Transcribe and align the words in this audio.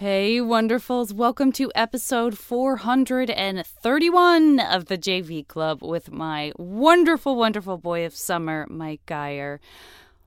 Hey, 0.00 0.38
wonderfuls. 0.38 1.12
Welcome 1.12 1.52
to 1.52 1.70
episode 1.74 2.38
431 2.38 4.58
of 4.58 4.86
the 4.86 4.96
JV 4.96 5.46
Club 5.46 5.82
with 5.82 6.10
my 6.10 6.54
wonderful, 6.56 7.36
wonderful 7.36 7.76
boy 7.76 8.06
of 8.06 8.14
summer, 8.14 8.66
Mike 8.70 9.04
Geier. 9.04 9.60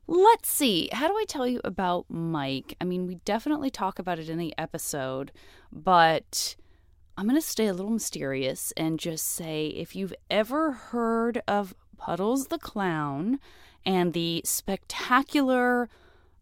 Let's 0.06 0.52
see, 0.52 0.90
how 0.94 1.08
do 1.08 1.16
I 1.16 1.26
tell 1.28 1.48
you 1.48 1.60
about 1.64 2.06
Mike? 2.08 2.76
I 2.80 2.84
mean, 2.84 3.08
we 3.08 3.16
definitely 3.26 3.72
talk 3.72 3.98
about 3.98 4.20
it 4.20 4.30
in 4.30 4.38
the 4.38 4.54
episode, 4.60 5.32
but 5.72 6.56
I'm 7.18 7.28
going 7.28 7.36
to 7.36 7.42
stay 7.42 7.66
a 7.66 7.74
little 7.74 7.90
mysterious 7.90 8.74
and 8.78 9.00
just 9.00 9.26
say 9.26 9.70
if 9.70 9.96
you've 9.96 10.14
ever 10.30 10.74
heard 10.74 11.42
of 11.48 11.74
Puddles 11.98 12.50
the 12.50 12.60
Clown 12.60 13.40
and 13.84 14.14
the 14.14 14.44
spectacular 14.46 15.90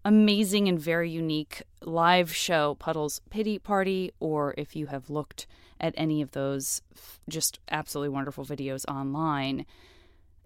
amazing 0.04 0.68
and 0.68 0.77
very 0.77 1.09
unique 1.09 1.63
live 1.84 2.34
show, 2.34 2.75
Puddles 2.75 3.21
Pity 3.29 3.59
Party, 3.59 4.11
or 4.20 4.54
if 4.57 4.75
you 4.75 4.88
have 4.88 5.09
looked 5.09 5.47
at 5.79 5.93
any 5.97 6.21
of 6.21 6.32
those 6.32 6.82
just 7.28 7.60
absolutely 7.69 8.10
wonderful 8.10 8.46
videos 8.46 8.86
online, 8.87 9.65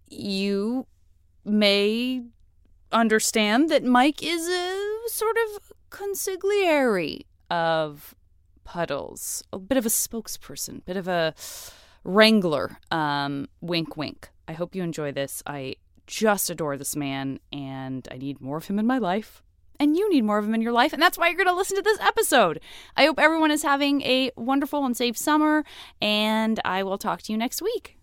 you 0.10 0.88
may 1.44 2.24
understand 2.92 3.70
that 3.70 3.84
Mike 3.84 4.24
is 4.24 4.48
a 4.48 5.00
sort 5.08 5.36
of 5.46 5.74
consigliere 5.90 7.22
of 7.50 8.16
Puddles, 8.64 9.44
a 9.54 9.60
bit 9.60 9.78
of 9.78 9.86
a 9.86 9.90
spokesperson, 9.90 10.84
bit 10.86 10.98
of 10.98 11.08
a 11.08 11.36
wrangler. 12.04 12.78
Um, 12.92 13.48
wink, 13.62 13.96
wink. 13.98 14.30
I 14.48 14.54
hope 14.54 14.74
you 14.74 14.84
enjoy 14.84 15.12
this. 15.12 15.44
I 15.46 15.76
just 16.08 16.50
adore 16.50 16.78
this 16.78 16.96
man, 16.96 17.40
and 17.52 18.08
I 18.12 18.18
need 18.18 18.42
more 18.42 18.58
of 18.58 18.68
him 18.68 18.80
in 18.80 18.88
my 18.88 18.98
life 18.98 19.44
and 19.80 19.96
you 19.98 20.10
need 20.10 20.24
more 20.24 20.38
of 20.38 20.46
them 20.46 20.56
in 20.56 20.62
your 20.62 20.72
life. 20.72 20.94
And 20.94 21.02
that's 21.02 21.18
why 21.18 21.28
you're 21.28 21.38
going 21.38 21.48
to 21.48 21.56
listen 21.56 21.78
to 21.78 21.84
this 21.84 22.00
episode. 22.00 22.60
I 22.96 23.06
hope 23.06 23.20
everyone 23.20 23.52
is 23.52 23.64
having 23.64 24.02
a 24.02 24.32
wonderful 24.36 24.86
and 24.86 24.96
safe 24.96 25.18
summer, 25.18 25.64
and 26.02 26.60
I 26.66 26.84
will 26.84 26.98
talk 26.98 27.22
to 27.24 27.32
you 27.32 27.38
next 27.38 27.62
week. 27.62 27.95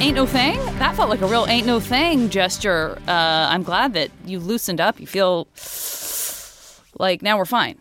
Ain't 0.00 0.14
no 0.16 0.26
thing? 0.26 0.56
That 0.78 0.96
felt 0.96 1.10
like 1.10 1.20
a 1.20 1.26
real 1.26 1.46
ain't 1.46 1.66
no 1.66 1.80
thing 1.80 2.30
gesture. 2.30 2.98
Uh, 3.06 3.48
I'm 3.50 3.62
glad 3.62 3.92
that 3.94 4.10
you 4.24 4.38
loosened 4.38 4.80
up. 4.80 4.98
You 5.00 5.06
feel 5.06 5.46
like 6.98 7.22
now 7.22 7.38
we're 7.38 7.44
fine. 7.44 7.78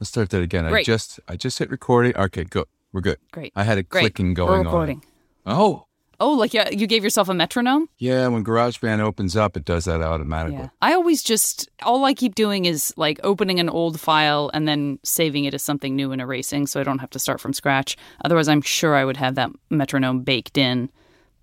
Let's 0.00 0.10
start 0.10 0.30
that 0.30 0.42
again. 0.42 0.68
Great. 0.68 0.82
I 0.82 0.84
just 0.84 1.20
I 1.28 1.36
just 1.36 1.58
hit 1.58 1.70
recording. 1.70 2.16
Okay, 2.16 2.44
good. 2.44 2.66
We're 2.92 3.00
good. 3.00 3.18
Great. 3.32 3.52
I 3.56 3.64
had 3.64 3.78
a 3.78 3.82
Great. 3.82 4.00
clicking 4.02 4.28
We're 4.30 4.34
going 4.46 4.64
recording. 4.64 5.02
on. 5.46 5.56
Oh, 5.56 5.84
Oh, 6.20 6.32
like 6.32 6.52
yeah, 6.52 6.68
you 6.70 6.88
gave 6.88 7.04
yourself 7.04 7.28
a 7.28 7.34
metronome? 7.34 7.88
yeah. 7.98 8.26
When 8.26 8.44
GarageBand 8.44 8.98
opens 8.98 9.36
up, 9.36 9.56
it 9.56 9.64
does 9.64 9.84
that 9.84 10.02
automatically. 10.02 10.58
Yeah. 10.58 10.68
I 10.82 10.94
always 10.94 11.22
just 11.22 11.68
all 11.82 12.04
I 12.04 12.12
keep 12.12 12.34
doing 12.34 12.64
is 12.64 12.92
like 12.96 13.20
opening 13.22 13.60
an 13.60 13.68
old 13.68 14.00
file 14.00 14.50
and 14.52 14.66
then 14.66 14.98
saving 15.04 15.44
it 15.44 15.54
as 15.54 15.62
something 15.62 15.94
new 15.94 16.10
and 16.10 16.20
erasing 16.20 16.66
so 16.66 16.80
I 16.80 16.82
don't 16.84 16.98
have 16.98 17.10
to 17.10 17.20
start 17.20 17.40
from 17.40 17.52
scratch. 17.52 17.96
Otherwise, 18.24 18.48
I'm 18.48 18.62
sure 18.62 18.96
I 18.96 19.04
would 19.04 19.16
have 19.16 19.36
that 19.36 19.50
metronome 19.70 20.22
baked 20.22 20.58
in, 20.58 20.90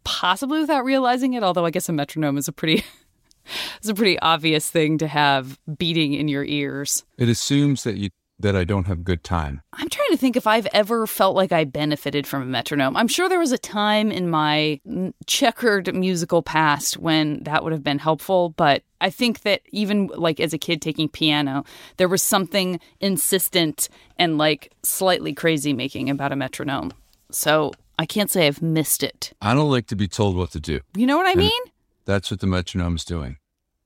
possibly 0.06 0.62
without 0.62 0.86
realizing 0.86 1.34
it, 1.34 1.44
although 1.44 1.66
I 1.66 1.72
guess 1.72 1.90
a 1.90 1.94
metronome 1.94 2.38
is 2.38 2.48
a 2.48 2.54
pretty 2.54 2.86
it's 3.78 3.90
a 3.90 3.94
pretty 3.94 4.18
obvious 4.20 4.70
thing 4.72 4.98
to 5.00 5.08
have 5.08 5.60
beating 5.78 6.14
in 6.14 6.30
your 6.30 6.46
ears. 6.46 7.04
It 7.18 7.28
assumes 7.28 7.84
that 7.84 7.98
you 7.98 8.10
that 8.40 8.56
I 8.56 8.66
don't 8.66 8.88
have 8.88 9.04
good 9.06 9.24
time. 9.24 9.62
I'm 9.74 9.88
trying 9.88 10.10
to 10.10 10.18
think 10.18 10.36
if 10.36 10.46
I've 10.46 10.68
ever 10.74 11.08
felt 11.08 11.38
like 11.38 11.52
I 11.52 11.64
benefited 11.64 12.28
from 12.28 12.42
a 12.42 12.46
metronome. 12.46 12.98
I'm 12.98 13.08
sure 13.08 13.30
there 13.30 13.40
was 13.40 13.54
a 13.54 13.58
time 13.58 14.12
in 14.12 14.30
my 14.30 14.82
checkered 15.26 15.96
musical 15.96 16.42
past 16.42 16.98
when 16.98 17.44
that 17.44 17.64
would 17.64 17.72
have 17.72 17.84
been 17.84 18.00
helpful, 18.00 18.50
but 18.50 18.84
I 19.00 19.10
think 19.10 19.42
that 19.42 19.62
even 19.70 20.08
like 20.08 20.42
as 20.42 20.54
a 20.54 20.58
kid 20.58 20.82
taking 20.82 21.08
piano, 21.08 21.64
there 21.96 22.10
was 22.10 22.22
something 22.22 22.80
insistent 23.00 23.88
and 24.18 24.38
like 24.38 24.74
slightly 24.84 25.34
crazy 25.34 25.72
making 25.72 26.10
about 26.10 26.34
a 26.34 26.36
metronome. 26.36 26.92
So 27.32 27.72
I 27.98 28.06
can't 28.06 28.30
say 28.30 28.48
I've 28.48 28.62
missed 28.62 29.04
it. 29.04 29.34
I 29.42 29.54
don't 29.54 29.72
like 29.72 29.88
to 29.88 29.96
be 29.96 30.08
told 30.08 30.36
what 30.36 30.52
to 30.52 30.60
do. 30.60 30.82
You 30.96 31.06
know 31.06 31.18
what 31.18 31.28
I 31.28 31.32
And 31.32 31.40
mean? 31.40 31.62
That's 32.06 32.30
what 32.30 32.40
the 32.40 32.48
metronome's 32.48 33.06
doing. 33.06 33.38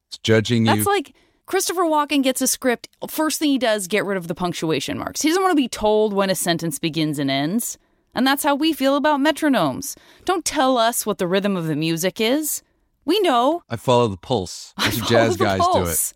It's 0.08 0.18
judging 0.18 0.66
you. 0.66 0.74
That's 0.76 0.88
like 0.88 1.14
Christopher 1.46 1.84
Walken 1.84 2.24
gets 2.24 2.42
a 2.42 2.48
script. 2.48 2.90
First 3.08 3.40
thing 3.40 3.50
he 3.50 3.58
does, 3.58 3.88
get 3.88 4.06
rid 4.06 4.18
of 4.18 4.28
the 4.28 4.36
punctuation 4.36 4.98
marks. 4.98 5.22
He 5.22 5.30
doesn't 5.30 5.42
want 5.44 5.52
to 5.52 5.56
be 5.62 5.68
told 5.68 6.14
when 6.14 6.30
a 6.30 6.36
sentence 6.36 6.80
begins 6.80 7.20
and 7.20 7.30
ends. 7.32 7.78
And 8.16 8.26
that's 8.26 8.44
how 8.44 8.56
we 8.56 8.74
feel 8.74 8.96
about 8.96 9.20
metronomes. 9.20 9.96
Don't 10.26 10.44
tell 10.44 10.78
us 10.78 11.06
what 11.06 11.20
the 11.20 11.28
rhythm 11.28 11.56
of 11.56 11.68
the 11.68 11.76
music 11.76 12.20
is. 12.20 12.64
We 13.06 13.20
know. 13.22 13.64
I 13.70 13.76
follow 13.76 14.08
the 14.08 14.18
pulse. 14.18 14.74
That's 14.78 15.00
what 15.00 15.10
jazz 15.10 15.38
guys 15.38 15.62
do 15.74 15.84
it. 15.86 16.14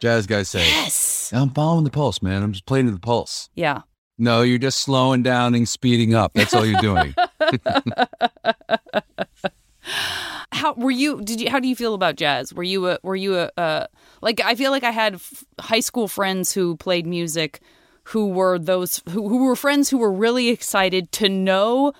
Jazz 0.00 0.26
guys 0.26 0.48
say, 0.50 0.66
Yes. 0.66 1.32
"I'm 1.32 1.50
following 1.50 1.84
the 1.84 1.90
pulse, 1.90 2.20
man. 2.20 2.42
I'm 2.42 2.52
just 2.52 2.66
playing 2.66 2.86
to 2.86 2.92
the 2.92 2.98
pulse." 3.00 3.48
Yeah. 3.54 3.82
No, 4.16 4.42
you're 4.42 4.58
just 4.58 4.80
slowing 4.80 5.22
down 5.22 5.54
and 5.54 5.68
speeding 5.68 6.14
up. 6.14 6.32
That's 6.34 6.54
all 6.54 6.64
you're 6.64 6.80
doing. 6.80 7.14
How 10.52 10.72
were 10.74 10.90
you? 10.90 11.20
Did 11.20 11.40
you? 11.40 11.50
How 11.50 11.58
do 11.58 11.68
you 11.68 11.76
feel 11.76 11.94
about 11.94 12.16
jazz? 12.16 12.54
Were 12.54 12.62
you 12.62 12.88
a? 12.88 12.98
Were 13.02 13.16
you 13.16 13.36
a? 13.36 13.50
Uh, 13.56 13.86
like 14.22 14.40
I 14.40 14.54
feel 14.54 14.70
like 14.70 14.84
I 14.84 14.92
had 14.92 15.14
f- 15.14 15.44
high 15.60 15.80
school 15.80 16.08
friends 16.08 16.52
who 16.52 16.76
played 16.76 17.06
music, 17.06 17.60
who 18.04 18.28
were 18.28 18.58
those 18.58 19.02
who, 19.10 19.28
who 19.28 19.44
were 19.44 19.56
friends 19.56 19.90
who 19.90 19.98
were 19.98 20.12
really 20.12 20.48
excited 20.48 21.10
to 21.12 21.28
know, 21.28 21.92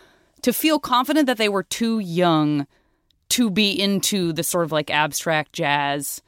to 0.43 0.53
feel 0.53 0.79
confident 0.79 1.27
that 1.27 1.37
they 1.37 1.49
were 1.49 1.65
too 1.65 1.99
young 1.99 2.67
to 3.31 3.51
be 3.51 3.73
into 3.73 4.33
the 4.33 4.45
sort 4.45 4.65
of 4.65 4.73
like 4.73 4.89
abstract 4.91 5.53
jazz 5.53 6.23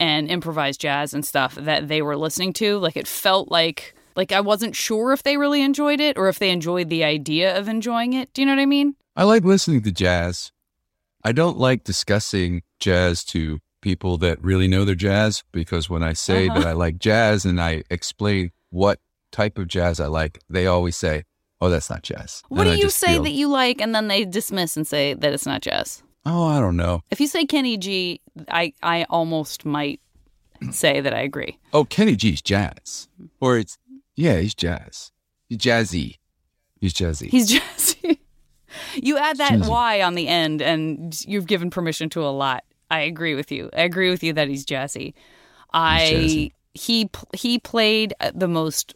and 0.00 0.28
improvised 0.28 0.80
jazz 0.80 1.14
and 1.14 1.24
stuff 1.24 1.54
that 1.54 1.88
they 1.88 2.02
were 2.02 2.16
listening 2.16 2.52
to. 2.54 2.78
Like 2.78 2.96
it 2.96 3.06
felt 3.06 3.50
like 3.50 3.94
like 4.16 4.32
I 4.32 4.40
wasn't 4.40 4.76
sure 4.76 5.12
if 5.12 5.22
they 5.22 5.36
really 5.36 5.62
enjoyed 5.62 6.00
it 6.00 6.18
or 6.18 6.28
if 6.28 6.38
they 6.38 6.50
enjoyed 6.50 6.88
the 6.88 7.04
idea 7.04 7.56
of 7.58 7.68
enjoying 7.68 8.12
it. 8.12 8.32
Do 8.32 8.42
you 8.42 8.46
know 8.46 8.52
what 8.54 8.62
I 8.62 8.66
mean? 8.66 8.94
I 9.16 9.24
like 9.24 9.44
listening 9.44 9.82
to 9.82 9.92
jazz. 9.92 10.52
I 11.24 11.32
don't 11.32 11.58
like 11.58 11.84
discussing 11.84 12.62
jazz 12.78 13.24
to 13.26 13.60
people 13.82 14.18
that 14.18 14.42
really 14.42 14.68
know 14.68 14.84
their 14.84 14.94
jazz 14.94 15.42
because 15.52 15.88
when 15.90 16.02
I 16.02 16.12
say 16.12 16.48
Uh-huh. 16.48 16.58
that 16.60 16.68
I 16.68 16.72
like 16.72 16.98
jazz 16.98 17.44
and 17.44 17.60
I 17.60 17.82
explain 17.90 18.52
what 18.70 19.00
type 19.32 19.58
of 19.58 19.68
jazz 19.68 20.00
I 20.00 20.06
like, 20.06 20.40
they 20.48 20.66
always 20.66 20.96
say, 20.96 21.24
"Oh, 21.60 21.68
that's 21.70 21.88
not 21.90 22.02
jazz." 22.02 22.42
What 22.48 22.66
And 22.66 22.70
do 22.70 22.72
I 22.72 22.84
you 22.84 22.90
say 22.90 23.14
feel, 23.14 23.22
that 23.22 23.32
you 23.32 23.48
like 23.48 23.80
and 23.80 23.94
then 23.94 24.08
they 24.08 24.24
dismiss 24.24 24.76
and 24.76 24.86
say 24.86 25.14
that 25.14 25.32
it's 25.32 25.46
not 25.46 25.62
jazz? 25.62 26.02
Oh, 26.26 26.44
I 26.44 26.58
don't 26.60 26.76
know. 26.76 27.02
If 27.10 27.20
you 27.20 27.26
say 27.26 27.46
Kenny 27.46 27.76
G, 27.78 28.20
I 28.48 28.72
I 28.82 29.04
almost 29.08 29.64
might 29.64 30.00
say 30.70 31.00
that 31.00 31.14
I 31.14 31.20
agree. 31.20 31.58
Oh, 31.72 31.84
Kenny 31.84 32.16
G's 32.16 32.42
jazz, 32.42 33.08
or 33.40 33.56
it's 33.56 33.78
yeah, 34.20 34.38
he's 34.38 34.54
jazz. 34.54 35.12
He's 35.48 35.58
jazzy. 35.58 36.18
He's 36.78 36.92
jazzy. 36.92 37.28
He's 37.28 37.50
jazzy. 37.50 38.18
you 38.94 39.16
add 39.16 39.38
that 39.38 39.52
Jazzy. 39.52 39.68
Y 39.68 40.02
on 40.02 40.14
the 40.14 40.28
end 40.28 40.60
and 40.60 41.18
you've 41.26 41.46
given 41.46 41.70
permission 41.70 42.10
to 42.10 42.22
a 42.22 42.28
lot. 42.28 42.64
I 42.90 43.00
agree 43.00 43.34
with 43.34 43.50
you. 43.50 43.70
I 43.72 43.82
agree 43.82 44.10
with 44.10 44.22
you 44.22 44.34
that 44.34 44.48
he's 44.48 44.66
jazzy. 44.66 45.14
I 45.72 46.00
jazzy. 46.12 46.52
he 46.74 47.10
he 47.34 47.58
played 47.58 48.12
uh, 48.20 48.32
the 48.34 48.48
most 48.48 48.94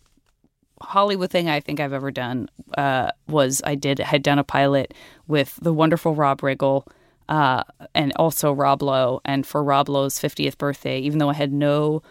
Hollywood 0.83 1.31
thing 1.31 1.49
I 1.49 1.61
think 1.61 1.81
I've 1.81 1.93
ever 1.95 2.11
done 2.11 2.51
uh, 2.77 3.11
was 3.27 3.63
I 3.65 3.77
did 3.77 4.01
had 4.01 4.23
done 4.23 4.39
a 4.39 4.45
pilot 4.45 4.93
with 5.27 5.59
the 5.63 5.73
wonderful 5.73 6.15
Rob 6.15 6.43
Riggle 6.43 6.87
uh, 7.29 7.65
and 7.95 8.13
also 8.17 8.53
Rob 8.53 8.83
Lowe. 8.83 9.21
And 9.25 9.47
for 9.47 9.65
Rob 9.65 9.89
Lowe's 9.89 10.19
50th 10.19 10.59
birthday, 10.59 10.99
even 10.99 11.19
though 11.19 11.31
I 11.31 11.35
had 11.35 11.53
no 11.53 12.03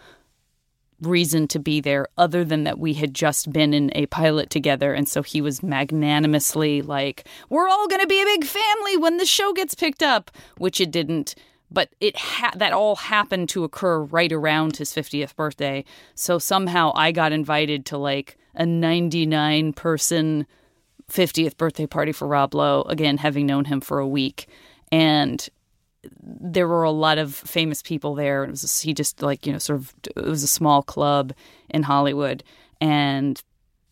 reason 1.05 1.47
to 1.49 1.59
be 1.59 1.81
there 1.81 2.07
other 2.17 2.43
than 2.43 2.63
that 2.63 2.79
we 2.79 2.93
had 2.93 3.13
just 3.13 3.51
been 3.51 3.73
in 3.73 3.91
a 3.95 4.05
pilot 4.07 4.49
together. 4.49 4.93
And 4.93 5.07
so 5.07 5.21
he 5.21 5.41
was 5.41 5.63
magnanimously 5.63 6.81
like, 6.81 7.27
We're 7.49 7.69
all 7.69 7.87
going 7.87 8.01
to 8.01 8.07
be 8.07 8.21
a 8.21 8.25
big 8.25 8.45
family 8.45 8.97
when 8.97 9.17
the 9.17 9.25
show 9.25 9.53
gets 9.53 9.75
picked 9.75 10.03
up, 10.03 10.31
which 10.57 10.81
it 10.81 10.91
didn't. 10.91 11.35
But 11.71 11.89
it 11.99 12.15
ha- 12.17 12.53
that 12.55 12.73
all 12.73 12.95
happened 12.95 13.49
to 13.49 13.63
occur 13.63 13.99
right 13.99 14.31
around 14.31 14.77
his 14.77 14.93
50th 14.93 15.35
birthday. 15.35 15.83
So 16.13 16.37
somehow 16.37 16.91
I 16.95 17.11
got 17.11 17.31
invited 17.31 17.85
to 17.87 17.97
like 17.97 18.37
a 18.53 18.65
99 18.65 19.73
person 19.73 20.45
50th 21.11 21.57
birthday 21.57 21.87
party 21.87 22.11
for 22.11 22.27
Rob 22.27 22.53
Lowe, 22.53 22.83
again, 22.83 23.17
having 23.17 23.45
known 23.45 23.65
him 23.65 23.81
for 23.81 23.99
a 23.99 24.07
week. 24.07 24.47
And 24.91 25.47
there 26.21 26.67
were 26.67 26.83
a 26.83 26.91
lot 26.91 27.17
of 27.17 27.33
famous 27.33 27.81
people 27.81 28.15
there. 28.15 28.43
It 28.43 28.49
was 28.49 28.81
he 28.81 28.93
just 28.93 29.21
like 29.21 29.45
you 29.45 29.53
know 29.53 29.59
sort 29.59 29.79
of 29.79 29.93
it 30.15 30.25
was 30.25 30.43
a 30.43 30.47
small 30.47 30.83
club 30.83 31.33
in 31.69 31.83
Hollywood, 31.83 32.43
and 32.81 33.41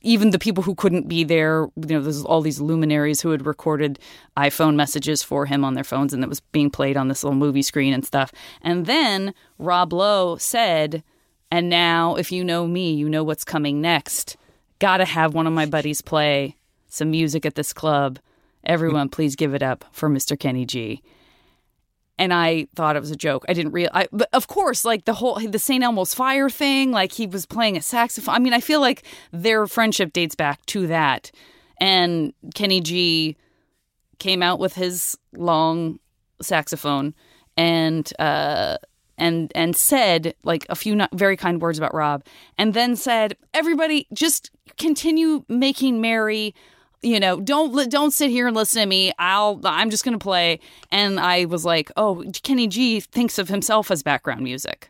even 0.04 0.32
the 0.32 0.40
people 0.40 0.64
who 0.64 0.74
couldn't 0.74 1.08
be 1.08 1.24
there, 1.24 1.68
you 1.76 1.96
know, 1.96 2.02
there's 2.02 2.24
all 2.24 2.42
these 2.42 2.60
luminaries 2.60 3.22
who 3.22 3.30
had 3.30 3.46
recorded 3.46 4.00
iPhone 4.36 4.76
messages 4.76 5.22
for 5.22 5.46
him 5.46 5.64
on 5.64 5.76
their 5.76 5.84
phones 5.84 6.12
and 6.12 6.24
that 6.24 6.30
was 6.30 6.40
being 6.40 6.72
played 6.72 6.98
on 6.98 7.08
this 7.08 7.24
little 7.24 7.38
movie 7.38 7.62
screen 7.62 7.94
and 7.94 8.04
stuff. 8.04 8.32
And 8.64 8.88
then 8.88 9.34
Rob 9.60 9.94
Lowe 9.94 10.38
said, 10.38 11.04
and 11.52 11.70
now 11.70 12.16
if 12.16 12.32
you 12.32 12.44
know 12.44 12.66
me, 12.66 12.94
you 12.94 13.10
know 13.10 13.24
what's 13.24 13.44
coming 13.44 13.80
next. 13.80 14.38
Gotta 14.80 15.06
have 15.06 15.36
one 15.36 15.46
of 15.46 15.54
my 15.54 15.68
buddies 15.68 16.02
play 16.02 16.56
some 16.88 17.12
music 17.12 17.46
at 17.46 17.54
this 17.54 17.72
club. 17.72 18.18
Everyone, 18.64 19.08
please 19.08 19.36
give 19.36 19.54
it 19.54 19.62
up 19.62 19.86
for 19.92 20.10
Mr. 20.10 20.38
Kenny 20.38 20.66
G 20.66 21.04
and 22.22 22.32
I 22.32 22.68
thought 22.76 22.96
it 22.96 23.00
was 23.00 23.10
a 23.10 23.16
joke. 23.16 23.46
I 23.50 23.54
didn't 23.54 23.72
real. 23.72 23.90
I, 23.96 24.08
but 24.12 24.30
of 24.32 24.48
course, 24.48 24.86
like 24.86 25.06
the 25.06 25.14
whole 25.14 25.40
the 25.40 25.58
St. 25.58 25.84
Elmo's 25.84 26.14
Fire 26.14 26.52
thing, 26.52 26.92
like 26.92 27.12
he 27.12 27.26
was 27.26 27.48
playing 27.48 27.78
a 27.78 27.82
saxophone. 27.82 28.36
I 28.36 28.38
mean, 28.38 28.54
I 28.54 28.60
feel 28.60 28.80
like 28.80 29.04
their 29.32 29.66
friendship 29.66 30.14
dates 30.14 30.36
back 30.36 30.64
to 30.68 30.86
that. 30.86 31.32
And 31.80 32.32
Kenny 32.54 32.80
G 32.80 33.38
came 34.20 34.44
out 34.44 34.60
with 34.60 34.76
his 34.76 35.18
long 35.34 36.00
saxophone 36.44 37.16
and 37.58 38.14
uh, 38.20 38.78
and 39.18 39.52
and 39.56 39.76
said 39.76 40.36
like 40.44 40.68
a 40.70 40.76
few 40.76 40.96
not 40.96 41.10
very 41.14 41.36
kind 41.36 41.60
words 41.60 41.80
about 41.80 41.96
Rob, 41.96 42.24
and 42.56 42.76
then 42.76 42.96
said, 42.96 43.36
"Everybody, 43.56 44.06
just 44.14 44.52
continue 44.78 45.44
making 45.50 46.02
merry." 46.02 46.54
You 47.02 47.20
know, 47.20 47.40
don't 47.40 47.90
don't 47.90 48.12
sit 48.12 48.30
here 48.30 48.48
and 48.48 48.56
listen 48.56 48.82
to 48.82 48.88
me. 48.88 49.12
I'll 49.18 49.60
I'm 49.64 49.90
just 49.90 50.04
going 50.04 50.18
to 50.18 50.24
play. 50.24 50.60
And 50.92 51.20
I 51.20 51.46
was 51.46 51.66
like, 51.66 51.92
"Oh, 51.98 52.24
Kenny 52.44 52.68
G 52.68 53.00
thinks 53.00 53.38
of 53.38 53.50
himself 53.50 53.90
as 53.90 54.04
background 54.04 54.42
music." 54.42 54.90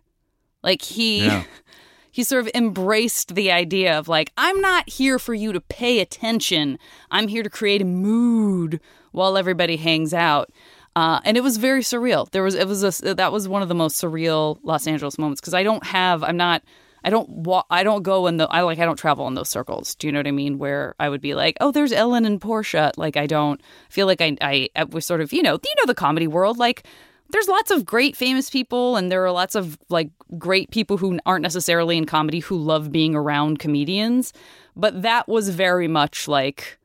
Like 0.64 0.82
he 0.82 1.26
yeah. 1.26 1.44
he 2.12 2.24
sort 2.24 2.46
of 2.46 2.52
embraced 2.54 3.36
the 3.36 3.52
idea 3.52 3.98
of 3.98 4.08
like, 4.08 4.32
"I'm 4.38 4.60
not 4.60 4.90
here 4.90 5.20
for 5.20 5.34
you 5.34 5.54
to 5.54 5.62
pay 5.62 6.00
attention. 6.00 6.78
I'm 7.10 7.28
here 7.28 7.44
to 7.44 7.50
create 7.50 7.82
a 7.82 7.86
mood 7.86 8.82
while 9.12 9.38
everybody 9.38 9.78
hangs 9.78 10.14
out." 10.14 10.52
Uh, 10.94 11.22
and 11.24 11.38
it 11.38 11.42
was 11.42 11.56
very 11.56 11.82
surreal. 11.82 12.30
There 12.32 12.44
was 12.44 12.56
it 12.56 12.68
was 12.68 12.84
a 12.84 13.14
that 13.14 13.32
was 13.32 13.48
one 13.48 13.62
of 13.62 13.70
the 13.70 13.76
most 13.76 14.02
surreal 14.02 14.60
Los 14.64 14.86
Angeles 14.86 15.18
moments 15.18 15.40
because 15.40 15.54
I 15.54 15.64
don't 15.64 15.86
have 15.86 16.24
I'm 16.24 16.38
not 16.38 16.64
I 17.04 17.10
don't 17.10 17.30
walk. 17.30 17.66
I 17.70 17.84
don't 17.84 18.04
go 18.04 18.28
in 18.28 18.38
the. 18.38 18.48
I 18.48 18.62
like. 18.62 18.80
I 18.80 18.86
don't 18.86 18.98
travel 18.98 19.28
in 19.28 19.34
those 19.34 19.50
circles. 19.50 19.96
Do 19.96 20.08
you 20.08 20.14
know 20.14 20.20
what 20.20 20.28
I 20.28 20.32
mean? 20.32 20.58
Where 20.58 20.96
I 21.00 21.10
would 21.10 21.22
be 21.22 21.34
like, 21.34 21.58
oh, 21.60 21.72
there's 21.72 21.92
Ellen 21.92 22.26
and 22.26 22.40
Portia. 22.40 22.92
Like 22.98 23.18
I 23.18 23.28
don't 23.28 23.62
feel 23.90 24.06
like 24.06 24.22
I. 24.22 24.38
I, 24.42 24.70
I 24.76 24.84
was 24.86 25.06
sort 25.06 25.22
of 25.22 25.34
you 25.34 25.42
know 25.42 25.54
you 25.54 25.76
know 25.80 25.86
the 25.86 25.96
comedy 25.96 26.28
world 26.28 26.58
like. 26.58 26.86
There's 27.30 27.48
lots 27.48 27.72
of 27.72 27.86
great 27.86 28.18
famous 28.18 28.50
people, 28.50 28.98
and 28.98 29.10
there 29.10 29.24
are 29.26 29.32
lots 29.32 29.56
of 29.56 29.80
like 29.88 30.10
great 30.38 30.70
people 30.70 30.98
who 30.98 31.18
aren't 31.26 31.44
necessarily 31.44 31.98
in 31.98 32.06
comedy 32.06 32.40
who 32.40 32.58
love 32.58 32.92
being 32.92 33.16
around 33.16 33.58
comedians. 33.58 34.34
But 34.76 35.04
that 35.04 35.30
was 35.30 35.48
very 35.48 35.88
much 35.88 36.28
like 36.28 36.78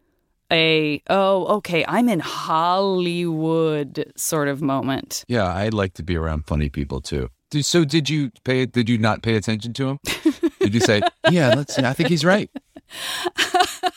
a 0.52 1.02
oh 1.10 1.56
okay 1.56 1.84
I'm 1.88 2.08
in 2.08 2.20
Hollywood 2.20 4.12
sort 4.16 4.48
of 4.48 4.62
moment. 4.62 5.24
Yeah, 5.26 5.52
I'd 5.52 5.74
like 5.74 5.94
to 5.94 6.02
be 6.02 6.16
around 6.16 6.46
funny 6.46 6.68
people 6.68 7.00
too. 7.00 7.28
So 7.52 7.84
did 7.84 8.10
you 8.10 8.30
pay? 8.44 8.66
Did 8.66 8.88
you 8.88 8.98
not 8.98 9.22
pay 9.22 9.36
attention 9.36 9.72
to 9.74 9.88
him? 9.88 9.98
did 10.60 10.74
you 10.74 10.80
say, 10.80 11.00
"Yeah, 11.30 11.54
let's"? 11.54 11.74
See, 11.74 11.82
I 11.82 11.92
think 11.92 12.08
he's 12.08 12.24
right. 12.24 12.50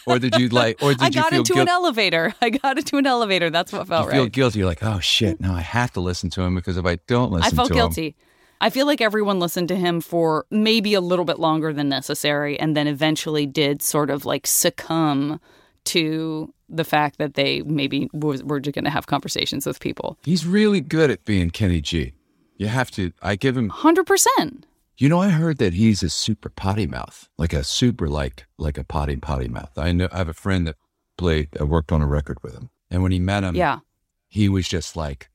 or 0.05 0.19
did 0.19 0.35
you 0.35 0.49
like? 0.49 0.81
Or 0.81 0.93
did 0.93 1.15
you 1.15 1.21
feel 1.23 1.29
guilty? 1.29 1.29
I 1.29 1.29
got 1.29 1.31
you 1.31 1.39
into 1.39 1.61
an 1.61 1.67
elevator. 1.67 2.33
I 2.41 2.49
got 2.51 2.77
into 2.77 2.97
an 2.97 3.07
elevator. 3.07 3.49
That's 3.49 3.71
what 3.71 3.87
felt 3.87 4.05
you 4.05 4.09
right. 4.09 4.15
Feel 4.15 4.27
guilty. 4.27 4.59
You're 4.59 4.67
like, 4.67 4.83
oh 4.83 4.99
shit! 4.99 5.39
Now 5.39 5.55
I 5.55 5.61
have 5.61 5.91
to 5.93 5.99
listen 5.99 6.29
to 6.31 6.41
him 6.41 6.55
because 6.55 6.77
if 6.77 6.85
I 6.85 6.97
don't 7.07 7.31
listen, 7.31 7.51
I 7.51 7.55
felt 7.55 7.71
guilty. 7.71 8.07
Him, 8.09 8.13
I 8.61 8.69
feel 8.69 8.85
like 8.85 9.01
everyone 9.01 9.39
listened 9.39 9.69
to 9.69 9.75
him 9.75 10.01
for 10.01 10.45
maybe 10.51 10.93
a 10.93 11.01
little 11.01 11.25
bit 11.25 11.39
longer 11.39 11.73
than 11.73 11.89
necessary, 11.89 12.59
and 12.59 12.75
then 12.75 12.87
eventually 12.87 13.45
did 13.45 13.81
sort 13.81 14.09
of 14.09 14.25
like 14.25 14.45
succumb 14.45 15.39
to 15.85 16.53
the 16.67 16.83
fact 16.83 17.17
that 17.17 17.33
they 17.33 17.61
maybe 17.63 18.09
were 18.13 18.59
just 18.59 18.75
going 18.75 18.85
to 18.85 18.91
have 18.91 19.07
conversations 19.07 19.65
with 19.65 19.79
people. 19.79 20.19
He's 20.23 20.45
really 20.45 20.81
good 20.81 21.09
at 21.09 21.25
being 21.25 21.49
Kenny 21.49 21.81
G. 21.81 22.13
You 22.59 22.67
have 22.67 22.91
to. 22.91 23.13
I 23.21 23.35
give 23.35 23.57
him 23.57 23.69
hundred 23.69 24.05
percent. 24.05 24.67
You 24.97 25.07
know, 25.07 25.19
I 25.19 25.29
heard 25.29 25.59
that 25.59 25.73
he's 25.73 26.03
a 26.03 26.09
super 26.09 26.49
potty 26.49 26.85
mouth, 26.85 27.29
like 27.37 27.53
a 27.53 27.63
super 27.63 28.09
like 28.09 28.45
like 28.57 28.77
a 28.77 28.83
potty 28.83 29.15
potty 29.15 29.47
mouth. 29.47 29.71
I 29.77 29.93
know. 29.93 30.09
I 30.11 30.17
have 30.17 30.27
a 30.27 30.33
friend 30.33 30.67
that 30.67 30.75
played. 31.17 31.47
I 31.57 31.63
worked 31.63 31.93
on 31.93 32.01
a 32.01 32.05
record 32.05 32.37
with 32.43 32.53
him, 32.53 32.69
and 32.91 33.01
when 33.01 33.13
he 33.13 33.19
met 33.19 33.45
him, 33.45 33.55
yeah, 33.55 33.79
he 34.27 34.49
was 34.49 34.67
just 34.67 34.97
like, 34.97 35.29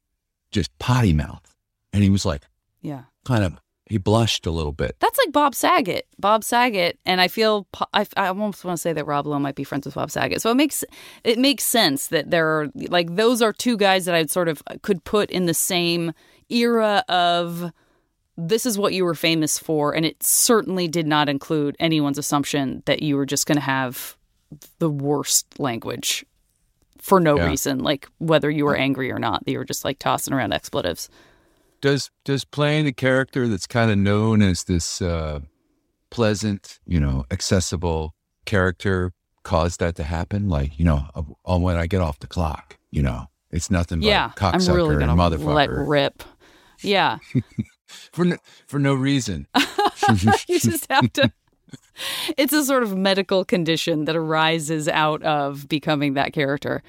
just 0.50 0.78
potty 0.78 1.14
mouth, 1.14 1.56
and 1.94 2.02
he 2.02 2.10
was 2.10 2.26
like, 2.26 2.42
yeah, 2.82 3.04
kind 3.24 3.42
of 3.42 3.58
he 3.86 3.98
blushed 3.98 4.44
a 4.44 4.50
little 4.50 4.72
bit. 4.72 4.96
That's 5.00 5.18
like 5.18 5.32
Bob 5.32 5.54
Saget. 5.54 6.06
Bob 6.18 6.44
Saget, 6.44 6.98
and 7.06 7.22
I 7.22 7.28
feel 7.28 7.66
I, 7.94 8.06
I 8.18 8.28
almost 8.28 8.64
want 8.64 8.76
to 8.76 8.80
say 8.80 8.92
that 8.92 9.06
Rob 9.06 9.26
Lowe 9.26 9.38
might 9.38 9.54
be 9.54 9.64
friends 9.64 9.86
with 9.86 9.94
Bob 9.94 10.10
Saget. 10.10 10.42
So 10.42 10.50
it 10.50 10.56
makes 10.56 10.84
it 11.22 11.38
makes 11.38 11.64
sense 11.64 12.08
that 12.08 12.30
there 12.30 12.46
are 12.48 12.68
like 12.74 13.16
those 13.16 13.40
are 13.40 13.52
two 13.52 13.78
guys 13.78 14.04
that 14.04 14.14
I 14.14 14.26
sort 14.26 14.48
of 14.48 14.62
uh, 14.66 14.76
could 14.82 15.04
put 15.04 15.30
in 15.30 15.46
the 15.46 15.54
same 15.54 16.12
era 16.48 17.04
of 17.08 17.72
this 18.36 18.66
is 18.66 18.78
what 18.78 18.92
you 18.92 19.04
were 19.04 19.14
famous 19.14 19.58
for, 19.58 19.94
and 19.94 20.04
it 20.04 20.22
certainly 20.22 20.88
did 20.88 21.06
not 21.06 21.28
include 21.28 21.76
anyone's 21.78 22.18
assumption 22.18 22.82
that 22.86 23.02
you 23.02 23.16
were 23.16 23.26
just 23.26 23.46
going 23.46 23.56
to 23.56 23.62
have 23.62 24.16
the 24.78 24.90
worst 24.90 25.58
language 25.58 26.24
for 26.98 27.20
no 27.20 27.36
yeah. 27.36 27.46
reason, 27.46 27.78
like 27.80 28.08
whether 28.18 28.50
you 28.50 28.64
were 28.64 28.76
angry 28.76 29.10
or 29.10 29.18
not. 29.18 29.42
You 29.46 29.58
were 29.58 29.64
just 29.64 29.84
like 29.84 29.98
tossing 29.98 30.34
around 30.34 30.52
expletives 30.52 31.08
does 31.84 32.10
does 32.24 32.46
playing 32.46 32.86
a 32.86 32.92
character 32.92 33.46
that's 33.46 33.66
kind 33.66 33.90
of 33.90 33.98
known 33.98 34.40
as 34.40 34.64
this 34.64 35.02
uh, 35.02 35.40
pleasant, 36.08 36.80
you 36.86 36.98
know, 36.98 37.26
accessible 37.30 38.14
character 38.46 39.12
cause 39.42 39.76
that 39.76 39.94
to 39.96 40.02
happen? 40.02 40.48
Like, 40.48 40.78
you 40.78 40.86
know, 40.86 41.04
on 41.44 41.60
when 41.60 41.76
I 41.76 41.86
get 41.86 42.00
off 42.00 42.20
the 42.20 42.26
clock, 42.26 42.78
you 42.90 43.02
know, 43.02 43.26
it's 43.50 43.70
nothing 43.70 44.00
but 44.00 44.06
yeah, 44.06 44.30
cocksucker 44.34 44.70
I'm 44.70 44.76
really 44.76 44.94
and 44.94 45.12
motherfucker. 45.12 45.54
Let 45.54 45.70
rip. 45.70 46.22
Yeah. 46.82 47.18
for 48.12 48.24
no, 48.24 48.36
for 48.66 48.78
no 48.78 48.94
reason. 48.94 49.46
you 50.48 50.58
just 50.58 50.90
have 50.90 51.12
to. 51.14 51.32
It's 52.36 52.52
a 52.52 52.64
sort 52.64 52.82
of 52.82 52.96
medical 52.96 53.44
condition 53.44 54.04
that 54.06 54.16
arises 54.16 54.88
out 54.88 55.22
of 55.22 55.68
becoming 55.68 56.14
that 56.14 56.32
character. 56.32 56.82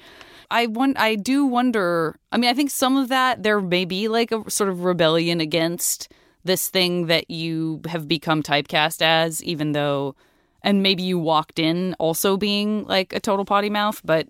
I 0.50 0.66
want 0.66 0.98
I 0.98 1.14
do 1.14 1.46
wonder. 1.46 2.18
I 2.32 2.36
mean, 2.38 2.50
I 2.50 2.54
think 2.54 2.70
some 2.70 2.96
of 2.96 3.08
that 3.08 3.44
there 3.44 3.60
may 3.60 3.84
be 3.84 4.08
like 4.08 4.32
a 4.32 4.48
sort 4.50 4.68
of 4.68 4.82
rebellion 4.82 5.40
against 5.40 6.12
this 6.44 6.68
thing 6.68 7.06
that 7.06 7.30
you 7.30 7.80
have 7.86 8.08
become 8.08 8.42
typecast 8.42 9.00
as, 9.02 9.42
even 9.44 9.72
though, 9.72 10.14
and 10.62 10.82
maybe 10.82 11.02
you 11.02 11.18
walked 11.18 11.58
in 11.58 11.94
also 11.98 12.36
being 12.36 12.84
like 12.84 13.12
a 13.12 13.20
total 13.20 13.44
potty 13.44 13.70
mouth, 13.70 14.00
but 14.04 14.28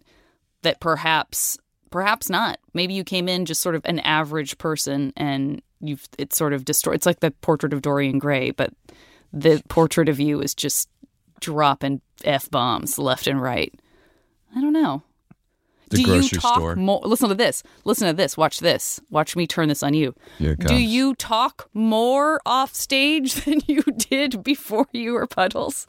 that 0.62 0.80
perhaps 0.80 1.58
perhaps 1.90 2.28
not. 2.28 2.58
Maybe 2.74 2.94
you 2.94 3.04
came 3.04 3.28
in 3.28 3.44
just 3.44 3.60
sort 3.60 3.74
of 3.74 3.82
an 3.84 4.00
average 4.00 4.58
person 4.58 5.12
and 5.16 5.62
you've 5.80 6.08
it's 6.18 6.36
sort 6.36 6.52
of 6.52 6.64
destroyed. 6.64 6.96
It's 6.96 7.06
like 7.06 7.20
the 7.20 7.30
portrait 7.30 7.72
of 7.72 7.82
Dorian 7.82 8.18
Gray, 8.18 8.50
but 8.50 8.72
the 9.32 9.62
portrait 9.68 10.08
of 10.08 10.20
you 10.20 10.40
is 10.40 10.54
just 10.54 10.88
dropping 11.40 12.00
f 12.24 12.50
bombs 12.50 12.98
left 12.98 13.26
and 13.26 13.40
right. 13.40 13.74
I 14.54 14.60
don't 14.60 14.72
know. 14.72 15.02
The 15.90 15.98
Do 15.98 16.04
grocery 16.04 16.36
you 16.36 16.40
talk 16.40 16.56
store. 16.56 16.76
more? 16.76 17.00
Listen 17.04 17.28
to 17.28 17.34
this. 17.34 17.62
Listen 17.84 18.08
to 18.08 18.12
this. 18.12 18.36
Watch 18.36 18.58
this. 18.58 18.98
Watch 19.10 19.36
me 19.36 19.46
turn 19.46 19.68
this 19.68 19.82
on 19.84 19.94
you. 19.94 20.14
Do 20.40 20.74
you 20.74 21.14
talk 21.14 21.68
more 21.74 22.40
off 22.44 22.74
stage 22.74 23.34
than 23.44 23.60
you 23.66 23.82
did 23.82 24.42
before 24.42 24.88
you 24.92 25.12
were 25.12 25.26
Puddles? 25.26 25.86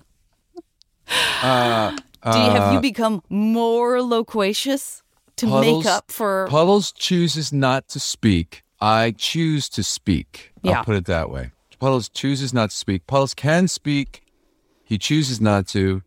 Uh, 1.41 1.91
Do 2.31 2.39
you, 2.39 2.49
have 2.49 2.73
you 2.73 2.79
uh, 2.79 2.81
become 2.81 3.23
more 3.29 4.01
loquacious 4.01 5.01
to 5.37 5.47
Puddles, 5.47 5.85
make 5.85 5.91
up 5.91 6.11
for? 6.11 6.47
Puddles 6.49 6.91
chooses 6.91 7.53
not 7.53 7.87
to 7.89 7.99
speak. 7.99 8.63
I 8.79 9.11
choose 9.17 9.69
to 9.69 9.83
speak. 9.83 10.51
Yeah. 10.61 10.79
I'll 10.79 10.83
put 10.83 10.95
it 10.95 11.05
that 11.05 11.29
way. 11.29 11.51
Puddles 11.79 12.09
chooses 12.09 12.53
not 12.53 12.71
to 12.71 12.75
speak. 12.75 13.07
Puddles 13.07 13.33
can 13.33 13.67
speak. 13.67 14.23
He 14.83 14.97
chooses 14.97 15.39
not 15.41 15.67
to 15.69 16.03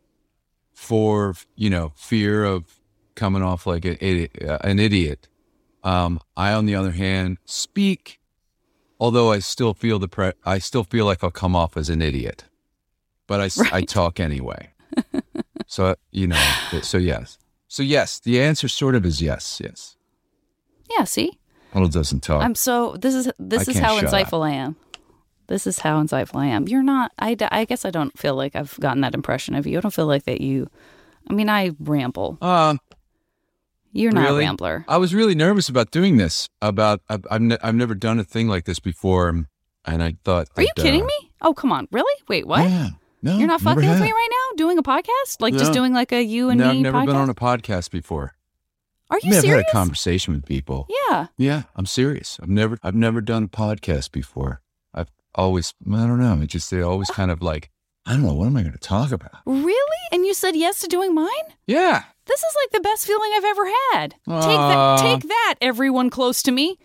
for, 0.73 1.35
you 1.57 1.71
know, 1.71 1.93
fear 1.97 2.45
of 2.45 2.81
coming 3.15 3.43
off 3.43 3.67
like 3.67 3.85
an 3.85 3.97
idiot. 4.01 4.31
An 4.63 4.79
idiot. 4.79 5.29
Um, 5.83 6.21
I, 6.37 6.53
on 6.53 6.67
the 6.67 6.75
other 6.75 6.91
hand, 6.91 7.39
speak, 7.45 8.21
although 8.99 9.33
I 9.33 9.39
still 9.39 9.75
feel 9.75 9.99
the 9.99 10.09
pre- 10.09 10.33
I 10.45 10.59
still 10.59 10.85
feel 10.85 11.07
like 11.07 11.25
I'll 11.25 11.31
come 11.31 11.57
off 11.57 11.77
as 11.77 11.89
an 11.89 12.03
idiot, 12.03 12.45
but 13.27 13.41
I, 13.41 13.45
right. 13.61 13.73
I 13.73 13.81
talk 13.83 14.21
anyway. 14.21 14.71
so 15.67 15.97
you 16.11 16.27
know, 16.27 16.53
so 16.83 16.99
yes, 16.99 17.39
so 17.71 17.85
yes, 17.85 18.19
the 18.19 18.43
answer 18.43 18.67
sort 18.67 18.97
of 18.97 19.07
is 19.07 19.23
yes, 19.23 19.61
yes. 19.63 19.97
Yeah. 20.91 21.05
See. 21.05 21.39
It 21.73 21.93
doesn't 21.93 22.25
talk. 22.25 22.43
I'm 22.43 22.57
so. 22.57 22.97
This 22.97 23.15
is 23.15 23.31
this 23.39 23.69
I 23.69 23.71
is 23.71 23.79
how 23.79 24.01
insightful 24.01 24.45
up. 24.45 24.51
I 24.51 24.55
am. 24.55 24.75
This 25.47 25.69
is 25.69 25.79
how 25.79 26.03
insightful 26.03 26.41
I 26.41 26.47
am. 26.47 26.67
You're 26.67 26.83
not. 26.83 27.13
I, 27.17 27.37
I 27.53 27.65
guess 27.65 27.85
I 27.85 27.91
don't 27.91 28.19
feel 28.19 28.35
like 28.35 28.57
I've 28.57 28.77
gotten 28.81 29.03
that 29.03 29.15
impression 29.15 29.55
of 29.55 29.69
you. 29.69 29.79
I 29.79 29.81
don't 29.83 29.95
feel 29.95 30.07
like 30.07 30.25
that 30.25 30.41
you. 30.41 30.69
I 31.29 31.33
mean, 31.33 31.49
I 31.49 31.71
ramble. 31.79 32.39
Um, 32.43 32.81
you're 33.93 34.11
not 34.11 34.25
really? 34.25 34.43
a 34.43 34.49
rambler. 34.49 34.85
I 34.89 34.97
was 34.97 35.15
really 35.15 35.37
nervous 35.37 35.69
about 35.69 35.93
doing 35.93 36.17
this. 36.17 36.49
About 36.61 37.03
I've 37.09 37.25
I've, 37.31 37.41
ne- 37.41 37.59
I've 37.63 37.77
never 37.77 37.95
done 37.95 38.19
a 38.19 38.25
thing 38.25 38.49
like 38.49 38.65
this 38.65 38.81
before, 38.81 39.29
and 39.29 40.03
I 40.03 40.17
thought. 40.25 40.49
Are 40.57 40.65
you 40.65 40.73
kidding 40.75 41.03
uh, 41.03 41.07
me? 41.07 41.31
Oh 41.41 41.55
come 41.55 41.71
on, 41.71 41.87
really? 41.93 42.21
Wait, 42.27 42.49
what? 42.49 42.69
Yeah. 42.69 42.89
No, 43.23 43.37
You're 43.37 43.49
not 43.49 43.61
fucking 43.61 43.89
with 43.89 44.01
me 44.01 44.11
right 44.13 44.29
now 44.31 44.57
doing 44.57 44.79
a 44.79 44.83
podcast? 44.83 45.41
Like 45.41 45.55
just 45.55 45.73
doing 45.73 45.93
like 45.93 46.11
a 46.13 46.23
you 46.23 46.49
and 46.49 46.59
no, 46.59 46.73
me 46.73 46.79
I've 46.79 46.83
never 46.83 46.99
podcast? 46.99 47.07
been 47.07 47.17
on 47.17 47.31
a 47.31 47.35
podcast 47.35 47.91
before. 47.91 48.35
Are 49.11 49.17
I 49.17 49.21
you 49.25 49.31
mean, 49.31 49.39
I've 49.39 49.45
had 49.45 49.59
a 49.61 49.73
conversation 49.73 50.35
with 50.35 50.47
people. 50.47 50.87
yeah. 51.09 51.27
Yeah, 51.37 51.63
I'm 51.77 51.85
serious. 51.87 52.39
I've 52.43 52.49
never 52.49 52.79
I've 52.83 52.95
never 52.95 53.21
done 53.21 53.45
a 53.45 53.49
podcast 53.49 54.13
before. 54.13 54.63
I've 54.95 55.11
always 55.35 55.75
I 55.87 56.07
don't 56.07 56.21
know. 56.21 56.41
It 56.41 56.47
just 56.47 56.71
they 56.71 56.81
always 56.81 57.11
kind 57.11 57.31
of 57.31 57.43
like 57.43 57.71
I 58.07 58.13
don't 58.13 58.23
know 58.23 58.33
what 58.35 58.47
am 58.47 58.57
I 58.57 58.63
going 58.63 58.73
to 58.73 58.79
talk 58.79 59.13
about. 59.13 59.33
Really? 59.45 59.99
And 60.13 60.25
you 60.25 60.33
said 60.33 60.57
yes 60.57 60.81
to 60.81 60.87
doing 60.89 61.15
mine? 61.15 61.29
Yeah. 61.67 62.05
This 62.27 62.41
is 62.41 62.57
like 62.65 62.71
the 62.73 62.81
best 62.89 63.07
feeling 63.07 63.31
I've 63.35 63.45
ever 63.45 63.67
had. 63.93 64.11
take 64.13 64.25
that 64.27 64.99
take 65.01 65.23
that, 65.29 65.55
everyone 65.61 66.09
close 66.09 66.43
to 66.45 66.53
me. 66.53 66.79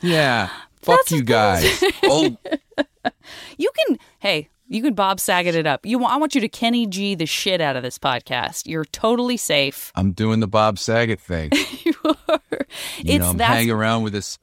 Yeah. 0.00 0.48
Fuck 0.80 0.98
That's 0.98 1.12
you 1.12 1.22
guys. 1.22 1.82
oh, 2.04 2.36
You 3.58 3.70
can 3.76 3.98
hey, 4.20 4.48
you 4.68 4.82
can 4.82 4.94
Bob 4.94 5.18
Saget 5.18 5.54
it 5.54 5.66
up. 5.66 5.84
You 5.84 5.98
want, 5.98 6.14
I 6.14 6.16
want 6.18 6.34
you 6.34 6.40
to 6.42 6.48
Kenny 6.48 6.86
G 6.86 7.14
the 7.14 7.26
shit 7.26 7.60
out 7.60 7.76
of 7.76 7.82
this 7.82 7.98
podcast. 7.98 8.66
You're 8.66 8.84
totally 8.84 9.36
safe. 9.36 9.90
I'm 9.94 10.12
doing 10.12 10.40
the 10.40 10.46
Bob 10.46 10.78
Saget 10.78 11.20
thing. 11.20 11.50
you 11.84 11.94
are. 12.04 12.40
You 12.98 13.14
it's 13.14 13.18
know, 13.18 13.30
I'm 13.30 13.38
hanging 13.38 13.70
around 13.70 14.02
with 14.02 14.12
this 14.12 14.38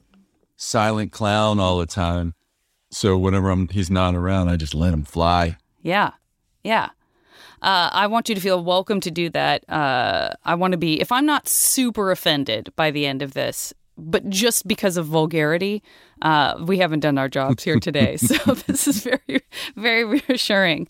silent 0.56 1.12
clown 1.12 1.60
all 1.60 1.78
the 1.78 1.86
time. 1.86 2.34
So 2.90 3.16
whenever 3.16 3.50
I'm 3.50 3.68
he's 3.68 3.90
not 3.90 4.14
around, 4.14 4.48
I 4.48 4.56
just 4.56 4.74
let 4.74 4.92
him 4.92 5.04
fly. 5.04 5.58
Yeah. 5.82 6.12
Yeah. 6.64 6.90
Uh, 7.62 7.88
I 7.92 8.06
want 8.06 8.28
you 8.28 8.34
to 8.34 8.40
feel 8.40 8.62
welcome 8.62 9.00
to 9.00 9.10
do 9.10 9.30
that. 9.30 9.68
Uh, 9.68 10.30
I 10.44 10.54
want 10.56 10.72
to 10.72 10.78
be, 10.78 11.00
if 11.00 11.10
I'm 11.10 11.26
not 11.26 11.48
super 11.48 12.10
offended 12.10 12.72
by 12.76 12.90
the 12.90 13.06
end 13.06 13.22
of 13.22 13.34
this, 13.34 13.72
but 13.98 14.28
just 14.28 14.66
because 14.68 14.96
of 14.96 15.06
vulgarity, 15.06 15.82
uh, 16.22 16.54
we 16.64 16.78
haven't 16.78 17.00
done 17.00 17.18
our 17.18 17.28
jobs 17.28 17.62
here 17.62 17.78
today. 17.80 18.16
so 18.16 18.34
this 18.66 18.86
is 18.86 19.02
very, 19.02 19.42
very 19.76 20.04
reassuring. 20.04 20.88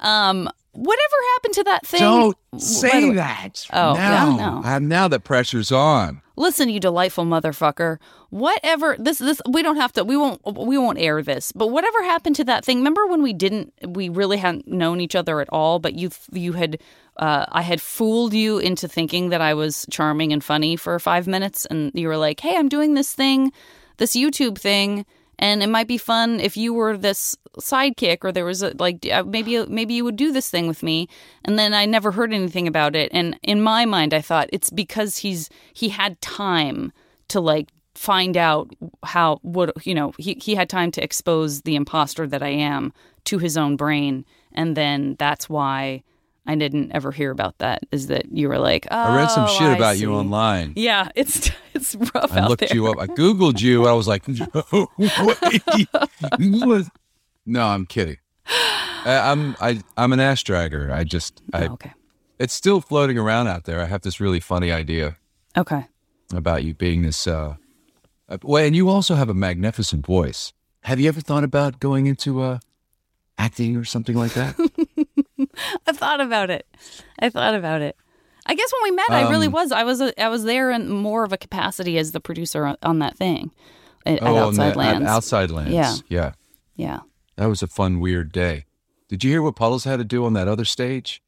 Um, 0.00 0.48
whatever 0.72 1.14
happened 1.34 1.54
to 1.54 1.64
that 1.64 1.86
thing? 1.86 2.00
Don't 2.00 2.36
say 2.56 3.12
that. 3.12 3.66
Oh, 3.72 3.94
now. 3.94 4.36
no. 4.36 4.62
I- 4.64 4.78
now 4.78 5.08
the 5.08 5.20
pressure's 5.20 5.72
on. 5.72 6.22
Listen, 6.36 6.68
you 6.68 6.78
delightful 6.78 7.24
motherfucker. 7.24 7.98
Whatever 8.30 8.94
this 8.96 9.18
this 9.18 9.42
we 9.48 9.60
don't 9.60 9.74
have 9.74 9.92
to 9.94 10.04
we 10.04 10.16
won't 10.16 10.40
we 10.56 10.78
won't 10.78 10.98
air 10.98 11.20
this. 11.20 11.50
But 11.50 11.68
whatever 11.68 12.00
happened 12.04 12.36
to 12.36 12.44
that 12.44 12.64
thing? 12.64 12.78
Remember 12.78 13.08
when 13.08 13.24
we 13.24 13.32
didn't 13.32 13.72
we 13.84 14.08
really 14.08 14.36
hadn't 14.36 14.68
known 14.68 15.00
each 15.00 15.16
other 15.16 15.40
at 15.40 15.48
all, 15.50 15.80
but 15.80 15.94
you 15.94 16.10
you 16.30 16.52
had 16.52 16.78
uh, 17.18 17.46
I 17.50 17.62
had 17.62 17.80
fooled 17.80 18.34
you 18.34 18.58
into 18.58 18.88
thinking 18.88 19.30
that 19.30 19.40
I 19.40 19.54
was 19.54 19.86
charming 19.90 20.32
and 20.32 20.42
funny 20.42 20.76
for 20.76 20.98
5 20.98 21.26
minutes 21.26 21.66
and 21.66 21.90
you 21.94 22.08
were 22.08 22.16
like, 22.16 22.40
"Hey, 22.40 22.56
I'm 22.56 22.68
doing 22.68 22.94
this 22.94 23.12
thing, 23.12 23.52
this 23.96 24.16
YouTube 24.16 24.58
thing." 24.58 25.04
And 25.40 25.62
it 25.62 25.68
might 25.68 25.86
be 25.86 25.98
fun 25.98 26.40
if 26.40 26.56
you 26.56 26.74
were 26.74 26.96
this 26.96 27.36
sidekick, 27.60 28.18
or 28.24 28.32
there 28.32 28.44
was 28.44 28.62
a 28.62 28.74
like 28.78 29.06
uh, 29.10 29.22
maybe 29.24 29.64
maybe 29.66 29.94
you 29.94 30.04
would 30.04 30.16
do 30.16 30.32
this 30.32 30.50
thing 30.50 30.66
with 30.66 30.82
me. 30.82 31.08
And 31.44 31.58
then 31.58 31.74
I 31.74 31.86
never 31.86 32.10
heard 32.12 32.32
anything 32.32 32.66
about 32.66 32.96
it. 32.96 33.10
And 33.12 33.38
in 33.42 33.62
my 33.62 33.84
mind, 33.84 34.14
I 34.14 34.20
thought 34.20 34.50
it's 34.52 34.70
because 34.70 35.18
he's 35.18 35.48
he 35.72 35.90
had 35.90 36.20
time 36.20 36.92
to 37.28 37.40
like 37.40 37.68
find 37.94 38.36
out 38.36 38.72
how 39.04 39.38
what 39.42 39.86
you 39.86 39.94
know 39.94 40.12
he 40.18 40.34
he 40.42 40.54
had 40.54 40.68
time 40.68 40.90
to 40.92 41.02
expose 41.02 41.62
the 41.62 41.76
imposter 41.76 42.26
that 42.26 42.42
I 42.42 42.50
am 42.50 42.92
to 43.24 43.38
his 43.38 43.56
own 43.56 43.76
brain, 43.76 44.24
and 44.52 44.76
then 44.76 45.16
that's 45.18 45.48
why 45.48 46.02
I 46.48 46.54
didn't 46.56 46.92
ever 46.92 47.12
hear 47.12 47.30
about 47.30 47.58
that. 47.58 47.82
Is 47.92 48.06
that 48.08 48.32
you 48.32 48.48
were 48.48 48.58
like, 48.58 48.86
oh, 48.90 48.96
I 48.96 49.16
read 49.16 49.30
some 49.30 49.46
shit 49.48 49.62
I 49.68 49.76
about 49.76 49.96
see." 49.96 50.02
you 50.02 50.14
online. 50.14 50.72
Yeah, 50.76 51.08
it's 51.14 51.50
it's 51.74 51.94
rough 51.94 52.32
I 52.32 52.46
looked 52.48 52.60
there. 52.66 52.74
you 52.74 52.86
up. 52.88 52.98
I 52.98 53.06
Googled 53.06 53.60
you. 53.60 53.86
I 53.86 53.92
was 53.92 54.08
like, 54.08 54.26
no 54.28 54.88
no, 57.46 57.66
I'm 57.66 57.86
kidding. 57.86 58.16
I, 59.04 59.30
I'm 59.30 59.56
I, 59.60 59.80
I'm 59.96 60.12
an 60.12 60.20
ash 60.20 60.44
dragger. 60.44 60.90
I 60.92 61.04
just 61.04 61.42
I 61.52 61.66
Oh, 61.68 61.72
okay. 61.74 61.92
it's 62.38 62.54
still 62.54 62.80
floating 62.80 63.18
around 63.18 63.48
out 63.48 63.64
there. 63.64 63.80
I 63.80 63.86
have 63.86 64.02
this 64.02 64.20
really 64.20 64.40
funny 64.40 64.72
idea 64.72 65.16
Okay. 65.56 65.86
about 66.32 66.64
you 66.64 66.74
being 66.74 67.02
this. 67.02 67.26
Uh, 67.26 67.56
uh, 68.28 68.38
well, 68.42 68.64
and 68.64 68.74
you 68.76 68.88
also 68.88 69.14
have 69.14 69.28
a 69.28 69.34
magnificent 69.34 70.04
voice. 70.06 70.52
Have 70.82 71.00
you 71.00 71.08
ever 71.08 71.20
thought 71.20 71.44
about 71.44 71.80
going 71.80 72.06
into 72.06 72.40
uh, 72.42 72.58
acting 73.38 73.76
or 73.76 73.84
something 73.84 74.16
like 74.16 74.32
that? 74.34 74.54
I 75.86 75.92
thought 75.92 76.20
about 76.20 76.50
it. 76.50 76.66
I 77.18 77.28
thought 77.30 77.54
about 77.54 77.80
it. 77.82 77.96
I 78.46 78.54
guess 78.54 78.72
when 78.72 78.90
we 78.92 78.96
met, 78.96 79.10
I 79.10 79.28
really 79.30 79.46
Um, 79.48 79.52
was. 79.52 79.72
I 79.72 79.84
was. 79.84 80.00
A, 80.00 80.22
I 80.22 80.28
was 80.28 80.44
there 80.44 80.70
in 80.70 80.88
more 80.88 81.24
of 81.24 81.32
a 81.32 81.36
capacity 81.36 81.98
as 81.98 82.12
the 82.12 82.20
producer 82.20 82.64
on, 82.64 82.76
on 82.82 82.98
that 83.00 83.16
thing 83.16 83.50
at, 84.06 84.18
at 84.18 84.22
Outside 84.22 84.72
the- 84.74 84.78
Lands. 84.78 85.02
At 85.02 85.08
Outside 85.10 85.50
Lands. 85.50 85.72
Yeah. 85.72 85.94
Yeah. 86.08 86.32
yeah. 86.76 87.00
That 87.36 87.46
was 87.46 87.62
a 87.62 87.66
fun, 87.66 88.00
weird 88.00 88.32
day. 88.32 88.64
Did 89.08 89.22
you 89.24 89.30
hear 89.30 89.42
what 89.42 89.54
Puddles 89.56 89.84
had 89.84 89.98
to 89.98 90.04
do 90.04 90.24
on 90.24 90.32
that 90.32 90.48
other 90.48 90.64
stage? 90.64 91.22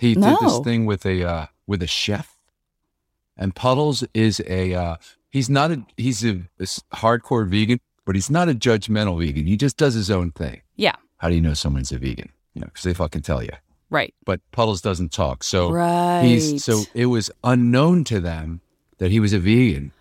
He 0.00 0.14
No. 0.14 0.30
did 0.30 0.48
this 0.48 0.58
thing 0.60 0.86
with 0.86 1.04
a 1.06 1.22
uh, 1.24 1.46
with 1.66 1.82
a 1.82 1.86
chef, 1.86 2.38
and 3.36 3.54
Puddles 3.54 4.04
is 4.14 4.40
a 4.48 4.74
uh, 4.74 4.96
he's 5.30 5.50
not 5.50 5.70
a 5.70 5.84
he's 5.96 6.24
a 6.24 6.42
hardcore 6.94 7.46
vegan, 7.46 7.80
but 8.06 8.14
he's 8.14 8.30
not 8.30 8.48
a 8.48 8.54
judgmental 8.54 9.18
vegan. 9.18 9.46
He 9.46 9.56
just 9.56 9.76
does 9.76 9.94
his 9.94 10.10
own 10.10 10.32
thing. 10.32 10.62
Yeah. 10.76 10.96
How 11.18 11.28
do 11.28 11.34
you 11.34 11.40
know 11.40 11.54
someone's 11.54 11.92
a 11.92 11.98
vegan? 11.98 12.30
You 12.54 12.62
know, 12.62 12.66
because 12.66 12.82
they 12.82 12.94
fucking 12.94 13.22
tell 13.22 13.42
you. 13.42 13.50
Right. 13.92 14.14
But 14.24 14.40
Puddles 14.52 14.80
doesn't 14.80 15.12
talk, 15.12 15.44
so 15.44 15.70
Right. 15.70 16.22
he's 16.24 16.64
so 16.64 16.84
it 16.94 17.06
was 17.06 17.30
unknown 17.44 18.04
to 18.04 18.20
them 18.20 18.62
that 18.96 19.10
he 19.10 19.20
was 19.20 19.34
a 19.34 19.38
vegan, 19.38 19.92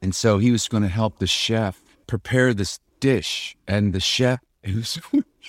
and 0.00 0.14
so 0.14 0.38
he 0.38 0.50
was 0.50 0.66
going 0.66 0.82
to 0.82 0.88
help 0.88 1.18
the 1.18 1.26
chef 1.26 1.82
prepare 2.06 2.54
this 2.54 2.80
dish, 3.00 3.54
and 3.68 3.92
the 3.92 4.00
chef 4.00 4.40
it 4.62 4.74
was 4.74 4.98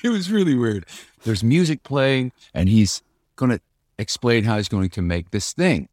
it 0.03 0.09
was 0.09 0.29
really 0.29 0.55
weird. 0.55 0.85
There's 1.23 1.41
music 1.41 1.83
playing, 1.83 2.33
and 2.53 2.67
he's 2.67 3.01
going 3.37 3.51
to 3.51 3.61
explain 3.97 4.43
how 4.43 4.57
he's 4.57 4.67
going 4.67 4.89
to 4.89 5.01
make 5.01 5.31
this 5.31 5.53
thing, 5.53 5.87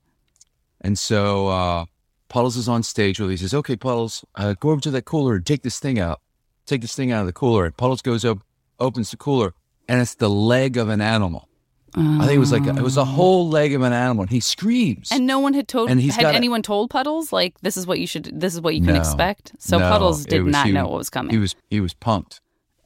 and 0.80 0.98
so 0.98 1.46
uh, 1.48 1.84
Puddles 2.28 2.56
is 2.56 2.68
on 2.68 2.82
stage 2.82 3.20
with. 3.20 3.30
He 3.30 3.36
says, 3.36 3.54
"Okay, 3.54 3.76
Puddles, 3.76 4.24
uh, 4.34 4.54
go 4.58 4.70
over 4.70 4.80
to 4.80 4.90
that 4.90 5.04
cooler 5.04 5.36
and 5.36 5.46
take 5.46 5.62
this 5.62 5.78
thing 5.78 6.00
out. 6.00 6.20
Take 6.66 6.80
this 6.80 6.96
thing 6.96 7.12
out 7.12 7.20
of 7.20 7.26
the 7.26 7.32
cooler." 7.32 7.64
And 7.66 7.76
Puddles 7.76 8.02
goes 8.02 8.24
up, 8.24 8.38
opens 8.80 9.12
the 9.12 9.16
cooler, 9.16 9.54
and 9.86 10.00
it's 10.00 10.16
the 10.16 10.28
leg 10.30 10.76
of 10.76 10.88
an 10.88 11.00
animal. 11.00 11.46
I 11.94 12.20
think 12.26 12.32
it 12.36 12.38
was 12.38 12.52
like 12.52 12.66
a, 12.66 12.70
it 12.70 12.82
was 12.82 12.96
a 12.96 13.04
whole 13.04 13.48
leg 13.48 13.74
of 13.74 13.82
an 13.82 13.92
animal, 13.92 14.22
and 14.22 14.30
he 14.30 14.38
screams. 14.40 15.10
And 15.10 15.26
no 15.26 15.40
one 15.40 15.54
had 15.54 15.66
told. 15.66 15.90
And 15.90 16.00
he's 16.00 16.14
had 16.16 16.22
got 16.22 16.34
a- 16.34 16.36
anyone 16.36 16.62
told 16.62 16.90
Puddles 16.90 17.32
like 17.32 17.60
this 17.62 17.76
is 17.76 17.86
what 17.86 17.98
you 17.98 18.06
should. 18.06 18.30
This 18.40 18.54
is 18.54 18.60
what 18.60 18.74
you 18.76 18.80
can 18.82 18.94
No. 18.94 19.00
expect. 19.00 19.52
So 19.58 19.78
No, 19.78 19.88
Puddles 19.90 20.24
it 20.24 20.30
did 20.30 20.42
was- 20.44 20.52
not 20.52 20.66
he- 20.66 20.72
know 20.72 20.86
what 20.86 20.98
was 20.98 21.10
coming. 21.10 21.30
He 21.32 21.38
was 21.38 21.56
he 21.68 21.80
was 21.80 21.92
pumped, 21.94 22.40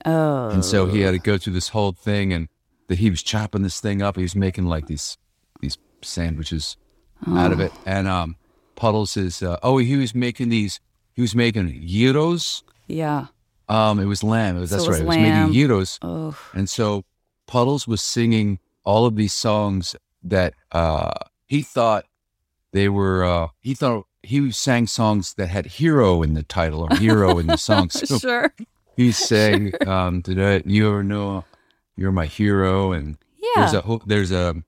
oh. 0.06 0.49
and 0.49 0.64
so 0.64 0.87
he 0.87 1.00
had 1.00 1.11
to 1.12 1.18
go 1.18 1.37
through 1.38 1.52
this 1.52 1.68
whole 1.68 1.92
thing, 1.92 2.32
and 2.32 2.49
that 2.88 2.99
he 2.99 3.11
was 3.11 3.23
chopping 3.23 3.62
this 3.62 3.80
thing 3.80 4.00
up. 4.02 4.16
He 4.16 4.23
was 4.23 4.34
making 4.37 4.66
like 4.66 4.87
these 4.87 5.18
these 5.61 5.76
sandwiches 6.02 6.76
out 7.26 7.52
of 7.52 7.61
it, 7.61 7.73
and 7.87 8.06
um, 8.08 8.37
Puddles 8.76 9.16
is 9.16 9.42
uh, 9.42 9.58
oh 9.62 9.78
he 9.78 9.96
was 9.96 10.14
making 10.14 10.49
these 10.49 10.80
he 11.14 11.20
was 11.23 11.34
making 11.34 11.82
gyros. 11.87 12.62
Yeah. 12.87 13.26
Um, 13.68 13.99
it 13.99 14.04
was 14.04 14.23
lamb. 14.23 14.58
It 14.58 14.61
was, 14.61 14.70
So 14.70 14.76
that's 14.76 14.87
it 14.87 14.88
was 14.90 14.96
right. 15.00 15.04
It 15.04 15.08
was 15.08 15.16
lamb. 15.16 15.49
making 15.49 15.54
gyros, 15.68 15.99
Oh. 16.02 16.37
and 16.54 16.68
so 16.68 17.04
Puddles 17.46 17.87
was 17.88 18.02
singing 18.02 18.58
all 18.85 19.07
of 19.07 19.17
these 19.17 19.33
songs 19.33 19.97
that 20.23 20.55
uh, 20.73 21.12
he 21.47 21.62
thought 21.62 22.05
they 22.73 22.88
were. 22.88 23.25
Uh, 23.25 23.49
he 23.61 23.75
thought 23.75 24.07
he 24.23 24.50
sang 24.50 24.87
songs 24.87 25.35
that 25.35 25.49
had 25.49 25.67
hero 25.67 26.23
in 26.23 26.35
the 26.35 26.43
title 26.43 26.87
or 26.91 26.97
hero 26.97 27.38
in 27.38 27.47
the 27.47 27.57
song. 27.57 27.88
So 27.93 28.19
Sure. 28.19 28.55
he 28.97 29.12
sang, 29.12 29.73
um, 29.87 30.21
"Did 30.23 30.41
I, 30.41 30.62
you 30.67 30.88
ever 30.88 31.03
know 31.05 31.45
you're 31.97 32.12
my 32.12 32.26
hero?" 32.26 32.93
And 32.93 33.19
Yeah. 33.37 33.71
there's 33.71 33.75
a 33.75 33.99
there's 34.07 34.33
a 34.33 34.62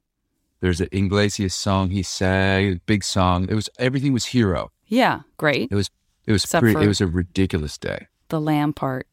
there's 0.61 0.81
an 0.81 0.89
Iglesias 0.93 1.55
song 1.55 1.91
he 1.91 2.03
sang, 2.03 2.73
a 2.73 2.81
big 2.87 3.05
song. 3.05 3.47
It 3.49 3.55
was 3.55 3.69
everything 3.79 4.13
was 4.13 4.27
hero. 4.27 4.73
yeah. 4.87 5.21
Great. 5.37 5.69
It 5.71 5.75
was 5.75 5.91
it 6.27 6.33
was 6.33 6.45
pretty, 6.47 6.81
it 6.85 6.89
was 6.89 7.01
a 7.01 7.07
ridiculous 7.07 7.79
day. 7.79 8.09
The 8.29 8.41
lamb 8.41 8.73
part. 8.73 9.07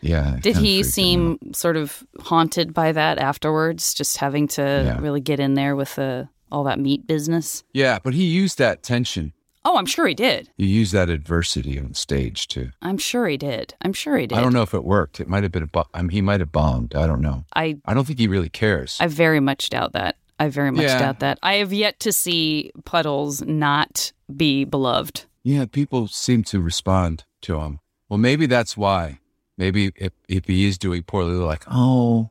Yeah. 0.00 0.38
Did 0.40 0.56
he 0.56 0.82
seem 0.82 1.38
sort 1.52 1.76
of 1.76 2.02
haunted 2.20 2.72
by 2.74 2.92
that 2.92 3.18
afterwards? 3.18 3.94
Just 3.94 4.16
having 4.16 4.48
to 4.48 4.62
Yeah. 4.62 4.98
really 5.00 5.20
get 5.20 5.40
in 5.40 5.54
there 5.54 5.76
with 5.76 5.94
the 5.96 6.28
all 6.52 6.64
that 6.64 6.78
meat 6.80 7.06
business. 7.06 7.62
Yeah, 7.72 7.98
but 8.02 8.12
he 8.14 8.24
used 8.24 8.58
that 8.58 8.82
tension. 8.82 9.32
Oh, 9.64 9.76
I'm 9.76 9.86
sure 9.86 10.06
he 10.06 10.14
did. 10.14 10.48
He 10.56 10.66
used 10.66 10.92
that 10.94 11.10
adversity 11.10 11.78
on 11.78 11.92
stage 11.94 12.48
too. 12.48 12.70
I'm 12.80 12.96
sure 12.98 13.28
he 13.28 13.36
did. 13.36 13.74
I'm 13.82 13.92
sure 13.92 14.16
he 14.16 14.26
did. 14.26 14.38
I 14.38 14.40
don't 14.40 14.54
know 14.54 14.62
if 14.62 14.72
it 14.74 14.84
worked. 14.84 15.20
It 15.20 15.28
might 15.28 15.42
have 15.42 15.52
been 15.52 15.62
a. 15.64 15.66
bo- 15.66 15.84
I 15.92 16.00
mean, 16.00 16.10
he 16.10 16.22
might 16.22 16.40
have 16.40 16.50
bombed. 16.50 16.94
I 16.94 17.06
don't 17.06 17.20
know. 17.20 17.44
I 17.54 17.76
I 17.84 17.92
don't 17.94 18.06
think 18.06 18.18
he 18.18 18.26
really 18.26 18.48
cares. 18.48 18.96
I 19.00 19.06
very 19.06 19.38
much 19.38 19.68
doubt 19.70 19.92
that. 19.92 20.16
I 20.40 20.48
very 20.48 20.70
much 20.72 20.84
Yeah. 20.86 20.98
doubt 20.98 21.20
that. 21.20 21.38
I 21.42 21.54
have 21.56 21.72
yet 21.74 22.00
to 22.00 22.10
see 22.12 22.72
Puddles 22.86 23.42
not 23.42 24.12
be 24.34 24.64
beloved. 24.64 25.26
Yeah, 25.44 25.66
people 25.66 26.08
seem 26.08 26.42
to 26.44 26.60
respond 26.60 27.24
to 27.42 27.60
him. 27.60 27.78
Well, 28.08 28.18
maybe 28.18 28.46
that's 28.46 28.76
why. 28.76 29.19
Maybe 29.60 29.92
if, 29.96 30.12
if 30.26 30.46
he 30.46 30.66
is 30.66 30.78
doing 30.78 31.02
poorly, 31.02 31.36
they're 31.36 31.44
like, 31.44 31.64
oh, 31.70 32.30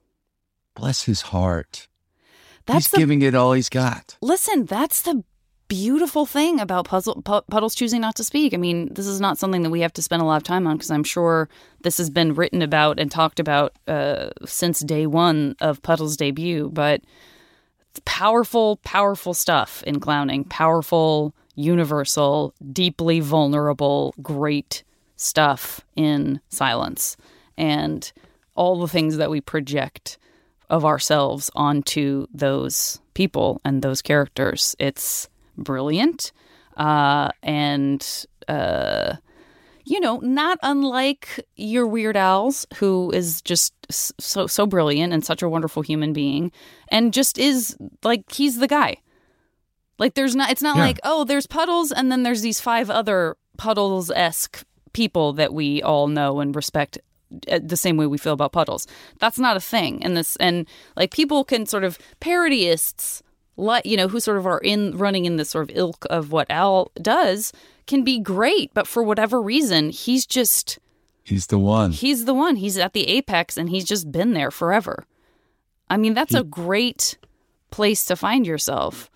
bless 0.74 1.04
his 1.04 1.22
heart. 1.22 1.88
That's 2.66 2.88
he's 2.88 2.92
the 2.92 2.98
giving 2.98 3.22
it 3.22 3.36
all 3.36 3.54
he's 3.54 3.70
got. 3.70 4.18
listen. 4.20 4.66
That's 4.66 5.04
the 5.04 5.24
beautiful 5.68 6.26
thing 6.26 6.60
about 6.60 6.86
Puzzle, 6.86 7.22
Pu- 7.22 7.44
Puddles 7.44 7.76
choosing 7.76 8.02
not 8.02 8.16
to 8.16 8.24
speak. 8.24 8.56
I 8.56 8.58
mean, 8.58 8.92
this 8.96 9.06
is 9.06 9.22
not 9.22 9.38
something 9.38 9.62
that 9.62 9.70
we 9.70 9.82
have 9.82 9.94
to 9.94 10.02
spend 10.02 10.24
a 10.24 10.26
lot 10.26 10.38
of 10.38 10.44
time 10.44 10.66
on 10.66 10.78
because 10.78 10.90
I'm 10.90 11.04
sure 11.04 11.48
this 11.84 12.00
has 12.00 12.10
been 12.10 12.34
written 12.34 12.64
about 12.64 13.00
and 13.00 13.12
talked 13.12 13.40
about 13.40 13.74
uh, 13.88 14.32
since 14.44 14.80
day 14.80 15.06
one 15.06 15.56
of 15.62 15.84
Puddles' 15.84 16.18
debut. 16.18 16.72
But 16.74 17.04
powerful, 18.06 18.78
powerful 18.78 19.36
stuff 19.36 19.84
in 19.84 20.00
clowning. 20.00 20.46
Powerful, 20.46 21.36
universal, 21.54 22.56
deeply 22.74 23.20
vulnerable, 23.20 24.16
great 24.20 24.84
stuff 25.20 25.82
in 25.96 26.40
silence. 26.50 27.18
And 27.58 28.10
all 28.56 28.80
the 28.80 28.88
things 28.88 29.18
that 29.18 29.30
we 29.30 29.42
project 29.42 30.18
of 30.70 30.86
ourselves 30.86 31.50
onto 31.56 32.26
those 32.34 33.00
people 33.14 33.60
and 33.66 33.82
those 33.82 34.02
characters. 34.02 34.76
It's 34.80 35.28
brilliant. 35.58 36.32
Uh, 36.78 37.30
and, 37.44 38.26
uh, 38.48 39.16
you 39.86 40.00
know, 40.00 40.18
not 40.20 40.58
unlike 40.62 41.46
your 41.56 41.86
Weird 41.88 42.16
Al's, 42.16 42.66
who 42.76 43.12
is 43.12 43.42
just 43.42 43.74
so 43.90 44.46
so 44.48 44.66
brilliant 44.68 45.12
and 45.12 45.26
such 45.26 45.42
a 45.42 45.50
wonderful 45.50 45.82
human 45.82 46.14
being, 46.14 46.52
and 46.90 47.12
just 47.12 47.38
is 47.40 47.76
like 48.04 48.32
he's 48.32 48.60
the 48.60 48.68
guy. 48.68 48.98
Like 49.98 50.14
there's 50.14 50.36
not, 50.36 50.52
it's 50.52 50.62
not 50.62 50.78
Yeah. 50.78 50.84
like 50.84 51.00
oh, 51.04 51.24
there's 51.24 51.48
Puddles, 51.48 51.92
and 51.92 52.12
then 52.12 52.24
there's 52.24 52.42
these 52.42 52.62
five 52.62 52.90
other 52.90 53.36
Puddles 53.58 54.12
esque 54.12 54.64
people 54.94 55.34
that 55.34 55.54
we 55.54 55.82
all 55.82 56.08
know 56.08 56.40
and 56.40 56.56
respect 56.56 56.98
uh, 57.48 57.60
the 57.62 57.78
same 57.78 57.98
way 57.98 58.08
we 58.08 58.18
feel 58.18 58.34
about 58.34 58.52
Puddles. 58.52 58.88
That's 59.20 59.40
not 59.40 59.58
a 59.58 59.62
thing, 59.62 60.04
and 60.04 60.18
this 60.18 60.36
and 60.38 60.68
like 60.96 61.12
people 61.12 61.44
can 61.44 61.66
sort 61.66 61.84
of 61.84 61.98
parodyists, 62.22 63.22
like 63.58 63.86
you 63.86 63.98
know, 63.98 64.08
who 64.08 64.20
sort 64.20 64.38
of 64.38 64.48
are 64.48 64.60
in 64.60 64.98
running 64.98 65.26
in 65.26 65.36
this 65.38 65.52
sort 65.52 65.70
of 65.70 65.78
ilk 65.78 66.06
of 66.10 66.32
what 66.32 66.50
Al 66.50 66.92
does, 67.02 67.54
can 67.88 68.04
be 68.04 68.20
great, 68.20 68.74
but 68.74 68.88
for 68.88 69.04
whatever 69.04 69.42
reason, 69.42 69.90
he's 69.90 70.26
just 70.26 70.80
He's 71.24 71.48
the 71.48 71.60
one. 71.60 71.92
he's 71.92 72.26
the 72.26 72.34
one. 72.34 72.56
He's 72.56 72.78
at 72.78 72.94
the 72.94 73.08
apex 73.08 73.58
and 73.58 73.70
he's 73.70 73.86
just 73.86 74.12
been 74.12 74.34
there 74.34 74.50
forever. 74.50 75.06
I 75.90 75.98
mean, 75.98 76.14
that's 76.16 76.34
a 76.34 76.44
great 76.44 77.18
place 77.70 78.06
to 78.06 78.16
find 78.16 78.48
yourself. 78.48 79.12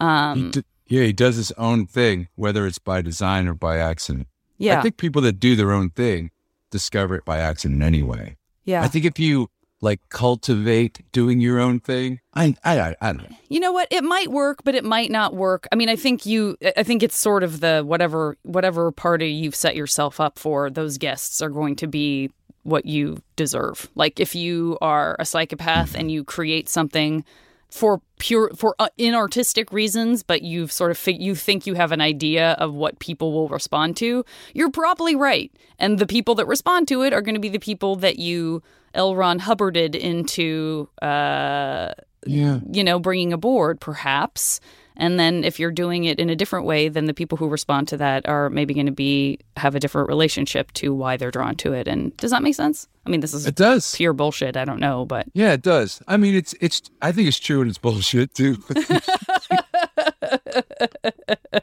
He 0.00 0.50
d- 0.50 0.64
yeah, 0.88 1.04
he 1.04 1.12
does 1.12 1.36
his 1.36 1.52
own 1.52 1.86
thing, 1.86 2.28
whether 2.34 2.66
it's 2.66 2.78
by 2.78 3.02
design 3.02 3.46
or 3.46 3.54
by 3.54 3.78
accident. 3.78 4.26
Yeah. 4.62 4.78
I 4.78 4.82
think 4.82 4.96
people 4.96 5.22
that 5.22 5.40
do 5.40 5.56
their 5.56 5.72
own 5.72 5.90
thing 5.90 6.30
discover 6.70 7.14
it 7.16 7.24
by 7.24 7.38
accident 7.38 7.82
anyway. 7.82 8.36
yeah. 8.64 8.82
I 8.82 8.88
think 8.88 9.04
if 9.04 9.18
you 9.18 9.48
like 9.80 10.00
cultivate 10.08 11.00
doing 11.10 11.40
your 11.40 11.58
own 11.58 11.80
thing, 11.80 12.20
I 12.34 12.54
I 12.64 12.80
I, 12.80 12.96
I 13.00 13.12
don't 13.12 13.28
know. 13.28 13.36
You 13.48 13.58
know 13.58 13.72
what? 13.72 13.88
It 13.90 14.04
might 14.04 14.30
work, 14.30 14.62
but 14.64 14.76
it 14.76 14.84
might 14.84 15.10
not 15.10 15.34
work. 15.34 15.66
I 15.72 15.74
mean, 15.74 15.88
I 15.88 15.96
think 15.96 16.24
you 16.24 16.56
I 16.76 16.84
think 16.84 17.02
it's 17.02 17.16
sort 17.16 17.42
of 17.42 17.58
the 17.60 17.82
whatever 17.84 18.36
whatever 18.42 18.92
party 18.92 19.30
you've 19.32 19.56
set 19.56 19.74
yourself 19.74 20.20
up 20.20 20.38
for, 20.38 20.70
those 20.70 20.98
guests 20.98 21.42
are 21.42 21.50
going 21.50 21.74
to 21.76 21.88
be 21.88 22.30
what 22.62 22.86
you 22.86 23.18
deserve. 23.34 23.90
Like 23.96 24.20
if 24.20 24.36
you 24.36 24.78
are 24.80 25.16
a 25.18 25.24
psychopath 25.24 25.90
mm-hmm. 25.90 26.00
and 26.00 26.12
you 26.12 26.22
create 26.22 26.68
something 26.68 27.24
for 27.72 28.02
pure 28.18 28.50
for 28.54 28.74
uh, 28.78 28.88
inartistic 28.98 29.72
reasons, 29.72 30.22
but 30.22 30.42
you've 30.42 30.70
sort 30.70 30.90
of 30.90 30.98
fig- 30.98 31.22
you 31.22 31.34
think 31.34 31.66
you 31.66 31.74
have 31.74 31.90
an 31.90 32.00
idea 32.02 32.52
of 32.52 32.74
what 32.74 32.98
people 32.98 33.32
will 33.32 33.48
respond 33.48 33.96
to, 33.96 34.24
you're 34.54 34.70
probably 34.70 35.16
right. 35.16 35.50
And 35.78 35.98
the 35.98 36.06
people 36.06 36.34
that 36.36 36.46
respond 36.46 36.86
to 36.88 37.02
it 37.02 37.12
are 37.12 37.22
going 37.22 37.34
to 37.34 37.40
be 37.40 37.48
the 37.48 37.58
people 37.58 37.96
that 37.96 38.18
you 38.18 38.62
L. 38.94 39.16
Ron 39.16 39.38
Hubbarded 39.38 39.94
into 39.94 40.86
uh, 41.00 41.94
Yeah. 42.26 42.60
you 42.70 42.84
know, 42.84 42.98
bringing 42.98 43.32
aboard, 43.32 43.80
perhaps. 43.80 44.60
And 44.96 45.18
then 45.18 45.42
if 45.44 45.58
you're 45.58 45.70
doing 45.70 46.04
it 46.04 46.18
in 46.20 46.28
a 46.30 46.36
different 46.36 46.66
way, 46.66 46.88
then 46.88 47.06
the 47.06 47.14
people 47.14 47.38
who 47.38 47.48
respond 47.48 47.88
to 47.88 47.96
that 47.96 48.28
are 48.28 48.50
maybe 48.50 48.74
going 48.74 48.86
to 48.86 48.92
be 48.92 49.38
have 49.56 49.74
a 49.74 49.80
different 49.80 50.08
relationship 50.08 50.70
to 50.74 50.94
why 50.94 51.16
they're 51.16 51.30
drawn 51.30 51.56
to 51.56 51.72
it. 51.72 51.88
And 51.88 52.16
does 52.18 52.30
that 52.30 52.42
make 52.42 52.54
sense? 52.54 52.88
I 53.06 53.10
mean, 53.10 53.20
this 53.20 53.34
is 53.34 53.46
It 53.46 53.54
does. 53.56 53.94
pure 53.96 54.12
bullshit. 54.12 54.56
I 54.56 54.64
don't 54.64 54.78
know, 54.80 55.04
but 55.06 55.26
Yeah, 55.34 55.52
it 55.54 55.62
does. 55.62 56.02
I 56.06 56.16
mean, 56.16 56.34
it's 56.34 56.54
it's. 56.60 56.82
I 57.00 57.10
think 57.12 57.26
it's 57.28 57.40
true 57.40 57.60
and 57.62 57.68
it's 57.70 57.78
bullshit 57.78 58.34
too. 58.34 58.58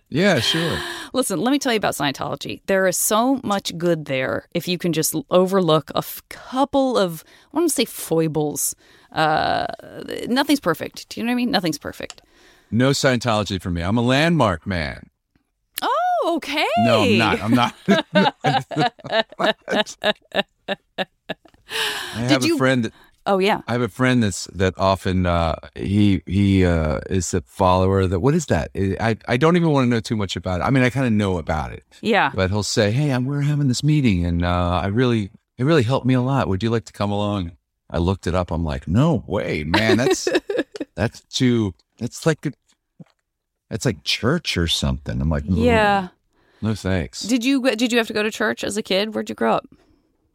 yeah, 0.09 0.39
sure. 0.39 0.77
listen, 1.13 1.39
let 1.39 1.51
me 1.51 1.59
tell 1.59 1.71
you 1.74 1.77
about 1.77 1.93
Scientology. 1.93 2.62
There 2.65 2.88
is 2.88 2.98
so 2.98 3.39
much 3.43 3.77
good 3.77 4.05
there 4.05 4.48
if 4.53 4.67
you 4.67 4.77
can 4.77 4.91
just 4.93 5.15
overlook 5.29 5.91
a 5.91 6.00
f- 6.00 6.21
couple 6.29 6.98
of, 6.98 7.24
I 7.53 7.57
want 7.57 7.69
to 7.69 7.75
say 7.75 7.86
foibles. 7.86 8.75
Uh, 9.12 9.67
nothing's 10.27 10.60
perfect. 10.60 11.10
Do 11.10 11.19
you 11.19 11.25
know 11.25 11.30
what 11.32 11.34
I 11.34 11.36
mean? 11.36 11.51
Nothing's 11.51 11.77
perfect. 11.80 12.21
No 12.71 12.91
Scientology 12.91 13.60
for 13.62 13.69
me. 13.71 13.82
I'm 13.82 13.97
a 13.97 14.01
landmark 14.01 14.65
man. 14.67 15.10
Oh, 15.82 16.34
okay. 16.38 16.65
No, 16.79 17.01
I'm 17.01 17.17
not. 17.17 17.41
I'm 17.41 17.53
not. 17.53 17.73
I 20.89 21.05
have 22.15 22.43
you- 22.45 22.55
a 22.55 22.58
friend. 22.58 22.86
That, 22.86 22.93
Oh, 23.25 23.38
yeah. 23.38 23.62
I 23.67 23.73
have 23.73 23.82
a 23.82 23.89
friend 23.89 24.23
that's 24.23 24.45
that 24.55 24.73
often 24.77 25.27
uh, 25.27 25.55
he 25.75 26.23
he 26.25 26.65
uh, 26.65 26.99
is 27.12 27.32
a 27.36 27.41
follower. 27.41 28.08
That 28.08 28.21
what 28.21 28.34
is 28.34 28.47
that? 28.47 28.71
I 28.75 29.17
I 29.27 29.38
don't 29.38 29.55
even 29.55 29.69
want 29.69 29.86
to 29.86 29.89
know 29.89 29.99
too 29.99 30.15
much 30.15 30.36
about 30.36 30.62
it. 30.62 30.63
I 30.63 30.71
mean, 30.71 30.84
I 30.84 30.89
kind 30.89 31.05
of 31.05 31.13
know 31.13 31.38
about 31.38 31.71
it, 31.71 31.84
Yeah. 32.01 32.32
but 32.34 32.49
he'll 32.49 32.63
say, 32.63 32.89
"Hey, 32.91 33.12
I'm, 33.12 33.25
we're 33.25 33.41
having 33.41 33.67
this 33.67 33.84
meeting, 33.84 34.25
and 34.25 34.43
uh, 34.43 34.79
I 34.84 34.88
really 34.88 35.29
it 35.60 35.63
really 35.63 35.84
helped 35.84 36.08
me 36.08 36.15
a 36.15 36.21
lot. 36.21 36.47
Would 36.47 36.63
you 36.63 36.71
like 36.71 36.86
to 36.86 36.93
come 36.93 37.12
along?" 37.12 37.51
I 37.91 37.99
looked 37.99 38.25
it 38.25 38.34
up. 38.34 38.49
I'm 38.51 38.63
like, 38.63 38.88
"No 38.88 39.23
way, 39.27 39.63
man. 39.63 39.97
That's 39.97 40.27
that's 40.95 41.21
too. 41.25 41.75
That's 41.99 42.25
like 42.25 42.45
a, 42.45 42.51
that's 43.69 43.85
like 43.85 44.03
church 44.03 44.57
or 44.57 44.67
something." 44.67 45.21
I'm 45.21 45.29
like, 45.29 45.43
Yeah. 45.47 46.09
no 46.62 46.73
thanks." 46.75 47.21
Did 47.21 47.43
you 47.45 47.62
did 47.75 47.91
you 47.91 47.97
have 47.97 48.07
to 48.07 48.13
go 48.13 48.23
to 48.23 48.31
church 48.31 48.63
as 48.63 48.77
a 48.77 48.81
kid? 48.83 49.13
Where'd 49.13 49.29
you 49.29 49.35
grow 49.35 49.53
up? 49.53 49.67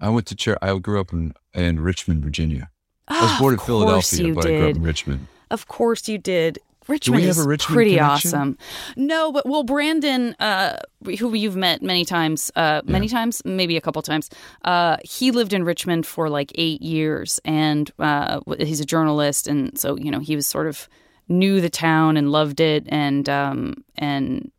I 0.01 0.09
went 0.11 0.27
to 0.29 0.35
church. 0.37 0.59
I 0.63 0.77
grew 0.79 1.01
up 1.01 1.13
in 1.13 1.35
in 1.55 1.81
Richmond, 1.81 2.23
Virginia. 2.25 2.71
I 3.09 3.15
Ah, 3.19 3.23
was 3.33 3.41
born 3.41 3.55
in 3.55 3.61
Philadelphia, 3.61 4.27
you 4.29 4.35
but 4.35 4.47
I 4.47 4.49
grew 4.49 4.71
up 4.71 4.77
in 4.77 4.83
Richmond. 4.83 5.27
Of 5.51 5.69
course 5.69 6.09
you 6.09 6.19
did. 6.19 6.59
Richmond 6.87 7.17
we 7.17 7.23
have 7.29 7.39
is 7.39 7.45
a 7.47 7.49
Richmond 7.49 7.75
pretty 7.75 7.95
connection? 7.97 8.29
awesome. 8.35 8.59
No, 8.97 9.33
but 9.33 9.47
well, 9.47 9.63
Brandon, 9.63 10.35
uh, 10.39 10.77
who 11.19 11.33
you've 11.35 11.57
met 11.57 11.83
many 11.83 12.05
times, 12.05 12.51
uh, 12.57 12.83
many 12.85 13.09
times, 13.09 13.41
maybe 13.47 13.79
a 13.79 13.81
couple 13.81 14.03
times. 14.03 14.29
Uh, 14.67 14.99
he 15.03 15.31
lived 15.31 15.55
in 15.55 15.65
Richmond 15.65 16.05
for 16.07 16.29
like 16.29 16.53
eight 16.57 16.83
years, 16.83 17.41
and 17.45 17.91
uh, 17.99 18.41
he's 18.59 18.81
a 18.81 18.85
journalist, 18.85 19.49
and 19.49 19.79
so 19.79 19.97
you 19.97 20.11
know 20.11 20.19
he 20.21 20.37
was 20.37 20.47
sort 20.47 20.67
of 20.67 20.87
knew 21.29 21.61
the 21.61 21.71
town 21.71 22.17
and 22.17 22.31
loved 22.31 22.61
it, 22.61 22.85
and 22.89 23.29
um, 23.29 23.75
and 23.97 24.51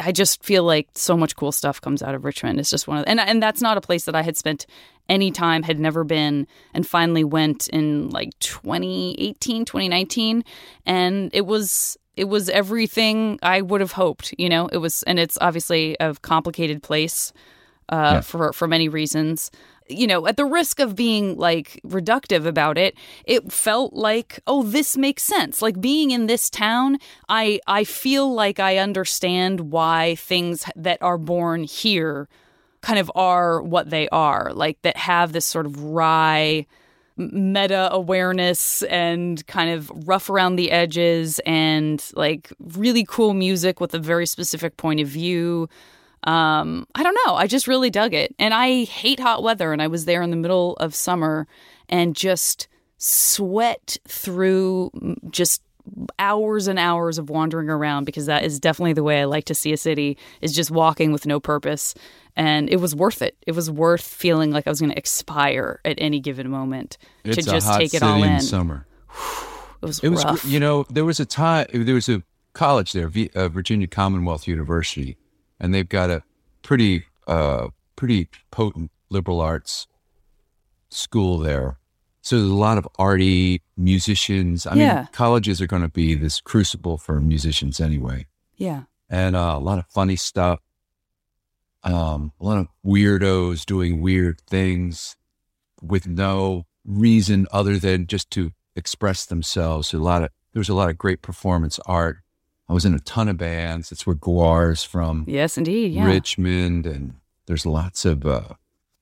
I 0.00 0.12
just 0.12 0.42
feel 0.42 0.64
like 0.64 0.88
so 0.94 1.16
much 1.16 1.36
cool 1.36 1.52
stuff 1.52 1.80
comes 1.80 2.02
out 2.02 2.14
of 2.14 2.24
Richmond. 2.24 2.60
It's 2.60 2.70
just 2.70 2.86
one 2.88 2.98
of, 2.98 3.04
and 3.06 3.20
and 3.20 3.42
that's 3.42 3.60
not 3.62 3.76
a 3.76 3.80
place 3.80 4.04
that 4.06 4.14
I 4.14 4.22
had 4.22 4.36
spent 4.36 4.66
any 5.08 5.30
time, 5.30 5.62
had 5.62 5.78
never 5.78 6.02
been, 6.04 6.46
and 6.72 6.86
finally 6.86 7.24
went 7.24 7.68
in 7.68 8.08
like 8.10 8.30
2018, 8.40 9.64
2019, 9.64 10.44
and 10.86 11.30
it 11.32 11.46
was 11.46 11.96
it 12.16 12.24
was 12.24 12.48
everything 12.48 13.38
I 13.42 13.60
would 13.60 13.80
have 13.80 13.92
hoped. 13.92 14.34
You 14.38 14.48
know, 14.48 14.68
it 14.68 14.78
was, 14.78 15.02
and 15.04 15.18
it's 15.18 15.36
obviously 15.40 15.96
a 16.00 16.14
complicated 16.22 16.82
place 16.82 17.32
uh, 17.88 18.12
Yeah. 18.14 18.20
for 18.20 18.52
for 18.52 18.68
many 18.68 18.88
reasons. 18.88 19.50
You 19.88 20.06
know, 20.06 20.26
at 20.26 20.38
the 20.38 20.46
risk 20.46 20.80
of 20.80 20.96
being 20.96 21.36
like 21.36 21.80
reductive 21.86 22.46
about 22.46 22.78
it, 22.78 22.96
it 23.26 23.52
felt 23.52 23.92
like, 23.92 24.40
oh, 24.46 24.62
this 24.62 24.96
makes 24.96 25.22
sense. 25.22 25.60
Like 25.60 25.78
being 25.80 26.10
in 26.10 26.26
this 26.26 26.48
town, 26.48 26.98
I 27.28 27.60
I 27.66 27.84
feel 27.84 28.32
like 28.32 28.58
I 28.58 28.78
understand 28.78 29.70
why 29.72 30.14
things 30.14 30.64
that 30.74 31.02
are 31.02 31.18
born 31.18 31.64
here 31.64 32.28
kind 32.80 32.98
of 32.98 33.10
are 33.14 33.62
what 33.62 33.90
they 33.90 34.08
are, 34.10 34.52
like 34.54 34.80
that 34.82 34.96
have 34.96 35.32
this 35.32 35.44
sort 35.44 35.66
of 35.66 35.82
wry 35.82 36.66
meta 37.16 37.88
awareness 37.92 38.82
and 38.84 39.46
kind 39.46 39.70
of 39.70 39.90
rough 40.08 40.28
around 40.28 40.56
the 40.56 40.70
edges 40.70 41.40
and 41.46 42.10
like 42.14 42.52
really 42.58 43.04
cool 43.08 43.34
music 43.34 43.80
with 43.80 43.94
a 43.94 43.98
very 43.98 44.26
specific 44.26 44.76
point 44.76 45.00
of 45.00 45.06
view. 45.08 45.68
Um, 46.24 46.86
I 46.94 47.02
don't 47.02 47.16
know. 47.26 47.34
I 47.34 47.46
just 47.46 47.68
really 47.68 47.90
dug 47.90 48.14
it. 48.14 48.34
And 48.38 48.52
I 48.54 48.84
hate 48.84 49.20
hot 49.20 49.42
weather. 49.42 49.72
And 49.72 49.80
I 49.82 49.86
was 49.88 50.04
there 50.06 50.22
in 50.22 50.30
the 50.30 50.36
middle 50.36 50.74
of 50.76 50.94
summer 50.94 51.46
and 51.88 52.16
just 52.16 52.66
sweat 52.98 53.98
through 54.08 54.90
mm, 54.96 55.30
just 55.30 55.62
hours 56.18 56.66
and 56.66 56.78
hours 56.78 57.18
of 57.18 57.28
wandering 57.28 57.68
around 57.68 58.04
because 58.04 58.24
that 58.24 58.42
is 58.42 58.58
definitely 58.58 58.94
the 58.94 59.02
way 59.02 59.20
I 59.20 59.24
like 59.24 59.44
to 59.46 59.54
see 59.54 59.72
a 59.72 59.76
city 59.76 60.16
is 60.40 60.54
just 60.54 60.70
walking 60.70 61.12
with 61.12 61.26
no 61.26 61.38
purpose. 61.40 61.94
And 62.36 62.70
it 62.70 62.80
was 62.80 62.94
worth 62.96 63.20
it. 63.20 63.36
It 63.46 63.52
was 63.52 63.70
worth 63.70 64.00
feeling 64.02 64.50
like 64.50 64.66
I 64.66 64.70
was 64.70 64.80
going 64.80 64.92
to 64.92 64.98
expire 64.98 65.80
at 65.84 65.96
any 65.98 66.20
given 66.20 66.50
moment 66.50 66.96
It's 67.22 67.36
to 67.36 67.42
just 67.50 67.72
take 67.78 67.92
it 67.92 68.02
all 68.02 68.22
in. 68.22 68.32
in 68.32 68.40
summer. 68.40 68.86
It 69.82 69.86
was, 69.86 69.98
It 69.98 70.08
was, 70.08 70.24
rough. 70.24 70.44
you 70.46 70.58
know, 70.58 70.86
there 70.88 71.04
was 71.04 71.20
a 71.20 71.26
time, 71.26 71.66
there 71.74 71.94
was 71.94 72.08
a 72.08 72.22
college 72.54 72.92
there, 72.92 73.10
uh, 73.34 73.48
Virginia 73.50 73.86
Commonwealth 73.86 74.48
University, 74.48 75.18
and 75.60 75.72
they've 75.74 75.88
got 75.88 76.10
a 76.10 76.22
pretty, 76.62 77.04
uh, 77.26 77.68
pretty 77.96 78.28
potent 78.50 78.90
liberal 79.10 79.40
arts 79.40 79.86
school 80.90 81.38
there. 81.38 81.78
So 82.22 82.36
there's 82.38 82.50
a 82.50 82.54
lot 82.54 82.78
of 82.78 82.88
arty 82.98 83.62
musicians. 83.76 84.66
I 84.66 84.74
Yeah. 84.76 84.94
mean, 84.94 85.08
colleges 85.12 85.60
are 85.60 85.66
going 85.66 85.82
to 85.82 85.88
be 85.88 86.14
this 86.14 86.40
crucible 86.40 86.96
for 86.98 87.20
musicians 87.20 87.80
anyway. 87.80 88.26
Yeah. 88.56 88.84
and 89.10 89.36
uh, 89.36 89.54
a 89.56 89.60
lot 89.60 89.78
of 89.78 89.86
funny 89.88 90.16
stuff. 90.16 90.60
Um, 91.82 92.32
a 92.40 92.44
lot 92.44 92.58
of 92.58 92.68
weirdos 92.84 93.66
doing 93.66 94.00
weird 94.00 94.40
things 94.48 95.16
with 95.82 96.06
no 96.08 96.64
reason 96.84 97.46
other 97.52 97.78
than 97.78 98.06
just 98.06 98.30
to 98.30 98.52
express 98.74 99.26
themselves. 99.26 99.92
A 99.92 99.98
lot 99.98 100.22
of 100.22 100.30
there 100.52 100.60
was 100.60 100.70
a 100.70 100.74
lot 100.74 100.88
of 100.88 100.96
great 100.96 101.20
performance 101.20 101.78
art. 101.84 102.18
I 102.68 102.72
was 102.72 102.84
in 102.84 102.94
a 102.94 102.98
ton 103.00 103.28
of 103.28 103.36
bands. 103.36 103.90
That's 103.90 104.06
where 104.06 104.16
GWAR's 104.16 104.84
from. 104.84 105.24
Yes, 105.28 105.58
indeed. 105.58 105.92
Yeah. 105.92 106.06
Richmond, 106.06 106.86
and 106.86 107.14
there's 107.46 107.66
lots 107.66 108.04
of, 108.04 108.24
uh, 108.24 108.54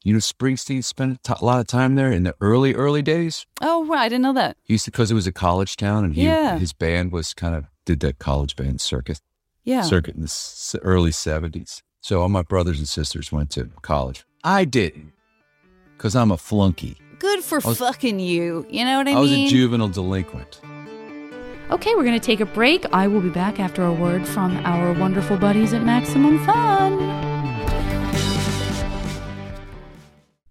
you 0.03 0.13
know, 0.13 0.19
Springsteen 0.19 0.83
spent 0.83 1.13
a 1.15 1.19
t- 1.35 1.39
a 1.41 1.45
lot 1.45 1.61
of 1.61 1.67
time 1.69 1.95
there 1.95 2.11
in 2.11 2.25
the 2.25 2.35
early, 2.41 2.75
early 2.75 3.03
days. 3.03 3.47
Oh, 3.61 3.85
right. 3.87 4.01
I 4.03 4.09
didn't 4.09 4.23
know 4.23 4.33
that. 4.33 4.57
He 4.65 4.75
used 4.75 4.85
to, 4.87 4.91
because 4.91 5.11
it 5.13 5.15
was 5.15 5.29
a 5.29 5.33
college 5.33 5.77
town, 5.77 6.05
and 6.05 6.15
he, 6.15 6.25
Yeah. 6.25 6.59
his 6.59 6.73
band 6.73 7.13
was 7.13 7.35
kind 7.35 7.55
of 7.55 7.67
did 7.85 8.01
that 8.01 8.19
college 8.19 8.57
band 8.57 8.81
circuit 8.81 9.21
Yeah. 9.65 9.83
circuit 9.83 10.17
in 10.17 10.23
the 10.23 10.27
s- 10.27 10.75
early 10.83 11.13
70s. 11.13 11.83
So 12.01 12.21
all 12.21 12.29
my 12.29 12.43
brothers 12.43 12.79
and 12.81 12.89
sisters 12.89 13.31
went 13.31 13.51
to 13.51 13.71
college. 13.83 14.25
I 14.43 14.65
didn't, 14.65 15.13
because 15.97 16.17
I'm 16.17 16.33
a 16.33 16.37
flunky. 16.37 16.97
Good 17.21 17.45
for 17.45 17.61
was- 17.61 17.79
fucking 17.79 18.19
you. 18.19 18.67
You 18.69 18.85
know 18.85 18.99
what 18.99 19.07
I, 19.07 19.11
mean? 19.11 19.17
I 19.17 19.21
was 19.21 19.31
a 19.31 19.47
juvenile 19.47 19.87
delinquent. 19.89 20.61
Okay, 21.71 21.95
we're 21.95 22.05
going 22.05 22.19
to 22.19 22.27
take 22.27 22.41
a 22.41 22.47
break. 22.47 22.85
I 22.93 23.09
will 23.09 23.21
be 23.21 23.31
back 23.31 23.59
after 23.59 23.83
a 23.85 23.93
word 23.93 24.27
from 24.27 24.57
our 24.67 24.93
wonderful 24.93 25.39
buddies 25.39 25.73
at 25.73 25.83
Maximum 25.83 26.45
Fun. 26.45 27.32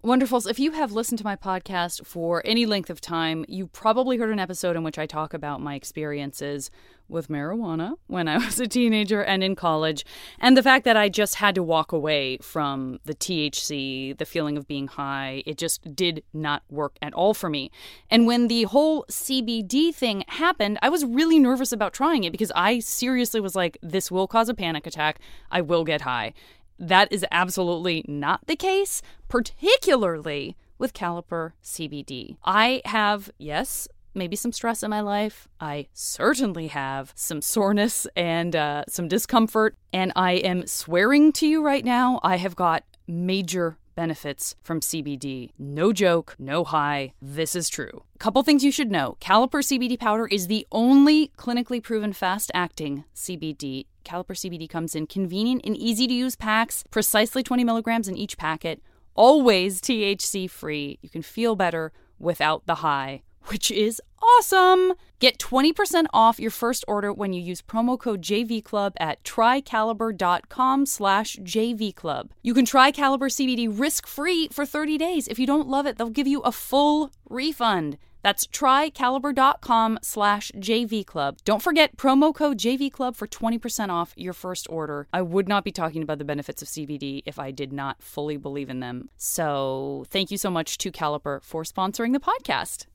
Wonderfuls, 0.04 0.50
if 0.50 0.58
you 0.58 0.72
have 0.72 0.90
listened 0.90 1.18
to 1.18 1.24
my 1.24 1.36
podcast 1.36 2.04
for 2.04 2.42
any 2.44 2.66
length 2.66 2.90
of 2.90 3.00
time, 3.00 3.44
you 3.46 3.68
probably 3.68 4.16
heard 4.16 4.30
an 4.30 4.40
episode 4.40 4.74
in 4.74 4.82
which 4.82 4.98
I 4.98 5.06
talk 5.06 5.32
about 5.32 5.60
my 5.60 5.76
experiences 5.76 6.72
with 7.08 7.28
marijuana 7.28 7.94
when 8.08 8.26
I 8.26 8.36
was 8.44 8.58
a 8.58 8.66
teenager 8.66 9.22
and 9.22 9.44
in 9.44 9.54
college, 9.54 10.04
and 10.40 10.56
the 10.56 10.62
fact 10.62 10.84
that 10.86 10.96
I 10.96 11.08
just 11.08 11.36
had 11.36 11.54
to 11.54 11.62
walk 11.62 11.92
away 11.92 12.38
from 12.38 12.98
the 13.04 13.14
THC, 13.14 14.18
the 14.18 14.24
feeling 14.24 14.56
of 14.56 14.66
being 14.66 14.88
high. 14.88 15.44
It 15.46 15.56
just 15.56 15.94
did 15.94 16.24
not 16.32 16.64
work 16.68 16.96
at 17.00 17.14
all 17.14 17.32
for 17.32 17.48
me. 17.48 17.70
And 18.10 18.26
when 18.26 18.48
the 18.48 18.64
whole 18.64 19.04
CBD 19.08 19.94
thing 19.94 20.24
happened, 20.26 20.80
I 20.82 20.88
was 20.88 21.04
really 21.04 21.38
nervous 21.38 21.70
about 21.70 21.92
trying 21.92 22.24
it 22.24 22.32
because 22.32 22.50
I 22.56 22.80
seriously 22.80 23.40
was 23.40 23.54
like, 23.54 23.78
this 23.82 24.10
will 24.10 24.26
cause 24.26 24.48
a 24.48 24.54
panic 24.54 24.84
attack. 24.84 25.20
I 25.48 25.60
will 25.60 25.84
get 25.84 26.00
high. 26.00 26.34
That 26.82 27.12
is 27.12 27.24
absolutely 27.30 28.04
not 28.08 28.48
the 28.48 28.56
case, 28.56 29.02
particularly 29.28 30.56
with 30.78 30.94
Caliper 30.94 31.52
CBD. 31.62 32.38
I 32.44 32.82
have, 32.86 33.30
yes, 33.38 33.86
maybe 34.14 34.34
some 34.34 34.50
stress 34.50 34.82
in 34.82 34.90
my 34.90 35.00
life. 35.00 35.46
I 35.60 35.86
certainly 35.92 36.66
have 36.66 37.12
some 37.14 37.40
soreness 37.40 38.08
and 38.16 38.56
uh, 38.56 38.82
some 38.88 39.06
discomfort. 39.06 39.76
And 39.92 40.12
I 40.16 40.32
am 40.32 40.66
swearing 40.66 41.30
to 41.34 41.46
you 41.46 41.64
right 41.64 41.84
now, 41.84 42.18
I 42.24 42.34
have 42.36 42.56
got 42.56 42.82
major 43.06 43.78
benefits 43.94 44.56
from 44.64 44.80
CBD. 44.80 45.50
No 45.56 45.92
joke, 45.92 46.34
no 46.36 46.64
high. 46.64 47.12
This 47.22 47.54
is 47.54 47.68
true. 47.68 48.02
Couple 48.18 48.42
things 48.42 48.64
you 48.64 48.72
should 48.72 48.90
know. 48.90 49.16
Caliper 49.20 49.62
CBD 49.62 49.98
powder 50.00 50.26
is 50.26 50.48
the 50.48 50.66
only 50.72 51.30
clinically 51.38 51.80
proven 51.80 52.12
fast 52.12 52.50
acting 52.54 53.04
CBD. 53.14 53.86
Caliper 54.04 54.36
CBD 54.36 54.68
comes 54.68 54.94
in 54.94 55.06
convenient 55.06 55.62
and 55.64 55.76
easy 55.76 56.06
to 56.06 56.14
use 56.14 56.36
packs, 56.36 56.84
precisely 56.90 57.42
20 57.42 57.64
milligrams 57.64 58.08
in 58.08 58.16
each 58.16 58.36
packet, 58.36 58.82
always 59.14 59.80
THC 59.80 60.48
free. 60.48 60.98
You 61.02 61.08
can 61.08 61.22
feel 61.22 61.56
better 61.56 61.92
without 62.18 62.66
the 62.66 62.76
high 62.76 63.22
which 63.46 63.70
is 63.70 64.00
awesome. 64.22 64.94
Get 65.18 65.38
20% 65.38 66.06
off 66.12 66.40
your 66.40 66.50
first 66.50 66.84
order 66.88 67.12
when 67.12 67.32
you 67.32 67.40
use 67.40 67.62
promo 67.62 67.98
code 67.98 68.22
JVClub 68.22 68.92
at 68.98 69.22
trycaliper.com 69.24 70.86
slash 70.86 71.36
JVClub. 71.36 72.30
You 72.42 72.54
can 72.54 72.64
try 72.64 72.90
Caliper 72.90 73.30
CBD 73.30 73.68
risk-free 73.70 74.48
for 74.48 74.66
30 74.66 74.98
days. 74.98 75.28
If 75.28 75.38
you 75.38 75.46
don't 75.46 75.68
love 75.68 75.86
it, 75.86 75.96
they'll 75.96 76.10
give 76.10 76.26
you 76.26 76.40
a 76.40 76.52
full 76.52 77.10
refund. 77.28 77.98
That's 78.22 78.46
trycaliper.com 78.46 79.98
slash 80.02 80.52
JVClub. 80.56 81.38
Don't 81.44 81.62
forget 81.62 81.96
promo 81.96 82.34
code 82.34 82.58
JVClub 82.58 83.16
for 83.16 83.26
20% 83.26 83.88
off 83.90 84.12
your 84.16 84.32
first 84.32 84.66
order. 84.70 85.06
I 85.12 85.22
would 85.22 85.48
not 85.48 85.64
be 85.64 85.72
talking 85.72 86.02
about 86.02 86.18
the 86.18 86.24
benefits 86.24 86.62
of 86.62 86.68
CBD 86.68 87.22
if 87.26 87.38
I 87.38 87.50
did 87.50 87.72
not 87.72 88.02
fully 88.02 88.36
believe 88.36 88.70
in 88.70 88.80
them. 88.80 89.08
So 89.16 90.04
thank 90.08 90.30
you 90.30 90.38
so 90.38 90.50
much 90.50 90.78
to 90.78 90.90
Caliper 90.90 91.42
for 91.42 91.64
sponsoring 91.64 92.12
the 92.12 92.20
podcast. 92.20 92.86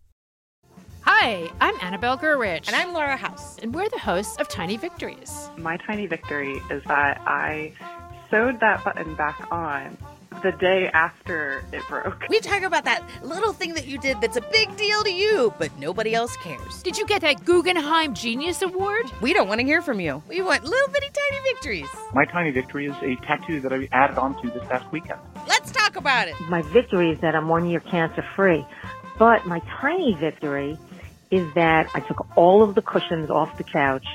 Hi, 1.01 1.49
I'm 1.61 1.75
Annabelle 1.81 2.17
Gurwitch. 2.17 2.67
And 2.67 2.75
I'm 2.75 2.93
Laura 2.93 3.15
House. 3.15 3.57
And 3.59 3.73
we're 3.73 3.87
the 3.89 3.97
hosts 3.97 4.35
of 4.37 4.49
Tiny 4.49 4.75
Victories. 4.75 5.49
My 5.57 5.77
tiny 5.77 6.05
victory 6.05 6.61
is 6.69 6.83
that 6.83 7.21
I 7.25 7.71
sewed 8.29 8.59
that 8.59 8.83
button 8.83 9.15
back 9.15 9.47
on 9.49 9.97
the 10.43 10.51
day 10.53 10.89
after 10.93 11.63
it 11.71 11.81
broke. 11.87 12.23
We 12.29 12.39
talk 12.39 12.63
about 12.63 12.85
that 12.85 13.03
little 13.23 13.53
thing 13.53 13.73
that 13.73 13.87
you 13.87 13.97
did 13.97 14.21
that's 14.21 14.37
a 14.37 14.41
big 14.51 14.75
deal 14.77 15.03
to 15.03 15.11
you, 15.11 15.53
but 15.57 15.75
nobody 15.79 16.13
else 16.13 16.35
cares. 16.37 16.83
Did 16.83 16.97
you 16.97 17.05
get 17.05 17.21
that 17.21 17.43
Guggenheim 17.45 18.13
Genius 18.13 18.61
Award? 18.61 19.05
We 19.21 19.33
don't 19.33 19.47
want 19.47 19.61
to 19.61 19.65
hear 19.65 19.81
from 19.81 19.99
you. 19.99 20.21
We 20.27 20.41
want 20.41 20.63
little 20.63 20.87
bitty 20.89 21.07
tiny 21.07 21.43
victories. 21.53 21.89
My 22.13 22.25
tiny 22.25 22.51
victory 22.51 22.87
is 22.87 22.95
a 23.01 23.15
tattoo 23.25 23.59
that 23.61 23.73
I 23.73 23.87
added 23.91 24.17
on 24.17 24.39
to 24.41 24.49
this 24.49 24.63
past 24.67 24.91
weekend. 24.91 25.19
Let's 25.47 25.71
talk 25.71 25.95
about 25.95 26.27
it. 26.27 26.35
My 26.49 26.61
victory 26.61 27.11
is 27.11 27.19
that 27.19 27.35
I'm 27.35 27.47
one 27.47 27.67
year 27.69 27.79
cancer 27.79 28.23
free. 28.35 28.65
But 29.17 29.45
my 29.47 29.59
tiny 29.81 30.13
victory 30.13 30.77
is 31.31 31.51
that 31.55 31.89
I 31.95 32.01
took 32.01 32.27
all 32.37 32.61
of 32.61 32.75
the 32.75 32.81
cushions 32.81 33.29
off 33.29 33.57
the 33.57 33.63
couch, 33.63 34.05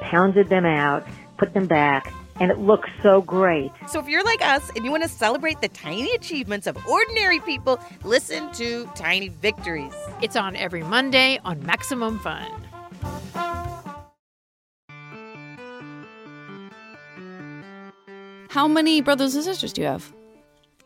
pounded 0.00 0.48
them 0.48 0.64
out, 0.64 1.06
put 1.36 1.52
them 1.54 1.66
back, 1.66 2.12
and 2.40 2.50
it 2.50 2.58
looks 2.58 2.90
so 3.02 3.22
great. 3.22 3.70
So 3.88 4.00
if 4.00 4.08
you're 4.08 4.24
like 4.24 4.42
us 4.42 4.70
and 4.74 4.84
you 4.84 4.90
want 4.90 5.02
to 5.02 5.08
celebrate 5.08 5.60
the 5.60 5.68
tiny 5.68 6.12
achievements 6.14 6.66
of 6.66 6.76
ordinary 6.86 7.40
people, 7.40 7.78
listen 8.02 8.50
to 8.52 8.90
Tiny 8.94 9.28
Victories. 9.28 9.94
It's 10.20 10.36
on 10.36 10.56
every 10.56 10.82
Monday 10.82 11.38
on 11.44 11.64
Maximum 11.64 12.18
Fun. 12.18 12.50
How 18.50 18.68
many 18.68 19.00
brothers 19.00 19.34
and 19.34 19.42
sisters 19.42 19.72
do 19.72 19.80
you 19.80 19.88
have? 19.88 20.12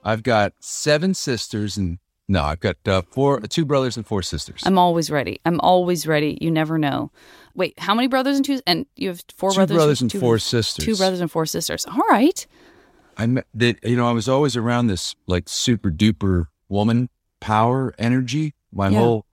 I've 0.02 0.22
got 0.22 0.54
seven 0.60 1.12
sisters 1.12 1.76
and 1.76 1.98
no, 2.30 2.42
I've 2.42 2.60
got 2.60 2.76
uh, 2.86 3.02
four, 3.10 3.40
two 3.40 3.64
brothers 3.64 3.96
and 3.96 4.06
four 4.06 4.22
sisters. 4.22 4.62
I'm 4.66 4.78
always 4.78 5.10
ready. 5.10 5.40
I'm 5.46 5.60
always 5.60 6.06
ready. 6.06 6.36
You 6.42 6.50
never 6.50 6.78
know. 6.78 7.10
Wait, 7.54 7.78
how 7.78 7.94
many 7.94 8.08
brothers 8.08 8.36
and 8.36 8.44
two? 8.44 8.60
And 8.66 8.86
you 8.96 9.08
have 9.08 9.22
four 9.36 9.50
Two 9.50 9.56
brothers, 9.56 9.76
brothers 9.76 10.00
and 10.00 10.10
two- 10.10 10.20
four 10.20 10.38
sisters. 10.38 10.84
Two 10.84 10.96
brothers 10.96 11.20
and 11.20 11.30
four 11.30 11.46
sisters. 11.46 11.84
All 11.86 12.02
right. 12.08 12.46
I 13.16 13.26
met 13.26 13.46
that 13.54 13.82
you 13.82 13.96
know 13.96 14.08
I 14.08 14.12
was 14.12 14.28
always 14.28 14.56
around 14.56 14.86
this 14.86 15.16
like 15.26 15.48
super 15.48 15.90
duper 15.90 16.46
woman 16.68 17.08
power 17.40 17.94
energy. 17.98 18.54
My 18.72 18.88
Yeah. 18.90 18.98
whole 18.98 19.26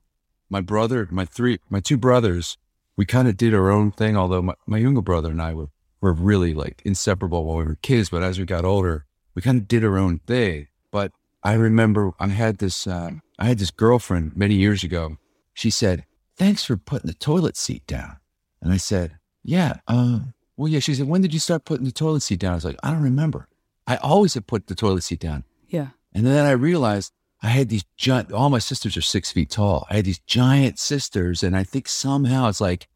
my 0.49 0.61
brother, 0.61 1.07
my 1.11 1.25
three, 1.25 1.59
my 1.69 1.79
two 1.79 1.97
brothers, 1.97 2.57
we 2.97 3.05
kind 3.05 3.27
of 3.27 3.35
did 3.37 3.53
our 3.53 3.69
own 3.69 3.91
thing. 3.91 4.15
Although 4.17 4.41
my, 4.41 4.53
my 4.65 4.77
younger 4.77 5.01
brother 5.01 5.29
and 5.31 5.41
I 5.41 5.53
were 5.53 5.69
were 6.01 6.13
really 6.13 6.53
like 6.53 6.81
inseparable 6.85 7.45
while 7.45 7.57
we 7.57 7.63
were 7.65 7.77
kids, 7.81 8.09
but 8.09 8.23
as 8.23 8.39
we 8.39 8.45
got 8.45 8.65
older, 8.65 9.05
we 9.35 9.41
kind 9.41 9.57
of 9.59 9.67
did 9.67 9.83
our 9.83 9.97
own 9.97 10.19
thing. 10.19 10.67
But 10.91 11.11
I 11.43 11.53
remember 11.53 12.13
I 12.19 12.27
had 12.29 12.57
this 12.59 12.87
uh, 12.87 13.11
I 13.37 13.45
had 13.45 13.59
this 13.59 13.71
girlfriend 13.71 14.35
many 14.35 14.55
years 14.55 14.83
ago. 14.83 15.17
She 15.53 15.69
said, 15.69 16.05
"Thanks 16.37 16.63
for 16.63 16.77
putting 16.77 17.07
the 17.07 17.13
toilet 17.13 17.57
seat 17.57 17.85
down," 17.87 18.17
and 18.61 18.71
I 18.73 18.77
said, 18.77 19.17
"Yeah, 19.43 19.77
uh, 19.87 20.19
well, 20.57 20.67
yeah." 20.67 20.79
She 20.79 20.95
said, 20.95 21.07
"When 21.07 21.21
did 21.21 21.33
you 21.33 21.39
start 21.39 21.65
putting 21.65 21.85
the 21.85 21.91
toilet 21.91 22.21
seat 22.21 22.39
down?" 22.39 22.53
I 22.53 22.55
was 22.55 22.65
like, 22.65 22.77
"I 22.83 22.91
don't 22.91 23.03
remember." 23.03 23.47
I 23.87 23.97
always 23.97 24.33
have 24.33 24.47
put 24.47 24.67
the 24.67 24.75
toilet 24.75 25.03
seat 25.03 25.19
down. 25.19 25.43
Yeah. 25.67 25.89
And 26.13 26.25
then 26.25 26.45
I 26.45 26.51
realized 26.51 27.13
I 27.43 27.47
had 27.49 27.69
these 27.69 27.83
giant, 27.97 28.31
all 28.31 28.49
my 28.49 28.59
sisters 28.59 28.97
are 28.97 29.01
six 29.01 29.31
feet 29.31 29.49
tall. 29.49 29.85
I 29.89 29.97
had 29.97 30.05
these 30.05 30.19
giant 30.19 30.79
sisters. 30.79 31.43
And 31.43 31.55
I 31.55 31.63
think 31.63 31.87
somehow 31.87 32.47
it's 32.47 32.61
like, 32.61 32.87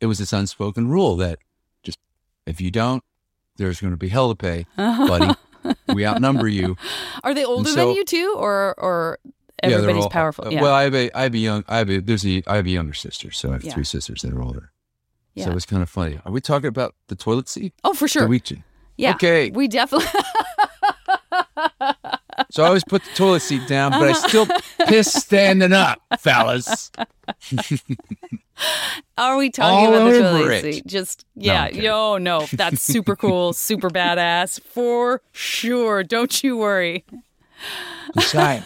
it 0.00 0.06
was 0.06 0.18
this 0.18 0.32
unspoken 0.32 0.88
rule 0.88 1.16
that 1.16 1.38
just, 1.82 1.98
if 2.44 2.60
you 2.60 2.70
don't, 2.70 3.02
there's 3.56 3.80
going 3.80 3.92
to 3.92 3.96
be 3.96 4.08
hell 4.08 4.28
to 4.28 4.34
pay, 4.34 4.66
buddy. 4.76 5.34
we 5.94 6.04
outnumber 6.04 6.48
you. 6.48 6.76
Are 7.24 7.32
they 7.32 7.44
older 7.44 7.70
so- 7.70 7.76
than 7.76 7.94
you 7.94 8.04
too? 8.04 8.34
or 8.36 8.74
or 8.76 9.18
everybody's 9.62 10.04
all- 10.04 10.10
powerful? 10.10 10.46
uh, 10.46 10.50
yeah. 10.50 10.62
Well, 10.62 10.72
I 10.74 10.82
have 10.84 10.94
a, 10.94 11.10
I 11.18 11.22
have 11.24 11.34
a 11.34 11.38
young, 11.38 11.64
I 11.68 11.78
have 11.78 11.90
a, 11.90 11.98
there's 12.00 12.26
a, 12.26 12.42
I 12.46 12.56
have 12.56 12.66
a 12.66 12.70
younger 12.70 12.94
sister. 12.94 13.30
So 13.30 13.50
I 13.50 13.52
have 13.54 13.64
Yeah. 13.64 13.72
three 13.74 13.84
sisters 13.84 14.22
that 14.22 14.32
are 14.32 14.42
older. 14.42 14.70
Yeah. 15.34 15.44
So 15.46 15.52
it's 15.52 15.66
kind 15.66 15.82
of 15.82 15.90
funny. 15.90 16.18
Are 16.24 16.32
we 16.32 16.40
talking 16.40 16.68
about 16.68 16.94
the 17.08 17.16
toilet 17.16 17.48
seat? 17.48 17.74
oh, 17.84 17.92
for 17.94 18.08
sure. 18.08 18.26
We- 18.26 18.42
yeah. 18.96 19.10
Okay. 19.14 19.50
We 19.50 19.68
definitely. 19.68 20.08
So 22.50 22.62
I 22.62 22.66
always 22.66 22.84
put 22.84 23.02
the 23.02 23.10
toilet 23.14 23.40
seat 23.40 23.66
down, 23.66 23.92
but 23.92 24.02
I 24.08 24.12
still 24.12 24.46
piss 24.86 25.10
standing 25.12 25.72
up, 25.72 26.00
fellas. 26.18 26.90
Are 29.18 29.36
we 29.36 29.50
talking 29.50 29.86
All 29.88 29.94
about 29.94 30.10
the 30.12 30.20
toilet 30.20 30.64
it. 30.64 30.74
seat? 30.74 30.86
Just 30.86 31.24
yeah. 31.34 31.64
I'm. 31.64 31.74
Yo, 31.74 32.18
no, 32.18 32.46
that's 32.52 32.82
super 32.82 33.16
cool, 33.16 33.52
super 33.52 33.88
badass 33.90 34.60
for 34.60 35.22
sure. 35.32 36.02
Don't 36.04 36.42
you 36.44 36.56
worry. 36.58 37.04
I'm 38.16 38.22
sorry. 38.22 38.62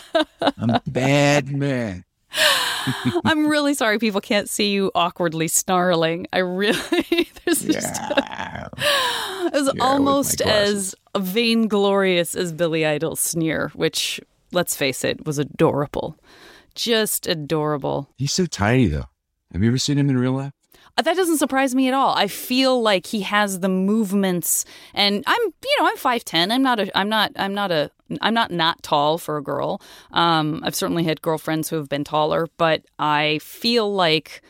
I'm 0.58 0.70
a 0.70 0.82
bad 0.86 1.50
man. 1.50 2.04
I'm 3.24 3.48
really 3.48 3.74
sorry 3.74 3.98
people 3.98 4.20
can't 4.20 4.48
see 4.48 4.70
you 4.70 4.90
awkwardly 4.94 5.48
snarling. 5.48 6.26
I 6.32 6.38
really 6.38 6.78
there's 7.44 7.64
just 7.64 8.00
it 8.00 9.52
was 9.52 9.74
my 9.74 9.84
almost 9.84 10.40
as 10.40 10.94
vainglorious 11.16 12.34
as 12.34 12.52
Billy 12.52 12.86
Idol's 12.86 13.20
sneer, 13.20 13.70
which 13.74 14.20
let's 14.52 14.76
face 14.76 15.04
it 15.04 15.26
was 15.26 15.38
adorable. 15.38 16.16
Just 16.74 17.26
adorable. 17.26 18.08
He's 18.16 18.32
so 18.32 18.46
tiny 18.46 18.86
though. 18.86 19.06
Have 19.52 19.62
you 19.62 19.68
ever 19.68 19.78
seen 19.78 19.98
him 19.98 20.08
in 20.08 20.16
real 20.16 20.32
life? 20.32 20.52
Uh, 20.96 21.02
That 21.02 21.16
doesn't 21.16 21.38
surprise 21.38 21.74
me 21.74 21.88
at 21.88 21.94
all. 21.94 22.14
I 22.14 22.26
feel 22.26 22.80
like 22.80 23.06
he 23.06 23.20
has 23.22 23.60
the 23.60 23.68
movements, 23.68 24.64
and 24.94 25.24
I'm, 25.26 25.40
you 25.40 25.76
know, 25.78 25.86
I'm 25.86 25.96
five 25.96 26.24
ten. 26.24 26.50
I'm 26.50 26.62
not 26.62 26.80
a, 26.80 26.98
I'm 26.98 27.08
not, 27.08 27.32
I'm 27.36 27.54
not 27.54 27.70
a, 27.70 27.90
I'm 28.20 28.34
not 28.34 28.50
not 28.50 28.82
tall 28.82 29.18
for 29.18 29.36
a 29.36 29.42
girl. 29.42 29.80
Um, 30.12 30.60
I've 30.64 30.74
certainly 30.74 31.04
had 31.04 31.22
girlfriends 31.22 31.68
who 31.68 31.76
have 31.76 31.88
been 31.88 32.04
taller, 32.04 32.48
but 32.56 32.82
I 32.98 33.38
feel 33.42 33.92
like 33.92 34.42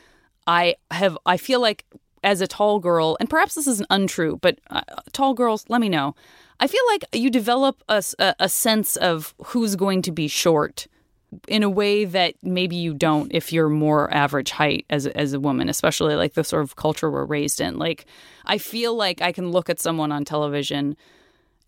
I 0.46 0.74
have, 0.90 1.16
I 1.26 1.36
feel 1.36 1.60
like 1.60 1.84
as 2.22 2.40
a 2.40 2.46
tall 2.46 2.80
girl, 2.80 3.16
and 3.20 3.30
perhaps 3.30 3.54
this 3.54 3.66
isn't 3.66 3.86
untrue, 3.90 4.38
but 4.42 4.58
uh, 4.70 4.82
tall 5.12 5.34
girls, 5.34 5.64
let 5.68 5.80
me 5.80 5.88
know. 5.88 6.14
I 6.58 6.66
feel 6.66 6.82
like 6.88 7.04
you 7.14 7.30
develop 7.30 7.82
a, 7.88 8.02
a 8.38 8.48
sense 8.48 8.96
of 8.96 9.34
who's 9.46 9.76
going 9.76 10.02
to 10.02 10.12
be 10.12 10.28
short 10.28 10.86
in 11.48 11.62
a 11.62 11.70
way 11.70 12.04
that 12.04 12.34
maybe 12.42 12.76
you 12.76 12.94
don't 12.94 13.30
if 13.34 13.52
you're 13.52 13.68
more 13.68 14.12
average 14.12 14.50
height 14.50 14.84
as 14.90 15.06
as 15.06 15.32
a 15.32 15.40
woman, 15.40 15.68
especially 15.68 16.14
like 16.14 16.34
the 16.34 16.44
sort 16.44 16.62
of 16.62 16.76
culture 16.76 17.10
we're 17.10 17.24
raised 17.24 17.60
in. 17.60 17.78
Like, 17.78 18.06
I 18.46 18.58
feel 18.58 18.94
like 18.94 19.22
I 19.22 19.32
can 19.32 19.50
look 19.50 19.70
at 19.70 19.80
someone 19.80 20.12
on 20.12 20.24
television, 20.24 20.96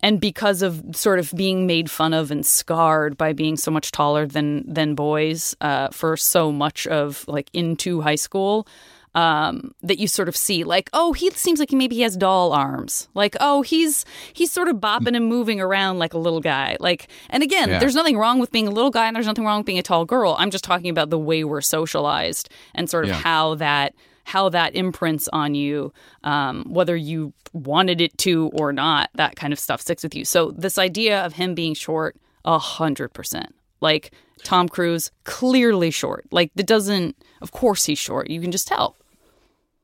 and 0.01 0.19
because 0.19 0.61
of 0.61 0.83
sort 0.93 1.19
of 1.19 1.31
being 1.35 1.65
made 1.65 1.89
fun 1.89 2.13
of 2.13 2.31
and 2.31 2.45
scarred 2.45 3.17
by 3.17 3.33
being 3.33 3.57
so 3.57 3.71
much 3.71 3.91
taller 3.91 4.25
than 4.27 4.71
than 4.71 4.95
boys 4.95 5.55
uh, 5.61 5.89
for 5.89 6.17
so 6.17 6.51
much 6.51 6.87
of 6.87 7.25
like 7.27 7.49
into 7.53 8.01
high 8.01 8.15
school. 8.15 8.67
Um, 9.15 9.75
that 9.83 9.99
you 9.99 10.07
sort 10.07 10.27
of 10.27 10.35
see, 10.35 10.63
like, 10.63 10.89
oh, 10.91 11.13
he 11.13 11.29
seems 11.31 11.59
like 11.59 11.71
maybe 11.71 11.95
he 11.97 12.01
has 12.01 12.17
doll 12.17 12.51
arms. 12.51 13.09
Like, 13.13 13.35
oh, 13.39 13.61
he's 13.61 14.05
he's 14.33 14.51
sort 14.51 14.69
of 14.69 14.77
bopping 14.77 15.15
and 15.15 15.27
moving 15.27 15.61
around 15.61 15.99
like 15.99 16.15
a 16.15 16.17
little 16.17 16.39
guy. 16.41 16.77
Like, 16.79 17.07
and 17.29 17.43
again, 17.43 17.69
Yeah. 17.69 17.77
there's 17.77 17.93
nothing 17.93 18.17
wrong 18.17 18.39
with 18.39 18.51
being 18.51 18.67
a 18.67 18.71
little 18.71 18.89
guy, 18.89 19.05
and 19.05 19.15
there's 19.15 19.27
nothing 19.27 19.45
wrong 19.45 19.59
with 19.59 19.67
being 19.67 19.77
a 19.77 19.83
tall 19.83 20.03
girl. 20.05 20.35
I'm 20.39 20.49
just 20.49 20.63
talking 20.63 20.89
about 20.89 21.11
the 21.11 21.19
way 21.19 21.43
we're 21.43 21.61
socialized 21.61 22.49
and 22.73 22.89
sort 22.89 23.05
of 23.05 23.09
Yeah. 23.11 23.17
how 23.17 23.53
that 23.55 23.93
how 24.25 24.49
that 24.49 24.73
imprints 24.73 25.27
on 25.31 25.53
you, 25.53 25.93
um, 26.23 26.63
whether 26.67 26.95
you 26.95 27.33
wanted 27.51 28.01
it 28.01 28.17
to 28.17 28.49
or 28.53 28.73
not. 28.73 29.09
That 29.13 29.35
kind 29.35 29.53
of 29.53 29.59
stuff 29.59 29.81
sticks 29.81 30.01
with 30.01 30.15
you. 30.15 30.25
So 30.25 30.49
this 30.51 30.79
idea 30.79 31.23
of 31.23 31.33
him 31.33 31.53
being 31.53 31.75
short, 31.75 32.15
a 32.45 32.57
hundred 32.57 33.09
percent, 33.13 33.53
like 33.79 34.11
Tom 34.43 34.67
Cruise, 34.69 35.11
clearly 35.23 35.91
short. 35.91 36.25
Like 36.31 36.49
it 36.55 36.65
doesn't. 36.65 37.15
Of 37.43 37.51
course 37.51 37.85
he's 37.85 37.99
short. 37.99 38.29
You 38.31 38.41
can 38.41 38.51
just 38.51 38.67
tell. 38.67 38.95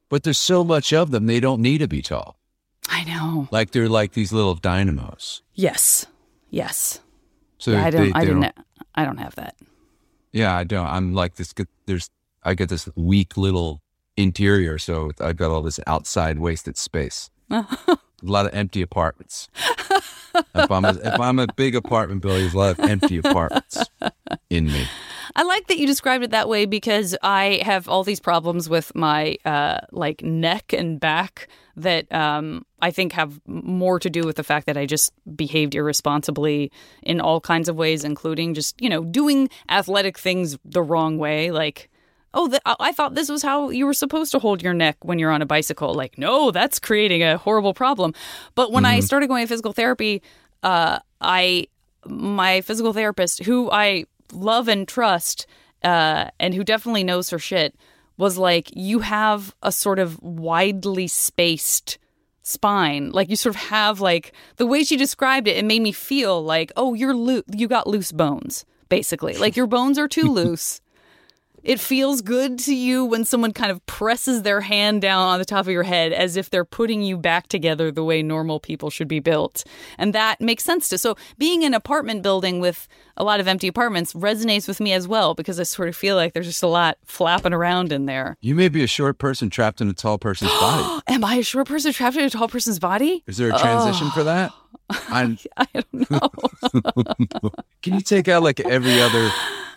But 0.10 0.24
there's 0.24 0.38
so 0.40 0.64
much 0.64 0.92
of 0.92 1.12
them, 1.12 1.26
they 1.28 1.40
don't 1.40 1.62
need 1.62 1.78
to 1.80 1.88
be 1.88 2.02
tall. 2.02 2.38
I 2.90 3.04
know. 3.04 3.48
Like 3.52 3.72
they're 3.72 3.88
like 3.90 4.14
these 4.14 4.34
little 4.34 4.56
dynamos. 4.56 5.42
Yes. 5.54 6.08
Yes. 6.50 7.00
So 7.60 7.72
Yeah, 7.72 7.86
I 7.86 7.90
don't. 7.92 8.02
they, 8.06 8.12
I 8.14 8.20
they 8.22 8.26
didn't. 8.26 8.42
don't- 8.42 8.66
I 8.96 9.06
don't 9.06 9.18
have 9.18 9.36
that. 9.36 9.56
Yeah, 10.32 10.56
I 10.56 10.64
don't. 10.64 10.88
I'm 10.88 11.14
like 11.14 11.36
this. 11.36 11.54
There's 11.86 12.10
I 12.44 12.54
get 12.56 12.70
this 12.70 12.90
weak 12.96 13.38
little 13.38 13.82
interior, 14.18 14.78
so 14.78 15.12
I've 15.22 15.38
got 15.38 15.52
all 15.52 15.62
this 15.62 15.80
outside 15.88 16.40
wasted 16.40 16.76
space. 16.78 17.30
a 17.52 17.66
lot 18.24 18.46
of 18.46 18.54
empty 18.54 18.82
apartments. 18.82 19.48
If 20.56 20.72
I'm 20.72 20.86
a, 20.86 20.90
if 20.90 21.20
I'm 21.20 21.40
a 21.40 21.48
big 21.56 21.76
apartment 21.76 22.22
building, 22.22 22.42
there's 22.42 22.54
a 22.54 22.58
lot 22.58 22.80
of 22.80 22.90
empty 22.90 23.18
apartments 23.18 23.84
in 24.50 24.66
me. 24.68 24.88
I 25.36 25.44
like 25.44 25.68
that 25.68 25.78
you 25.78 25.86
described 25.86 26.24
it 26.24 26.32
that 26.32 26.50
way 26.50 26.66
because 26.66 27.16
I 27.22 27.62
have 27.64 27.88
all 27.88 28.04
these 28.04 28.20
problems 28.20 28.70
with 28.70 28.94
my 28.96 29.38
uh, 29.46 29.82
like 29.92 30.24
neck 30.24 30.74
and 30.74 31.00
back 31.00 31.48
that 31.76 32.12
um, 32.14 32.66
I 32.82 32.92
think 32.92 33.14
have 33.14 33.40
more 33.48 34.00
to 34.00 34.10
do 34.10 34.24
with 34.24 34.36
the 34.36 34.44
fact 34.44 34.66
that 34.66 34.78
I 34.78 34.86
just 34.86 35.14
behaved 35.36 35.76
irresponsibly 35.76 36.72
in 37.04 37.22
all 37.22 37.40
kinds 37.40 37.70
of 37.70 37.76
ways, 37.76 38.04
including 38.04 38.54
just 38.54 38.80
you 38.82 38.90
know 38.90 39.04
doing 39.04 39.50
athletic 39.70 40.18
things 40.18 40.58
the 40.66 40.84
wrong 40.84 41.18
way, 41.18 41.52
like. 41.52 41.90
Oh, 42.34 42.48
th- 42.48 42.62
I 42.66 42.76
I 42.80 42.92
thought 42.92 43.16
this 43.16 43.30
was 43.30 43.42
how 43.42 43.70
you 43.70 43.86
were 43.86 43.94
supposed 43.94 44.32
to 44.32 44.40
hold 44.40 44.62
your 44.62 44.74
neck 44.74 44.98
when 45.02 45.20
you're 45.20 45.32
on 45.32 45.42
a 45.42 45.46
bicycle. 45.46 45.94
Like, 45.94 46.18
no, 46.18 46.52
that's 46.52 46.80
creating 46.80 47.24
a 47.24 47.38
horrible 47.38 47.74
problem. 47.74 48.14
But 48.56 48.72
when 48.72 48.86
I 48.86 49.00
started 49.00 49.28
going 49.28 49.44
to 49.44 49.48
physical 49.48 49.74
therapy, 49.74 50.22
uh, 50.64 51.00
I 51.22 51.68
my 52.06 52.62
physical 52.62 52.94
therapist, 52.94 53.44
who 53.44 53.70
I 53.72 54.06
love 54.32 54.68
and 54.68 54.88
trust, 54.88 55.48
uh, 55.84 56.30
and 56.40 56.54
who 56.54 56.64
definitely 56.64 57.04
knows 57.04 57.30
her 57.30 57.40
shit, 57.40 57.76
was 58.18 58.38
like, 58.38 58.70
you 58.76 59.00
have 59.00 59.56
a 59.64 59.72
sort 59.72 60.00
of 60.00 60.22
widely 60.22 61.08
spaced 61.08 61.98
spine. 62.44 63.12
Like 63.12 63.30
you 63.30 63.36
sort 63.36 63.56
of 63.56 63.62
have 63.64 64.02
like 64.02 64.34
the 64.58 64.66
way 64.66 64.84
she 64.84 64.98
described 64.98 65.48
it, 65.48 65.58
it 65.58 65.66
made 65.66 65.82
me 65.82 65.92
feel 65.92 66.44
like, 66.44 66.72
oh, 66.76 66.94
you're 66.94 67.44
you 67.54 67.68
got 67.68 67.88
loose 67.88 68.12
bones, 68.12 68.66
basically. 68.90 69.38
Like 69.38 69.56
your 69.56 69.68
bones 69.68 69.98
are 69.98 70.08
too 70.08 70.32
loose. 70.32 70.82
It 71.64 71.80
feels 71.80 72.22
good 72.22 72.60
to 72.60 72.76
you 72.76 73.06
when 73.06 73.26
someone 73.26 73.54
kind 73.54 73.72
of 73.72 73.86
presses 73.86 74.42
their 74.44 74.62
hand 74.62 75.02
down 75.02 75.28
on 75.28 75.40
the 75.40 75.46
top 75.46 75.66
of 75.66 75.72
your 75.72 75.84
head 75.84 76.12
as 76.12 76.36
if 76.36 76.50
they're 76.50 76.66
putting 76.66 77.02
you 77.02 77.18
back 77.18 77.48
together 77.48 77.92
the 77.92 78.04
way 78.04 78.22
normal 78.22 78.60
people 78.60 78.90
should 78.90 79.08
be 79.08 79.20
built. 79.20 79.64
And 79.98 80.14
that 80.14 80.42
makes 80.42 80.64
sense 80.64 80.90
to. 80.90 80.98
So 80.98 81.16
being 81.38 81.64
in 81.64 81.70
an 81.70 81.74
apartment 81.76 82.24
building 82.24 82.60
with 82.60 82.88
a 83.16 83.24
lot 83.24 83.40
of 83.40 83.48
empty 83.48 83.68
apartments 83.68 84.14
resonates 84.14 84.68
with 84.68 84.80
me 84.80 84.92
as 84.92 85.08
well 85.08 85.36
because 85.36 85.60
I 85.60 85.64
sort 85.64 85.88
of 85.88 85.96
feel 85.96 86.16
like 86.16 86.34
there's 86.34 86.48
just 86.48 86.64
a 86.64 86.68
lot 86.68 86.98
flapping 87.06 87.54
around 87.54 87.92
in 87.92 88.06
there. 88.06 88.38
You 88.42 88.56
may 88.56 88.70
be 88.70 88.84
a 88.84 88.88
short 88.88 89.20
person 89.20 89.50
trapped 89.50 89.82
in 89.82 89.88
a 89.88 89.94
tall 89.94 90.18
person's 90.18 90.52
body. 90.52 91.02
Am 91.08 91.24
I 91.24 91.36
a 91.36 91.44
short 91.44 91.68
person 91.68 91.94
trapped 91.94 92.18
in 92.18 92.24
a 92.24 92.30
tall 92.30 92.48
person's 92.48 92.80
body? 92.80 93.24
Is 93.28 93.38
there 93.38 93.50
a 93.54 93.58
transition 93.60 94.10
for 94.12 94.24
that? 94.24 94.52
I'm, 95.10 95.38
I 95.58 95.68
don't 95.74 96.10
know. 96.12 96.30
can 97.82 97.94
you 97.96 98.02
take 98.02 98.28
out 98.28 98.44
like 98.44 98.60
every 98.60 99.02
other 99.02 99.30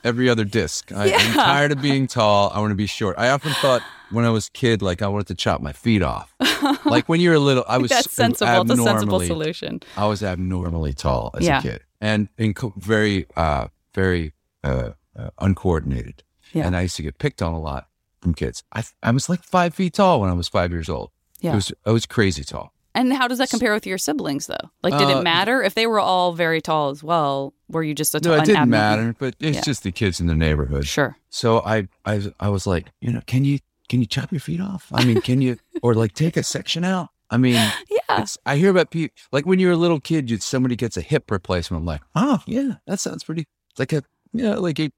every 0.05 0.29
other 0.29 0.45
disc? 0.45 0.91
I, 0.93 1.07
Yeah. 1.07 1.17
I'm 1.19 1.33
tired 1.35 1.73
of 1.73 1.83
being 1.83 2.07
tall. 2.07 2.51
I 2.55 2.61
want 2.61 2.71
to 2.71 2.75
be 2.77 2.87
short. 2.87 3.17
I 3.19 3.29
often 3.31 3.53
thought 3.55 3.83
when 4.11 4.25
I 4.25 4.31
was 4.31 4.49
a 4.49 4.51
kid, 4.53 4.83
like 4.83 5.03
I 5.03 5.09
wanted 5.09 5.27
to 5.29 5.35
chop 5.35 5.61
my 5.61 5.73
feet 5.73 6.03
off. 6.03 6.35
Like 6.85 7.09
when 7.09 7.21
you're 7.21 7.35
a 7.35 7.41
little, 7.41 7.65
I 7.69 7.79
was 7.79 7.91
That's 7.91 8.11
sensible. 8.13 8.63
It's 8.63 8.71
a 8.81 8.83
sensible 8.85 9.19
solution. 9.21 9.81
I 9.97 10.07
was 10.07 10.23
abnormally 10.23 10.93
tall 10.93 11.31
as 11.37 11.45
Yeah. 11.45 11.59
a 11.59 11.63
kid 11.63 11.81
and, 12.01 12.29
and 12.39 12.55
co- 12.55 12.73
very, 12.77 13.27
uh, 13.37 13.67
very 13.95 14.33
uh, 14.63 14.91
uh, 15.19 15.31
uncoordinated. 15.41 16.23
Yeah. 16.53 16.67
And 16.67 16.77
I 16.77 16.83
used 16.83 16.95
to 16.97 17.03
get 17.03 17.19
picked 17.19 17.43
on 17.43 17.53
a 17.53 17.59
lot 17.61 17.89
from 18.21 18.35
kids. 18.35 18.63
I, 18.73 18.85
I 19.03 19.11
was 19.11 19.29
like 19.29 19.43
five 19.43 19.75
feet 19.75 19.95
tall 19.95 20.21
when 20.21 20.31
I 20.31 20.35
was 20.35 20.49
five 20.49 20.71
years 20.71 20.89
old. 20.89 21.11
Yeah. 21.41 21.53
It 21.53 21.55
was, 21.57 21.73
I 21.87 21.91
was 21.91 22.07
crazy 22.07 22.45
tall. 22.45 22.73
And 22.95 23.13
how 23.13 23.27
does 23.27 23.39
that 23.39 23.49
compare 23.49 23.73
with 23.73 23.87
your 23.87 23.97
siblings, 23.99 24.47
though? 24.47 24.71
Like, 24.83 24.97
did 24.99 25.09
Uh, 25.09 25.19
it 25.19 25.23
matter 25.23 25.63
if 25.63 25.75
they 25.75 25.87
were 25.87 25.99
all 26.01 26.33
very 26.35 26.61
tall 26.61 26.91
as 26.91 27.03
well? 27.03 27.55
Were 27.69 27.83
you 27.83 27.95
just 27.95 28.15
a 28.15 28.21
No, 28.21 28.35
it 28.35 28.45
didn't 28.45 28.69
matter, 28.69 29.15
but 29.19 29.35
it's 29.41 29.57
Yeah. 29.57 29.63
just 29.63 29.83
the 29.83 29.93
kids 29.93 30.21
in 30.21 30.27
the 30.27 30.35
neighborhood. 30.35 30.87
Sure. 30.87 31.17
So 31.31 31.61
I, 31.61 31.89
I, 32.05 32.21
I 32.39 32.49
was 32.51 32.67
like, 32.67 32.89
you 33.01 33.11
know, 33.13 33.23
can 33.27 33.45
you, 33.47 33.61
can 33.89 34.01
you 34.01 34.07
chop 34.07 34.31
your 34.31 34.41
feet 34.41 34.61
off? 34.61 34.89
I 34.93 35.05
mean, 35.05 35.23
can 35.23 35.41
you, 35.41 35.57
or 35.83 35.95
like 35.95 36.13
take 36.13 36.37
a 36.37 36.43
section 36.43 36.85
out? 36.85 37.09
I 37.31 37.39
mean, 37.39 37.55
Yeah. 37.55 38.21
it's, 38.21 38.37
I 38.45 38.57
hear 38.57 38.71
about 38.71 38.91
people 38.91 39.17
like 39.33 39.47
when 39.47 39.59
you're 39.59 39.73
a 39.73 39.77
little 39.77 40.01
kid, 40.01 40.31
you 40.31 40.37
somebody 40.37 40.77
gets 40.77 40.99
a 40.99 41.01
hip 41.01 41.31
replacement. 41.31 41.81
I'm 41.81 41.87
like, 41.87 42.03
oh 42.15 42.41
yeah, 42.47 42.73
that 42.87 43.01
sounds 43.01 43.25
pretty. 43.25 43.47
It's 43.71 43.79
like 43.79 43.95
a, 43.95 44.03
you 44.35 44.43
know, 44.45 44.61
like 44.61 44.79
a 44.79 44.91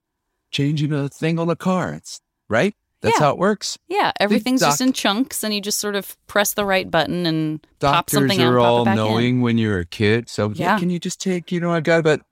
changing 0.50 0.92
a 0.92 1.09
thing 1.09 1.38
on 1.38 1.48
a 1.48 1.54
car. 1.54 1.92
It's 1.94 2.20
right. 2.48 2.74
That's 3.04 3.20
Yeah. 3.20 3.26
how 3.26 3.30
it 3.32 3.38
works. 3.38 3.78
Yeah. 3.86 4.12
Everything's 4.18 4.60
just 4.62 4.80
in 4.80 4.92
chunks, 4.94 5.44
and 5.44 5.54
you 5.54 5.60
just 5.60 5.78
sort 5.78 5.94
of 5.94 6.16
press 6.26 6.54
the 6.54 6.64
right 6.64 6.90
button 6.90 7.26
and 7.26 7.64
pop 7.78 8.08
something 8.10 8.40
out, 8.40 8.52
are 8.52 8.58
all 8.58 8.84
knowing 8.86 9.36
in. 9.36 9.40
when 9.42 9.58
you're 9.58 9.78
a 9.78 9.84
kid. 9.84 10.28
So 10.30 10.48
yeah. 10.50 10.72
Yeah. 10.74 10.78
can 10.78 10.88
you 10.90 10.98
just 10.98 11.20
take, 11.20 11.52
you 11.52 11.60
know, 11.60 11.70
I've 11.72 11.84
got 11.84 12.00
about 12.00 12.22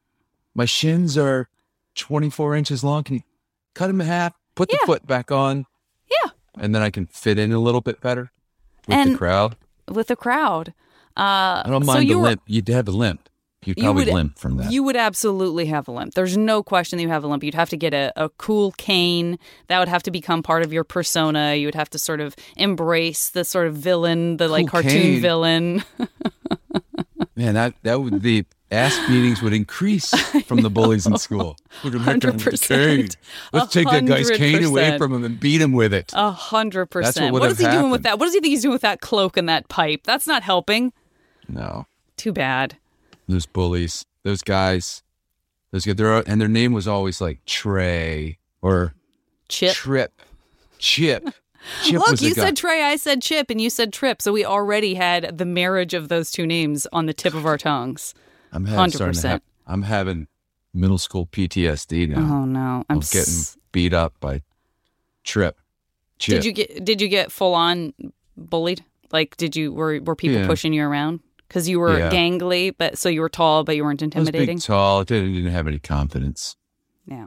my 0.55 0.65
shins 0.65 1.17
are 1.19 1.49
24 1.95 2.57
inches 2.57 2.83
long. 2.83 3.05
Can 3.05 3.17
you 3.17 3.23
cut 3.75 3.89
them 3.89 4.01
in 4.01 4.07
half? 4.07 4.33
Put 4.55 4.71
the 4.71 4.79
foot 4.87 5.07
back 5.07 5.31
on. 5.31 5.67
Yeah. 6.11 6.31
And 6.59 6.75
then 6.75 6.83
I 6.83 6.91
can 6.91 7.07
fit 7.07 7.39
in 7.39 7.53
a 7.53 7.59
little 7.59 7.81
bit 7.81 8.01
better 8.01 8.31
with 8.89 9.11
the 9.13 9.17
crowd. 9.17 9.57
with 9.89 10.07
the 10.09 10.17
crowd. 10.17 10.73
Uh, 11.17 11.63
I 11.65 11.69
don't 11.69 11.85
mind 11.85 12.09
you 12.09 12.15
the 12.15 12.19
were- 12.19 12.29
limp. 12.29 12.43
You'd 12.47 12.69
have 12.69 12.89
a 12.89 12.93
limp. 12.93 13.22
You'd 13.65 13.79
You 13.79 13.85
probably 13.85 14.05
would- 14.07 14.15
limp 14.15 14.39
from 14.39 14.57
that. 14.57 14.73
You 14.73 14.83
would 14.83 14.97
absolutely 14.97 15.67
have 15.67 15.87
a 15.87 15.93
limp. 15.93 16.15
There's 16.15 16.37
no 16.37 16.63
question 16.65 16.97
that 16.97 17.03
you 17.05 17.09
have 17.11 17.23
a 17.23 17.29
limp. 17.29 17.45
You'd 17.45 17.55
have 17.55 17.71
to 17.71 17.77
get 17.77 17.95
a, 17.95 18.13
a 18.17 18.29
cool 18.31 18.73
cane. 18.73 19.39
That 19.69 19.79
would 19.79 19.89
have 19.89 20.03
to 20.05 20.11
become 20.11 20.43
part 20.43 20.63
of 20.65 20.73
your 20.73 20.83
persona. 20.85 21.55
You 21.55 21.69
would 21.69 21.75
have 21.77 21.91
to 21.91 21.99
sort 21.99 22.21
of 22.21 22.35
embrace 22.57 23.29
the 23.31 23.45
sort 23.45 23.69
of 23.69 23.75
villain, 23.77 24.37
the 24.39 24.49
like 24.49 24.67
cartoon 24.67 24.91
cane? 24.91 25.21
villain. 25.21 25.85
Man, 27.37 27.55
that 27.55 27.75
that 27.83 28.01
would 28.01 28.23
the 28.23 28.45
ass 28.71 28.99
beatings 29.09 29.43
would 29.43 29.53
increase 29.53 30.11
from 30.47 30.61
the 30.63 30.71
bullies 30.71 31.07
in 31.07 31.17
school. 31.17 31.57
Would 31.85 31.95
have 31.95 32.05
met 32.05 32.21
them 32.21 32.39
100%. 32.39 32.69
cane. 32.69 33.09
Let's 33.53 33.73
take 33.73 33.89
that 33.89 34.05
guy's 34.05 34.31
cane 34.31 34.63
away 34.65 34.99
from 34.99 35.13
him 35.15 35.25
and 35.25 35.39
beat 35.41 35.61
him 35.61 35.73
with 35.73 35.95
it. 35.95 36.13
A 36.15 36.31
hundred 36.31 36.87
percent. 36.87 37.33
What 37.33 37.45
is 37.51 37.59
he 37.59 37.65
doing 37.67 37.91
with 37.91 38.03
that? 38.03 38.19
What 38.19 38.27
does 38.27 38.35
he 38.35 38.41
think 38.41 38.51
he's 38.51 38.63
doing 38.63 38.73
with 38.73 38.83
that 38.83 39.01
cloak 39.01 39.37
and 39.37 39.49
that 39.49 39.69
pipe? 39.69 40.03
That's 40.05 40.27
not 40.27 40.43
helping. 40.43 40.93
No, 41.49 41.87
Too 42.17 42.33
bad. 42.33 42.77
Those 43.29 43.47
bullies, 43.47 44.05
those 44.25 44.43
guys, 44.43 45.03
those 45.71 45.85
guys. 45.87 45.97
They're, 45.97 46.23
and 46.29 46.41
their 46.41 46.49
name 46.49 46.73
was 46.73 46.87
always 46.89 47.21
like 47.21 47.45
Trey 47.47 48.39
or 48.61 48.95
Chip. 49.49 49.75
Trip. 49.75 50.13
Chip. 50.79 51.29
Chip 51.85 52.01
Look, 52.01 52.21
you 52.21 52.35
said 52.35 52.57
Trey, 52.57 52.83
I 52.83 52.97
said 52.97 53.23
Chip, 53.23 53.49
and 53.49 53.61
you 53.61 53.71
said 53.71 53.93
Trip. 53.93 54.21
So 54.21 54.33
we 54.33 54.45
already 54.45 54.95
had 54.95 55.39
the 55.39 55.45
marriage 55.45 55.95
of 55.95 56.09
those 56.09 56.33
two 56.33 56.47
names 56.47 56.87
on 56.93 57.07
the 57.07 57.15
tip 57.15 57.35
of 57.35 57.47
our 57.47 57.57
tongues. 57.57 58.15
I'm 58.53 58.65
having, 58.65 58.91
starting 58.91 59.15
to 59.15 59.21
100%. 59.29 59.31
have, 59.31 59.43
I'm 59.69 59.83
having 59.83 60.27
middle 60.75 60.99
school 60.99 61.27
PTSD 61.27 62.09
now. 62.09 62.19
Oh 62.19 62.45
no, 62.45 62.85
I'm 62.91 62.99
getting 62.99 63.21
s- 63.21 63.57
beat 63.71 63.95
up 63.95 64.15
by 64.19 64.43
Trip. 65.23 65.57
Chip. 66.19 66.43
Did 66.43 66.45
you 66.45 66.53
get 66.53 66.85
did 66.85 67.01
you 67.01 67.07
get 67.09 67.31
full 67.31 67.55
on 67.55 67.93
bullied? 68.37 68.85
Like 69.13 69.37
did 69.37 69.55
you 69.55 69.73
were 69.73 70.01
were 70.01 70.17
people 70.17 70.39
Yeah. 70.41 70.47
pushing 70.49 70.73
you 70.73 70.85
around 70.85 71.21
cuz 71.53 71.69
you 71.69 71.79
were 71.79 71.99
Yeah. 71.99 72.11
gangly 72.11 72.75
but 72.77 72.99
so 72.99 73.09
you 73.09 73.21
were 73.21 73.29
tall 73.29 73.63
but 73.65 73.77
you 73.77 73.85
weren't 73.85 74.03
I 74.03 74.07
was 74.07 74.15
intimidating? 74.29 74.57
big, 74.57 74.65
tall. 74.65 75.05
Didn't, 75.05 75.35
didn't 75.35 75.53
have 75.53 75.67
any 75.69 75.79
confidence. 75.79 76.57
yeah. 77.07 77.27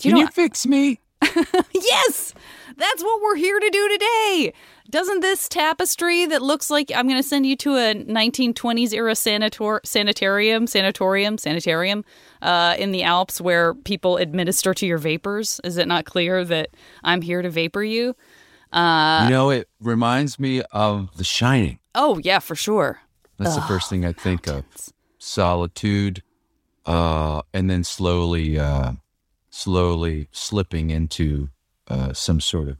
Can 0.00 0.16
you 0.16 0.26
fix 0.26 0.66
me? 0.66 0.98
yes. 1.72 2.34
That's 2.76 3.02
what 3.04 3.22
we're 3.22 3.36
here 3.36 3.60
to 3.60 3.70
do 3.70 3.88
today. 3.90 4.52
Doesn't 4.90 5.20
this 5.20 5.48
tapestry 5.48 6.26
that 6.26 6.42
looks 6.42 6.70
like 6.70 6.90
I'm 6.94 7.06
going 7.06 7.20
to 7.22 7.28
send 7.28 7.46
you 7.46 7.54
to 7.56 7.76
a 7.76 7.94
1920s 7.94 8.92
era 8.92 9.12
sanator- 9.12 9.78
sanitarium, 9.84 10.66
sanatorium, 10.66 11.38
sanitarium 11.38 12.04
uh, 12.40 12.74
in 12.78 12.90
the 12.90 13.04
Alps 13.04 13.40
where 13.40 13.74
people 13.74 14.16
administer 14.16 14.74
to 14.74 14.86
your 14.86 14.98
vapors? 14.98 15.60
Is 15.62 15.76
it 15.76 15.86
not 15.86 16.04
clear 16.04 16.44
that 16.46 16.70
I'm 17.04 17.22
here 17.22 17.42
to 17.42 17.50
vapor 17.50 17.84
you? 17.84 18.16
Uh, 18.72 19.20
you 19.24 19.30
know, 19.30 19.50
it 19.50 19.68
reminds 19.80 20.40
me 20.40 20.62
of 20.72 21.16
The 21.16 21.24
Shining. 21.24 21.78
Oh, 21.94 22.18
yeah, 22.22 22.38
for 22.38 22.54
sure. 22.54 23.00
That's 23.38 23.54
the 23.56 23.62
first 23.62 23.90
thing 23.90 24.04
I 24.04 24.12
think 24.12 24.46
of. 24.46 24.64
Solitude, 25.18 26.22
uh, 26.86 27.42
and 27.52 27.68
then 27.70 27.82
slowly, 27.84 28.58
uh, 28.58 28.92
slowly 29.50 30.28
slipping 30.32 30.90
into 30.90 31.48
uh, 31.88 32.12
some 32.12 32.40
sort 32.40 32.68
of 32.68 32.78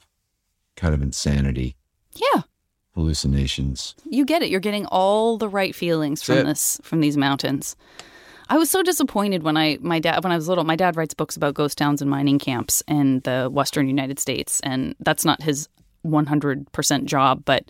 kind 0.76 0.94
of 0.94 1.02
insanity, 1.02 1.76
Yeah. 2.14 2.42
hallucinations. 2.94 3.94
You 4.08 4.24
get 4.24 4.42
it. 4.42 4.50
You're 4.50 4.60
getting 4.60 4.86
all 4.86 5.36
the 5.38 5.48
right 5.48 5.74
feelings 5.74 6.22
from 6.22 6.38
it. 6.38 6.44
this 6.44 6.80
from 6.82 7.00
these 7.00 7.16
mountains. 7.16 7.74
I 8.48 8.58
was 8.58 8.70
so 8.70 8.82
disappointed 8.82 9.42
when 9.44 9.56
I 9.56 9.78
my 9.80 9.98
dad 9.98 10.22
when 10.22 10.32
I 10.32 10.36
was 10.36 10.48
little. 10.48 10.64
My 10.64 10.76
dad 10.76 10.96
writes 10.96 11.14
books 11.14 11.36
about 11.36 11.54
ghost 11.54 11.78
towns 11.78 12.02
and 12.02 12.10
mining 12.10 12.38
camps 12.38 12.82
in 12.86 13.20
the 13.20 13.48
western 13.50 13.86
United 13.88 14.18
States, 14.18 14.60
and 14.60 14.94
that's 15.00 15.24
not 15.24 15.42
his 15.42 15.68
100% 16.04 17.04
job, 17.04 17.44
but 17.44 17.64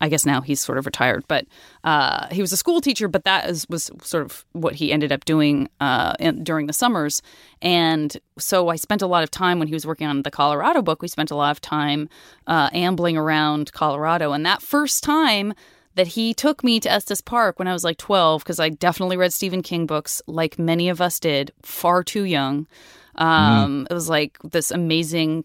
I 0.00 0.08
guess 0.08 0.24
now 0.24 0.40
he's 0.40 0.60
sort 0.60 0.78
of 0.78 0.86
retired. 0.86 1.24
But 1.28 1.46
uh, 1.84 2.28
he 2.30 2.40
was 2.40 2.52
a 2.52 2.56
school 2.56 2.80
teacher, 2.80 3.08
but 3.08 3.24
that 3.24 3.48
is, 3.48 3.66
was 3.68 3.90
sort 4.02 4.24
of 4.24 4.44
what 4.52 4.74
he 4.74 4.92
ended 4.92 5.12
up 5.12 5.24
doing 5.24 5.68
uh, 5.80 6.14
in, 6.18 6.44
during 6.44 6.66
the 6.66 6.72
summers. 6.72 7.22
And 7.60 8.16
so 8.38 8.68
I 8.68 8.76
spent 8.76 9.02
a 9.02 9.06
lot 9.06 9.22
of 9.22 9.30
time 9.30 9.58
when 9.58 9.68
he 9.68 9.74
was 9.74 9.86
working 9.86 10.06
on 10.06 10.22
the 10.22 10.30
Colorado 10.30 10.82
book. 10.82 11.02
We 11.02 11.08
spent 11.08 11.30
a 11.30 11.36
lot 11.36 11.50
of 11.50 11.60
time 11.60 12.08
uh, 12.46 12.70
ambling 12.72 13.16
around 13.16 13.72
Colorado, 13.72 14.32
and 14.32 14.46
that 14.46 14.62
first 14.62 15.02
time 15.02 15.52
that 15.94 16.06
he 16.06 16.32
took 16.32 16.62
me 16.62 16.78
to 16.78 16.88
Estes 16.88 17.20
Park 17.20 17.58
when 17.58 17.66
I 17.66 17.72
was 17.72 17.82
like 17.82 17.98
12 17.98 18.44
because 18.44 18.60
I 18.60 18.68
definitely 18.68 19.16
read 19.16 19.32
Stephen 19.32 19.62
King 19.62 19.84
books 19.84 20.22
like 20.28 20.56
many 20.56 20.88
of 20.88 21.00
us 21.00 21.18
did, 21.18 21.50
far 21.62 22.04
too 22.04 22.22
young. 22.22 22.68
Um, 23.16 23.88
It 23.90 23.94
was 23.94 24.08
like 24.08 24.38
this 24.44 24.70
amazing, 24.70 25.44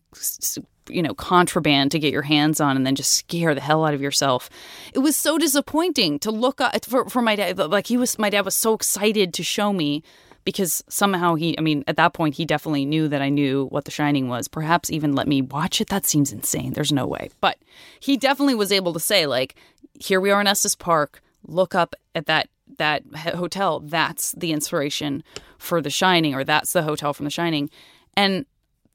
you 0.90 1.02
know, 1.02 1.14
contraband 1.14 1.92
to 1.92 2.00
get 2.00 2.12
your 2.12 2.22
hands 2.22 2.60
on 2.60 2.76
and 2.76 2.86
then 2.86 2.96
just 2.96 3.14
scare 3.14 3.56
the 3.56 3.62
hell 3.62 3.86
out 3.86 3.94
of 3.94 4.02
yourself. 4.02 4.50
It 4.94 5.00
was 5.00 5.16
so 5.16 5.38
disappointing 5.38 6.20
to 6.20 6.32
look 6.32 6.62
up 6.62 6.86
for, 6.86 7.10
for 7.10 7.22
my 7.22 7.36
dad. 7.36 7.58
Like 7.58 7.88
he 7.88 7.98
was, 7.98 8.18
my 8.20 8.30
dad 8.30 8.46
was 8.46 8.56
so 8.56 8.74
excited 8.74 9.34
to 9.34 9.44
show 9.44 9.74
me 9.74 10.04
because 10.46 10.84
somehow 10.90 11.36
he, 11.36 11.58
I 11.58 11.62
mean, 11.62 11.84
at 11.88 11.98
that 11.98 12.14
point, 12.14 12.36
he 12.36 12.46
definitely 12.46 12.86
knew 12.86 13.08
that 13.08 13.22
I 13.22 13.30
knew 13.30 13.66
what 13.68 13.86
The 13.86 13.92
Shining 13.92 14.28
was. 14.28 14.48
Perhaps 14.48 14.90
even 14.90 15.14
let 15.14 15.28
me 15.28 15.42
watch 15.42 15.80
it. 15.80 15.90
That 15.90 16.06
seems 16.06 16.34
insane. 16.34 16.74
There's 16.74 16.92
no 16.92 17.08
way. 17.08 17.30
But 17.40 17.58
he 18.00 18.18
definitely 18.18 18.56
was 18.56 18.72
able 18.72 18.94
to 18.94 19.00
say, 19.00 19.26
like, 19.26 19.56
here 20.00 20.20
we 20.20 20.32
are 20.32 20.42
in 20.42 20.48
Estes 20.48 20.76
Park. 20.76 21.22
Look 21.46 21.76
up 21.76 21.96
at 22.16 22.26
that 22.26 22.50
that 22.78 23.04
hotel. 23.16 23.80
That's 23.82 24.32
the 24.34 24.52
inspiration 24.52 25.24
for 25.58 25.82
The 25.82 25.90
Shining, 25.90 26.34
or 26.34 26.44
that's 26.44 26.74
the 26.74 26.84
hotel 26.84 27.14
from 27.14 27.26
The 27.26 27.30
Shining. 27.30 27.70
And 28.16 28.46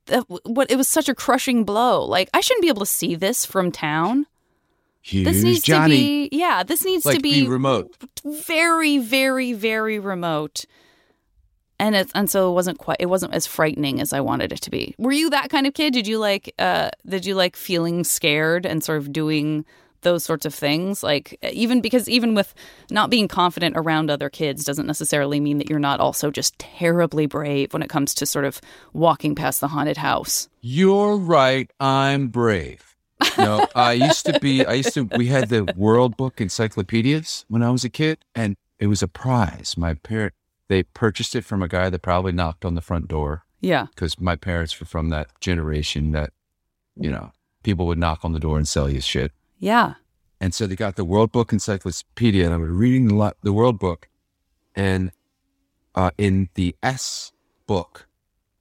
that, 0.09 0.25
what 0.45 0.71
it 0.71 0.77
was 0.77 0.89
such 0.89 1.09
a 1.09 1.15
crushing 1.15 1.65
blow. 1.65 2.05
Like 2.05 2.29
I 2.35 2.41
shouldn't 2.41 2.63
be 2.63 2.69
able 2.69 2.81
to 2.81 2.87
see 2.87 3.15
this 3.15 3.47
from 3.47 3.73
town. 3.73 4.27
Here's 5.01 5.25
This 5.25 5.43
needs 5.43 5.63
Johnny. 5.63 5.97
to 5.97 6.31
be 6.31 6.37
yeah. 6.37 6.63
This 6.63 6.85
needs 6.85 7.07
like 7.07 7.17
to 7.17 7.23
be 7.23 7.47
remote. 7.47 7.95
very, 8.25 8.99
very, 8.99 9.53
very 9.55 9.99
remote. 9.99 10.65
And 11.81 11.95
it's 11.95 12.11
and 12.15 12.29
so 12.29 12.51
it 12.51 12.55
wasn't 12.55 12.79
quite 12.79 12.97
it 13.01 13.07
wasn't 13.07 13.35
as 13.35 13.47
frightening 13.47 14.01
as 14.01 14.13
I 14.13 14.21
wanted 14.21 14.53
it 14.53 14.61
to 14.63 14.71
be. 14.71 14.95
Were 14.99 15.13
you 15.13 15.31
that 15.31 15.49
kind 15.49 15.67
of 15.67 15.75
kid? 15.75 15.93
Did 15.95 16.07
you 16.09 16.19
like 16.19 16.53
uh 16.59 16.91
did 17.07 17.25
you 17.25 17.35
like 17.37 17.57
feeling 17.57 18.03
scared 18.05 18.67
and 18.67 18.83
sort 18.83 18.99
of 18.99 19.13
doing 19.13 19.65
those 20.03 20.25
sorts 20.25 20.47
of 20.47 20.55
things? 20.55 21.03
Like 21.03 21.39
even 21.53 21.81
because 21.81 22.09
even 22.09 22.35
with 22.35 22.55
not 22.91 23.11
being 23.11 23.29
confident 23.29 23.77
around 23.77 24.11
other 24.11 24.31
kids 24.31 24.65
doesn't 24.65 24.87
necessarily 24.87 25.41
mean 25.41 25.59
that 25.59 25.69
you're 25.71 25.79
not 25.79 26.01
also 26.01 26.31
just 26.31 26.59
terribly 26.59 27.27
brave 27.27 27.73
when 27.73 27.83
it 27.83 27.89
comes 27.91 28.15
to 28.15 28.27
sort 28.27 28.45
of 28.45 28.61
walking 28.93 29.35
past 29.35 29.61
the 29.61 29.69
haunted 29.69 29.97
house. 29.97 30.49
You're 30.61 31.17
right. 31.17 31.71
I'm 31.81 32.29
brave. 32.29 32.97
No, 33.37 33.67
I 33.75 33.93
used 33.93 34.27
to 34.27 34.39
be. 34.41 34.65
I 34.65 34.75
used 34.75 34.95
to. 34.95 35.03
We 35.17 35.27
had 35.27 35.49
the 35.49 35.73
World 35.77 36.17
Book 36.17 36.41
encyclopedias 36.41 37.45
when 37.49 37.63
I 37.63 37.71
was 37.71 37.85
a 37.85 37.89
kid, 37.89 38.19
and 38.35 38.57
it 38.79 38.87
was 38.87 39.03
a 39.03 39.09
prize. 39.09 39.77
My 39.77 39.95
parent 39.95 40.35
they 40.69 40.83
purchased 40.83 41.35
it 41.35 41.45
from 41.47 41.63
a 41.63 41.69
guy 41.69 41.89
that 41.89 42.03
probably 42.03 42.31
knocked 42.31 42.63
on 42.65 42.75
the 42.75 42.83
front 42.83 43.09
door 43.09 43.43
Yeah. 43.63 43.87
because 43.87 44.21
my 44.21 44.37
parents 44.37 44.79
were 44.79 44.85
from 44.85 45.09
that 45.09 45.29
generation 45.41 46.13
that, 46.13 46.35
you 46.95 47.11
know, 47.11 47.33
people 47.63 47.87
would 47.87 47.97
knock 47.99 48.23
on 48.23 48.33
the 48.35 48.39
door 48.39 48.59
and 48.59 48.69
sell 48.69 48.89
you 48.91 49.01
shit. 49.01 49.33
Yeah. 49.59 49.95
And 50.41 50.55
so 50.55 50.67
they 50.67 50.77
got 50.77 50.97
the 50.97 51.05
World 51.05 51.33
Book 51.33 51.53
Encyclopedia, 51.53 52.45
and 52.45 52.55
I 52.55 52.59
was 52.59 52.71
reading 52.71 53.09
the, 53.09 53.35
the 53.43 53.53
World 53.53 53.79
Book. 53.79 54.09
And 54.77 55.11
uh, 55.95 56.11
in 56.17 56.49
the 56.55 56.77
S 56.83 57.33
book, 57.67 58.07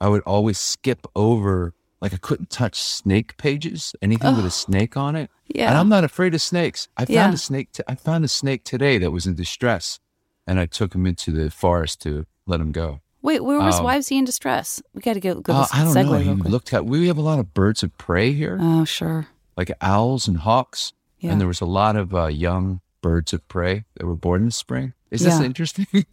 I 0.01 0.07
would 0.09 0.23
always 0.23 0.57
skip 0.57 1.05
over, 1.15 1.73
like, 2.01 2.13
I 2.13 2.17
couldn't 2.17 2.49
touch 2.49 2.81
snake 2.81 3.37
pages, 3.37 3.95
anything 4.01 4.35
with 4.35 4.45
a 4.45 4.51
snake 4.51 4.97
on 4.97 5.15
it. 5.15 5.29
Yeah. 5.47 5.69
And 5.69 5.77
I'm 5.77 5.89
not 5.89 6.03
afraid 6.03 6.33
of 6.33 6.41
snakes. 6.41 6.87
I 6.97 7.01
found 7.05 7.11
Yeah. 7.13 7.31
a 7.33 7.37
snake. 7.37 7.71
T- 7.71 7.83
I 7.87 7.95
found 7.95 8.25
a 8.25 8.27
snake 8.27 8.63
today 8.63 8.97
that 8.97 9.11
was 9.11 9.27
in 9.27 9.35
distress, 9.35 9.99
and 10.47 10.59
I 10.59 10.65
took 10.65 10.95
him 10.95 11.05
into 11.05 11.31
the 11.31 11.51
forest 11.51 12.01
to 12.01 12.25
let 12.47 12.59
him 12.59 12.71
go. 12.71 13.01
Wait, 13.21 13.43
where 13.43 13.59
was 13.59 13.77
Um, 13.77 13.83
why 13.83 13.97
was 13.97 14.07
he 14.07 14.17
in 14.17 14.25
distress? 14.25 14.81
We 14.93 15.01
got 15.01 15.13
to 15.13 15.19
go 15.19 15.41
go 15.41 15.53
Uh, 15.53 15.67
I 15.73 15.83
don't 15.83 15.93
know. 15.93 16.17
He 16.17 16.33
looked 16.49 16.73
at. 16.73 16.85
We 16.85 17.07
have 17.07 17.17
a 17.17 17.21
lot 17.21 17.39
of 17.39 17.53
birds 17.53 17.83
of 17.83 17.95
prey 17.97 18.31
here, 18.33 18.57
oh, 18.59 18.83
sure. 18.85 19.27
Like 19.57 19.71
owls 19.81 20.27
and 20.27 20.37
hawks. 20.37 20.93
Yeah. 21.19 21.31
and 21.31 21.41
there 21.41 21.47
was 21.47 21.61
a 21.61 21.65
lot 21.65 21.95
of 21.95 22.13
uh, 22.13 22.27
young 22.27 22.79
birds 23.01 23.33
of 23.33 23.47
prey 23.47 23.85
that 23.95 24.05
were 24.05 24.15
born 24.15 24.41
in 24.41 24.45
the 24.47 24.51
spring. 24.51 24.93
Is 25.09 25.21
this 25.23 25.39
interesting? 25.39 25.87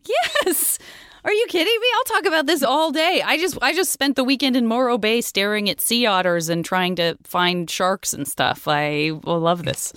Yes. 0.46 0.78
Are 1.24 1.32
you 1.32 1.46
kidding 1.48 1.78
me? 1.80 1.86
I'll 1.96 2.04
talk 2.04 2.26
about 2.26 2.46
this 2.46 2.62
all 2.62 2.90
day. 2.92 3.22
I 3.24 3.38
just 3.38 3.56
I 3.62 3.72
just 3.74 3.92
spent 3.92 4.14
the 4.16 4.24
weekend 4.24 4.56
in 4.56 4.66
Morro 4.66 4.98
Bay 4.98 5.20
staring 5.22 5.70
at 5.70 5.80
sea 5.80 6.04
otters 6.06 6.48
and 6.50 6.62
trying 6.64 6.96
to 6.96 7.16
find 7.24 7.68
sharks 7.70 8.12
and 8.12 8.28
stuff. 8.28 8.68
I 8.68 9.12
will 9.24 9.40
love 9.40 9.64
this. 9.64 9.92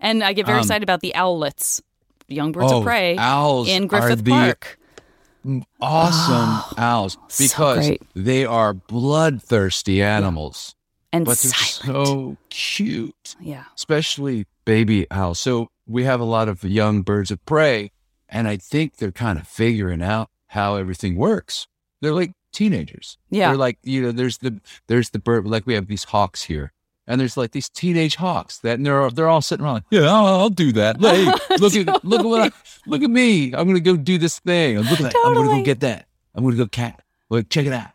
And 0.00 0.22
I 0.24 0.32
get 0.32 0.46
very 0.46 0.58
Um, 0.58 0.62
excited 0.64 0.82
about 0.82 1.00
the 1.00 1.12
owlets, 1.14 1.80
young 2.26 2.50
birds 2.52 2.72
oh, 2.72 2.78
of 2.78 2.84
prey 2.84 3.16
owls 3.16 3.68
in 3.68 3.86
Griffith 3.86 4.24
Park. 4.24 4.78
awesome 5.80 6.74
owls 6.78 7.16
Oh, 7.20 7.24
so 7.28 7.44
because 7.44 7.86
great. 7.86 8.02
they 8.16 8.44
are 8.44 8.74
bloodthirsty 8.74 10.02
animals, 10.02 10.74
And 11.14 11.24
but 11.24 11.38
they're 11.38 11.52
silent. 11.52 12.06
so 12.06 12.36
cute, 12.50 13.36
yeah. 13.40 13.64
especially 13.76 14.46
baby 14.64 15.06
owls. 15.10 15.38
So 15.38 15.68
we 15.86 16.04
have 16.04 16.20
a 16.20 16.24
lot 16.24 16.48
of 16.48 16.64
young 16.64 17.02
birds 17.02 17.30
of 17.30 17.44
prey, 17.46 17.92
and 18.28 18.48
I 18.48 18.56
think 18.56 18.96
they're 18.96 19.12
kind 19.12 19.38
of 19.38 19.46
figuring 19.46 20.02
out 20.02 20.30
how 20.48 20.76
everything 20.76 21.16
works. 21.16 21.68
They're 22.00 22.14
like 22.14 22.32
teenagers. 22.52 23.18
Yeah. 23.30 23.48
They're 23.48 23.58
like, 23.58 23.78
you 23.82 24.02
know, 24.02 24.12
there's 24.12 24.38
the 24.38 24.60
there's 24.86 25.10
the 25.10 25.18
bird 25.18 25.46
like 25.46 25.66
we 25.66 25.74
have 25.74 25.86
these 25.86 26.04
hawks 26.04 26.44
here. 26.44 26.72
And 27.06 27.20
there's 27.20 27.36
like 27.36 27.50
these 27.50 27.68
teenage 27.68 28.16
hawks 28.16 28.58
that 28.58 28.78
and 28.78 28.86
they're 28.86 29.10
they're 29.10 29.28
all 29.28 29.42
sitting 29.42 29.64
around 29.64 29.74
like, 29.74 29.84
yeah, 29.90 30.10
I'll, 30.10 30.26
I'll 30.26 30.50
do 30.50 30.72
that. 30.72 30.98
Hey, 30.98 31.26
look 31.58 31.76
at 31.76 32.04
look 32.04 32.20
at 32.20 32.26
what 32.26 32.40
I, 32.40 32.50
look 32.86 33.02
at 33.02 33.10
me. 33.10 33.54
I'm 33.54 33.66
gonna 33.66 33.80
go 33.80 33.96
do 33.96 34.16
this 34.16 34.38
thing. 34.38 34.78
Look 34.78 35.00
at 35.00 35.12
that. 35.12 35.14
I'm 35.24 35.34
gonna 35.34 35.58
go 35.58 35.62
get 35.62 35.80
that. 35.80 36.06
I'm 36.34 36.44
gonna 36.44 36.56
go 36.56 36.66
cat. 36.66 37.02
Look, 37.28 37.50
check 37.50 37.66
it 37.66 37.72
out. 37.72 37.90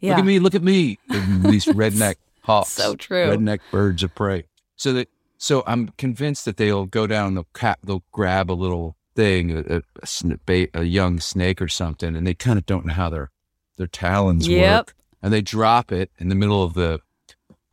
Yeah. 0.00 0.12
Look 0.12 0.20
at 0.20 0.24
me. 0.24 0.38
Look 0.38 0.54
at 0.54 0.62
me. 0.62 0.98
these 1.08 1.64
redneck 1.66 2.16
hawks. 2.46 2.70
So 2.70 2.94
true. 2.96 3.26
Redneck 3.26 3.60
birds 3.70 4.02
of 4.02 4.14
prey. 4.14 4.46
So 4.76 4.92
that 4.94 5.08
so 5.38 5.62
I'm 5.66 5.88
convinced 5.98 6.44
that 6.46 6.56
they'll 6.56 6.86
go 6.86 7.06
down. 7.06 7.34
They'll 7.34 7.46
cat. 7.54 7.78
They'll 7.84 8.04
grab 8.12 8.50
a 8.50 8.54
little 8.54 8.96
thing, 9.14 9.50
a, 9.50 9.58
a, 9.76 9.82
a, 10.02 10.06
sn- 10.06 10.38
bait, 10.46 10.70
a 10.74 10.84
young 10.84 11.20
snake 11.20 11.60
or 11.62 11.68
something, 11.68 12.14
and 12.16 12.26
they 12.26 12.34
kind 12.34 12.58
of 12.58 12.66
don't 12.66 12.86
know 12.86 12.92
how 12.94 13.10
their 13.10 13.30
their 13.76 13.86
talons 13.86 14.48
Yep. 14.48 14.76
work, 14.88 14.94
and 15.22 15.32
they 15.32 15.42
drop 15.42 15.92
it 15.92 16.10
in 16.18 16.28
the 16.28 16.34
middle 16.34 16.62
of 16.62 16.74
the 16.74 17.00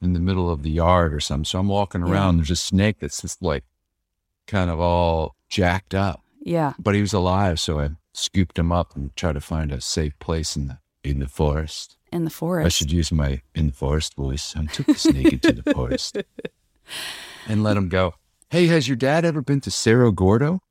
in 0.02 0.12
the 0.14 0.20
middle 0.20 0.50
of 0.50 0.64
the 0.64 0.70
yard 0.72 1.14
or 1.14 1.20
something. 1.22 1.46
So 1.46 1.60
I'm 1.60 1.70
walking 1.70 2.06
Yeah. 2.06 2.12
around. 2.12 2.38
There's 2.38 2.52
a 2.52 2.56
snake 2.58 2.98
that's 3.00 3.22
just 3.22 3.42
like 3.42 3.64
kind 4.48 4.70
of 4.70 4.80
all 4.82 5.36
jacked 5.50 5.94
up, 5.96 6.22
Yeah. 6.42 6.74
but 6.78 6.94
he 6.96 7.00
was 7.02 7.14
alive. 7.14 7.60
So 7.62 7.80
I 7.80 7.90
scooped 8.14 8.60
him 8.60 8.72
up 8.74 8.96
and 8.96 9.16
tried 9.16 9.34
to 9.34 9.42
find 9.42 9.72
a 9.72 9.80
safe 9.80 10.18
place 10.20 10.58
in 10.58 10.68
the 10.68 10.78
in 11.04 11.20
the 11.20 11.28
forest. 11.28 11.98
in 12.12 12.24
the 12.26 12.30
forest. 12.30 12.66
I 12.66 12.70
should 12.70 12.92
use 12.92 13.12
my 13.12 13.42
in 13.56 13.68
the 13.68 13.74
forest 13.74 14.16
voice. 14.16 14.56
I 14.56 14.66
took 14.66 14.86
the 14.88 14.96
snake 14.96 15.34
into 15.34 15.52
the 15.54 15.74
forest 15.74 16.18
and 17.48 17.64
let 17.64 17.76
him 17.78 17.90
go. 17.90 18.14
Hey, 18.50 18.68
has 18.68 18.88
your 18.88 18.98
dad 18.98 19.26
ever 19.26 19.42
been 19.42 19.62
to 19.62 19.72
Cerro 19.72 20.12
Gordo? 20.12 20.62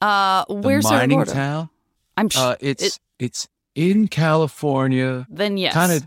Uh, 0.00 0.44
The 0.48 0.54
where's 0.54 0.86
Cerro 0.86 0.98
mining 1.00 1.18
Gordo? 1.18 1.32
town? 1.32 1.68
I'm 2.16 2.28
sh- 2.28 2.36
Uh, 2.38 2.56
it's 2.60 2.82
it- 2.82 2.98
it's 3.18 3.48
in 3.74 4.08
California. 4.08 5.26
then 5.30 5.56
yes. 5.56 5.72
Kind 5.74 5.92
of 5.92 6.06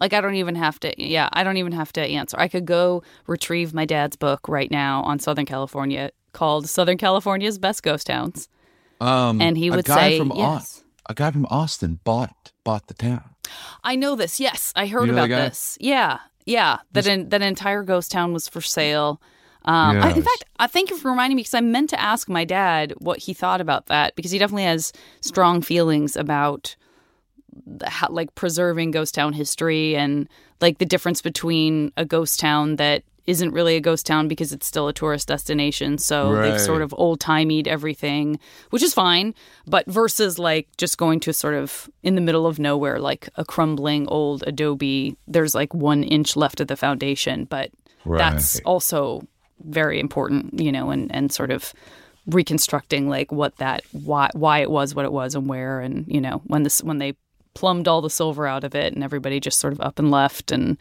Like 0.00 0.12
I 0.14 0.20
don't 0.20 0.34
even 0.34 0.54
have 0.56 0.80
to. 0.80 0.92
Yeah, 1.02 1.28
I 1.32 1.44
don't 1.44 1.56
even 1.58 1.72
have 1.72 1.92
to 1.94 2.00
answer. 2.00 2.36
I 2.38 2.48
could 2.48 2.64
go 2.66 3.02
retrieve 3.26 3.72
my 3.74 3.84
dad's 3.84 4.16
book 4.16 4.48
right 4.48 4.70
now 4.70 5.02
on 5.02 5.18
Southern 5.18 5.46
California 5.46 6.10
called 6.32 6.68
"Southern 6.68 6.96
California's 6.98 7.58
Best 7.58 7.82
Ghost 7.82 8.06
Towns," 8.06 8.48
um 9.00 9.40
and 9.40 9.56
he 9.56 9.68
a 9.68 9.72
would 9.72 9.84
guy 9.84 10.10
say 10.12 10.18
from 10.18 10.32
yes. 10.34 10.82
a 11.08 11.14
guy 11.14 11.30
from 11.30 11.46
Austin 11.50 12.00
bought 12.04 12.51
bought 12.64 12.86
the 12.86 12.94
town. 12.94 13.22
I 13.84 13.96
know 13.96 14.16
this. 14.16 14.40
Yes, 14.40 14.72
I 14.76 14.86
heard 14.86 15.06
You 15.06 15.12
know 15.12 15.24
about 15.24 15.36
this. 15.36 15.76
Yeah, 15.80 16.20
yeah. 16.46 16.78
That 16.92 17.06
an, 17.06 17.28
that 17.30 17.42
entire 17.42 17.82
ghost 17.82 18.10
town 18.10 18.32
was 18.32 18.48
for 18.48 18.60
sale. 18.60 19.20
Um, 19.64 19.98
I, 19.98 20.10
in 20.10 20.22
fact, 20.22 20.44
I 20.58 20.66
thank 20.66 20.90
you 20.90 20.98
for 20.98 21.08
reminding 21.10 21.36
me 21.36 21.42
because 21.42 21.54
I 21.54 21.60
meant 21.60 21.90
to 21.90 22.00
ask 22.00 22.28
my 22.28 22.44
dad 22.44 22.94
what 22.98 23.18
he 23.18 23.32
thought 23.32 23.60
about 23.60 23.86
that 23.86 24.16
because 24.16 24.32
he 24.32 24.38
definitely 24.38 24.64
has 24.64 24.92
strong 25.20 25.62
feelings 25.62 26.16
about 26.16 26.74
the, 27.66 27.88
how, 27.88 28.08
like 28.10 28.34
preserving 28.34 28.90
ghost 28.90 29.14
town 29.14 29.32
history 29.32 29.94
and 29.94 30.28
like 30.60 30.78
the 30.78 30.86
difference 30.86 31.22
between 31.22 31.92
a 31.96 32.04
ghost 32.04 32.40
town 32.40 32.76
that 32.76 33.04
isn't 33.26 33.52
really 33.52 33.76
a 33.76 33.80
ghost 33.80 34.06
town 34.06 34.28
because 34.28 34.52
it's 34.52 34.66
still 34.66 34.88
a 34.88 34.92
tourist 34.92 35.28
destination. 35.28 35.98
So 35.98 36.34
they've 36.42 36.60
sort 36.60 36.82
of 36.82 36.94
old 36.96 37.20
timeyed 37.20 37.68
everything, 37.68 38.38
which 38.70 38.82
is 38.82 38.92
fine. 38.92 39.34
But 39.66 39.86
versus 39.86 40.38
like 40.38 40.68
just 40.76 40.98
going 40.98 41.20
to 41.20 41.32
sort 41.32 41.54
of 41.54 41.88
in 42.02 42.14
the 42.14 42.20
middle 42.20 42.46
of 42.46 42.58
nowhere, 42.58 42.98
like 42.98 43.28
a 43.36 43.44
crumbling 43.44 44.08
old 44.08 44.42
adobe, 44.46 45.16
there's 45.28 45.54
like 45.54 45.72
one 45.72 46.02
inch 46.02 46.36
left 46.36 46.60
of 46.60 46.66
the 46.66 46.76
foundation. 46.76 47.44
But 47.44 47.70
that's 48.04 48.58
also 48.60 49.22
very 49.64 50.00
important, 50.00 50.58
you 50.58 50.72
know, 50.72 50.90
and, 50.90 51.14
and 51.14 51.30
sort 51.32 51.50
of 51.50 51.72
reconstructing 52.26 53.08
like 53.08 53.32
what 53.32 53.56
that 53.56 53.82
why 53.90 54.30
why 54.34 54.60
it 54.60 54.70
was 54.70 54.94
what 54.94 55.04
it 55.04 55.12
was 55.12 55.34
and 55.34 55.48
where 55.48 55.80
and 55.80 56.06
you 56.06 56.20
know 56.20 56.40
when 56.46 56.62
this 56.62 56.80
when 56.80 56.98
they 56.98 57.16
plumbed 57.54 57.86
all 57.88 58.00
the 58.00 58.10
silver 58.10 58.46
out 58.46 58.64
of 58.64 58.74
it 58.74 58.92
and 58.94 59.04
everybody 59.04 59.40
just 59.40 59.58
sort 59.58 59.72
of 59.72 59.80
up 59.80 59.98
and 59.98 60.10
left. 60.10 60.50
And 60.50 60.78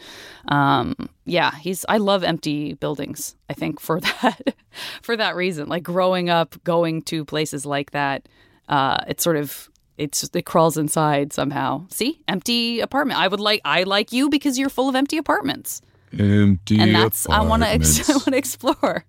um 0.48 0.96
yeah 1.26 1.56
he's 1.56 1.86
i 1.88 1.98
love 1.98 2.24
empty 2.24 2.74
buildings 2.74 3.36
i 3.50 3.54
think 3.54 3.80
for 3.80 4.00
that 4.22 4.56
for 5.02 5.16
that 5.18 5.36
reason. 5.36 5.68
Like 5.68 5.84
growing 5.84 6.30
up 6.30 6.62
going 6.64 7.02
to 7.04 7.26
places 7.26 7.66
like 7.66 7.92
that 7.92 8.28
uh 8.70 9.04
it's 9.08 9.24
sort 9.24 9.38
of 9.38 9.70
it's 9.98 10.30
it 10.34 10.46
crawls 10.46 10.78
inside 10.78 11.34
somehow. 11.34 11.86
See? 11.90 12.22
Empty 12.28 12.80
apartment. 12.80 13.20
I 13.20 13.28
would 13.28 13.40
like 13.40 13.62
i 13.66 13.84
like 13.84 14.12
you 14.12 14.30
because 14.30 14.58
you're 14.58 14.70
full 14.70 14.90
of 14.90 14.96
empty 14.96 15.18
apartments. 15.18 15.82
Empty 16.18 16.80
and 16.80 16.94
that's 16.94 17.30
i 17.30 17.42
want 17.42 17.64
to 17.64 17.70
ex- 17.70 18.10
I 18.10 18.14
want 18.14 18.26
to 18.26 18.38
explore. 18.38 19.06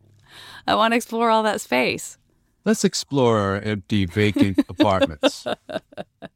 I 0.67 0.77
want 0.77 0.93
to 0.93 0.97
explore 0.97 1.31
all 1.31 1.43
that 1.43 1.61
space 1.61 2.19
Let's 2.65 2.85
explore 2.85 3.39
our 3.39 3.61
empty, 3.61 4.07
vacant 4.07 4.59
apartments. 4.69 5.47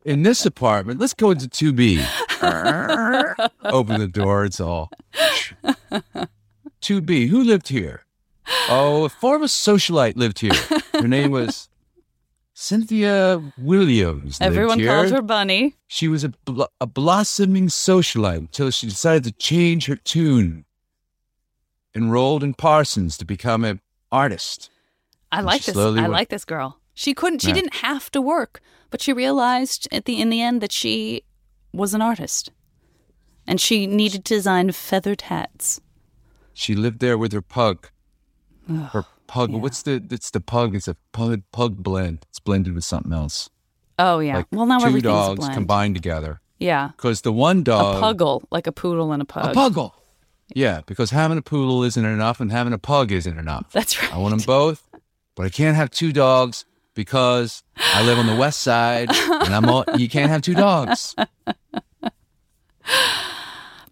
In 0.05 0.23
this 0.23 0.45
apartment, 0.45 1.01
let's 1.01 1.15
go 1.15 1.31
into 1.31 1.49
2B. 1.49 2.05
Open 3.65 4.01
the 4.01 4.09
door, 4.09 4.45
it's 4.45 4.61
all. 4.61 4.91
2B, 6.83 7.29
who 7.29 7.45
lived 7.45 7.69
here? 7.69 8.05
Oh, 8.69 9.05
a 9.05 9.09
former 9.09 9.47
socialite 9.47 10.17
lived 10.17 10.41
here. 10.41 10.55
Her 10.93 11.09
name 11.09 11.31
was 11.31 11.69
Cynthia 12.55 13.53
Williams. 13.59 14.39
everyone 14.41 14.85
called 14.85 15.11
her 15.11 15.23
bunny 15.23 15.75
She 15.87 16.09
was 16.09 16.25
a, 16.25 16.31
bl- 16.31 16.63
a 16.81 16.87
blossoming 16.87 17.69
socialite 17.69 18.39
until 18.39 18.71
she 18.71 18.87
decided 18.87 19.25
to 19.25 19.33
change 19.33 19.87
her 19.87 19.97
tune. 19.97 20.65
Enrolled 21.95 22.43
in 22.43 22.55
Parsons 22.55 23.17
to 23.19 23.25
become 23.25 23.65
an 23.65 23.81
artist. 24.11 24.71
I 25.33 25.41
like 25.41 25.65
this. 25.65 25.77
I 25.77 25.91
went- 25.93 26.11
like 26.13 26.29
this 26.29 26.45
girl. 26.45 26.79
She 26.95 27.13
couldn't. 27.15 27.43
She 27.43 27.49
Yeah. 27.49 27.55
didn't 27.55 27.75
have 27.77 28.11
to 28.13 28.21
work, 28.23 28.61
but 28.91 29.03
she 29.03 29.13
realized 29.13 29.87
at 29.93 30.05
the 30.07 30.21
in 30.21 30.31
the 30.31 30.41
end 30.41 30.61
that 30.63 30.73
she 30.73 31.23
was 31.73 31.93
an 31.95 32.01
artist, 32.01 32.51
and 33.47 33.61
she 33.61 33.87
needed 33.87 34.25
to 34.25 34.35
design 34.35 34.73
feathered 34.73 35.23
hats. 35.23 35.81
She 36.55 36.75
lived 36.75 37.01
there 37.01 37.19
with 37.19 37.33
her 37.33 37.43
pug. 37.43 37.89
Her 38.69 39.05
pug. 39.27 39.53
What's 39.53 39.83
the? 39.83 40.03
It's 40.11 40.31
the 40.31 40.41
pug. 40.41 40.75
It's 40.75 40.89
a 40.89 40.97
pug 41.13 41.43
pug 41.53 41.83
blend. 41.83 42.25
It's 42.31 42.41
blended 42.41 42.75
with 42.75 42.85
something 42.85 43.13
else. 43.13 43.51
Oh 43.99 44.19
yeah. 44.21 44.37
Like 44.39 44.47
well, 44.53 44.67
now 44.67 44.79
two 44.79 45.01
dogs 45.01 45.39
blend. 45.41 45.55
combined 45.55 45.95
together. 45.95 46.41
Yeah, 46.59 46.93
Because 46.97 47.21
the 47.21 47.33
one 47.35 47.63
dog. 47.63 47.97
a 47.97 48.01
puggle, 48.01 48.43
like 48.51 48.67
a 48.67 48.73
poodle 48.73 49.13
and 49.13 49.21
a 49.21 49.27
pug. 49.27 49.45
a 49.55 49.59
puggle. 49.59 49.93
Yeah, 50.55 50.81
because 50.87 51.11
having 51.11 51.37
a 51.37 51.43
poodle 51.43 51.83
isn't 51.83 52.03
enough, 52.05 52.41
and 52.41 52.51
having 52.51 52.73
a 52.73 52.79
pug 52.79 53.13
isn't 53.13 53.39
enough. 53.39 53.67
That's 53.73 54.01
right. 54.03 54.15
I 54.15 54.17
want 54.17 54.35
them 54.37 54.47
both, 54.47 54.86
but 55.37 55.47
I 55.47 55.49
can't 55.51 55.77
have 55.77 55.91
two 55.91 56.13
dogs 56.13 56.65
because 56.95 57.63
I 57.77 58.03
live 58.05 58.19
on 58.19 58.27
the 58.27 58.35
west 58.35 58.61
side, 58.61 59.11
and 59.11 59.55
I'm 59.55 59.67
all. 59.69 59.85
You 59.97 60.09
can't 60.09 60.31
have 60.31 60.43
two 60.43 60.55
dogs. 60.55 61.15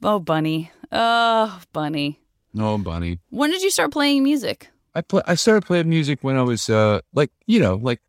Oh, 0.03 0.19
bunny. 0.21 0.71
Oh, 0.93 1.61
bunny. 1.73 2.21
No, 2.53 2.77
bunny. 2.79 3.21
When 3.31 3.51
did 3.51 3.63
you 3.63 3.71
start 3.71 3.91
playing 3.91 4.23
music? 4.23 4.69
I 4.95 5.01
play. 5.01 5.23
I 5.27 5.35
started 5.35 5.65
playing 5.67 5.89
music 5.89 6.19
when 6.23 6.37
I 6.37 6.43
was 6.43 6.69
uh 6.69 7.01
like 7.15 7.31
you 7.47 7.59
know 7.59 7.77
like 7.77 8.01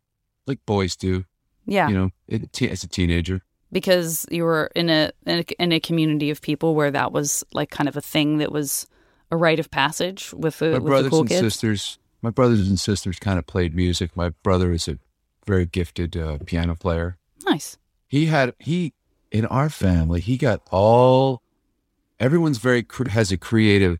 like 0.46 0.58
boys 0.66 0.94
do. 0.94 1.24
Yeah, 1.64 1.88
You 1.88 1.94
know, 1.94 2.10
it, 2.28 2.62
as 2.62 2.84
a 2.84 2.86
teenager. 2.86 3.40
because 3.72 4.24
you 4.30 4.44
were 4.44 4.70
in 4.76 4.88
a, 4.88 5.10
in 5.26 5.38
a 5.40 5.44
in 5.58 5.72
a 5.72 5.80
community 5.80 6.30
of 6.30 6.40
people 6.40 6.76
where 6.76 6.92
that 6.92 7.10
was 7.12 7.42
like 7.52 7.70
kind 7.70 7.88
of 7.88 7.96
a 7.96 8.00
thing 8.00 8.38
that 8.38 8.52
was 8.52 8.86
a 9.32 9.36
rite 9.36 9.58
of 9.58 9.68
passage 9.72 10.32
with 10.32 10.58
the, 10.60 10.66
my 10.66 10.72
with 10.74 10.82
the 10.84 10.88
brothers 10.88 11.10
cool 11.10 11.20
and 11.20 11.28
kids. 11.28 11.40
sisters 11.40 11.98
my 12.26 12.30
brothers 12.30 12.68
and 12.68 12.80
sisters 12.80 13.20
kind 13.20 13.38
of 13.38 13.46
played 13.46 13.72
music. 13.72 14.16
My 14.16 14.30
brother 14.42 14.72
is 14.72 14.88
a 14.88 14.98
very 15.46 15.64
gifted 15.64 16.16
uh, 16.16 16.38
piano 16.44 16.74
player. 16.74 17.18
Nice. 17.44 17.78
he 18.08 18.26
had 18.26 18.52
he 18.58 18.92
in 19.30 19.46
our 19.46 19.70
family 19.70 20.20
he 20.20 20.36
got 20.36 20.60
all 20.72 21.40
everyone's 22.18 22.58
very 22.58 22.84
has 23.10 23.30
a 23.30 23.36
creative 23.36 23.98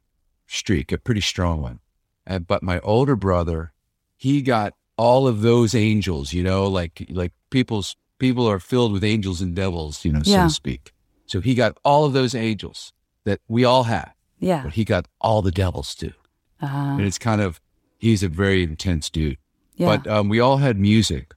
streak 0.48 0.90
a 0.90 0.98
pretty 0.98 1.20
strong 1.20 1.62
one. 1.62 1.78
Uh, 2.26 2.40
but 2.40 2.62
my 2.64 2.80
older 2.80 3.14
brother 3.14 3.72
he 4.16 4.42
got 4.42 4.72
all 4.96 5.28
of 5.28 5.42
those 5.42 5.72
angels 5.76 6.32
you 6.32 6.42
know 6.42 6.66
like 6.66 7.06
like 7.10 7.32
people's 7.50 7.94
people 8.18 8.46
are 8.50 8.58
filled 8.58 8.92
with 8.92 9.04
angels 9.04 9.40
and 9.40 9.54
devils 9.54 10.04
you 10.04 10.10
know 10.12 10.22
so 10.24 10.30
Yeah. 10.32 10.44
to 10.48 10.50
speak. 10.50 10.92
So 11.26 11.40
he 11.40 11.54
got 11.54 11.78
all 11.84 12.04
of 12.04 12.12
those 12.12 12.34
angels 12.34 12.92
that 13.24 13.38
we 13.46 13.64
all 13.64 13.84
have 13.84 14.12
Yeah. 14.40 14.62
but 14.64 14.72
he 14.72 14.84
got 14.84 15.06
all 15.20 15.40
the 15.42 15.52
devils 15.52 15.94
too. 15.94 16.14
Uh, 16.60 16.96
and 16.98 17.02
it's 17.02 17.18
kind 17.30 17.40
of 17.40 17.60
he's 17.98 18.22
a 18.22 18.28
very 18.28 18.62
intense 18.62 19.10
dude. 19.10 19.38
yeah. 19.76 19.96
But 19.96 20.06
um, 20.10 20.28
we 20.28 20.40
all 20.40 20.58
had 20.58 20.78
music. 20.78 21.34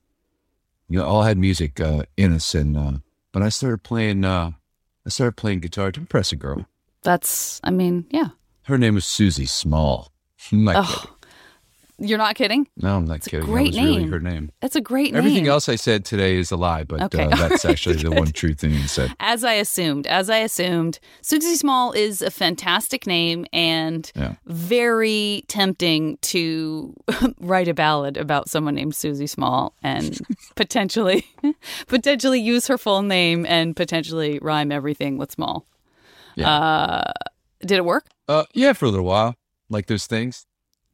You 0.88 1.00
know, 1.00 1.06
all 1.06 1.24
had 1.24 1.38
music 1.38 1.80
uh, 1.80 2.04
in 2.18 2.34
us, 2.34 2.56
and 2.56 2.76
uh, 2.76 2.94
but 3.32 3.44
I 3.44 3.50
started 3.50 3.84
playing. 3.84 4.26
Uh, 4.26 4.52
I 5.06 5.10
started 5.10 5.38
playing 5.38 5.60
guitar 5.60 5.92
to 5.92 6.00
impress 6.00 6.32
a 6.32 6.36
girl. 6.36 6.66
That's. 7.04 7.60
I 7.64 7.70
mean, 7.72 8.06
yeah. 8.10 8.30
Her 8.64 8.78
name 8.78 8.96
was 8.96 9.06
Susie 9.06 9.46
Small. 9.46 10.12
I'm 10.52 10.68
Oh. 10.68 11.06
You're 12.02 12.18
not 12.18 12.36
kidding. 12.36 12.68
No, 12.78 12.96
I'm 12.96 13.06
not 13.06 13.18
It's 13.18 13.28
kidding. 13.28 13.46
great 13.46 13.68
was 13.68 13.78
really 13.78 13.98
name. 14.00 14.12
her 14.12 14.20
name. 14.20 14.52
That's 14.62 14.76
a 14.76 14.82
great 14.82 15.12
name. 15.12 15.18
Everything 15.18 15.48
else 15.48 15.68
I 15.68 15.76
said 15.76 16.06
today 16.06 16.38
is 16.38 16.50
a 16.52 16.56
lie, 16.56 16.84
but 16.84 17.02
Okay. 17.02 17.24
uh, 17.24 17.36
that's 17.36 17.66
actually 17.72 17.98
the 17.98 18.12
one 18.12 18.32
true 18.32 18.54
thing 18.54 18.72
you 18.72 18.88
said. 18.88 19.14
As 19.20 19.44
I 19.44 19.54
assumed, 19.54 20.08
as 20.08 20.30
I 20.30 20.38
assumed, 20.38 21.00
Susie 21.22 21.56
Small 21.56 21.92
is 21.92 22.22
a 22.22 22.32
fantastic 22.32 23.06
name 23.06 23.46
and 23.52 24.12
Yeah. 24.16 24.36
very 24.46 25.44
tempting 25.48 26.18
to 26.22 26.94
write 27.40 27.68
a 27.68 27.74
ballad 27.74 28.18
about 28.18 28.50
someone 28.50 28.76
named 28.76 28.96
Susie 28.96 29.28
Small 29.28 29.74
and 29.84 30.20
potentially 30.56 31.26
potentially 31.88 32.40
use 32.40 32.68
her 32.68 32.78
full 32.78 33.02
name 33.02 33.46
and 33.46 33.76
potentially 33.76 34.40
rhyme 34.42 34.72
everything 34.72 35.18
with 35.18 35.32
small. 35.32 35.66
Yeah. 36.36 36.50
Uh, 36.50 37.12
did 37.62 37.74
it 37.78 37.86
work? 37.86 38.08
Uh, 38.28 38.46
yeah, 38.54 38.74
for 38.74 38.86
a 38.86 38.90
little 38.90 39.06
while, 39.06 39.36
like 39.70 39.88
those 39.88 40.08
things. 40.08 40.46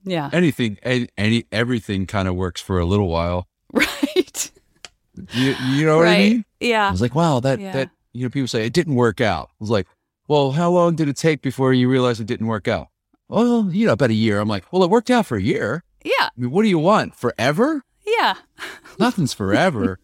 Yeah. 0.05 0.29
Anything, 0.31 0.77
any, 0.83 1.09
any 1.17 1.45
everything 1.51 2.05
kind 2.05 2.27
of 2.27 2.35
works 2.35 2.61
for 2.61 2.79
a 2.79 2.85
little 2.85 3.07
while. 3.09 3.47
right. 3.73 4.51
You, 5.33 5.55
you 5.71 5.85
know 5.85 5.97
what 5.97 6.07
I 6.07 6.17
mean? 6.17 6.45
Yeah. 6.59 6.87
I 6.87 6.91
was 6.91 7.01
like, 7.01 7.15
wow, 7.15 7.39
that 7.41 7.59
Yeah. 7.59 7.71
that 7.73 7.89
you 8.13 8.23
know, 8.23 8.29
people 8.29 8.47
say 8.47 8.65
it 8.65 8.73
didn't 8.73 8.95
work 8.95 9.19
out. 9.19 9.49
I 9.51 9.55
was 9.59 9.69
like, 9.69 9.87
well, 10.27 10.51
how 10.51 10.69
long 10.71 10.95
did 10.95 11.09
it 11.09 11.17
take 11.17 11.41
before 11.41 11.73
you 11.73 11.89
realized 11.89 12.21
it 12.21 12.27
didn't 12.27 12.47
work 12.47 12.67
out? 12.67 12.87
Well, 13.27 13.69
you 13.71 13.87
know, 13.87 13.93
about 13.93 14.09
a 14.11 14.13
year. 14.13 14.39
I'm 14.39 14.47
like, 14.47 14.71
well, 14.71 14.83
it 14.83 14.89
worked 14.89 15.09
out 15.09 15.25
for 15.25 15.37
a 15.37 15.41
year. 15.41 15.83
Yeah. 16.03 16.11
I 16.25 16.29
mean, 16.37 16.51
what 16.51 16.61
do 16.63 16.69
you 16.69 16.79
want? 16.79 17.15
Forever? 17.15 17.83
Yeah. 18.05 18.35
Nothing's 18.99 19.33
forever. 19.33 19.99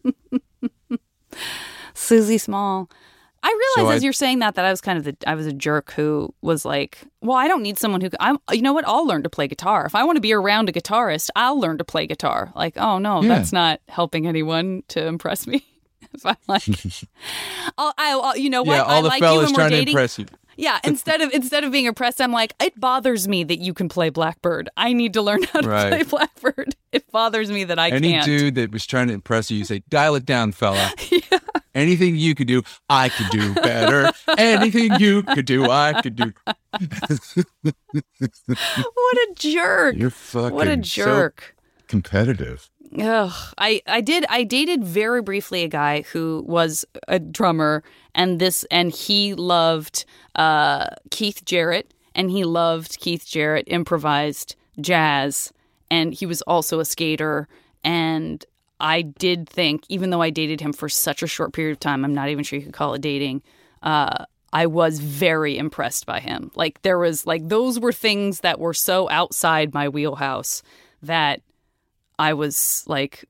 Susie 1.94 2.38
Small. 2.38 2.90
I 3.44 3.48
realized 3.48 3.90
So 3.90 3.96
as 3.96 4.02
I- 4.02 4.04
you're 4.04 4.12
saying 4.12 4.38
that 4.40 4.54
that 4.54 4.64
I 4.64 4.70
was 4.70 4.80
kind 4.80 4.98
of 4.98 5.04
the 5.04 5.16
I 5.26 5.34
was 5.34 5.46
a 5.46 5.52
jerk 5.52 5.92
who 5.92 6.32
was 6.42 6.64
like, 6.64 6.98
well, 7.20 7.36
I 7.36 7.48
don't 7.48 7.62
need 7.62 7.78
someone 7.78 8.00
who 8.00 8.08
I'm. 8.20 8.38
You 8.52 8.62
know 8.62 8.72
what? 8.72 8.86
I'll 8.86 9.06
learn 9.06 9.22
to 9.24 9.30
play 9.30 9.48
guitar. 9.48 9.84
If 9.86 9.94
I 9.94 10.04
want 10.04 10.16
to 10.16 10.20
be 10.20 10.32
around 10.32 10.68
a 10.68 10.72
guitarist, 10.72 11.28
I'll 11.34 11.58
learn 11.58 11.78
to 11.78 11.84
play 11.84 12.06
guitar. 12.06 12.52
Like, 12.54 12.76
oh 12.76 12.98
no, 12.98 13.20
Yeah. 13.22 13.28
that's 13.28 13.52
not 13.52 13.80
helping 13.88 14.26
anyone 14.26 14.82
to 14.88 15.04
impress 15.06 15.46
me. 15.46 15.64
if 16.14 16.24
I'm 16.26 16.36
like, 16.48 16.62
I'll, 17.78 17.92
I'll, 17.98 18.36
you 18.36 18.50
know 18.50 18.62
what? 18.62 18.74
yeah, 18.76 18.82
I 18.82 18.94
all 18.96 19.02
the 19.02 19.08
like 19.08 19.20
you 19.20 19.26
fellas 19.26 19.50
we're 19.50 19.54
trying 19.56 19.70
to 19.70 19.76
dating. 19.76 19.92
impress 19.92 20.18
you. 20.18 20.26
Yeah, 20.56 20.78
instead 20.84 21.20
of 21.22 21.32
instead 21.32 21.64
of 21.64 21.72
being 21.72 21.86
impressed, 21.86 22.20
I'm 22.20 22.30
like, 22.32 22.52
it 22.60 22.78
bothers 22.78 23.26
me 23.26 23.42
that 23.44 23.58
you 23.58 23.72
can 23.74 23.88
play 23.88 24.10
Blackbird. 24.10 24.68
I 24.76 24.92
need 24.92 25.14
to 25.14 25.22
learn 25.22 25.42
how 25.44 25.62
to 25.62 25.68
Right. 25.68 25.90
play 25.90 26.02
Blackbird. 26.04 26.74
It 26.92 27.10
bothers 27.10 27.50
me 27.50 27.64
that 27.64 27.78
I 27.78 27.88
Any 27.88 28.12
can't. 28.12 28.28
Any 28.28 28.38
dude 28.38 28.54
that 28.56 28.70
was 28.70 28.84
trying 28.86 29.08
to 29.08 29.14
impress 29.14 29.50
you, 29.50 29.56
you 29.58 29.64
say, 29.64 29.82
dial 29.88 30.14
it 30.14 30.26
down, 30.26 30.52
fella. 30.52 30.90
Anything 31.74 32.16
you 32.16 32.34
could 32.34 32.48
do, 32.48 32.62
I 32.88 33.08
could 33.08 33.30
do 33.30 33.54
better. 33.54 34.10
Anything 34.36 35.00
you 35.00 35.22
could 35.22 35.46
do, 35.46 35.70
I 35.70 36.00
could 36.02 36.16
do. 36.16 36.32
what 38.46 39.16
a 39.16 39.32
jerk! 39.36 39.96
You're 39.96 40.10
fucking 40.10 40.54
what 40.54 40.68
a 40.68 40.76
so 40.76 41.04
jerk! 41.04 41.56
competitive. 41.88 42.70
Ugh. 42.98 43.32
I, 43.56 43.80
I 43.86 44.00
did 44.02 44.26
I 44.28 44.44
dated 44.44 44.84
very 44.84 45.22
briefly 45.22 45.62
a 45.62 45.68
guy 45.68 46.02
who 46.02 46.44
was 46.46 46.84
a 47.08 47.18
drummer 47.18 47.82
and 48.14 48.38
this 48.38 48.64
and 48.70 48.92
he 48.92 49.34
loved 49.34 50.04
uh, 50.34 50.88
Keith 51.10 51.44
Jarrett 51.44 51.94
and 52.14 52.30
he 52.30 52.44
loved 52.44 52.98
Keith 52.98 53.26
Jarrett 53.26 53.64
improvised 53.66 54.56
jazz 54.80 55.52
and 55.90 56.12
he 56.12 56.26
was 56.26 56.42
also 56.42 56.80
a 56.80 56.84
skater 56.84 57.48
and 57.82 58.44
I 58.82 59.02
did 59.02 59.48
think 59.48 59.84
even 59.88 60.10
though 60.10 60.20
I 60.20 60.30
dated 60.30 60.60
him 60.60 60.72
for 60.72 60.88
such 60.88 61.22
a 61.22 61.26
short 61.26 61.52
period 61.52 61.72
of 61.72 61.80
time 61.80 62.04
I'm 62.04 62.14
not 62.14 62.28
even 62.28 62.44
sure 62.44 62.58
you 62.58 62.64
could 62.64 62.74
call 62.74 62.94
it 62.94 63.02
dating 63.02 63.42
uh, 63.82 64.26
I 64.52 64.66
was 64.66 65.00
very 65.00 65.56
impressed 65.56 66.04
by 66.04 66.20
him 66.20 66.50
like 66.54 66.82
there 66.82 66.98
was 66.98 67.26
like 67.26 67.48
those 67.48 67.80
were 67.80 67.92
things 67.92 68.40
that 68.40 68.60
were 68.60 68.74
so 68.74 69.08
outside 69.08 69.72
my 69.72 69.88
wheelhouse 69.88 70.62
that 71.02 71.40
I 72.18 72.34
was 72.34 72.84
like 72.86 73.24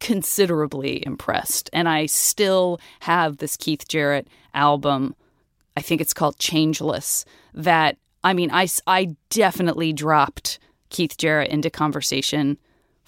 considerably 0.00 1.04
impressed. 1.06 1.70
And 1.72 1.88
I 1.88 2.06
still 2.06 2.80
have 3.00 3.36
this 3.36 3.56
Keith 3.56 3.86
Jarrett 3.86 4.26
album. 4.54 5.14
I 5.76 5.82
think 5.82 6.00
it's 6.00 6.14
called 6.14 6.38
Changeless. 6.38 7.24
That, 7.54 7.96
I 8.24 8.32
mean, 8.32 8.50
I 8.50 8.66
I 8.86 9.14
definitely 9.28 9.92
dropped 9.92 10.58
Keith 10.88 11.16
Jarrett 11.16 11.50
into 11.50 11.70
conversation 11.70 12.58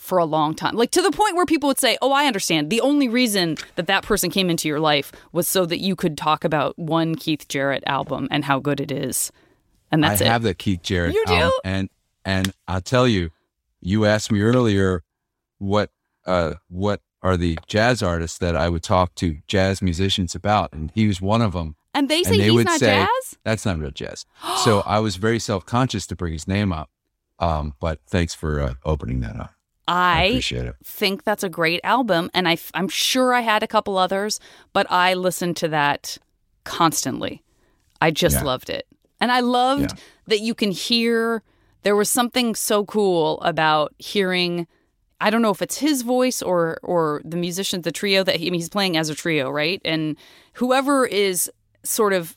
for 0.03 0.18
a 0.18 0.24
long 0.24 0.53
time. 0.53 0.74
Like 0.74 0.90
to 0.90 1.00
the 1.00 1.12
point 1.12 1.36
where 1.36 1.46
people 1.46 1.68
would 1.68 1.78
say, 1.78 1.96
Oh, 2.03 2.11
I 2.12 2.26
understand. 2.26 2.70
The 2.70 2.80
only 2.80 3.09
reason 3.09 3.57
that 3.76 3.86
that 3.86 4.03
person 4.03 4.30
came 4.30 4.50
into 4.50 4.66
your 4.66 4.80
life 4.80 5.12
was 5.30 5.46
so 5.46 5.64
that 5.66 5.78
you 5.78 5.94
could 5.94 6.18
talk 6.18 6.44
about 6.44 6.76
one 6.76 7.14
Keith 7.14 7.46
Jarrett 7.48 7.84
album 7.86 8.26
and 8.30 8.44
how 8.44 8.59
good 8.59 8.80
it 8.80 8.90
is. 8.90 9.30
And 9.92 10.03
that's 10.03 10.20
it. 10.20 10.24
I 10.24 10.26
it. 10.26 10.32
have 10.32 10.42
that 10.42 10.59
Keith 10.59 10.82
Jarrett. 10.82 11.14
You 11.14 11.24
do? 11.26 11.34
album, 11.34 11.53
and 11.64 11.90
and 12.24 12.53
I'll 12.66 12.80
tell 12.80 13.07
you, 13.07 13.30
you 13.80 14.05
asked 14.05 14.32
me 14.32 14.40
earlier 14.40 15.05
what 15.59 15.90
uh 16.26 16.55
what 16.68 17.00
are 17.22 17.36
the 17.36 17.57
jazz 17.68 18.03
artists 18.03 18.38
that 18.38 18.57
I 18.57 18.68
would 18.68 18.82
talk 18.82 19.14
to 19.16 19.38
jazz 19.46 19.80
musicians 19.80 20.34
about, 20.34 20.72
and 20.72 20.90
he 20.94 21.07
was 21.07 21.20
one 21.20 21.42
of 21.42 21.53
them. 21.53 21.76
and 21.94 22.09
they 22.09 22.24
say 22.24 22.30
and 22.30 22.40
they 22.40 22.44
he's 22.44 22.53
would 22.55 22.66
not 22.66 22.80
say 22.80 23.07
jazz? 23.07 23.38
that's 23.44 23.64
not 23.64 23.78
real 23.78 23.92
jazz. 23.92 24.26
so 24.64 24.80
I 24.84 24.98
was 24.98 25.14
very 25.14 25.38
self 25.38 25.64
conscious 25.64 26.09
to 26.09 26.16
bring 26.16 26.32
his 26.32 26.48
name 26.48 26.72
up. 26.72 26.90
Um, 27.38 27.74
but 27.80 28.00
thanks 28.07 28.34
for 28.34 28.61
uh, 28.61 28.74
opening 28.84 29.20
that 29.20 29.36
up. 29.36 29.55
I 29.89 30.41
I 30.45 30.72
think 30.85 31.24
that's 31.24 31.43
a 31.43 31.49
great 31.49 31.80
album 31.85 32.30
and 32.35 32.49
I 32.49 32.57
I'm 32.74 32.89
sure 32.89 33.35
I 33.35 33.41
had 33.41 33.62
a 33.62 33.66
couple 33.66 33.99
others 33.99 34.39
but 34.72 34.87
I 34.91 35.14
listened 35.14 35.57
to 35.59 35.68
that 35.68 36.18
constantly 36.64 37.43
I 38.01 38.11
just 38.11 38.37
Yeah. 38.37 38.45
loved 38.45 38.70
it 38.70 38.87
and 39.20 39.33
I 39.33 39.41
loved 39.41 39.83
Yeah. 39.83 39.97
that 40.28 40.41
you 40.41 40.55
can 40.55 40.70
hear 40.70 41.43
there 41.83 41.97
was 41.97 42.09
something 42.09 42.55
so 42.55 42.85
cool 42.85 43.41
about 43.43 43.93
hearing 43.99 44.66
I 45.20 45.30
don't 45.30 45.43
know 45.43 45.51
if 45.51 45.62
it's 45.62 45.78
his 45.78 46.03
voice 46.03 46.43
or 46.43 46.78
or 46.83 47.20
the 47.24 47.37
musicians 47.37 47.85
the 47.85 47.93
trio 47.93 48.22
that 48.24 48.37
he, 48.37 48.47
I 48.47 48.51
mean, 48.51 48.61
he's 48.61 48.68
playing 48.68 48.97
as 48.97 49.09
a 49.09 49.14
trio 49.14 49.51
right 49.51 49.80
and 49.85 50.16
whoever 50.55 51.07
is 51.07 51.51
sort 51.85 52.12
of 52.12 52.37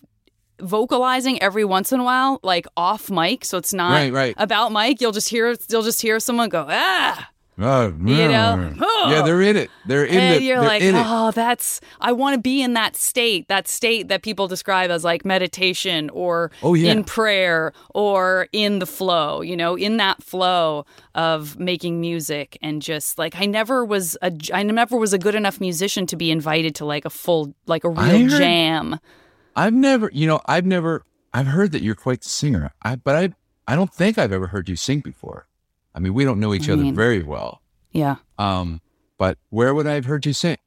vocalizing 0.60 1.42
every 1.42 1.66
once 1.66 1.92
in 1.92 2.00
a 2.00 2.04
while 2.04 2.40
like 2.42 2.66
off 2.78 3.10
mic 3.12 3.44
so 3.46 3.58
it's 3.58 3.74
not 3.74 3.92
Right, 3.94 4.14
right. 4.14 4.36
about 4.38 4.72
mic 4.72 5.02
you'll 5.02 5.12
just 5.12 5.30
hear 5.30 5.56
you'll 5.70 5.84
just 5.84 6.02
hear 6.02 6.20
someone 6.20 6.50
go 6.50 6.66
ah 6.70 7.30
Oh, 7.58 7.88
You 7.88 8.28
know? 8.28 8.76
yeah, 9.08 9.22
they're 9.24 9.42
in 9.42 9.56
it. 9.56 9.70
They're 9.86 10.04
in 10.04 10.18
and 10.18 10.36
it. 10.36 10.42
you're 10.44 10.60
they're 10.60 10.68
like, 10.68 10.82
in 10.82 10.94
it. 10.96 11.04
oh, 11.06 11.32
that's 11.32 11.80
I 12.02 12.12
want 12.12 12.36
to 12.36 12.42
be 12.42 12.62
in 12.62 12.74
that 12.74 12.98
state, 12.98 13.48
that 13.48 13.68
state 13.70 14.10
that 14.10 14.24
people 14.24 14.48
describe 14.50 14.92
as 14.92 15.06
like 15.06 15.24
meditation 15.24 16.10
or 16.10 16.52
Oh, 16.62 16.74
yeah. 16.74 16.92
in 16.92 17.06
prayer 17.06 17.72
or 17.94 18.48
in 18.52 18.80
the 18.80 18.86
flow, 18.86 19.40
you 19.42 19.56
know, 19.56 19.76
in 19.76 19.96
that 19.98 20.22
flow 20.22 20.86
of 21.14 21.58
making 21.58 22.02
music 22.02 22.58
and 22.62 22.82
just 22.82 23.18
like 23.18 23.36
I 23.40 23.46
never 23.46 23.86
was 23.86 24.18
a 24.22 24.34
I 24.54 24.64
never 24.64 24.98
was 24.98 25.14
a 25.14 25.18
good 25.18 25.36
enough 25.36 25.62
musician 25.62 26.06
to 26.08 26.18
be 26.18 26.32
invited 26.32 26.76
to 26.76 26.86
like 26.86 27.06
a 27.06 27.10
full 27.10 27.56
like 27.68 27.86
a 27.86 27.90
real 27.90 28.04
heard- 28.30 28.30
jam. 28.32 29.00
I've 29.56 29.74
never, 29.74 30.10
you 30.12 30.28
know, 30.28 30.42
I've 30.48 30.66
never, 30.66 31.04
I've 31.34 31.48
heard 31.48 31.72
that 31.72 31.82
you're 31.82 31.96
quite 31.96 32.22
the 32.24 32.28
singer. 32.30 32.72
I, 32.82 32.98
but 32.98 33.16
I, 33.16 33.72
I 33.72 33.76
don't 33.78 33.94
think 33.94 34.18
I've 34.18 34.34
ever 34.34 34.48
heard 34.48 34.68
you 34.68 34.76
sing 34.76 35.00
before. 35.00 35.48
I 35.96 36.00
mean, 36.00 36.14
we 36.14 36.24
don't 36.26 36.40
know 36.40 36.54
each 36.54 36.70
I 36.70 36.74
other 36.74 36.84
mean- 36.84 36.94
very 36.96 37.24
well. 37.24 37.62
Yeah. 37.92 38.18
Um, 38.38 38.82
but 39.18 39.38
where 39.50 39.74
would 39.74 39.88
I 39.88 39.94
have 39.94 40.06
heard 40.06 40.26
you 40.26 40.34
sing? 40.34 40.58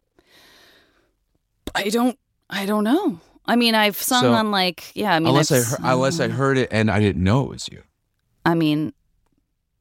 I 1.75 1.91
don't 1.91 2.19
I 2.51 2.67
don't 2.67 2.85
know. 2.85 3.21
I 3.47 3.57
mean, 3.57 3.75
I've 3.75 3.97
sung 3.97 4.23
So, 4.23 4.33
on 4.33 4.51
like 4.51 4.91
yeah, 4.95 5.15
I 5.15 5.19
mean 5.19 5.29
unless 5.29 5.53
I, 5.53 5.59
I've 5.59 5.67
heard, 5.67 5.81
unless 5.83 6.21
I 6.21 6.29
heard 6.29 6.59
it 6.59 6.69
and 6.73 6.91
I 6.91 7.01
didn't 7.01 7.23
know 7.23 7.45
it 7.45 7.49
was 7.51 7.69
you. 7.71 7.83
I 8.45 8.55
mean 8.55 8.93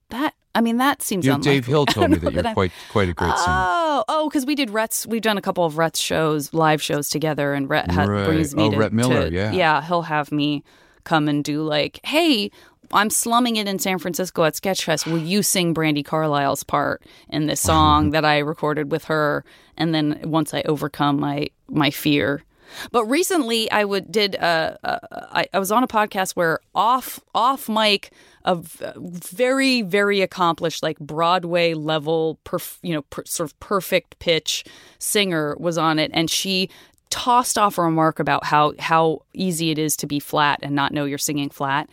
that 0.09 0.33
I 0.53 0.61
mean 0.61 0.77
that 0.77 1.01
seems 1.01 1.25
You 1.25 1.33
know. 1.33 1.39
Dave 1.39 1.65
Hill 1.65 1.85
told 1.87 2.09
me 2.11 2.17
that 2.17 2.33
you're 2.33 2.45
I'm- 2.45 2.53
quite, 2.53 2.71
quite 2.89 3.09
a 3.09 3.13
great 3.13 3.37
singer. 3.37 3.45
Oh, 3.47 4.03
oh, 4.09 4.29
because 4.29 4.45
we 4.45 4.55
did 4.55 4.69
Rhett's. 4.71 5.05
We've 5.07 5.21
done 5.21 5.37
a 5.37 5.41
couple 5.41 5.63
of 5.65 5.77
Rhett's 5.77 5.99
shows, 5.99 6.53
live 6.53 6.81
shows 6.81 7.09
together, 7.09 7.53
and 7.53 7.69
Rhett 7.69 7.89
ha- 7.91 8.03
Right. 8.05 8.25
brings 8.25 8.55
me 8.55 8.63
Oh, 8.63 8.71
to, 8.71 8.77
Rhett 8.77 8.91
Miller, 8.93 9.29
to- 9.29 9.33
yeah. 9.35 9.51
yeah. 9.51 9.81
He'll 9.83 10.01
have 10.03 10.31
me 10.31 10.63
come 11.03 11.27
and 11.27 11.43
do 11.43 11.61
like, 11.63 11.99
hey, 12.03 12.49
I'm 12.91 13.09
slumming 13.09 13.57
it 13.57 13.67
in 13.67 13.79
San 13.79 13.99
Francisco 13.99 14.43
at 14.43 14.53
Sketchfest. 14.53 15.05
Will 15.05 15.17
you 15.17 15.43
sing 15.43 15.73
Brandi 15.73 16.03
Carlile's 16.03 16.63
part 16.63 17.03
in 17.29 17.47
this 17.47 17.59
song 17.61 18.11
that 18.11 18.25
I 18.25 18.39
recorded 18.39 18.91
with 18.91 19.05
her? 19.05 19.43
And 19.77 19.93
then 19.93 20.19
once 20.23 20.53
I 20.53 20.61
overcome 20.63 21.19
my 21.19 21.49
my 21.69 21.89
fear. 21.89 22.43
But 22.91 23.05
recently, 23.05 23.69
I 23.71 23.85
would 23.85 24.11
did 24.11 24.35
uh, 24.35 24.77
uh, 24.83 24.99
I, 25.31 25.45
I 25.53 25.59
was 25.59 25.71
on 25.71 25.83
a 25.83 25.87
podcast 25.87 26.33
where 26.33 26.59
off 26.75 27.19
off 27.33 27.69
mic 27.69 28.11
a 28.45 28.55
very 28.55 29.81
very 29.81 30.21
accomplished 30.21 30.83
like 30.83 30.99
Broadway 30.99 31.73
level 31.73 32.39
perf- 32.45 32.79
you 32.81 32.93
know 32.93 33.01
per, 33.03 33.23
sort 33.25 33.49
of 33.49 33.59
perfect 33.59 34.19
pitch 34.19 34.65
singer 34.99 35.55
was 35.59 35.77
on 35.77 35.99
it, 35.99 36.11
and 36.13 36.29
she 36.29 36.69
tossed 37.09 37.57
off 37.57 37.77
a 37.77 37.83
remark 37.83 38.19
about 38.19 38.45
how 38.45 38.73
how 38.79 39.21
easy 39.33 39.71
it 39.71 39.77
is 39.77 39.95
to 39.97 40.07
be 40.07 40.19
flat 40.19 40.59
and 40.61 40.75
not 40.75 40.91
know 40.91 41.05
you're 41.05 41.17
singing 41.17 41.49
flat. 41.49 41.89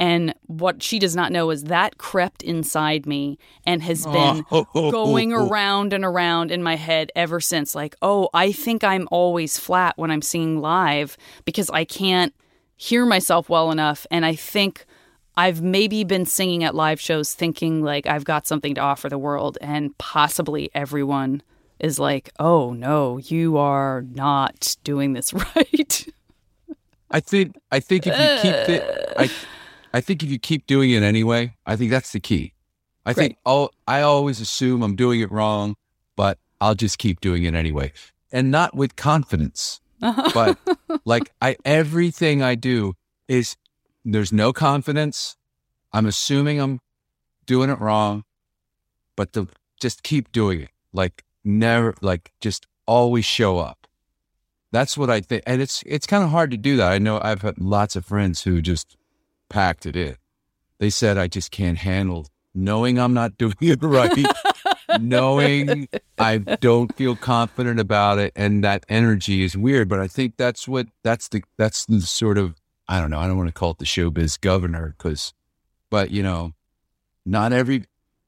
And 0.00 0.32
what 0.46 0.82
she 0.82 0.98
does 0.98 1.16
not 1.16 1.32
know 1.32 1.50
is 1.50 1.64
that 1.64 1.98
crept 1.98 2.42
inside 2.42 3.04
me 3.04 3.38
and 3.66 3.82
has 3.82 4.06
ah. 4.06 4.12
been 4.12 4.44
oh, 4.50 4.66
oh, 4.74 4.86
oh, 4.86 4.90
going 4.90 5.32
around 5.32 5.92
and 5.92 6.04
around 6.04 6.50
in 6.50 6.62
my 6.62 6.76
head 6.76 7.10
ever 7.16 7.40
since. 7.40 7.74
Like, 7.74 7.96
oh, 8.00 8.28
I 8.32 8.52
think 8.52 8.84
I'm 8.84 9.08
always 9.10 9.58
flat 9.58 9.94
when 9.96 10.10
I'm 10.10 10.22
singing 10.22 10.60
live 10.60 11.16
because 11.44 11.68
I 11.70 11.84
can't 11.84 12.34
hear 12.76 13.04
myself 13.04 13.48
well 13.48 13.70
enough. 13.70 14.06
And 14.10 14.24
I 14.24 14.34
think 14.34 14.86
I've 15.36 15.62
maybe 15.62 16.04
been 16.04 16.26
singing 16.26 16.64
at 16.64 16.74
live 16.74 17.00
shows 17.00 17.34
thinking 17.34 17.82
like 17.82 18.06
I've 18.06 18.24
got 18.24 18.46
something 18.46 18.74
to 18.76 18.80
offer 18.80 19.08
the 19.08 19.18
world. 19.18 19.58
And 19.60 19.96
possibly 19.98 20.70
everyone 20.74 21.42
is 21.80 21.98
like, 21.98 22.30
oh, 22.38 22.72
no, 22.72 23.18
you 23.18 23.56
are 23.56 24.02
not 24.02 24.76
doing 24.84 25.12
this 25.12 25.32
right. 25.56 26.08
I 27.10 27.20
think, 27.20 27.56
I 27.72 27.80
think 27.80 28.06
if 28.06 28.14
you 28.14 28.50
keep 28.50 28.68
it, 28.68 29.12
I, 29.16 29.30
I 29.92 30.00
think 30.00 30.22
if 30.22 30.30
you 30.30 30.38
keep 30.38 30.66
doing 30.66 30.90
it 30.90 31.02
anyway, 31.02 31.54
I 31.66 31.76
think 31.76 31.90
that's 31.90 32.12
the 32.12 32.20
key. 32.20 32.52
I 33.06 33.14
think 33.14 33.38
all, 33.46 33.72
I 33.86 34.02
always 34.02 34.40
assume 34.40 34.82
I'm 34.82 34.94
doing 34.94 35.20
it 35.20 35.32
wrong, 35.32 35.76
but 36.14 36.38
I'll 36.60 36.74
just 36.74 36.98
keep 36.98 37.20
doing 37.20 37.44
it 37.44 37.54
anyway. 37.54 37.92
And 38.30 38.50
not 38.50 38.74
with 38.74 38.96
confidence, 38.96 39.80
but 40.00 40.58
like 41.06 41.32
I, 41.40 41.56
everything 41.64 42.42
I 42.42 42.54
do 42.54 42.94
is 43.26 43.56
there's 44.04 44.32
no 44.32 44.52
confidence. 44.52 45.36
I'm 45.92 46.04
assuming 46.04 46.60
I'm 46.60 46.80
doing 47.46 47.70
it 47.70 47.80
wrong, 47.80 48.24
but 49.16 49.32
to 49.32 49.48
just 49.80 50.02
keep 50.02 50.30
doing 50.30 50.60
it. 50.60 50.70
Like 50.92 51.24
never, 51.44 51.94
like 52.02 52.32
just 52.40 52.66
always 52.86 53.24
show 53.24 53.58
up. 53.58 53.86
That's 54.70 54.98
what 54.98 55.08
I 55.08 55.22
think. 55.22 55.44
And 55.46 55.62
it's, 55.62 55.82
it's 55.86 56.06
kind 56.06 56.22
of 56.22 56.30
hard 56.30 56.50
to 56.50 56.58
do 56.58 56.76
that. 56.76 56.92
I 56.92 56.98
know 56.98 57.20
I've 57.22 57.40
had 57.40 57.58
lots 57.58 57.96
of 57.96 58.04
friends 58.04 58.42
who 58.42 58.60
just 58.60 58.98
packed 59.48 59.86
it 59.86 59.96
in. 59.96 60.16
They 60.78 60.90
said, 60.90 61.18
I 61.18 61.26
just 61.26 61.50
can't 61.50 61.78
handle 61.78 62.28
knowing 62.54 62.98
I'm 62.98 63.14
not 63.14 63.38
doing 63.38 63.54
it 63.60 63.82
right, 63.82 64.26
knowing 65.00 65.88
I 66.18 66.38
don't 66.38 66.94
feel 66.96 67.16
confident 67.16 67.80
about 67.80 68.18
it. 68.18 68.32
And 68.36 68.64
that 68.64 68.84
energy 68.88 69.42
is 69.42 69.56
weird. 69.56 69.88
But 69.88 70.00
I 70.00 70.08
think 70.08 70.36
that's 70.36 70.66
what, 70.66 70.86
that's 71.02 71.28
the, 71.28 71.42
that's 71.56 71.86
the 71.86 72.00
sort 72.00 72.38
of, 72.38 72.60
I 72.88 73.00
don't 73.00 73.10
know. 73.10 73.18
I 73.18 73.26
don't 73.26 73.36
want 73.36 73.48
to 73.48 73.52
call 73.52 73.72
it 73.72 73.78
the 73.78 73.84
showbiz 73.84 74.40
governor 74.40 74.94
because, 74.96 75.34
but 75.90 76.10
you 76.10 76.22
know, 76.22 76.52
not 77.26 77.52
every, 77.52 77.84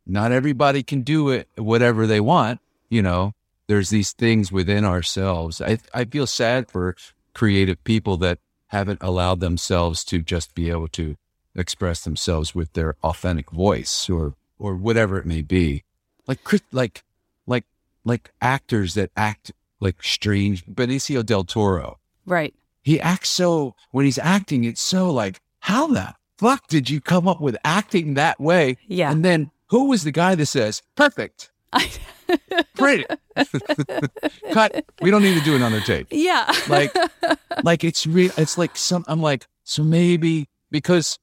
not 0.07 0.33
everybody 0.33 0.83
can 0.83 1.03
do 1.03 1.31
it, 1.31 1.49
whatever 1.57 2.07
they 2.07 2.21
want, 2.21 2.61
you 2.89 3.01
know, 3.03 3.33
there's 3.71 3.91
these 3.91 4.11
things 4.12 4.51
within 4.51 4.85
ourselves. 4.85 5.62
I 5.62 5.79
I 5.95 6.05
feel 6.05 6.27
sad 6.27 6.68
for 6.68 6.97
creative 7.35 7.83
people 7.85 8.16
that 8.16 8.41
haven't 8.71 9.03
allowed 9.03 9.41
themselves 9.41 10.05
to 10.05 10.21
just 10.21 10.55
be 10.55 10.71
able 10.71 10.89
to 10.89 11.16
express 11.55 12.03
themselves 12.03 12.55
with 12.55 12.73
their 12.73 12.97
authentic 13.03 13.51
voice 13.51 14.09
or 14.09 14.35
or 14.59 14.77
whatever 14.77 15.18
it 15.18 15.27
may 15.27 15.43
be. 15.43 15.85
Like 16.27 16.41
like 16.73 17.03
like 17.47 17.64
like 18.05 18.31
actors 18.41 18.95
that 18.95 19.11
act 19.16 19.53
like 19.81 20.03
strange 20.03 20.64
Benicio 20.66 21.25
del 21.25 21.45
Toro. 21.45 21.99
Right. 22.27 22.55
He 22.83 23.01
acts 23.01 23.31
so 23.31 23.75
when 23.91 24.05
he's 24.05 24.18
acting, 24.18 24.64
it's 24.64 24.81
so 24.81 25.11
like, 25.11 25.41
how 25.61 25.89
the 25.89 26.14
fuck 26.39 26.66
did 26.68 26.89
you 26.89 27.01
come 27.01 27.27
up 27.27 27.41
with 27.41 27.57
acting 27.64 28.14
that 28.14 28.41
way? 28.41 28.77
Yeah. 28.87 29.11
And 29.11 29.25
then 29.25 29.51
who 29.68 29.89
was 29.89 30.05
the 30.05 30.12
guy 30.12 30.35
that 30.35 30.47
says, 30.47 30.83
perfect, 30.95 31.51
great, 32.76 33.07
cut? 34.53 34.85
We 35.01 35.11
don't 35.11 35.22
need 35.22 35.39
to 35.39 35.45
do 35.45 35.57
another 35.57 35.81
take. 35.81 36.07
yeah. 36.11 36.51
Like, 36.68 36.95
like 37.64 37.85
it's 37.85 38.07
real. 38.07 38.31
It's 38.37 38.59
like 38.59 38.76
some. 38.76 39.05
I'm 39.09 39.20
like, 39.22 39.47
so 39.64 39.83
maybe 39.83 40.49
because 40.70 41.18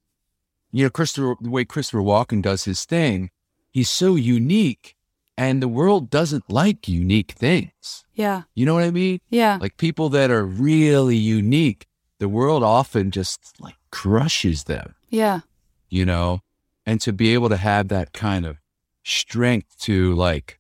you 0.72 0.84
know 0.84 0.90
Christopher, 0.90 1.36
the 1.42 1.50
way 1.50 1.66
Christopher 1.66 2.00
Walken 2.02 2.42
does 2.42 2.66
his 2.66 2.86
thing, 2.86 3.30
he's 3.72 3.90
so 3.90 4.16
unique, 4.16 4.96
and 5.38 5.62
the 5.62 5.68
world 5.68 6.10
doesn't 6.10 6.50
like 6.50 6.88
unique 6.88 7.32
things. 7.34 8.04
yeah. 8.14 8.44
You 8.56 8.66
know 8.66 8.74
what 8.74 8.84
I 8.84 8.92
mean? 8.92 9.20
Yeah. 9.30 9.58
Like 9.62 9.78
people 9.78 10.10
that 10.10 10.32
are 10.32 10.46
really 10.46 11.16
unique, 11.18 11.86
the 12.20 12.30
world 12.30 12.64
often 12.64 13.12
just 13.12 13.40
like 13.60 13.76
crushes 13.92 14.64
them, 14.66 14.96
Yeah. 15.10 15.42
you 15.90 16.06
know? 16.06 16.42
And 16.86 17.00
to 17.02 17.12
be 17.14 17.34
able 17.34 17.50
to 17.50 17.58
have 17.58 17.90
that 17.90 18.14
kind 18.14 18.46
of 18.46 18.58
strength 19.04 19.78
to 19.82 20.16
like, 20.16 20.57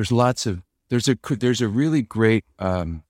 there's 0.00 0.10
lots 0.10 0.46
of, 0.46 0.62
there's 0.88 1.08
a, 1.08 1.18
there's 1.28 1.60
a 1.60 1.68
really 1.68 2.00
great, 2.00 2.42
um, 2.58 3.02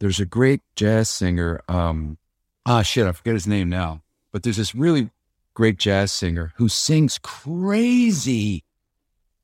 there's 0.00 0.20
a 0.20 0.26
great 0.26 0.60
jazz 0.76 1.08
singer, 1.08 1.62
um, 1.66 2.18
ah, 2.66 2.82
shit, 2.82 3.06
I 3.06 3.12
forget 3.12 3.32
his 3.32 3.46
name 3.46 3.70
now, 3.70 4.02
but 4.30 4.42
there's 4.42 4.58
this 4.58 4.74
really 4.74 5.08
great 5.54 5.78
jazz 5.78 6.12
singer 6.12 6.52
who 6.56 6.68
sings 6.68 7.18
crazy 7.22 8.64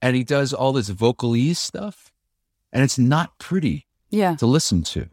and 0.03 0.15
he 0.17 0.23
does 0.23 0.53
all 0.53 0.75
this 0.75 0.91
vocalese 0.91 1.57
stuff 1.57 2.13
and 2.75 2.85
it's 2.85 2.99
not 2.99 3.39
pretty 3.39 3.87
Yeah. 4.11 4.35
to 4.37 4.45
listen 4.45 4.83
to, 4.83 5.09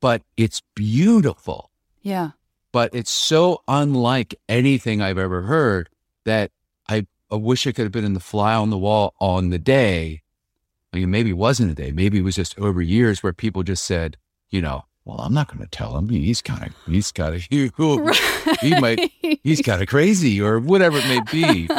but 0.00 0.22
it's 0.38 0.62
beautiful. 0.74 1.70
Yeah. 2.00 2.30
But 2.72 2.94
it's 2.94 3.10
so 3.10 3.62
unlike 3.68 4.34
anything 4.48 5.02
I've 5.02 5.18
ever 5.18 5.42
heard 5.42 5.90
that 6.24 6.52
I, 6.88 7.06
I 7.30 7.34
wish 7.36 7.66
I 7.66 7.72
could 7.72 7.82
have 7.84 7.92
been 7.92 8.06
in 8.06 8.14
the 8.14 8.18
fly 8.20 8.54
on 8.54 8.70
the 8.70 8.78
wall 8.78 9.12
on 9.20 9.50
the 9.50 9.58
day. 9.58 10.22
I 10.92 10.98
mean, 10.98 11.10
maybe 11.10 11.30
it 11.30 11.36
wasn't 11.36 11.70
a 11.70 11.74
day. 11.74 11.92
Maybe 11.92 12.18
it 12.18 12.22
was 12.22 12.36
just 12.36 12.58
over 12.58 12.82
years 12.82 13.22
where 13.22 13.32
people 13.32 13.62
just 13.62 13.84
said, 13.84 14.16
you 14.48 14.60
know, 14.60 14.84
well, 15.04 15.18
I'm 15.18 15.32
not 15.32 15.48
going 15.48 15.60
to 15.60 15.68
tell 15.68 15.96
him. 15.96 16.08
He's 16.08 16.42
kind 16.42 16.66
of, 16.66 16.74
he's 16.86 17.12
kind 17.12 17.34
of, 17.34 17.42
he, 17.50 17.70
he 18.60 18.80
might, 18.80 19.10
he's 19.42 19.62
kind 19.62 19.80
of 19.80 19.88
crazy 19.88 20.40
or 20.40 20.58
whatever 20.58 20.98
it 20.98 21.06
may 21.06 21.20
be. 21.30 21.68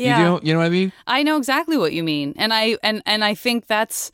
Yeah. 0.00 0.18
You 0.18 0.24
know, 0.24 0.40
you 0.42 0.52
know 0.54 0.60
what 0.60 0.66
I 0.66 0.70
mean? 0.70 0.92
I 1.06 1.22
know 1.22 1.36
exactly 1.36 1.76
what 1.76 1.92
you 1.92 2.02
mean, 2.02 2.32
and 2.36 2.54
I 2.54 2.76
and 2.82 3.02
and 3.04 3.22
I 3.22 3.34
think 3.34 3.66
that's 3.66 4.10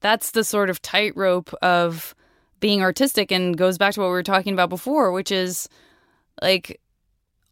that's 0.00 0.32
the 0.32 0.44
sort 0.44 0.68
of 0.68 0.82
tightrope 0.82 1.54
of 1.62 2.14
being 2.60 2.82
artistic, 2.82 3.32
and 3.32 3.56
goes 3.56 3.78
back 3.78 3.94
to 3.94 4.00
what 4.00 4.08
we 4.08 4.12
were 4.12 4.22
talking 4.22 4.52
about 4.52 4.68
before, 4.68 5.12
which 5.12 5.32
is 5.32 5.68
like 6.42 6.78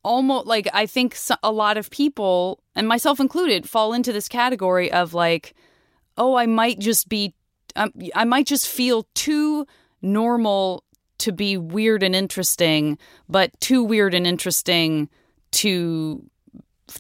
almost 0.03 0.47
like 0.47 0.69
I 0.75 0.85
think 0.85 1.17
a 1.43 1.51
lot 1.51 1.79
of 1.79 1.89
people, 1.91 2.61
and 2.75 2.87
myself 2.87 3.21
included, 3.21 3.69
fall 3.69 3.95
into 3.95 4.13
this 4.13 4.29
category 4.29 4.93
of 4.93 5.15
like, 5.15 5.55
oh, 6.19 6.37
I 6.37 6.45
might 6.47 6.79
just 6.79 7.09
be, 7.09 7.35
um, 7.77 7.93
I 8.15 8.25
might 8.25 8.47
just 8.47 8.69
feel 8.69 9.07
too 9.15 9.67
normal 10.03 10.85
to 11.19 11.33
be 11.33 11.57
weird 11.57 12.03
and 12.03 12.15
interesting, 12.15 12.99
but 13.29 13.59
too 13.61 13.83
weird 13.83 14.15
and 14.15 14.27
interesting 14.27 15.09
to 15.53 16.23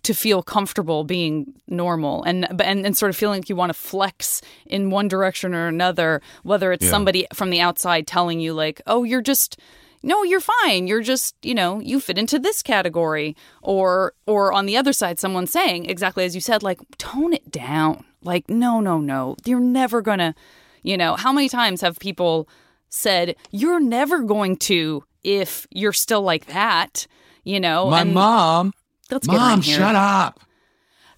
to 0.02 0.12
feel 0.12 0.42
comfortable 0.42 1.02
being 1.02 1.54
normal 1.66 2.22
and 2.24 2.46
and, 2.62 2.84
and 2.84 2.94
sort 2.94 3.08
of 3.08 3.16
feeling 3.16 3.40
like 3.40 3.48
you 3.48 3.56
want 3.56 3.70
to 3.70 3.74
flex 3.74 4.42
in 4.66 4.90
one 4.90 5.08
direction 5.08 5.54
or 5.54 5.66
another 5.66 6.20
whether 6.42 6.72
it's 6.72 6.84
Yeah. 6.84 6.90
somebody 6.90 7.26
from 7.32 7.48
the 7.48 7.60
outside 7.60 8.06
telling 8.06 8.38
you 8.38 8.52
like 8.52 8.82
oh 8.86 9.02
you're 9.04 9.22
just 9.22 9.58
no 10.02 10.22
you're 10.22 10.40
fine. 10.40 10.86
You're 10.86 11.02
just 11.02 11.34
you 11.42 11.54
know 11.54 11.80
you 11.80 12.00
fit 12.00 12.18
into 12.18 12.38
this 12.38 12.62
category. 12.62 13.36
Or 13.62 14.14
or 14.26 14.52
on 14.52 14.66
the 14.66 14.76
other 14.76 14.92
side 14.92 15.18
someone 15.18 15.46
saying 15.46 15.88
exactly 15.88 16.24
as 16.24 16.34
you 16.34 16.40
said 16.40 16.62
like 16.62 16.80
tone 16.98 17.32
it 17.32 17.50
down. 17.50 18.04
Like 18.22 18.48
no 18.48 18.80
no 18.80 18.98
no. 18.98 19.36
You're 19.44 19.60
never 19.60 20.00
gonna 20.02 20.34
you 20.82 20.96
know 20.96 21.16
how 21.16 21.32
many 21.32 21.48
times 21.48 21.80
have 21.80 21.98
people 21.98 22.48
said 22.88 23.36
you're 23.50 23.80
never 23.80 24.22
going 24.22 24.56
to 24.56 25.04
if 25.24 25.66
you're 25.70 25.92
still 25.92 26.22
like 26.22 26.46
that 26.46 27.06
you 27.44 27.60
know 27.60 27.90
My 27.90 28.00
and 28.02 28.14
mom, 28.14 28.72
get 29.10 29.26
mom, 29.26 29.60
shut 29.60 29.94
up. 29.94 30.40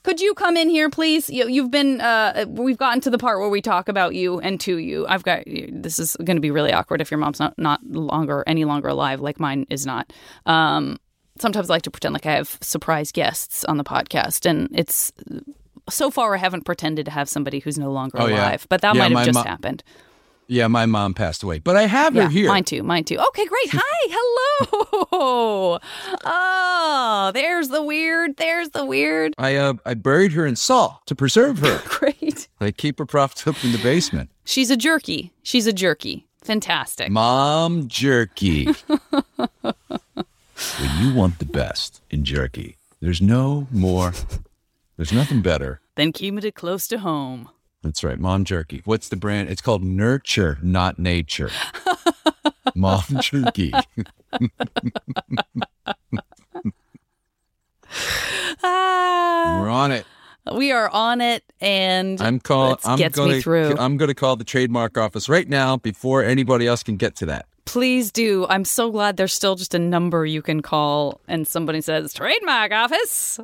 Could 0.03 0.21
you 0.21 0.33
come 0.35 0.57
in 0.57 0.71
here, 0.71 0.89
please? 0.89 1.29
You, 1.29 1.47
you've 1.49 1.71
been. 1.71 2.01
Uh, 2.01 2.47
we've 2.49 2.79
gotten 2.79 3.01
to 3.03 3.11
the 3.11 3.19
part 3.19 3.39
where 3.39 3.51
we 3.51 3.61
talk 3.61 3.89
about 3.89 4.15
you 4.15 4.41
and 4.41 4.59
to 4.61 4.79
you. 4.79 5.07
I've 5.07 5.23
got. 5.25 5.43
This 5.47 5.99
is 5.99 6.17
going 6.25 6.37
to 6.37 6.41
be 6.41 6.51
really 6.51 6.73
awkward 6.73 7.01
if 7.03 7.11
your 7.11 7.19
mom's 7.19 7.39
not 7.39 7.59
not 7.59 7.81
longer 7.85 8.43
any 8.47 8.65
longer 8.65 8.89
alive, 8.89 9.21
like 9.21 9.39
mine 9.39 9.67
is 9.69 9.85
not. 9.85 10.11
Um, 10.47 10.99
sometimes 11.39 11.69
I 11.69 11.75
like 11.75 11.83
to 11.83 11.91
pretend 11.91 12.15
like 12.15 12.25
I 12.25 12.33
have 12.33 12.57
surprise 12.63 13.13
guests 13.13 13.63
on 13.65 13.77
the 13.77 13.85
podcast, 13.85 14.49
and 14.49 14.69
it's 14.73 15.13
so 15.91 16.11
far 16.11 16.35
I 16.35 16.39
haven't 16.39 16.65
pretended 16.65 17.05
to 17.05 17.11
have 17.11 17.29
somebody 17.29 17.59
who's 17.59 17.77
no 17.79 17.91
longer 17.93 18.19
Oh, 18.21 18.27
yeah. 18.27 18.37
alive, 18.37 18.67
but 18.71 18.81
that 18.81 18.95
Yeah, 18.95 19.09
might 19.09 19.17
have 19.17 19.27
just 19.27 19.45
mo- 19.45 19.51
happened. 19.51 19.83
Yeah, 20.53 20.67
my 20.67 20.85
mom 20.85 21.15
passed 21.15 21.45
away, 21.45 21.61
but 21.61 21.77
I 21.77 21.87
have 21.87 22.17
Yeah, 22.17 22.25
her 22.25 22.29
here. 22.29 22.49
mine 22.49 22.65
too, 22.65 22.83
mine 22.83 23.05
too. 23.05 23.17
Okay, 23.29 23.47
great. 23.47 23.69
Hi, 23.73 24.09
hello. 24.11 25.79
Oh, 26.25 27.31
there's 27.33 27.69
the 27.69 27.81
weird. 27.85 28.37
There's 28.37 28.71
the 28.71 28.85
weird. 28.85 29.33
I 29.39 29.55
uh, 29.55 29.75
I 29.87 29.95
buried 29.95 30.33
her 30.33 30.45
in 30.45 30.57
salt 30.57 31.07
to 31.07 31.15
preserve 31.15 31.61
her. 31.61 31.81
Great. 31.89 32.49
I 32.61 32.73
keep 32.73 32.99
her 32.99 33.07
propped 33.07 33.47
up 33.47 33.63
in 33.65 33.71
the 33.71 33.79
basement. 33.79 34.31
She's 34.45 34.71
a 34.73 34.77
jerky. 34.77 35.33
She's 35.45 35.69
a 35.69 35.73
jerky. 35.73 36.27
Fantastic. 36.43 37.11
Mom 37.11 37.87
jerky. 37.87 38.67
when 39.61 39.75
you 40.99 41.15
want 41.15 41.39
the 41.39 41.45
best 41.45 42.03
in 42.11 42.25
jerky, 42.25 42.77
there's 43.01 43.23
no 43.23 43.69
more. 43.71 44.13
There's 44.97 45.13
nothing 45.13 45.43
better. 45.43 45.81
than 45.95 46.11
keeping 46.13 46.43
it 46.43 46.55
close 46.57 46.89
to 46.89 46.99
home. 46.99 47.49
That's 47.83 48.05
right, 48.05 48.19
mom 48.19 48.45
jerky. 48.45 48.83
What's 48.85 49.09
the 49.09 49.17
brand? 49.17 49.49
It's 49.49 49.63
called 49.63 49.83
Nurture, 49.83 50.59
not 50.63 50.99
Nature. 50.99 51.51
mom 52.75 53.03
jerky. 53.21 53.73
Ah, 58.63 59.59
We're 59.61 59.69
on 59.71 59.93
it. 59.93 60.05
we 60.55 60.73
are 60.73 60.89
on 60.91 61.21
it, 61.21 61.43
and 61.61 62.21
I'm 62.21 62.41
call. 62.41 62.71
Let's 62.71 62.87
I'm 62.87 62.99
gets 62.99 63.19
me 63.19 63.25
gonna. 63.27 63.41
through. 63.41 63.77
I'm 63.79 63.97
gonna 63.97 64.15
call 64.15 64.37
the 64.37 64.45
trademark 64.45 64.99
office 64.99 65.29
right 65.29 65.49
now 65.49 65.77
before 65.77 66.23
anybody 66.23 66.67
else 66.67 66.83
can 66.83 66.97
get 66.97 67.17
to 67.17 67.27
that. 67.27 67.47
please 67.65 68.11
do. 68.13 68.47
I'm 68.49 68.65
so 68.65 68.91
glad 68.91 69.17
there's 69.17 69.33
still 69.35 69.55
just 69.55 69.75
a 69.75 69.79
number 69.79 70.27
you 70.27 70.43
can 70.43 70.61
call, 70.63 71.21
and 71.29 71.47
somebody 71.47 71.81
says 71.81 72.13
trademark 72.13 72.73
office. 72.73 73.41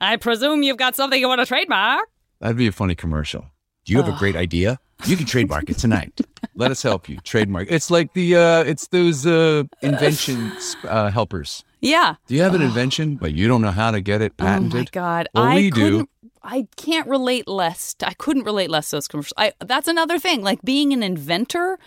I 0.00 0.16
presume 0.16 0.62
you've 0.62 0.78
got 0.78 0.94
something 0.96 1.20
you 1.20 1.28
want 1.28 1.40
to 1.40 1.46
trademark. 1.46 2.08
That'd 2.40 2.56
be 2.56 2.66
a 2.66 2.72
funny 2.72 2.94
commercial. 2.96 3.46
Do 3.84 3.92
you 3.92 4.02
have 4.02 4.08
a 4.08 4.18
great 4.18 4.36
idea? 4.36 4.78
You 5.06 5.16
can 5.16 5.26
trademark 5.26 5.68
it 5.68 5.78
tonight. 5.78 6.20
Let 6.54 6.70
us 6.70 6.82
help 6.82 7.08
you 7.08 7.18
trademark. 7.24 7.68
It's 7.70 7.90
like 7.90 8.12
the 8.14 8.36
uh 8.36 8.62
it's 8.62 8.86
those 8.88 9.26
uh 9.26 9.64
inventions 9.80 10.76
uh 10.84 11.10
helpers. 11.10 11.64
Yeah. 11.80 12.14
Do 12.28 12.36
you 12.36 12.42
have 12.42 12.54
an 12.54 12.62
invention 12.62 13.16
but 13.16 13.32
you 13.32 13.48
don't 13.48 13.62
know 13.62 13.72
how 13.72 13.90
to 13.90 14.00
get 14.00 14.22
it 14.22 14.36
patented? 14.36 14.74
Oh 14.74 14.78
my 14.78 14.84
god, 14.92 15.28
Well, 15.34 15.44
I 15.44 15.54
we 15.56 15.70
do. 15.70 16.08
I 16.44 16.66
can't 16.76 17.08
relate 17.08 17.48
less. 17.48 17.94
To, 17.94 18.08
I 18.08 18.14
couldn't 18.14 18.44
relate 18.44 18.70
less 18.70 18.90
to 18.90 18.96
those 18.96 19.08
commercials. 19.08 19.34
I, 19.36 19.52
that's 19.60 19.88
another 19.88 20.18
thing. 20.18 20.42
Like 20.42 20.60
being 20.62 20.92
an 20.92 21.02
inventor, 21.02 21.78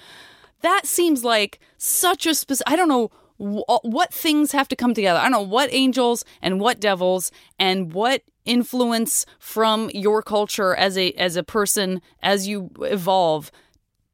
that 0.62 0.86
seems 0.86 1.24
like 1.24 1.60
such 1.78 2.26
a 2.26 2.34
specific. 2.34 2.72
I 2.72 2.76
don't 2.76 2.88
know 2.90 3.12
Uh, 3.40 3.80
what 3.84 4.14
things 4.14 4.52
have 4.54 4.68
to 4.70 4.76
come 4.76 4.94
together. 4.94 5.20
I 5.20 5.24
don't 5.24 5.32
know 5.32 5.42
what 5.42 5.74
angels 5.74 6.24
and 6.42 6.60
what 6.60 6.80
devils 6.80 7.32
and 7.60 7.92
what 7.94 8.22
influence 8.46 9.26
from 9.40 9.90
your 9.94 10.22
culture 10.22 10.76
as 10.76 10.98
a 10.98 11.12
as 11.14 11.36
a 11.36 11.44
person 11.44 12.02
as 12.22 12.48
you 12.48 12.70
evolve 12.82 13.52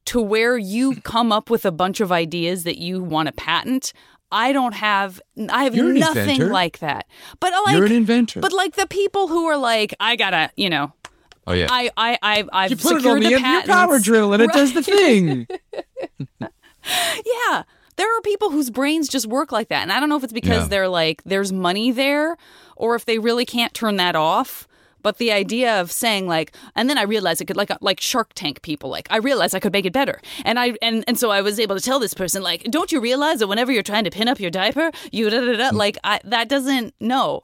to 0.06 0.22
where 0.22 0.58
you 0.58 0.96
come 1.04 1.32
up 1.32 1.50
with 1.50 1.66
a 1.66 1.72
bunch 1.72 2.00
of 2.00 2.12
ideas 2.12 2.64
that 2.64 2.78
you 2.80 3.04
want 3.04 3.28
to 3.28 3.34
patent. 3.34 3.94
I 4.32 4.54
don't 4.54 4.74
have. 4.74 5.22
I 5.50 5.66
have 5.66 5.76
You're 5.76 5.94
nothing 5.94 6.50
like 6.50 6.80
that. 6.80 7.06
But 7.40 7.52
like, 7.66 7.76
You're 7.76 7.86
an 7.86 7.92
inventor. 7.92 8.40
but 8.40 8.54
like 8.54 8.76
the 8.76 8.88
people 8.88 9.28
who 9.28 9.46
are 9.48 9.58
like, 9.58 9.94
I 10.00 10.16
gotta, 10.16 10.50
you 10.56 10.70
know, 10.70 10.94
oh 11.48 11.52
yeah. 11.54 11.68
I, 11.70 11.92
I, 11.98 12.18
I, 12.22 12.46
I've 12.54 12.72
you 12.72 12.78
put 12.78 12.98
it 12.98 13.06
on 13.06 13.20
the 13.20 13.28
the 13.30 13.36
end 13.36 13.46
of 13.46 13.52
your 13.52 13.64
power 13.64 14.00
drill 14.00 14.32
and 14.34 14.42
it 14.42 14.52
does 14.54 14.74
the 14.74 14.82
thing. 14.84 15.48
Yeah, 17.26 17.64
there 18.02 18.18
are 18.18 18.22
people 18.22 18.49
whose 18.49 18.72
brains 18.72 19.08
just 19.08 19.28
work 19.28 19.52
like 19.52 19.68
that, 19.68 19.84
and 19.84 19.93
I 19.93 19.99
don't 19.99 20.10
know 20.10 20.18
if 20.18 20.24
it's 20.24 20.34
because 20.34 20.64
Yeah. 20.64 20.70
they're 20.70 20.88
like, 20.88 21.22
there's 21.24 21.54
money 21.54 21.91
there, 21.91 22.36
or 22.76 22.95
if 22.95 23.06
they 23.06 23.20
really 23.20 23.45
can't 23.45 23.76
turn 23.76 23.97
that 23.97 24.16
off. 24.16 24.68
But 25.04 25.18
the 25.18 25.32
idea 25.32 25.80
of 25.80 25.91
saying 25.91 26.28
like, 26.28 26.52
and 26.76 26.89
then 26.89 26.97
I 26.97 27.04
realized 27.04 27.41
I 27.43 27.45
could 27.45 27.58
like 27.58 27.72
like 27.80 27.99
Shark 28.02 28.34
Tank 28.34 28.64
people. 28.64 28.89
Like 28.89 29.08
I 29.12 29.18
realized 29.18 29.54
I 29.54 29.60
could 29.60 29.74
make 29.74 29.86
it 29.86 29.93
better, 29.93 30.20
and 30.45 30.58
I 30.60 30.74
and 30.82 31.04
and 31.08 31.18
so 31.18 31.30
I 31.30 31.41
was 31.41 31.60
able 31.60 31.76
to 31.76 31.82
tell 31.82 31.99
this 31.99 32.16
person 32.16 32.41
like, 32.41 32.64
don't 32.64 32.91
you 32.91 32.99
realize 32.99 33.38
that 33.39 33.47
whenever 33.47 33.72
you're 33.72 33.84
trying 33.84 34.04
to 34.06 34.12
pin 34.12 34.28
up 34.28 34.39
your 34.39 34.52
diaper, 34.52 34.91
you 35.12 35.30
da 35.30 35.39
da 35.41 35.56
da 35.58 35.70
hmm. 35.70 35.76
like 35.76 35.97
I, 36.04 36.22
that 36.24 36.49
doesn't 36.49 36.95
no. 36.99 37.41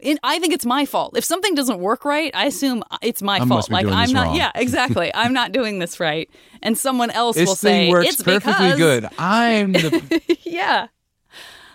It, 0.00 0.18
I 0.22 0.38
think 0.38 0.54
it's 0.54 0.64
my 0.66 0.86
fault. 0.86 1.16
If 1.16 1.24
something 1.24 1.54
doesn't 1.56 1.80
work 1.80 2.04
right, 2.04 2.32
I 2.34 2.46
assume 2.46 2.84
it's 3.02 3.20
my 3.20 3.38
I 3.38 3.46
fault. 3.46 3.68
Like 3.70 3.86
I'm 3.86 4.12
not. 4.12 4.26
wrong. 4.28 4.36
Yeah, 4.36 4.52
exactly. 4.54 5.10
I'm 5.14 5.32
not 5.32 5.50
doing 5.50 5.80
this 5.80 5.98
right, 5.98 6.30
and 6.62 6.78
someone 6.78 7.10
else 7.10 7.34
This 7.36 7.48
will 7.48 7.56
say 7.56 7.90
works 7.90 8.08
it's 8.08 8.22
perfectly 8.22 8.52
because 8.72 8.78
good. 8.78 9.08
I'm 9.18 9.72
the. 9.72 10.38
yeah, 10.44 10.86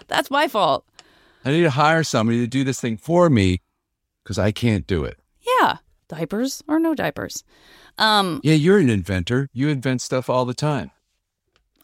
that's 0.07 0.32
my 0.32 0.47
fault. 0.47 0.86
I 1.43 1.51
need 1.51 1.63
to 1.63 1.69
hire 1.71 2.03
somebody 2.05 2.39
to 2.39 2.47
do 2.47 2.63
this 2.63 2.80
thing 2.80 2.95
for 2.95 3.30
me 3.30 3.61
because 4.24 4.39
I 4.39 4.51
can't 4.53 4.88
do 4.88 5.03
it. 5.03 5.19
Yeah, 5.59 5.78
diapers 6.07 6.63
or 6.69 6.80
no 6.80 6.95
diapers. 6.95 7.43
Um, 7.97 8.39
Yeah, 8.43 8.53
you're 8.53 8.80
an 8.80 8.89
inventor. 8.89 9.49
You 9.51 9.67
invent 9.67 10.01
stuff 10.01 10.30
all 10.30 10.45
the 10.45 10.53
time. 10.53 10.91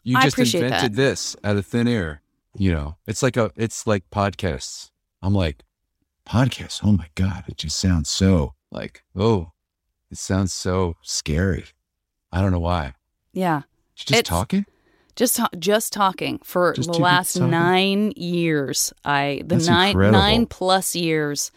You 0.02 0.16
I 0.16 0.22
just 0.22 0.38
invented 0.38 0.92
that. 0.92 0.96
this 0.96 1.36
out 1.44 1.56
of 1.56 1.66
thin 1.66 1.86
air. 1.86 2.22
You 2.56 2.72
know, 2.72 2.96
it's 3.06 3.22
like 3.22 3.36
a, 3.36 3.52
it's 3.54 3.86
like 3.86 4.08
podcasts. 4.10 4.90
I'm 5.22 5.34
like, 5.34 5.62
podcasts. 6.30 6.80
Oh 6.84 6.92
my 6.92 7.08
god, 7.14 7.44
it 7.48 7.56
just 7.56 7.78
sounds 7.78 8.08
so 8.08 8.54
like, 8.70 9.02
oh, 9.16 9.52
it 10.10 10.18
sounds 10.18 10.52
so 10.52 10.94
scary. 11.02 11.64
I 12.32 12.40
don't 12.40 12.52
know 12.52 12.60
why. 12.60 12.94
yeah. 13.32 13.62
Just 13.96 14.10
It's- 14.12 14.28
talking. 14.28 14.64
Just 15.16 15.38
just 15.58 15.92
talking 15.92 16.38
for 16.44 16.72
Just 16.72 16.90
the 16.92 16.98
last 16.98 17.36
nine 17.38 18.12
years. 18.16 18.92
I 19.04 19.40
the 19.44 19.56
That's 19.56 19.66
nine 19.66 19.90
incredible. 19.90 20.18
nine 20.18 20.46
plus 20.46 20.94
years. 20.96 21.50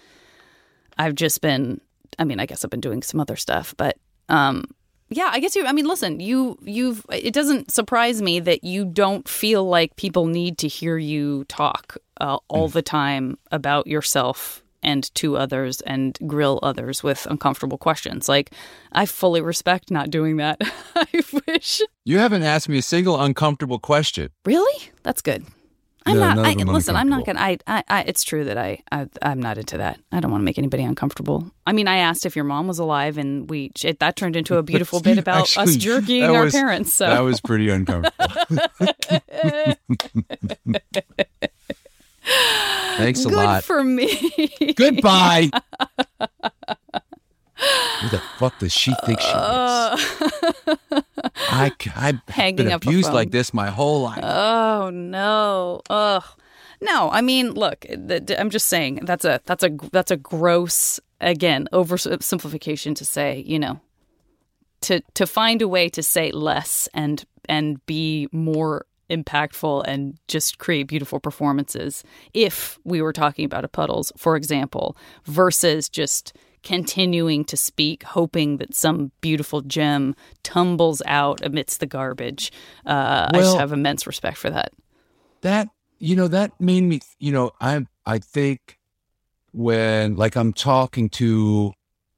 I've 0.97 1.15
just 1.15 1.39
been. 1.39 1.80
I 2.19 2.26
mean, 2.26 2.39
I 2.41 2.45
guess 2.45 2.65
I've 2.65 2.71
been 2.71 2.82
doing 2.82 3.01
some 3.03 3.19
other 3.21 3.38
stuff, 3.38 3.74
but 3.78 3.97
um, 4.28 4.65
yeah. 5.09 5.30
I 5.32 5.39
guess 5.39 5.55
you. 5.55 5.65
I 5.65 5.71
mean, 5.71 5.86
listen. 5.86 6.19
You 6.19 6.57
you've. 6.63 7.05
It 7.11 7.34
doesn't 7.34 7.71
surprise 7.71 8.21
me 8.21 8.41
that 8.41 8.65
you 8.65 8.84
don't 8.86 9.30
feel 9.30 9.63
like 9.63 9.95
people 9.95 10.26
need 10.26 10.57
to 10.57 10.67
hear 10.67 10.97
you 10.97 11.45
talk 11.45 11.95
uh, 12.19 12.39
all 12.49 12.67
Mm. 12.69 12.74
the 12.74 12.82
time 12.82 13.38
about 13.51 13.88
yourself 13.88 14.62
and 14.84 15.13
to 15.15 15.38
others 15.38 15.81
and 15.81 16.17
grill 16.27 16.59
others 16.61 17.01
with 17.03 17.25
uncomfortable 17.27 17.77
questions. 17.77 18.29
Like, 18.29 18.51
I 18.91 19.05
fully 19.05 19.41
respect 19.41 19.89
not 19.89 20.09
doing 20.09 20.38
that. 20.38 20.61
I 20.95 21.07
wish. 21.47 21.81
You 22.05 22.19
haven't 22.19 22.43
asked 22.43 22.69
me 22.69 22.77
a 22.77 22.81
single 22.84 23.19
uncomfortable 23.21 23.79
question. 23.79 24.29
Really? 24.45 24.91
That's 25.03 25.21
good. 25.21 25.45
I'm 26.05 26.15
No, 26.19 26.34
not. 26.34 26.45
I, 26.45 26.53
listen, 26.55 26.97
I'm 26.97 27.07
not 27.07 27.25
gonna. 27.25 27.39
I, 27.39 27.57
I, 27.65 27.84
I. 27.88 28.01
It's 28.01 28.25
true 28.25 28.43
that 28.43 28.57
I, 28.57 28.79
I. 28.91 29.07
I'm 29.21 29.41
not 29.41 29.57
into 29.57 29.77
that. 29.77 30.01
I 30.11 30.19
don't 30.19 30.31
want 30.31 30.41
to 30.41 30.43
make 30.45 30.57
anybody 30.57 30.84
uncomfortable. 30.84 31.49
I 31.65 31.71
mean, 31.71 31.88
I 31.88 31.95
asked 31.99 32.25
if 32.25 32.36
your 32.36 32.43
mom 32.43 32.67
was 32.67 32.77
alive, 32.77 33.17
and 33.17 33.49
we 33.49 33.71
it, 33.86 33.99
that 33.99 34.17
turned 34.17 34.36
into 34.36 34.57
a 34.57 34.63
beautiful 34.63 34.99
bit 34.99 35.17
about 35.17 35.57
us 35.57 35.75
jerking 35.77 36.23
our 36.23 36.43
was- 36.43 36.53
parents. 36.53 36.91
So 36.91 37.05
That 37.05 37.21
was 37.21 37.39
pretty 37.39 37.69
uncomfortable. 37.69 38.11
Thanks 42.97 43.26
a 43.26 43.30
good 43.30 43.36
lot. 43.36 43.63
for 43.63 43.84
me. 43.84 44.74
Goodbye. 44.76 45.49
Who 48.01 48.09
the 48.09 48.21
fuck 48.38 48.57
does 48.59 48.74
she 48.74 48.93
think 49.05 49.19
she 49.21 49.28
is? 49.28 49.34
I, 51.49 51.71
I've 51.95 52.19
Hanging 52.28 52.55
been 52.57 52.67
up 52.71 52.84
a 52.86 52.88
abused 52.89 53.07
phone. 53.07 53.15
like 53.15 53.32
this 53.32 53.53
my 53.53 53.69
whole 53.69 54.01
life. 54.03 54.19
oh 54.24 54.89
no. 54.93 55.82
Ugh. 55.89 56.24
No, 56.82 57.09
I 57.11 57.21
mean, 57.21 57.51
look. 57.51 57.82
th- 57.82 58.26
th- 58.26 58.38
I'm 58.39 58.49
just 58.49 58.67
saying 58.67 59.01
that's 59.03 59.24
a 59.24 59.39
that's 59.45 59.63
a 59.63 59.69
that's 59.93 60.11
a 60.11 60.17
gross 60.17 60.99
again 61.21 61.69
oversimplification 61.71 62.95
to 62.97 63.05
say 63.05 63.41
you 63.47 63.57
know 63.59 63.80
to 64.82 64.99
to 65.13 65.26
find 65.26 65.61
a 65.61 65.67
way 65.67 65.88
to 65.89 66.03
say 66.03 66.32
less 66.32 66.89
and 66.93 67.24
and 67.47 67.84
be 67.86 68.28
more 68.34 68.86
impactful 69.16 69.84
and 69.88 70.18
just 70.28 70.57
create 70.57 70.88
beautiful 70.88 71.20
performances 71.20 72.03
if 72.34 72.80
we 72.84 73.01
were 73.01 73.14
talking 73.14 73.45
about 73.45 73.66
a 73.66 73.68
puddles 73.68 74.11
for 74.18 74.36
example 74.36 74.97
versus 75.26 75.89
just 75.89 76.34
continuing 76.64 77.43
to 77.43 77.57
speak 77.57 78.03
hoping 78.03 78.57
that 78.57 78.74
some 78.74 79.11
beautiful 79.22 79.61
gem 79.61 80.16
tumbles 80.43 81.01
out 81.05 81.45
amidst 81.45 81.82
the 81.82 81.86
garbage. 81.86 82.51
Uh, 82.86 83.28
i 83.34 83.38
just 83.38 83.57
have 83.57 83.74
immense 83.74 84.07
respect 84.07 84.38
for 84.38 84.49
that. 84.49 84.72
That 85.41 85.68
you 85.99 86.16
know 86.16 86.28
that 86.28 86.51
made 86.59 86.82
me 86.82 86.99
you 87.18 87.32
know 87.32 87.51
i 87.61 87.86
i 88.05 88.20
think 88.20 88.78
when 89.53 90.16
like 90.16 90.36
i'm 90.36 90.51
talking 90.51 91.09
to 91.09 91.72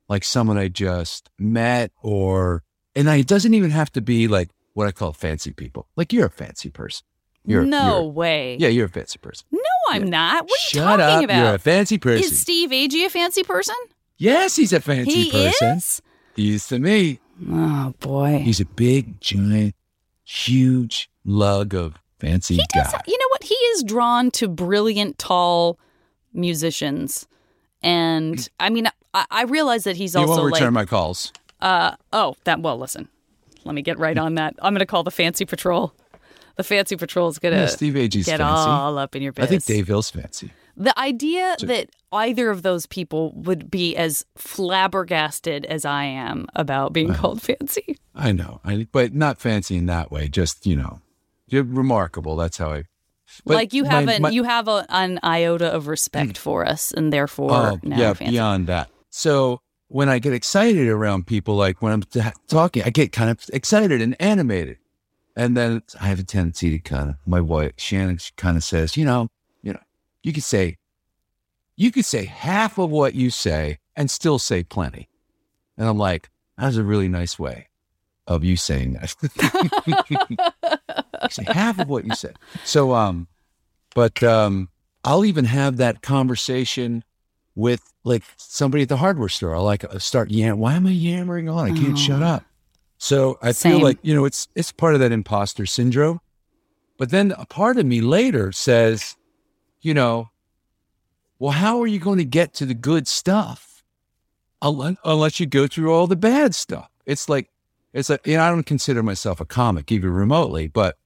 like 0.09 0.23
someone 0.23 0.57
i 0.57 0.67
just 0.67 1.29
met 1.37 1.91
or 2.01 2.63
and 2.95 3.09
I, 3.09 3.17
it 3.17 3.27
doesn't 3.27 3.53
even 3.53 3.71
have 3.71 3.91
to 3.91 4.01
be 4.01 4.27
like 4.27 4.49
what 4.75 4.87
i 4.87 4.91
call 4.91 5.11
fancy 5.11 5.51
people. 5.51 5.87
Like 5.95 6.13
you're 6.13 6.27
a 6.27 6.29
fancy 6.29 6.69
person. 6.69 7.05
You're 7.47 7.63
no 7.63 8.01
you're- 8.01 8.11
way. 8.11 8.57
Yeah 8.59 8.67
you're 8.67 8.85
a 8.85 8.89
fancy 8.89 9.17
person. 9.17 9.47
No 9.51 9.59
i'm 9.89 10.03
not. 10.07 10.43
What 10.43 10.51
are 10.51 10.53
you 10.53 10.57
shut 10.69 10.99
talking 10.99 11.15
up. 11.17 11.23
About 11.23 11.37
you're 11.43 11.55
a 11.55 11.59
fancy 11.59 11.97
person. 11.97 12.23
Is 12.23 12.39
steve 12.39 12.69
agee 12.69 13.05
a 13.05 13.09
fancy 13.09 13.41
person? 13.43 13.75
Yes 14.17 14.55
he's 14.55 14.71
a 14.71 14.79
fancy 14.79 15.25
person. 15.25 15.39
he 15.41 15.47
person. 15.47 15.77
is? 15.77 16.01
He's 16.35 16.67
to 16.67 16.77
me. 16.79 17.19
Oh 17.49 17.93
boy. 17.99 18.39
He's 18.43 18.59
a 18.61 18.65
big 18.65 19.19
giant 19.19 19.73
huge 20.23 21.09
lug 21.23 21.73
of 21.73 21.95
fancy 22.19 22.55
He 22.55 22.63
does. 22.73 22.91
guy. 22.91 23.01
You 23.07 23.17
know 23.17 23.27
what? 23.29 23.43
He 23.43 23.55
is 23.55 23.83
drawn 23.83 24.31
to 24.31 24.47
brilliant, 24.47 25.17
tall 25.17 25.77
musicians, 26.33 27.27
and 27.81 28.47
I 28.59 28.69
mean, 28.69 28.87
I, 29.13 29.25
I 29.29 29.43
realize 29.43 29.83
that 29.83 29.95
he's 29.95 30.13
he 30.13 30.19
also 30.19 30.41
won't 30.41 30.53
return 30.53 30.73
like, 30.73 30.73
my 30.73 30.85
calls. 30.85 31.31
Uh, 31.61 31.95
oh, 32.11 32.35
that. 32.45 32.61
Well, 32.61 32.77
listen, 32.77 33.07
let 33.65 33.75
me 33.75 33.81
get 33.81 33.99
right 33.99 34.17
on 34.17 34.35
that. 34.35 34.55
I'm 34.61 34.73
going 34.73 34.79
to 34.79 34.85
call 34.85 35.03
the 35.03 35.11
Fancy 35.11 35.45
Patrol. 35.45 35.93
The 36.55 36.63
Fancy 36.63 36.95
Patrol 36.95 37.27
is 37.27 37.37
going 37.39 37.53
to 37.53 37.61
yeah, 37.61 37.65
steve 37.67 37.95
agee's 37.95 38.25
get 38.25 38.37
fancy 38.37 38.69
all 38.69 38.97
up 38.97 39.13
in 39.15 39.21
your 39.21 39.33
business. 39.33 39.47
i 39.47 39.49
think 39.49 39.65
dave 39.65 39.87
hill's 39.87 40.09
fancy 40.09 40.51
The 40.77 40.97
idea 40.97 41.55
that 41.61 41.89
either 42.11 42.49
of 42.49 42.61
those 42.61 42.85
people 42.85 43.33
would 43.35 43.69
be 43.69 43.95
as 43.95 44.25
flabbergasted 44.37 45.65
as 45.65 45.85
I 45.85 46.03
am 46.03 46.47
about 46.55 46.93
being 46.93 47.13
called 47.13 47.41
fancy. 47.41 47.97
I 48.13 48.31
know, 48.31 48.61
I, 48.63 48.87
but 48.91 49.13
not 49.13 49.39
fancy 49.39 49.75
in 49.75 49.85
that 49.87 50.11
way. 50.11 50.27
Just 50.27 50.65
you 50.65 50.75
know, 50.75 51.01
you're 51.47 51.63
remarkable. 51.63 52.35
That's 52.35 52.57
how 52.57 52.71
I. 52.73 52.83
like 53.45 53.73
you 53.73 53.83
my- 53.83 53.89
have 53.89 54.07
an 54.07 54.21
my- 54.21 54.29
you 54.29 54.43
have 54.43 54.67
a, 54.67 54.85
an 54.89 55.19
iota 55.23 55.71
of 55.73 55.87
respect 55.87 56.37
hmm. 56.37 56.41
for 56.41 56.65
us, 56.65 56.91
and 56.91 57.11
therefore 57.11 57.51
Oh, 57.51 57.79
now 57.83 57.97
yeah, 57.97 58.13
fancy. 58.13 58.31
beyond 58.31 58.67
that. 58.67 58.89
So 59.09 59.61
when 59.87 60.09
I 60.09 60.19
get 60.19 60.33
excited 60.33 60.87
around 60.87 61.27
people, 61.27 61.55
like 61.55 61.81
when 61.81 61.93
I'm 61.93 62.03
t- 62.03 62.21
talking, 62.47 62.83
I 62.83 62.89
get 62.89 63.11
kind 63.11 63.29
of 63.29 63.39
excited 63.53 64.01
and 64.01 64.15
animated, 64.19 64.77
and 65.35 65.55
then 65.55 65.83
I 65.99 66.07
have 66.07 66.19
a 66.19 66.23
tendency 66.23 66.71
to 66.71 66.79
kind 66.79 67.09
of 67.09 67.15
my 67.25 67.41
wife 67.41 67.73
Shannon 67.77 68.19
kind 68.37 68.57
of 68.57 68.63
says, 68.63 68.97
you 68.97 69.05
know, 69.05 69.29
you 69.61 69.73
know, 69.73 69.79
you 70.23 70.33
could 70.33 70.43
say, 70.43 70.77
you 71.75 71.91
could 71.91 72.05
say 72.05 72.25
half 72.25 72.77
of 72.77 72.89
what 72.89 73.15
you 73.15 73.29
say 73.29 73.79
and 73.95 74.09
still 74.09 74.39
say 74.39 74.63
plenty, 74.63 75.09
and 75.77 75.87
I'm 75.87 75.97
like, 75.97 76.29
that 76.57 76.67
was 76.67 76.77
a 76.77 76.83
really 76.83 77.09
nice 77.09 77.37
way 77.37 77.67
of 78.27 78.43
you 78.43 78.55
saying 78.57 78.93
that. 78.93 79.15
Say 81.31 81.43
half 81.47 81.79
of 81.79 81.89
what 81.89 82.05
you 82.05 82.15
said. 82.15 82.37
So, 82.63 82.93
um, 82.93 83.27
but 83.93 84.21
um, 84.23 84.69
I'll 85.03 85.25
even 85.25 85.45
have 85.45 85.77
that 85.77 86.01
conversation 86.01 87.03
with 87.55 87.81
like 88.03 88.23
somebody 88.37 88.83
at 88.83 88.89
the 88.89 88.97
hardware 88.97 89.29
store. 89.29 89.55
I'll 89.55 89.63
like 89.63 89.83
uh, 89.83 89.99
start 89.99 90.29
yam. 90.29 90.59
Why 90.59 90.73
am 90.73 90.85
I 90.87 90.91
yammering 90.91 91.49
on? 91.49 91.71
I 91.71 91.75
can't 91.75 91.97
shut 91.97 92.21
Oh. 92.21 92.25
up. 92.25 92.43
So 92.97 93.37
I 93.41 93.51
Same. 93.51 93.73
feel 93.73 93.81
like 93.81 93.97
you 94.03 94.13
know 94.15 94.25
it's 94.25 94.47
it's 94.55 94.71
part 94.71 94.93
of 94.93 94.99
that 95.01 95.11
imposter 95.11 95.65
syndrome. 95.65 96.19
But 96.97 97.09
then 97.09 97.33
a 97.37 97.45
part 97.45 97.77
of 97.77 97.85
me 97.85 97.99
later 98.01 98.51
says, 98.53 99.17
you 99.81 99.93
know, 99.93 100.29
well, 101.39 101.51
how 101.51 101.81
are 101.81 101.87
you 101.87 101.99
going 101.99 102.19
to 102.19 102.25
get 102.25 102.53
to 102.55 102.65
the 102.65 102.73
good 102.73 103.05
stuff 103.05 103.83
unless, 104.61 104.95
unless 105.03 105.39
you 105.41 105.45
go 105.45 105.67
through 105.67 105.93
all 105.93 106.07
the 106.07 106.15
bad 106.15 106.55
stuff? 106.55 106.89
It's 107.05 107.27
like 107.27 107.49
it's 107.93 108.09
like 108.09 108.25
you 108.25 108.37
know 108.37 108.43
I 108.43 108.49
don't 108.49 108.65
consider 108.65 109.03
myself 109.03 109.39
a 109.41 109.45
comic 109.45 109.91
even 109.91 110.11
remotely, 110.11 110.67
but 110.67 110.97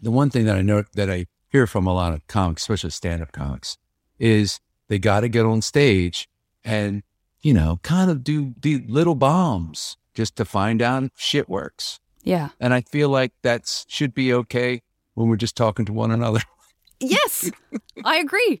the 0.00 0.10
one 0.10 0.30
thing 0.30 0.46
that 0.46 0.56
I 0.56 0.62
know 0.62 0.84
that 0.94 1.10
I 1.10 1.26
hear 1.48 1.66
from 1.66 1.86
a 1.86 1.92
lot 1.92 2.14
of 2.14 2.26
comics, 2.26 2.62
especially 2.62 2.90
stand-up 2.90 3.32
comics, 3.32 3.76
is 4.18 4.60
they 4.90 4.98
got 4.98 5.20
to 5.20 5.28
get 5.28 5.46
on 5.46 5.62
stage 5.62 6.28
and 6.64 7.02
you 7.40 7.54
know 7.54 7.78
kind 7.82 8.10
of 8.10 8.22
do 8.22 8.52
do 8.60 8.82
little 8.86 9.14
bombs 9.14 9.96
just 10.12 10.36
to 10.36 10.44
find 10.44 10.82
out 10.82 11.04
if 11.04 11.12
shit 11.16 11.48
works. 11.48 11.98
yeah. 12.22 12.50
And 12.60 12.74
I 12.74 12.82
feel 12.82 13.08
like 13.08 13.32
that 13.42 13.84
should 13.88 14.12
be 14.12 14.34
okay 14.34 14.82
when 15.14 15.28
we're 15.28 15.36
just 15.36 15.56
talking 15.56 15.86
to 15.86 15.92
one 15.94 16.10
another. 16.10 16.40
Yes, 17.02 17.50
I 18.04 18.18
agree. 18.18 18.60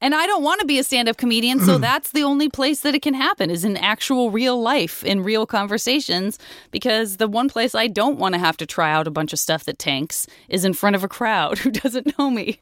And 0.00 0.12
I 0.12 0.26
don't 0.26 0.42
want 0.42 0.58
to 0.60 0.66
be 0.66 0.80
a 0.80 0.82
stand 0.82 1.08
up 1.08 1.16
comedian, 1.16 1.60
so 1.60 1.78
that's 1.88 2.10
the 2.10 2.24
only 2.24 2.48
place 2.48 2.80
that 2.80 2.94
it 2.96 3.02
can 3.02 3.14
happen 3.14 3.50
is 3.50 3.64
in 3.64 3.76
actual 3.76 4.32
real 4.32 4.60
life, 4.60 5.04
in 5.04 5.22
real 5.22 5.46
conversations. 5.46 6.40
Because 6.72 7.18
the 7.18 7.28
one 7.28 7.48
place 7.48 7.76
I 7.76 7.86
don't 7.86 8.18
want 8.18 8.32
to 8.34 8.40
have 8.40 8.56
to 8.56 8.66
try 8.66 8.90
out 8.92 9.06
a 9.06 9.12
bunch 9.12 9.32
of 9.32 9.38
stuff 9.38 9.62
that 9.64 9.78
tanks 9.78 10.26
is 10.48 10.64
in 10.64 10.72
front 10.74 10.96
of 10.96 11.04
a 11.04 11.08
crowd 11.08 11.58
who 11.62 11.70
doesn't 11.70 12.18
know 12.18 12.30
me. 12.30 12.58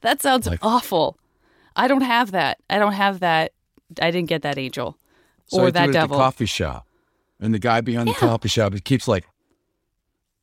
That 0.00 0.22
sounds 0.22 0.46
Like- 0.46 0.60
awful. 0.64 1.18
I 1.78 1.88
don't 1.88 2.02
have 2.02 2.32
that. 2.32 2.58
I 2.68 2.78
don't 2.78 2.92
have 2.92 3.20
that. 3.20 3.52
I 4.02 4.10
didn't 4.10 4.28
get 4.28 4.42
that, 4.42 4.58
Angel. 4.58 4.98
So 5.46 5.60
or 5.62 5.66
I 5.68 5.70
that 5.70 5.92
devil. 5.92 6.16
Coffee 6.18 6.44
shop, 6.46 6.86
and 7.40 7.54
the 7.54 7.58
guy 7.58 7.80
behind 7.80 8.08
the 8.08 8.12
coffee 8.14 8.48
shop, 8.48 8.74
he 8.74 8.80
keeps 8.80 9.08
like, 9.08 9.24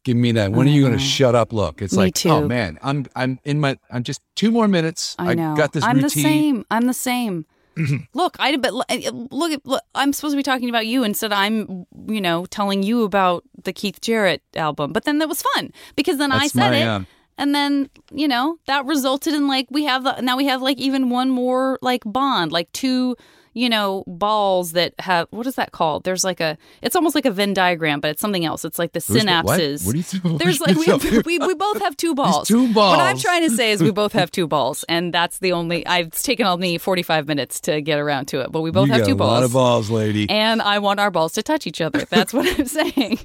"Give 0.03 0.17
me 0.17 0.31
that. 0.33 0.51
When 0.51 0.67
are 0.67 0.71
you 0.71 0.81
going 0.81 0.93
to 0.93 0.99
shut 0.99 1.35
up?" 1.35 1.53
Look, 1.53 1.81
it's 1.81 1.93
Mm. 1.93 1.97
Me 1.97 2.03
like, 2.05 2.13
too. 2.15 2.29
oh 2.29 2.47
man, 2.47 2.79
I'm 2.81 3.05
I'm 3.15 3.39
in 3.43 3.59
my 3.59 3.77
I'm 3.91 4.03
just 4.03 4.21
two 4.35 4.49
more 4.51 4.67
minutes. 4.67 5.15
I 5.19 5.35
know. 5.35 5.55
got 5.55 5.73
this 5.73 5.83
I'm 5.83 5.97
routine. 5.97 6.03
the 6.03 6.09
same. 6.09 6.65
I'm 6.71 6.85
the 6.87 6.93
same. 6.93 7.45
look, 8.13 8.37
I 8.39 8.55
but 8.55 8.73
look, 8.73 8.87
look, 9.31 9.61
look, 9.65 9.81
I'm 9.93 10.13
supposed 10.13 10.31
to 10.33 10.37
be 10.37 10.43
talking 10.43 10.69
about 10.69 10.87
you 10.87 11.03
instead. 11.03 11.33
I'm, 11.33 11.85
you 12.07 12.21
know, 12.21 12.45
telling 12.45 12.83
you 12.83 13.03
about 13.03 13.43
the 13.63 13.73
Keith 13.73 13.99
Jarrett 13.99 14.41
album. 14.55 14.93
But 14.93 15.03
then 15.03 15.17
that 15.19 15.27
was 15.27 15.41
fun 15.53 15.71
because 15.97 16.17
then 16.17 16.31
I 16.31 16.47
said 16.47 16.69
my, 16.71 16.77
it, 16.77 16.83
um, 16.87 17.05
and 17.37 17.53
then 17.55 17.89
you 18.11 18.27
know 18.27 18.57
that 18.67 18.85
resulted 18.85 19.33
in 19.33 19.47
like 19.47 19.67
we 19.69 19.85
have 19.85 20.03
the, 20.03 20.21
now 20.21 20.37
we 20.37 20.45
have 20.47 20.61
like 20.61 20.77
even 20.77 21.09
one 21.09 21.29
more 21.29 21.79
like 21.81 22.03
bond, 22.05 22.51
like 22.51 22.71
two. 22.71 23.15
You 23.57 23.69
know, 23.69 24.03
balls 24.05 24.73
that 24.73 24.93
have 24.99 25.29
what 25.31 25.47
is 25.47 25.55
that 25.55 25.71
called? 25.71 26.03
There's 26.03 26.25
like 26.25 26.41
a, 26.41 26.57
it's 26.81 26.93
almost 26.93 27.15
like 27.15 27.25
a 27.25 27.31
Venn 27.31 27.53
diagram, 27.53 28.01
but 28.01 28.11
it's 28.11 28.19
something 28.19 28.43
else. 28.43 28.65
It's 28.65 28.77
like 28.77 28.91
the 28.91 28.99
Who's 28.99 29.23
the- 29.23 29.31
what? 29.43 29.57
synapses. 29.57 29.85
What 29.85 29.95
do 29.95 30.29
you? 30.31 30.37
There's 30.37 30.59
like 30.59 30.75
we, 30.75 31.21
we 31.25 31.39
we 31.39 31.53
both 31.55 31.79
have 31.79 31.95
two 31.95 32.13
balls. 32.13 32.49
two 32.49 32.73
balls 32.73 32.97
What 32.97 32.99
I'm 32.99 33.17
trying 33.17 33.47
to 33.47 33.55
say 33.55 33.71
is 33.71 33.81
we 33.81 33.91
both 33.91 34.11
have 34.11 34.29
two 34.39 34.45
balls, 34.45 34.83
and 34.89 35.13
that's 35.13 35.39
the 35.39 35.53
only. 35.53 35.87
I've 35.87 36.11
taken 36.11 36.45
all 36.45 36.57
me 36.57 36.77
45 36.77 37.29
minutes 37.29 37.61
to 37.61 37.79
get 37.79 37.97
around 37.97 38.25
to 38.25 38.41
it, 38.41 38.51
but 38.51 38.59
we 38.59 38.71
both 38.71 38.87
you 38.87 38.93
have 38.95 39.05
two 39.05 39.13
a 39.13 39.15
balls. 39.15 39.29
A 39.29 39.33
lot 39.35 39.43
of 39.43 39.53
balls, 39.53 39.89
lady. 39.89 40.29
And 40.29 40.61
I 40.61 40.79
want 40.79 40.99
our 40.99 41.09
balls 41.09 41.31
to 41.35 41.41
touch 41.41 41.65
each 41.65 41.79
other. 41.79 42.03
That's 42.09 42.33
what 42.33 42.59
I'm 42.59 42.65
saying. 42.65 43.19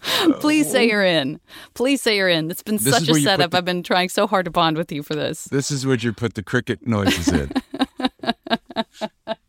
Please 0.40 0.70
say 0.70 0.88
you're 0.88 1.04
in. 1.04 1.40
Please 1.74 2.02
say 2.02 2.16
you're 2.16 2.28
in. 2.28 2.50
It's 2.50 2.62
been 2.62 2.76
This 2.76 2.90
such 2.90 3.08
a 3.08 3.12
where 3.12 3.20
you 3.20 3.26
put 3.26 3.30
setup. 3.30 3.50
the- 3.50 3.56
I've 3.58 3.64
been 3.64 3.82
trying 3.82 4.08
so 4.08 4.26
hard 4.26 4.44
to 4.44 4.50
bond 4.50 4.76
with 4.76 4.90
you 4.92 5.02
for 5.02 5.14
this. 5.14 5.44
This 5.44 5.70
is 5.70 5.86
where 5.86 5.96
you 5.96 6.12
put 6.12 6.34
the 6.34 6.42
cricket 6.42 6.86
noises 6.86 7.28
in. 7.28 7.52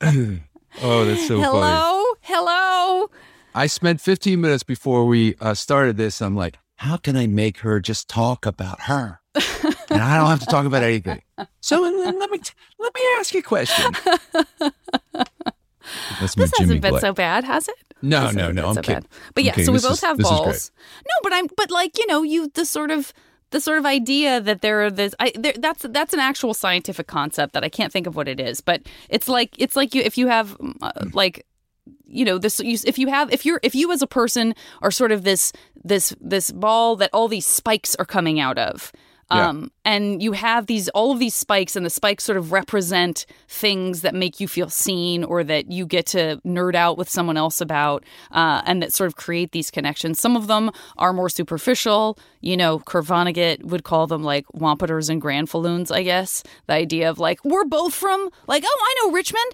oh, 0.81 1.05
that's 1.05 1.27
so 1.27 1.41
funny. 1.41 1.43
Hello, 1.43 2.03
hello. 2.21 3.09
I 3.53 3.67
spent 3.67 4.01
15 4.01 4.39
minutes 4.39 4.63
before 4.63 5.05
we 5.05 5.35
uh, 5.41 5.53
started 5.53 5.97
this. 5.97 6.21
I'm 6.21 6.35
like, 6.35 6.57
how 6.75 6.97
can 6.97 7.17
I 7.17 7.25
make 7.27 7.59
her 7.59 7.79
just 7.79 8.07
talk 8.07 8.45
about 8.45 8.81
her? 8.81 9.19
and 9.89 10.01
I 10.01 10.17
don't 10.17 10.27
have 10.27 10.39
to 10.41 10.45
talk 10.45 10.65
about 10.65 10.83
anything. 10.83 11.21
So 11.61 11.81
let 11.81 12.29
me 12.31 12.39
let 12.79 12.93
me 12.95 13.01
ask 13.17 13.33
you 13.33 13.39
a 13.39 13.43
question. 13.43 13.93
This 16.19 16.35
Jimmy 16.35 16.49
hasn't 16.59 16.81
been 16.81 16.99
so 16.99 17.13
bad, 17.13 17.43
has 17.43 17.67
it? 17.67 17.75
No, 18.01 18.31
no, 18.31 18.51
no. 18.51 18.69
I'm 18.69 18.75
so 18.75 18.81
kidding. 18.81 19.01
bad. 19.01 19.09
But 19.33 19.43
yeah, 19.43 19.55
so 19.55 19.71
we 19.71 19.79
both 19.79 19.93
is- 19.93 20.01
have 20.01 20.17
this 20.17 20.27
is 20.27 20.31
great. 20.31 20.43
balls. 20.45 20.71
No, 21.05 21.13
but 21.23 21.33
I'm 21.33 21.47
but 21.55 21.71
like 21.71 21.97
you 21.97 22.07
know 22.07 22.23
you 22.23 22.49
the 22.53 22.65
sort 22.65 22.91
of 22.91 23.13
the 23.51 23.61
sort 23.61 23.77
of 23.77 23.85
idea 23.85 24.41
that 24.41 24.61
there 24.61 24.85
are 24.85 24.91
this 24.91 25.15
I 25.19 25.31
there, 25.35 25.53
that's 25.57 25.85
that's 25.89 26.13
an 26.13 26.19
actual 26.19 26.53
scientific 26.53 27.07
concept 27.07 27.53
that 27.53 27.63
I 27.63 27.69
can't 27.69 27.91
think 27.91 28.07
of 28.07 28.15
what 28.15 28.27
it 28.27 28.39
is, 28.39 28.61
but 28.61 28.81
it's 29.09 29.27
like 29.27 29.55
it's 29.57 29.75
like 29.75 29.95
you 29.95 30.01
if 30.01 30.17
you 30.17 30.27
have 30.27 30.57
uh, 30.81 30.91
like 31.13 31.45
you 32.05 32.25
know 32.25 32.37
this 32.37 32.59
you, 32.59 32.77
if 32.85 32.97
you 32.99 33.07
have 33.07 33.31
if 33.31 33.45
you're 33.45 33.59
if 33.63 33.73
you 33.73 33.91
as 33.91 34.01
a 34.01 34.07
person 34.07 34.53
are 34.81 34.91
sort 34.91 35.11
of 35.11 35.23
this 35.23 35.53
this 35.83 36.13
this 36.19 36.51
ball 36.51 36.95
that 36.97 37.09
all 37.13 37.27
these 37.27 37.45
spikes 37.45 37.95
are 37.95 38.05
coming 38.05 38.39
out 38.39 38.57
of 38.57 38.91
Yeah. 39.31 39.49
um 39.49 39.71
and 39.83 40.21
you 40.23 40.31
have 40.31 40.67
these 40.67 40.87
all 40.89 41.11
of 41.11 41.19
these 41.19 41.35
spikes 41.35 41.75
and 41.75 41.85
the 41.85 41.89
spikes 41.89 42.23
sort 42.23 42.37
of 42.37 42.51
represent 42.53 43.25
things 43.49 44.01
that 44.01 44.15
make 44.15 44.39
you 44.39 44.47
feel 44.47 44.69
seen 44.69 45.23
or 45.23 45.43
that 45.43 45.69
you 45.71 45.85
get 45.85 46.05
to 46.07 46.39
nerd 46.45 46.75
out 46.75 46.97
with 46.97 47.09
someone 47.09 47.35
else 47.35 47.59
about 47.59 48.05
uh, 48.31 48.61
and 48.65 48.81
that 48.81 48.93
sort 48.93 49.07
of 49.07 49.15
create 49.15 49.51
these 49.51 49.69
connections. 49.69 50.19
Some 50.19 50.35
of 50.37 50.47
them 50.47 50.71
are 50.97 51.11
more 51.11 51.29
superficial. 51.29 52.17
You 52.41 52.55
know 52.55 52.79
Kurt 52.79 53.05
Vonnegut 53.05 53.63
would 53.65 53.83
call 53.83 54.07
them 54.07 54.23
like 54.23 54.45
wampeters 54.55 55.09
and 55.09 55.21
granfalloons 55.21 55.91
i 55.93 56.03
guess. 56.03 56.43
The 56.67 56.73
idea 56.73 57.09
of 57.09 57.19
like 57.19 57.43
we're 57.43 57.65
both 57.65 57.93
from 57.93 58.29
like 58.47 58.63
oh 58.65 58.79
i 58.81 58.95
know 59.05 59.11
richmond. 59.13 59.51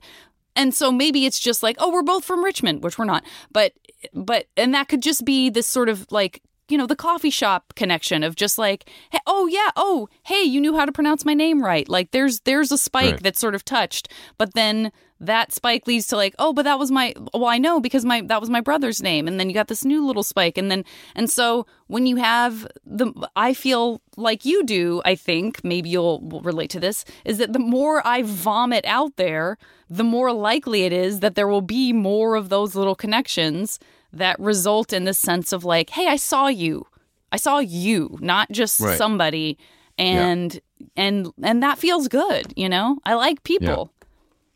And 0.56 0.72
so 0.74 0.92
maybe 0.92 1.26
it's 1.26 1.40
just 1.40 1.64
like 1.64 1.78
oh 1.80 1.92
we're 1.92 2.04
both 2.04 2.26
from 2.26 2.44
richmond 2.44 2.84
which 2.84 2.98
we're 3.00 3.06
not. 3.06 3.24
But 3.52 3.74
but 4.14 4.46
and 4.58 4.74
that 4.74 4.88
could 4.90 5.02
just 5.02 5.26
be 5.26 5.50
this 5.50 5.66
sort 5.68 5.90
of 5.90 6.06
like 6.12 6.42
you 6.70 6.78
know 6.78 6.88
the 6.88 6.96
coffee 6.96 7.30
shop 7.30 7.74
connection 7.76 8.24
of 8.24 8.36
just 8.36 8.58
like 8.58 8.90
hey, 9.12 9.20
oh 9.28 9.48
yeah 9.48 9.70
oh 9.76 10.08
hey 10.24 10.42
you 10.44 10.60
knew 10.62 10.76
how 10.78 10.86
to 10.86 10.92
pronounce 10.92 11.26
my 11.26 11.34
name 11.34 11.64
right 11.64 11.90
like 11.90 12.12
there's 12.12 12.40
there's 12.42 12.72
a 12.72 12.78
spike 12.78 13.12
Right. 13.12 13.24
that's 13.24 13.40
sort 13.40 13.54
of 13.56 13.66
touched 13.66 14.08
but 14.38 14.54
then 14.54 14.92
that 15.20 15.54
spike 15.54 15.88
leads 15.88 16.08
to 16.08 16.16
like 16.16 16.34
oh 16.40 16.52
but 16.54 16.64
that 16.64 16.80
was 16.80 16.90
my 16.92 17.14
well 17.34 17.46
i 17.46 17.58
know 17.58 17.80
because 17.80 18.04
my 18.06 18.22
that 18.22 18.40
was 18.42 18.50
my 18.50 18.62
brother's 18.62 19.02
name 19.02 19.28
and 19.28 19.40
then 19.40 19.50
you 19.50 19.54
got 19.54 19.68
this 19.68 19.86
new 19.86 20.06
little 20.06 20.24
spike 20.24 20.58
and 20.58 20.70
then 20.72 20.84
and 21.16 21.30
so 21.30 21.66
when 21.88 22.06
you 22.06 22.16
have 22.18 22.68
the 22.86 23.12
i 23.36 23.54
feel 23.54 24.02
like 24.18 24.44
you 24.46 24.64
do 24.64 25.02
i 25.06 25.16
think 25.16 25.64
maybe 25.64 25.90
you'll 25.90 26.20
relate 26.44 26.70
to 26.70 26.80
this 26.80 27.06
is 27.26 27.38
that 27.40 27.54
the 27.54 27.60
more 27.60 28.06
i 28.08 28.22
vomit 28.22 28.84
out 28.86 29.16
there 29.18 29.58
the 29.90 30.04
more 30.04 30.32
likely 30.34 30.84
it 30.84 30.92
is 30.94 31.20
that 31.20 31.36
there 31.36 31.48
will 31.48 31.62
be 31.62 31.94
more 31.94 32.36
of 32.36 32.50
those 32.50 32.74
little 32.76 32.96
connections 32.96 33.80
that 34.14 34.40
result 34.40 34.94
in 34.94 35.04
the 35.06 35.14
sense 35.14 35.52
of 35.52 35.66
like 35.66 35.90
hey 35.92 36.08
i 36.08 36.16
saw 36.16 36.48
you 36.48 36.86
i 37.32 37.38
saw 37.38 37.60
you 37.60 38.18
not 38.22 38.52
just 38.52 38.80
Right. 38.80 38.98
somebody 38.98 39.58
and 39.98 40.60
and 40.96 41.32
and 41.42 41.62
that 41.64 41.78
feels 41.80 42.08
good 42.08 42.54
you 42.56 42.70
know 42.70 42.98
i 43.06 43.14
like 43.14 43.44
people 43.44 43.92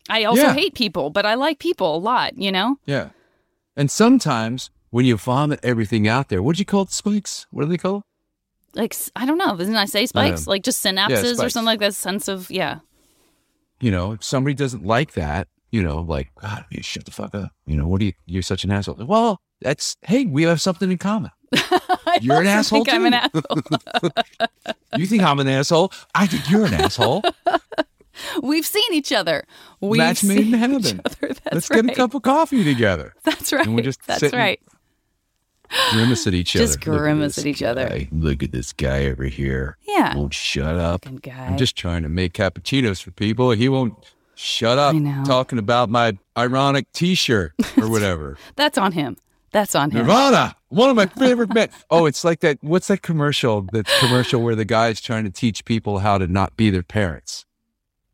i 0.09 0.23
also 0.23 0.41
Yeah. 0.43 0.53
hate 0.53 0.73
people 0.75 1.09
but 1.09 1.25
i 1.25 1.33
like 1.35 1.59
people 1.59 1.95
a 1.95 2.01
lot 2.11 2.37
you 2.37 2.51
know 2.51 2.77
Yeah. 2.85 3.09
And 3.79 3.91
sometimes 3.91 4.71
when 4.89 5.05
you 5.05 5.17
vomit 5.17 5.59
everything 5.61 6.07
out 6.07 6.29
there, 6.29 6.41
what 6.41 6.55
do 6.55 6.61
you 6.61 6.65
call 6.65 6.81
it? 6.83 6.91
Spikes? 6.91 7.45
What 7.51 7.63
do 7.63 7.69
they 7.69 7.77
call? 7.77 7.97
it? 7.97 8.03
like 8.79 8.95
i 9.15 9.25
don't 9.25 9.37
know 9.37 9.55
didn't 9.57 9.75
i 9.75 9.85
say 9.85 10.05
spikes 10.05 10.45
know. 10.45 10.51
like 10.51 10.63
just 10.63 10.83
synapses 10.83 11.39
or 11.43 11.49
something 11.49 11.65
like 11.65 11.79
that 11.79 11.95
sense 11.95 12.27
of 12.27 12.49
yeah 12.51 12.79
You 13.79 13.91
know, 13.91 14.13
if 14.13 14.23
somebody 14.23 14.55
doesn't 14.55 14.83
like 14.85 15.11
that, 15.13 15.47
you 15.71 15.83
know, 15.83 15.99
like, 16.01 16.33
God, 16.35 16.65
you 16.69 16.81
shut 16.81 17.05
the 17.05 17.11
fuck 17.11 17.35
up. 17.35 17.51
You 17.65 17.77
know, 17.77 17.87
what 17.87 17.99
do 17.99 18.05
you, 18.07 18.13
you're 18.25 18.41
such 18.41 18.63
an 18.63 18.71
asshole. 18.71 18.95
Well, 19.05 19.39
that's, 19.61 19.95
hey, 20.03 20.25
we 20.25 20.43
have 20.43 20.61
something 20.61 20.91
in 20.91 20.97
common. 20.97 21.31
You're 22.21 22.41
an 22.41 22.47
asshole 22.47 22.83
think 22.83 22.93
i'm 22.93 23.05
an 23.05 23.13
asshole 23.13 23.61
You 24.97 25.05
think 25.05 25.23
I'm 25.23 25.39
an 25.39 25.47
asshole? 25.47 25.93
I 26.13 26.27
think 26.27 26.49
you're 26.49 26.65
an 26.65 26.73
asshole. 26.73 27.23
we've 28.43 28.65
seen 28.65 28.91
each 28.91 29.13
other 29.13 29.43
we've 29.79 29.99
Match 29.99 30.23
made 30.23 30.39
in 30.39 30.43
seen 30.45 30.53
heaven. 30.53 30.79
each 30.79 30.95
other. 31.05 31.33
that's 31.33 31.53
Let's 31.53 31.69
right 31.69 31.83
get 31.85 31.93
a 31.93 31.95
cup 31.95 32.15
of 32.15 32.23
coffee 32.23 32.63
together. 32.63 33.13
that's 33.23 33.53
right 33.53 33.65
and 33.65 33.75
we 33.75 33.81
just 33.81 34.05
that's 34.07 34.33
right 34.33 34.59
Grimace 35.91 36.25
at 36.27 36.33
each 36.33 36.53
Just 36.53 36.77
other. 36.81 36.91
Look 36.91 36.99
grimace 37.01 37.37
at 37.37 37.45
each 37.45 37.61
other. 37.61 38.07
Look 38.11 38.41
at 38.41 38.51
this 38.51 38.71
guy 38.71 39.05
over 39.07 39.25
here. 39.25 39.77
Yeah. 39.85 40.15
Won't 40.15 40.33
shut 40.33 40.75
up. 40.75 41.05
Guy. 41.21 41.31
I'm 41.45 41.57
just 41.57 41.75
trying 41.75 42.03
to 42.03 42.09
make 42.09 42.33
cappuccinos 42.33 43.01
for 43.01 43.11
people. 43.11 43.51
He 43.51 43.67
won't 43.67 43.93
shut 44.37 44.77
up 44.77 44.95
talking 45.25 45.59
about 45.59 45.89
my 45.89 46.17
ironic 46.37 46.91
T-shirt 46.93 47.53
or 47.77 47.89
whatever. 47.89 48.37
that's 48.55 48.77
on 48.77 48.91
him 48.91 49.17
that's 49.51 49.75
on 49.75 49.91
him 49.91 49.99
Nirvana, 50.05 50.55
one 50.69 50.89
of 50.89 50.95
my 50.95 51.05
favorite 51.07 51.53
bands. 51.53 51.73
Oh, 51.89 52.05
it's 52.05 52.23
like 52.23 52.41
that. 52.41 52.57
What's 52.61 52.87
that 52.87 53.01
commercial? 53.01 53.61
That 53.71 53.87
commercial 53.99 54.41
where 54.41 54.55
the 54.55 54.65
guy's 54.65 54.99
trying 55.01 55.23
to 55.23 55.31
teach 55.31 55.63
people 55.65 55.99
how 55.99 56.17
to 56.17 56.27
not 56.27 56.55
be 56.57 56.69
their 56.69 56.83
parents. 56.83 57.45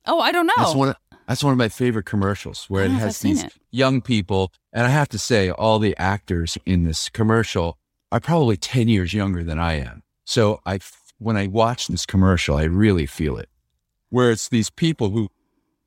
oh 0.06 0.20
i 0.20 0.32
don't 0.32 0.46
know 0.48 0.54
That's 0.58 0.76
one. 0.76 0.90
Of, 0.90 0.96
that's 1.28 1.44
one 1.44 1.52
of 1.54 1.58
my 1.58 1.70
favorite 1.70 2.06
commercials 2.06 2.66
where 2.70 2.84
it 2.84 2.88
don't 2.90 2.98
know 2.98 3.00
if 3.00 3.06
has 3.06 3.20
these 3.20 3.44
it. 3.44 3.54
young 3.72 4.00
people, 4.02 4.52
and 4.72 4.86
I 4.86 4.90
have 4.90 5.10
to 5.10 5.18
say, 5.20 5.50
all 5.50 5.80
the 5.80 5.96
actors 5.98 6.58
in 6.66 6.84
this 6.84 7.10
commercial 7.10 7.78
are 8.12 8.20
probably 8.20 8.56
ten 8.58 8.88
years 8.88 9.14
younger 9.14 9.44
than 9.44 9.58
I 9.60 9.74
am. 9.80 10.04
So 10.26 10.62
I, 10.66 10.80
when 11.18 11.36
I 11.36 11.48
watch 11.48 11.88
this 11.88 12.06
commercial, 12.06 12.56
I 12.58 12.64
really 12.64 13.06
feel 13.06 13.38
it. 13.38 13.50
Where 14.10 14.32
it's 14.32 14.48
these 14.50 14.70
people 14.70 15.10
who 15.10 15.30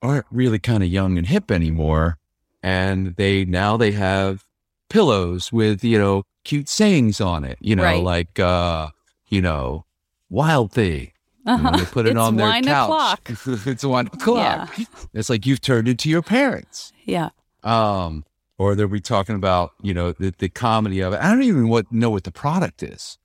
aren't 0.03 0.27
really 0.31 0.59
kind 0.59 0.83
of 0.83 0.89
young 0.89 1.19
and 1.19 1.27
hip 1.27 1.51
anymore, 1.51 2.19
and 2.63 3.17
they 3.17 3.45
now 3.45 3.77
they 3.77 3.93
have 3.93 4.45
pillows 4.89 5.53
with 5.53 5.83
you 5.85 5.99
know 5.99 6.25
cute 6.45 6.69
sayings 6.69 7.21
on 7.21 7.45
it. 7.45 7.59
You 7.61 7.77
know, 7.77 7.83
Right. 7.83 8.03
like 8.03 8.39
uh, 8.39 8.89
you 9.29 9.41
know, 9.43 9.85
wild 10.31 10.73
thing. 10.73 11.13
You 11.47 11.57
know, 11.59 11.71
they 11.77 11.85
put 11.85 12.07
it 12.07 12.11
It's 12.11 12.19
on 12.19 12.35
their 12.37 12.47
wine 12.49 12.65
couch. 12.65 12.85
o'clock. 12.89 13.31
it's 13.67 13.85
one 13.85 14.09
o'clock. 14.09 14.77
It's 15.15 15.31
like 15.31 15.47
you've 15.47 15.61
turned 15.61 15.87
into 15.87 16.09
your 16.11 16.21
parents. 16.23 16.93
yeah 17.05 17.29
Um, 17.63 18.25
or 18.59 18.75
they'll 18.75 18.89
be 18.89 19.01
talking 19.01 19.37
about, 19.37 19.71
you 19.81 19.95
know, 19.95 20.11
the, 20.11 20.35
the 20.37 20.49
comedy 20.49 20.99
of 21.01 21.13
it. 21.13 21.21
I 21.23 21.31
don't 21.31 21.45
even 21.45 21.69
what, 21.69 21.93
know 21.93 22.11
what 22.11 22.25
the 22.25 22.33
product 22.33 22.83
is. 22.83 23.19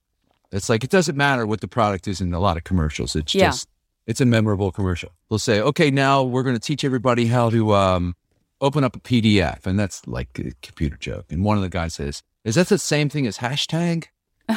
It's 0.51 0.69
like, 0.69 0.84
it 0.84 0.91
doesn't 0.91 1.17
matter 1.17 1.47
what 1.47 1.61
the 1.61 1.67
product 1.67 2.07
is 2.07 2.22
in 2.22 2.32
a 2.32 2.39
lot 2.39 2.57
of 2.57 2.63
commercials. 2.63 3.15
It's 3.15 3.34
Yeah. 3.34 3.47
just, 3.47 3.67
it's 4.08 4.22
a 4.22 4.26
memorable 4.26 4.72
commercial. 4.72 5.12
They'll 5.30 5.39
say, 5.39 5.62
okay, 5.62 5.91
now 5.91 6.24
we're 6.24 6.43
going 6.43 6.56
to 6.56 6.60
teach 6.60 6.84
everybody 6.84 7.28
how 7.28 7.49
to, 7.49 7.74
um, 7.76 8.16
open 8.62 8.84
up 8.84 8.95
a 8.95 8.99
PDF. 8.99 9.66
And 9.66 9.78
that's 9.80 10.08
like 10.08 10.39
a 10.39 10.52
computer 10.62 10.95
joke. 10.95 11.26
And 11.32 11.43
one 11.43 11.58
of 11.58 11.64
the 11.64 11.70
guys 11.70 11.95
says, 11.95 12.22
is 12.43 12.56
that 12.56 12.68
the 12.68 12.78
same 12.78 13.10
thing 13.10 13.28
as 13.28 13.39
hashtag? 13.39 14.06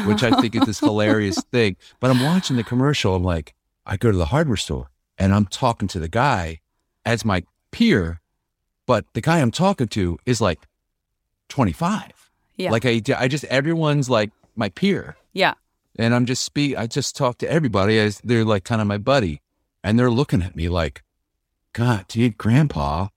Which 0.07 0.23
I 0.23 0.41
think 0.41 0.55
is 0.57 0.67
this 0.67 0.81
hilarious 0.81 1.41
thing. 1.53 1.77
But 2.01 2.11
I'm 2.11 2.23
watching 2.23 2.57
the 2.57 2.65
commercial. 2.65 3.15
I'm 3.15 3.23
like, 3.23 3.55
I 3.87 3.97
go 3.97 4.11
to 4.11 4.17
the 4.17 4.27
hardware 4.27 4.57
store 4.57 4.89
and 5.19 5.33
I'm 5.33 5.47
talking 5.47 5.89
to 5.89 6.01
the 6.01 6.09
guy 6.09 6.61
as 7.05 7.25
my 7.25 7.45
peer, 7.71 8.21
but 8.87 9.05
the 9.13 9.21
guy 9.21 9.39
I'm 9.41 9.51
talking 9.51 9.89
to 9.89 10.19
is 10.27 10.41
like 10.41 10.61
25. 11.49 12.31
Yeah. 12.57 12.71
Like 12.71 12.85
I, 12.87 13.01
I 13.17 13.29
just, 13.29 13.45
everyone's 13.45 14.11
like 14.11 14.31
my 14.57 14.69
peer. 14.71 15.17
yeah 15.33 15.55
And 15.97 16.15
I'm 16.15 16.27
just 16.27 16.45
speak, 16.45 16.77
I 16.77 16.87
just 16.87 17.17
talk 17.17 17.39
to 17.39 17.51
everybody 17.51 17.99
as 17.99 18.21
they're 18.25 18.45
like 18.45 18.65
kind 18.65 18.81
of 18.81 18.87
my 18.87 18.99
buddy. 18.99 19.41
And 19.83 19.99
they're 19.99 20.11
looking 20.11 20.43
at 20.43 20.57
me 20.57 20.69
like, 20.69 21.03
God, 21.73 22.09
dude, 22.09 22.39
grandpa, 22.39 23.09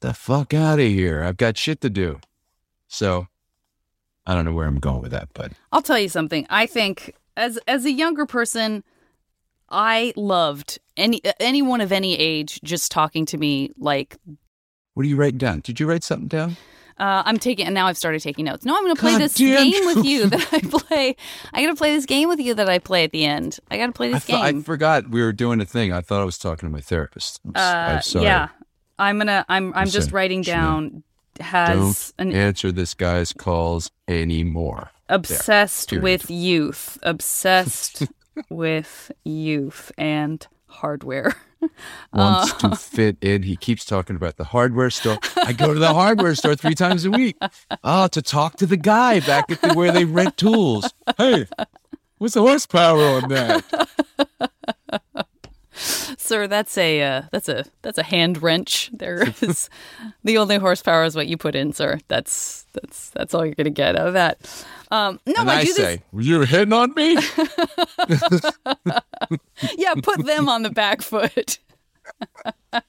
the 0.00 0.14
fuck 0.14 0.54
out 0.54 0.78
of 0.78 0.86
here. 0.86 1.22
I've 1.22 1.36
got 1.36 1.56
shit 1.56 1.80
to 1.80 1.90
do. 1.90 2.20
So 2.88 3.26
I 4.26 4.34
don't 4.34 4.44
know 4.44 4.52
where 4.52 4.66
I'm 4.66 4.78
going 4.78 5.02
with 5.02 5.12
that, 5.12 5.28
but 5.34 5.52
I'll 5.72 5.82
tell 5.82 5.98
you 5.98 6.08
something. 6.08 6.46
I 6.48 6.66
think 6.66 7.14
as 7.36 7.58
as 7.66 7.84
a 7.84 7.92
younger 7.92 8.26
person, 8.26 8.84
I 9.68 10.12
loved 10.16 10.78
any 10.96 11.22
anyone 11.40 11.80
of 11.80 11.92
any 11.92 12.18
age 12.18 12.60
just 12.62 12.92
talking 12.92 13.26
to 13.26 13.38
me 13.38 13.72
like 13.78 14.16
what 14.94 15.06
are 15.06 15.08
you 15.08 15.16
writing 15.16 15.38
down? 15.38 15.60
Did 15.60 15.80
you 15.80 15.88
write 15.88 16.04
something 16.04 16.28
down? 16.28 16.56
Uh, 16.98 17.22
I'm 17.24 17.38
taking 17.38 17.66
and 17.66 17.74
now 17.74 17.86
I've 17.86 17.96
started 17.96 18.20
taking 18.22 18.44
notes. 18.44 18.64
No, 18.64 18.76
I'm 18.76 18.82
going 18.84 18.94
to 18.94 19.00
play 19.00 19.12
God 19.12 19.20
this 19.20 19.36
game 19.36 19.86
with 19.86 20.04
you. 20.04 20.28
that 20.28 20.48
I 20.52 20.60
play. 20.60 21.16
I 21.52 21.62
got 21.62 21.70
to 21.70 21.76
play 21.76 21.94
this 21.94 22.06
game 22.06 22.28
with 22.28 22.40
you 22.40 22.54
that 22.54 22.68
I 22.68 22.78
play 22.78 23.04
at 23.04 23.12
the 23.12 23.24
end. 23.24 23.58
I 23.70 23.76
got 23.78 23.86
to 23.86 23.92
play 23.92 24.08
I, 24.08 24.12
this 24.12 24.24
game. 24.24 24.60
I 24.60 24.60
forgot 24.62 25.08
we 25.08 25.22
were 25.22 25.32
doing 25.32 25.60
a 25.60 25.64
thing. 25.64 25.92
I 25.92 26.00
thought 26.00 26.20
I 26.20 26.24
was 26.24 26.38
talking 26.38 26.68
to 26.68 26.72
my 26.72 26.80
therapist. 26.80 27.40
I'm, 27.44 27.52
uh, 27.54 27.60
I'm 27.94 28.02
sorry. 28.02 28.24
yeah, 28.26 28.48
I'm 28.98 29.18
gonna. 29.18 29.44
I'm. 29.48 29.72
I'm 29.74 29.88
just 29.88 30.12
writing 30.12 30.42
down. 30.42 31.02
Has 31.40 32.12
an 32.18 32.32
answer 32.32 32.70
this 32.70 32.92
guy's 32.92 33.32
calls 33.32 33.90
anymore. 34.06 34.90
obsessed 35.08 35.88
period. 35.88 36.02
with 36.02 36.30
youth. 36.30 36.98
Obsessed 37.02 38.06
with 38.50 39.10
youth 39.24 39.90
and 39.96 40.46
hardware. 40.66 41.34
Wants 42.12 42.52
Uh. 42.64 42.70
to 42.70 42.76
fit 42.76 43.16
in. 43.20 43.42
He 43.44 43.56
keeps 43.56 43.84
talking 43.84 44.16
about 44.16 44.36
the 44.36 44.44
hardware 44.44 44.90
store. 44.90 45.18
I 45.36 45.52
go 45.52 45.72
to 45.72 45.78
the 45.80 45.94
hardware 45.94 46.34
store 46.34 46.54
three 46.56 46.74
times 46.74 47.04
a 47.04 47.10
week. 47.10 47.36
Oh, 47.84 48.06
to 48.08 48.22
talk 48.22 48.56
to 48.56 48.66
the 48.66 48.76
guy 48.76 49.20
back 49.20 49.50
at 49.50 49.60
the, 49.62 49.74
where 49.74 49.92
they 49.92 50.04
rent 50.04 50.36
tools. 50.36 50.92
Hey, 51.16 51.46
what's 52.18 52.34
the 52.34 52.40
horsepower 52.42 53.02
on 53.02 53.28
that? 53.30 53.88
Sir, 56.32 56.46
that's 56.46 56.78
a 56.78 57.02
uh, 57.02 57.22
that's 57.30 57.50
a 57.50 57.66
that's 57.82 57.98
a 57.98 58.02
hand 58.02 58.42
wrench. 58.42 58.88
There 58.94 59.22
is 59.42 59.68
the 60.24 60.38
only 60.38 60.56
horsepower 60.56 61.04
is 61.04 61.14
what 61.14 61.26
you 61.26 61.36
put 61.36 61.54
in, 61.54 61.74
sir. 61.74 62.00
That's 62.08 62.64
that's 62.72 63.10
that's 63.10 63.34
all 63.34 63.44
you're 63.44 63.54
gonna 63.54 63.68
get 63.68 63.96
out 63.96 64.06
of 64.06 64.14
that. 64.14 64.64
Um, 64.90 65.20
no, 65.26 65.42
and 65.42 65.50
I, 65.50 65.58
I 65.58 65.64
do 65.64 65.72
say, 65.72 66.02
were 66.10 66.22
you 66.22 66.40
hitting 66.40 66.72
on 66.72 66.94
me? 66.94 67.18
Yeah, 69.76 69.92
put 70.02 70.24
them 70.24 70.48
on 70.48 70.62
the 70.62 70.70
back 70.70 71.02
foot. 71.02 71.58
what 72.70 72.82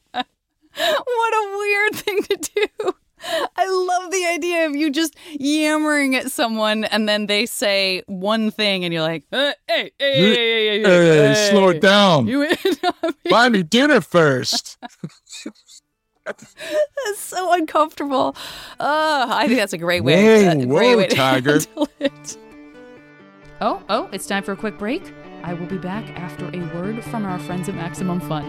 a 0.85 1.57
weird 1.57 1.95
thing 1.95 2.23
to 2.23 2.37
do. 2.55 2.95
I 3.55 3.67
love 3.67 4.11
the 4.11 4.25
idea 4.25 4.65
of 4.65 4.75
you 4.75 4.89
just 4.91 5.15
yammering 5.31 6.15
at 6.15 6.31
someone 6.31 6.83
and 6.85 7.07
then 7.07 7.27
they 7.27 7.45
say 7.45 8.03
one 8.07 8.51
thing 8.51 8.83
and 8.83 8.93
you're 8.93 9.01
like, 9.03 9.23
uh, 9.31 9.53
hey, 9.67 9.91
hey, 9.99 10.13
hey, 10.15 10.33
hey, 10.33 10.81
hey, 10.81 10.83
hey, 10.83 11.33
Hey, 11.33 11.49
slow 11.51 11.69
it 11.69 11.81
down. 11.81 12.27
You 12.27 12.41
in 12.43 12.57
on 13.03 13.13
me? 13.23 13.29
Buy 13.29 13.49
me 13.49 13.63
dinner 13.63 14.01
first. 14.01 14.77
That's 16.25 17.19
so 17.19 17.53
uncomfortable. 17.53 18.35
Uh, 18.79 19.25
I 19.29 19.45
think 19.47 19.59
that's 19.59 19.73
a 19.73 19.77
great 19.77 20.05
way. 20.05 20.45
Whoa, 20.45 20.51
a 20.51 20.65
great 20.65 20.67
whoa, 20.67 20.97
way 20.97 21.07
to 21.07 21.15
Tiger. 21.17 21.51
handle 21.59 21.89
it. 21.99 22.37
Oh, 23.59 23.83
oh, 23.89 24.09
it's 24.13 24.25
time 24.25 24.41
for 24.43 24.53
a 24.53 24.55
quick 24.55 24.77
break. 24.77 25.03
I 25.43 25.53
will 25.53 25.65
be 25.65 25.77
back 25.77 26.09
after 26.17 26.45
a 26.53 26.59
word 26.73 27.03
from 27.03 27.25
our 27.25 27.39
friends 27.39 27.67
at 27.67 27.75
Maximum 27.75 28.21
Fun. 28.21 28.45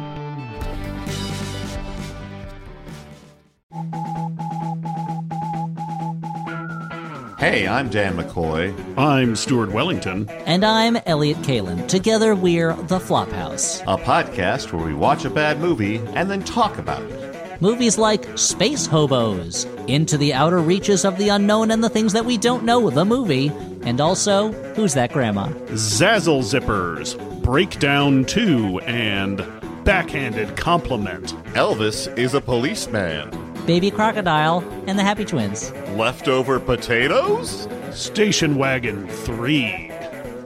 Hey, 7.45 7.68
I'm 7.68 7.90
Dan 7.90 8.16
McCoy. 8.16 8.72
I'm 8.97 9.36
Stuart 9.36 9.70
Wellington. 9.70 10.30
And 10.47 10.64
I'm 10.64 10.97
Elliott 11.05 11.36
Kalan. 11.42 11.86
Together 11.88 12.34
we're 12.34 12.72
The 12.72 12.99
Flophouse. 12.99 13.82
A 13.82 14.03
podcast 14.03 14.72
where 14.72 14.82
we 14.82 14.95
watch 14.95 15.26
a 15.26 15.30
bad 15.30 15.61
movie 15.61 15.97
and 16.14 16.30
then 16.30 16.42
talk 16.42 16.78
about 16.78 17.03
it. 17.03 17.61
Movies 17.61 17.99
like 17.99 18.38
Space 18.38 18.86
Hobos, 18.86 19.66
Into 19.88 20.16
the 20.16 20.32
Outer 20.32 20.61
Reaches 20.61 21.05
of 21.05 21.18
the 21.18 21.28
Unknown 21.28 21.70
and 21.70 21.84
the 21.84 21.90
Things 21.90 22.14
That 22.14 22.24
We 22.24 22.38
Don't 22.38 22.64
Know, 22.64 22.88
the 22.88 23.05
movie, 23.05 23.53
and 23.82 24.01
also 24.01 24.51
Who's 24.72 24.95
That 24.95 25.12
Grandma? 25.12 25.49
Zazzle 25.72 26.40
Zippers, 26.40 27.42
Breakdown 27.42 28.24
2, 28.24 28.78
and 28.86 29.47
Backhanded 29.84 30.57
Compliment. 30.57 31.34
Elvis 31.53 32.09
is 32.16 32.32
a 32.32 32.40
policeman. 32.40 33.53
Baby 33.66 33.90
Crocodile 33.90 34.60
and 34.86 34.98
the 34.98 35.02
Happy 35.02 35.24
Twins. 35.24 35.72
Leftover 35.96 36.60
potatoes? 36.60 37.68
Station 37.92 38.56
Wagon 38.56 39.08
3. 39.08 39.90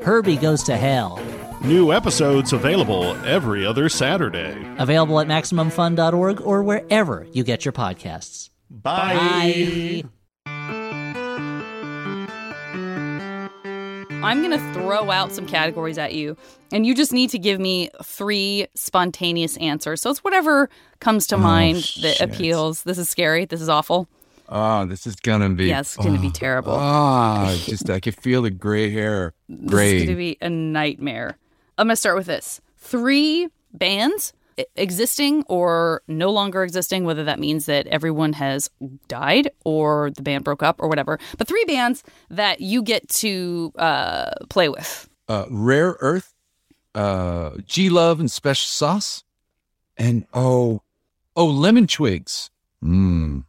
Herbie 0.02 0.36
Goes 0.36 0.62
to 0.64 0.76
Hell. 0.76 1.20
New 1.64 1.92
episodes 1.92 2.52
available 2.52 3.16
every 3.26 3.66
other 3.66 3.88
Saturday. 3.88 4.56
Available 4.78 5.18
at 5.18 5.26
MaximumFun.org 5.26 6.40
or 6.40 6.62
wherever 6.62 7.26
you 7.32 7.42
get 7.42 7.64
your 7.64 7.72
podcasts. 7.72 8.50
Bye. 8.70 10.04
I'm 14.22 14.42
going 14.42 14.50
to 14.50 14.72
throw 14.72 15.10
out 15.12 15.30
some 15.32 15.46
categories 15.46 15.96
at 15.96 16.12
you, 16.12 16.36
and 16.72 16.84
you 16.84 16.94
just 16.94 17.12
need 17.12 17.30
to 17.30 17.38
give 17.38 17.60
me 17.60 17.88
three 18.02 18.66
spontaneous 18.74 19.56
answers. 19.58 20.02
So 20.02 20.10
it's 20.10 20.24
whatever 20.24 20.68
comes 20.98 21.28
to 21.28 21.38
mind 21.38 21.76
that 21.76 22.16
shit. 22.16 22.20
appeals. 22.20 22.82
This 22.82 22.98
is 22.98 23.08
scary. 23.08 23.44
This 23.44 23.60
is 23.60 23.68
awful. 23.68 24.08
Oh, 24.48 24.86
this 24.86 25.06
is 25.06 25.14
gonna 25.16 25.50
be. 25.50 25.66
Yeah, 25.66 25.80
it's 25.80 25.96
gonna 25.96 26.18
be 26.18 26.28
oh, 26.28 26.32
terrible. 26.32 26.72
Ah, 26.72 27.54
just 27.64 27.88
I 27.90 28.00
can 28.00 28.12
feel 28.12 28.42
the 28.42 28.50
gray 28.50 28.90
hair. 28.90 29.34
This 29.48 29.60
is 29.60 29.70
Gray. 29.70 29.96
going 29.98 30.08
to 30.08 30.16
be 30.16 30.38
a 30.40 30.50
nightmare. 30.50 31.36
I'm 31.78 31.86
going 31.86 31.92
to 31.92 31.96
start 31.96 32.16
with 32.16 32.26
this 32.26 32.60
three 32.76 33.48
bands 33.72 34.32
existing 34.76 35.44
or 35.48 36.02
no 36.08 36.30
longer 36.30 36.62
existing, 36.62 37.04
whether 37.04 37.24
that 37.24 37.38
means 37.38 37.66
that 37.66 37.86
everyone 37.88 38.32
has 38.34 38.70
died 39.08 39.50
or 39.64 40.10
the 40.10 40.22
band 40.22 40.44
broke 40.44 40.62
up 40.62 40.76
or 40.80 40.88
whatever. 40.88 41.18
But 41.36 41.48
three 41.48 41.64
bands 41.64 42.02
that 42.30 42.60
you 42.60 42.82
get 42.82 43.08
to 43.10 43.72
uh, 43.76 44.30
play 44.48 44.68
with. 44.68 45.08
uh, 45.28 45.46
Rare 45.50 45.96
Earth, 46.00 46.34
uh, 46.94 47.50
G 47.66 47.90
Love 47.90 48.20
and 48.20 48.30
Special 48.30 48.66
Sauce, 48.66 49.24
and 49.96 50.26
oh, 50.32 50.82
oh, 51.36 51.46
Lemon 51.46 51.86
Twigs. 51.86 52.50
Mmm. 52.82 53.44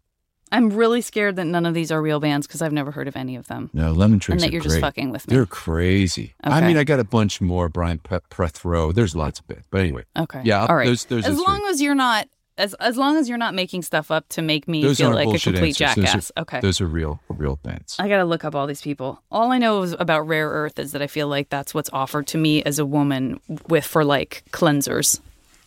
I'm 0.52 0.70
really 0.70 1.02
scared 1.02 1.36
that 1.36 1.46
none 1.46 1.66
of 1.66 1.74
these 1.74 1.92
are 1.92 2.02
real 2.02 2.20
bands 2.20 2.48
because 2.48 2.62
I've 2.62 2.74
never 2.74 2.92
heard 2.92 3.08
of 3.08 3.16
any 3.16 3.36
of 3.36 3.48
them. 3.48 3.70
No, 3.74 3.92
Lemon 3.92 4.20
Twigs. 4.20 4.42
and 4.42 4.48
that 4.48 4.54
you're 4.54 4.62
just 4.62 4.80
fucking 4.80 5.12
with 5.12 5.28
me. 5.28 5.36
They're 5.36 5.46
crazy. 5.46 6.34
I 6.44 6.62
mean, 6.62 6.78
I 6.78 6.84
got 6.84 7.00
a 7.00 7.04
bunch 7.04 7.40
more. 7.42 7.70
Brian 7.70 8.00
Pe- 8.00 8.20
Prethrow. 8.32 8.94
There's 8.94 9.16
lots 9.16 9.40
of 9.40 9.50
it, 9.52 9.64
but 9.70 9.82
anyway. 9.82 10.04
Okay. 10.18 10.42
Yeah. 10.44 10.66
All 10.66 10.76
right. 10.76 10.86
Those 10.88 11.06
are 11.12 11.18
as 11.20 11.26
three. 11.26 11.36
long 11.36 11.66
as 11.70 11.82
you're 11.82 11.96
not 11.96 12.28
as 12.58 12.74
as 12.76 12.98
long 12.98 13.16
as 13.18 13.30
you're 13.30 13.38
not 13.38 13.54
making 13.54 13.84
stuff 13.84 14.12
up 14.12 14.28
to 14.30 14.42
make 14.42 14.68
me 14.68 14.82
those 14.82 14.98
feel 14.98 15.14
like 15.14 15.28
a 15.28 15.40
complete 15.40 15.80
answers. 15.82 15.96
Those 15.96 16.06
are- 16.06 16.12
jackass. 16.12 16.32
okay. 16.38 16.60
Those 16.60 16.82
are 16.82 16.88
real, 16.88 17.22
real 17.30 17.58
bands. 17.58 17.96
I 18.00 18.10
gotta 18.10 18.26
look 18.26 18.44
up 18.44 18.56
all 18.56 18.68
these 18.68 18.82
people. 18.82 19.22
All 19.32 19.52
I 19.52 19.58
know 19.60 19.82
is 19.84 19.96
about 19.98 20.28
Rare 20.28 20.50
Earth 20.50 20.78
is 20.80 20.92
that 20.92 21.02
I 21.02 21.08
feel 21.08 21.28
like 21.28 21.50
that's 21.50 21.74
what's 21.74 21.90
offered 21.94 22.28
to 22.28 22.38
me 22.38 22.62
as 22.64 22.78
a 22.80 22.86
woman 22.86 23.40
with 23.70 23.86
for 23.86 24.04
like 24.04 24.44
cleansers, 24.52 25.22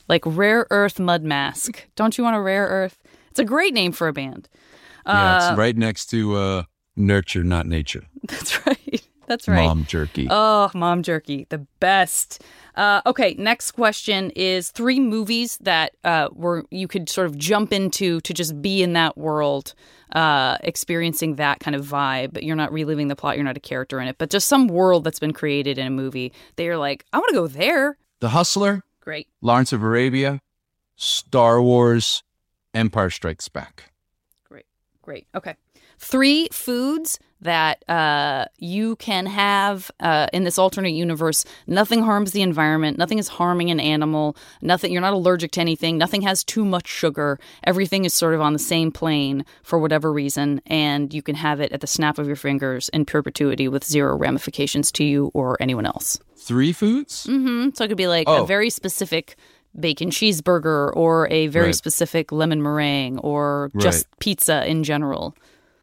like 0.09 0.23
Rare 0.27 0.67
Earth 0.71 0.99
Mud 1.01 1.23
Mask. 1.23 1.87
Don't 1.97 2.19
you 2.19 2.25
want 2.25 2.37
a 2.37 2.41
Rare 2.41 2.67
Earth? 2.67 2.99
It's 3.31 3.41
a 3.41 3.45
great 3.45 3.73
name 3.73 3.93
for 3.93 4.09
a 4.09 4.13
band. 4.13 4.49
Yeah, 5.07 5.37
Uh, 5.37 5.51
it's 5.51 5.59
right 5.59 5.77
next 5.77 6.07
to 6.07 6.37
uh, 6.37 6.63
Nurture, 6.97 7.45
Not 7.45 7.67
Nature. 7.67 8.05
That's 8.29 8.67
right. 8.67 9.03
That's 9.29 9.49
right. 9.49 9.65
Mom 9.65 9.85
jerky. 9.87 10.27
Oh, 10.29 10.71
mom 10.75 11.03
jerky, 11.03 11.47
the 11.49 11.65
best. 11.81 12.43
Uh, 12.75 13.01
okay, 13.07 13.35
next 13.39 13.71
question 13.71 14.31
is 14.37 14.71
three 14.71 15.01
movies 15.01 15.57
that 15.63 15.93
uh, 16.05 16.29
were 16.35 16.65
you 16.71 16.87
could 16.87 17.09
sort 17.09 17.29
of 17.29 17.39
jump 17.39 17.73
into 17.73 18.21
to 18.23 18.35
just 18.35 18.61
be 18.61 18.83
in 18.83 18.93
that 18.93 19.17
world, 19.17 19.73
uh, 20.15 20.59
experiencing 20.63 21.37
that 21.37 21.61
kind 21.61 21.75
of 21.75 21.87
vibe. 21.87 22.35
But 22.35 22.43
you're 22.43 22.57
not 22.57 22.73
reliving 22.73 23.09
the 23.09 23.17
plot. 23.17 23.37
You're 23.37 23.45
not 23.45 23.57
a 23.57 23.61
character 23.61 24.01
in 24.01 24.09
it, 24.09 24.19
but 24.19 24.29
just 24.29 24.49
some 24.49 24.67
world 24.69 25.05
that's 25.05 25.21
been 25.21 25.33
created 25.33 25.79
in 25.79 25.87
a 25.87 25.91
movie. 25.91 26.33
that 26.57 26.65
you're 26.65 26.77
like, 26.77 27.07
I 27.13 27.19
want 27.19 27.29
to 27.31 27.35
go 27.35 27.47
there. 27.47 27.97
the 28.21 28.31
Hustler, 28.31 28.83
Great. 29.01 29.29
Lawrence 29.41 29.73
of 29.73 29.83
Arabia, 29.83 30.41
Star 30.97 31.63
Wars, 31.63 32.23
Empire 32.75 33.09
Strikes 33.09 33.49
Back. 33.49 33.92
Great. 35.03 35.27
Okay. 35.35 35.57
Three 35.99 36.49
foods 36.53 37.19
that 37.41 37.83
uh, 37.89 38.45
you 38.59 38.95
can 38.97 39.27
have 39.27 39.91
uh, 39.99 40.29
in 40.33 40.45
this 40.45 40.59
alternate 40.59 40.91
universe. 40.93 41.45
Nothing 41.67 42.03
harms 42.05 42.31
the 42.31 42.43
environment. 42.43 42.99
Nothing 42.99 43.19
is 43.19 43.27
harming 43.27 43.71
an 43.71 43.81
animal. 43.81 44.37
Nothing. 44.61 44.93
You're 44.93 45.01
not 45.03 45.13
allergic 45.13 45.51
to 45.53 45.61
anything. 45.61 45.99
Nothing 45.99 46.23
has 46.23 46.45
too 46.45 46.65
much 46.65 46.87
sugar. 46.87 47.39
Everything 47.65 48.05
is 48.05 48.15
sort 48.15 48.35
of 48.35 48.41
on 48.41 48.53
the 48.53 48.59
same 48.61 48.93
plane 48.93 49.45
for 49.65 49.79
whatever 49.81 50.13
reason, 50.13 50.61
and 50.67 51.13
you 51.13 51.21
can 51.23 51.35
have 51.35 51.61
it 51.61 51.73
at 51.73 51.81
the 51.81 51.87
snap 51.89 52.19
of 52.19 52.27
your 52.29 52.37
fingers 52.37 52.89
in 52.91 53.05
perpetuity 53.05 53.67
with 53.67 53.85
zero 53.85 54.17
ramifications 54.17 54.93
to 54.93 55.05
you 55.05 55.31
or 55.35 55.57
anyone 55.61 55.87
else. 55.87 56.19
Three 56.37 56.73
foods? 56.73 57.27
Mm-hmm. 57.27 57.71
So 57.75 57.85
it 57.85 57.89
could 57.89 57.97
be 57.97 58.09
like 58.09 58.27
a 58.29 58.39
Oh. 58.39 58.45
very 58.45 58.71
specific 58.71 59.37
bacon 59.79 60.11
cheeseburger 60.11 60.91
or 60.95 61.29
a 61.31 61.47
very 61.49 61.67
Right. 61.67 61.75
specific 61.75 62.31
lemon 62.33 62.63
meringue 62.63 63.19
or 63.19 63.71
just 63.79 64.07
pizza 64.19 64.67
in 64.67 64.85
general. 64.85 65.35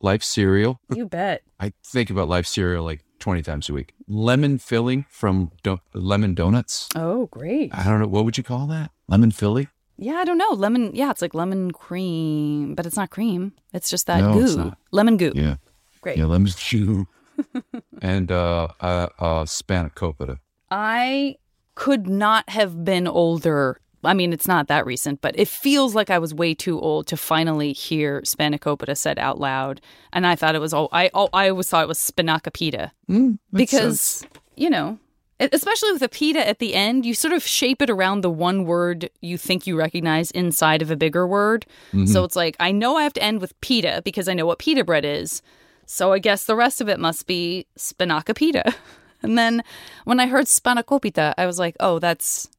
Life 0.02 0.24
cereal. 0.24 0.80
You 0.96 1.06
bet. 1.08 1.42
I 1.60 1.74
think 1.86 2.10
about 2.10 2.30
life 2.30 2.46
cereal 2.48 2.84
like 2.86 3.04
20 3.20 3.42
times 3.42 3.70
a 3.70 3.74
week. 3.74 3.94
Lemon 4.08 4.58
filling 4.58 5.06
from 5.10 5.52
do- 5.64 5.80
lemon 5.94 6.34
donuts. 6.36 6.88
Oh, 6.96 7.26
great. 7.28 7.74
I 7.76 7.84
don't 7.84 8.00
know. 8.00 8.08
What 8.08 8.24
would 8.26 8.38
you 8.38 8.44
call 8.44 8.66
that? 8.68 8.92
Lemon 9.10 9.32
filling? 9.32 9.68
Yeah, 9.98 10.14
I 10.16 10.24
don't 10.24 10.38
know. 10.38 10.52
Lemon. 10.52 10.92
Yeah, 10.96 11.10
it's 11.12 11.22
like 11.22 11.34
lemon 11.34 11.72
cream, 11.72 12.76
but 12.76 12.86
it's 12.86 12.96
not 12.96 13.10
cream. 13.10 13.52
It's 13.74 13.90
just 13.90 14.08
that 14.08 14.22
No, 14.22 14.34
goo. 14.34 14.44
it's 14.44 14.56
not. 14.56 14.78
Lemon 14.92 15.18
goo. 15.18 15.34
Yeah. 15.36 15.56
Great. 16.00 16.18
Yeah, 16.18 16.26
lemon 16.26 16.52
goo. 16.72 17.06
and 18.02 18.32
uh, 18.32 18.70
uh, 18.80 19.08
uh, 19.20 19.44
spanakopita. 19.44 20.40
I 20.72 21.36
could 21.76 22.08
not 22.08 22.50
have 22.50 22.84
been 22.84 23.08
older. 23.08 23.80
I 24.04 24.14
mean, 24.14 24.32
it's 24.32 24.48
not 24.48 24.68
that 24.68 24.86
recent, 24.86 25.20
but 25.22 25.38
it 25.38 25.48
feels 25.48 25.94
like 25.94 26.10
I 26.10 26.20
was 26.20 26.34
way 26.34 26.54
too 26.54 26.80
old 26.80 27.08
to 27.08 27.18
finally 27.18 27.74
hear 27.74 28.22
Spanakopita 28.22 28.96
said 28.96 29.20
out 29.20 29.40
loud. 29.40 29.82
And 30.14 30.26
I 30.26 30.36
thought 30.36 30.56
it 30.56 30.60
was 30.62 30.74
all 30.74 30.88
I 30.92 31.10
oh, 31.14 31.30
I 31.34 31.50
always 31.50 31.70
thought 31.70 31.84
it 31.84 31.88
was 31.88 32.00
Spinacopita 32.00 32.92
Mm, 33.10 33.40
because 33.52 34.00
sense. 34.00 34.32
you 34.56 34.70
know, 34.70 34.98
especially 35.40 35.92
with 35.92 36.02
a 36.02 36.08
pita 36.10 36.48
at 36.48 36.60
the 36.60 36.76
end, 36.76 37.06
you 37.06 37.14
sort 37.14 37.34
of 37.34 37.44
shape 37.44 37.82
it 37.82 37.90
around 37.90 38.22
the 38.22 38.30
one 38.30 38.66
word 38.66 39.10
you 39.22 39.38
think 39.38 39.68
you 39.68 39.78
recognize 39.78 40.32
inside 40.32 40.82
of 40.82 40.92
a 40.92 40.96
bigger 40.96 41.28
word. 41.28 41.66
Mm-hmm. 41.90 42.06
So 42.06 42.24
it's 42.24 42.38
like 42.38 42.56
I 42.60 42.72
know 42.72 42.96
I 42.96 43.04
have 43.04 43.14
to 43.14 43.24
end 43.24 43.42
with 43.42 43.60
pita 43.60 44.02
because 44.06 44.30
I 44.30 44.34
know 44.34 44.46
what 44.46 44.60
pita 44.60 44.86
bread 44.86 45.04
is. 45.04 45.42
So 45.86 46.14
I 46.14 46.20
guess 46.20 46.46
the 46.46 46.56
rest 46.56 46.82
of 46.82 46.88
it 46.88 47.00
must 47.00 47.28
be 47.28 47.66
spinacopita. 47.78 48.74
And 49.22 49.38
then 49.38 49.64
when 50.06 50.20
I 50.20 50.28
heard 50.28 50.46
spanakopita, 50.46 51.34
I 51.38 51.46
was 51.46 51.60
like, 51.60 51.76
oh, 51.80 52.00
that's 52.00 52.50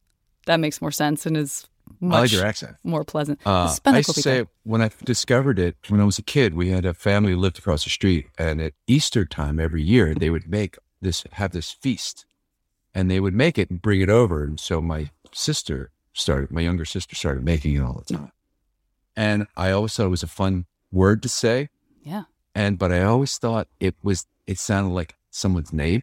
that 0.47 0.61
makes 0.61 0.81
more 0.81 0.91
sense 0.91 1.27
and 1.27 1.37
is 1.37 1.67
much 2.01 2.17
I 2.17 2.21
like 2.21 2.33
your 2.33 2.45
accent. 2.45 2.77
more 2.85 3.05
pleasant. 3.05 3.41
Uh, 3.45 3.75
I 3.85 3.99
used 3.99 4.15
to 4.15 4.23
say 4.23 4.47
when 4.63 4.81
I 4.81 4.91
discovered 5.05 5.59
it 5.59 5.77
when 5.89 6.01
I 6.01 6.05
was 6.05 6.19
a 6.19 6.23
kid, 6.23 6.55
we 6.55 6.71
had 6.71 6.85
a 6.85 6.95
family 6.95 7.33
who 7.33 7.39
lived 7.39 7.59
across 7.59 7.85
the 7.85 7.91
street, 7.91 8.29
and 8.39 8.61
at 8.61 8.75
Easter 8.87 9.25
time 9.25 9.59
every 9.59 9.83
year 9.83 10.15
they 10.15 10.31
would 10.31 10.49
make 10.49 10.79
this 11.01 11.25
have 11.33 11.53
this 11.53 11.71
feast, 11.71 12.25
and 12.95 13.11
they 13.11 13.21
would 13.21 13.35
make 13.35 13.59
it 13.59 13.71
and 13.71 13.83
bring 13.83 14.01
it 14.01 14.09
over. 14.09 14.45
And 14.45 14.61
so 14.61 14.81
my 14.81 15.11
sister 15.33 15.91
started, 16.13 16.51
my 16.51 16.61
younger 16.61 16.85
sister 16.85 17.15
started 17.15 17.45
making 17.45 17.75
it 17.75 17.81
all 17.81 18.03
the 18.07 18.15
time, 18.15 18.33
and 19.17 19.47
I 19.57 19.71
always 19.71 19.95
thought 19.95 20.07
it 20.07 20.11
was 20.11 20.23
a 20.23 20.29
fun 20.29 20.67
word 20.93 21.23
to 21.23 21.29
say, 21.29 21.69
yeah. 22.03 22.25
and 22.55 22.79
but 22.79 22.93
I 22.93 23.03
always 23.03 23.37
thought 23.37 23.69
it 23.79 23.97
was 24.03 24.27
it 24.47 24.59
sounded 24.59 24.95
like 24.95 25.17
someone's 25.31 25.73
name. 25.73 26.03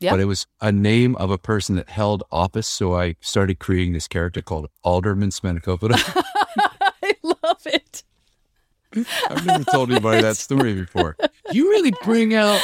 But 0.00 0.20
it 0.20 0.26
was 0.26 0.46
a 0.60 0.70
name 0.70 1.16
of 1.16 1.30
a 1.30 1.38
person 1.38 1.74
that 1.76 1.88
held 1.90 2.22
office, 2.30 2.66
so 2.68 2.94
I 2.94 3.16
started 3.20 3.58
creating 3.58 3.94
this 3.94 4.06
character 4.08 4.40
called 4.42 4.68
Alderman 4.84 5.30
Spanakopita. 5.30 5.94
I 7.02 7.14
love 7.22 7.66
it. 7.66 8.04
I've 9.28 9.44
never 9.44 9.64
told 9.64 9.90
anybody 9.90 10.22
that 10.22 10.36
story 10.36 10.74
before. 10.74 11.16
You 11.52 11.68
really 11.70 11.92
bring 12.04 12.34
out 12.34 12.60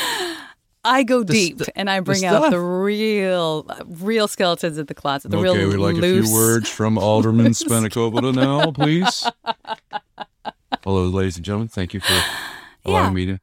I 0.85 1.03
go 1.03 1.25
deep 1.25 1.59
st- 1.59 1.71
and 1.77 1.89
I 1.91 2.01
bring 2.01 2.25
out 2.25 2.51
the 2.51 2.61
real, 2.61 3.67
real 3.87 4.29
skeletons 4.29 4.77
in 4.79 4.87
the 4.87 4.95
closet. 4.95 5.31
The 5.31 5.39
okay, 5.39 5.59
real 5.65 5.69
we'd 5.71 5.77
like 5.79 5.97
loose. 5.97 6.27
a 6.27 6.29
few 6.29 6.35
words 6.35 6.69
from 6.69 6.99
Alderman 6.99 7.47
Spanakopita 7.53 8.35
now, 8.35 8.71
please. 8.73 9.27
Hello, 10.83 11.05
ladies 11.07 11.37
and 11.37 11.45
gentlemen. 11.45 11.69
Thank 11.69 11.95
you 11.95 12.01
for 12.01 12.13
allowing 12.85 13.07
Yeah. 13.09 13.15
me 13.15 13.27
to 13.27 13.41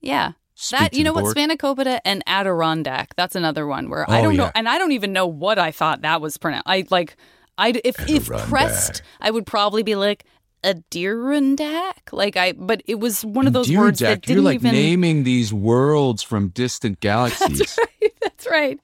Yeah. 0.00 0.32
That 0.70 0.94
you 0.94 1.04
know 1.04 1.12
what. 1.12 1.36
Spanakopita 1.36 2.00
and 2.04 2.22
Adirondack. 2.26 3.14
That's 3.16 3.36
another 3.36 3.66
one 3.66 3.90
where 3.90 4.08
I 4.10 4.20
Oh, 4.20 4.22
don't 4.24 4.36
know, 4.36 4.50
and 4.54 4.68
I 4.68 4.78
don't 4.78 4.92
even 4.92 5.12
know 5.12 5.26
what 5.26 5.58
I 5.58 5.70
thought 5.70 6.02
that 6.02 6.20
was 6.20 6.38
pronounced. 6.38 6.64
I 6.66 6.84
like, 6.90 7.16
I 7.58 7.74
if 7.84 8.08
if 8.08 8.26
pressed, 8.28 9.02
I 9.20 9.30
would 9.30 9.44
probably 9.46 9.82
be 9.82 9.94
like 9.96 10.24
Adirondack. 10.64 12.08
Like 12.12 12.36
I, 12.36 12.52
but 12.52 12.82
it 12.86 12.96
was 13.00 13.24
one 13.24 13.46
of 13.46 13.52
those 13.52 13.70
words 13.70 14.00
that 14.00 14.22
didn't 14.22 14.36
You're 14.36 14.44
like 14.44 14.56
even. 14.56 14.72
naming 14.72 15.24
these 15.24 15.52
worlds 15.52 16.22
from 16.22 16.48
distant 16.48 17.00
galaxies. 17.00 17.58
That's 17.58 17.78
right. 17.78 18.12
That's 18.22 18.46
right. 18.50 18.80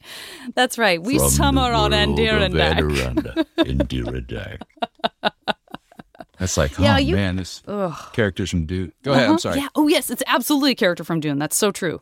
That's 0.54 0.78
right. 0.78 1.02
We 1.02 1.18
From 1.18 1.30
summer 1.30 1.72
on 1.72 1.92
Adirondack. 1.92 2.76
Adirondack. 2.76 3.46
Adirondack. 3.58 4.60
That's 6.42 6.56
like, 6.56 6.76
Yeah, 6.76 6.96
oh 6.96 6.98
you- 6.98 7.14
man, 7.14 7.36
this 7.36 7.62
Ugh. 7.68 7.94
characters 8.12 8.50
from 8.50 8.66
Dude. 8.66 8.92
Go 9.04 9.12
ahead. 9.12 9.24
Uh-huh. 9.24 9.32
I'm 9.34 9.38
sorry. 9.38 9.58
Yeah. 9.60 9.68
Oh, 9.76 9.86
yes. 9.86 10.10
It's 10.10 10.24
absolutely 10.26 10.72
a 10.72 10.74
character 10.74 11.04
from 11.04 11.20
Dune. 11.20 11.38
That's 11.38 11.56
so 11.56 11.70
true. 11.70 12.00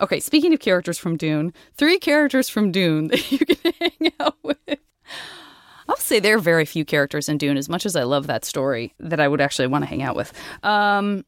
Okay. 0.00 0.20
Speaking 0.20 0.54
of 0.54 0.60
characters 0.60 0.98
from 0.98 1.16
Dune, 1.16 1.52
three 1.74 1.98
characters 1.98 2.48
from 2.48 2.70
Dune 2.70 3.08
that 3.08 3.32
you 3.32 3.38
can 3.44 3.72
hang 3.80 4.12
out 4.20 4.36
with. 4.44 4.56
I'll 5.88 5.96
say 5.96 6.20
there 6.20 6.36
are 6.36 6.40
very 6.40 6.64
few 6.64 6.84
characters 6.84 7.28
in 7.28 7.38
Dune, 7.38 7.56
as 7.56 7.68
much 7.68 7.84
as 7.84 7.96
I 7.96 8.04
love 8.04 8.28
that 8.28 8.44
story, 8.44 8.94
that 9.00 9.18
I 9.18 9.26
would 9.26 9.40
actually 9.40 9.66
want 9.66 9.82
to 9.82 9.88
hang 9.88 10.00
out 10.02 10.14
with. 10.14 10.32
Um, 10.62 11.24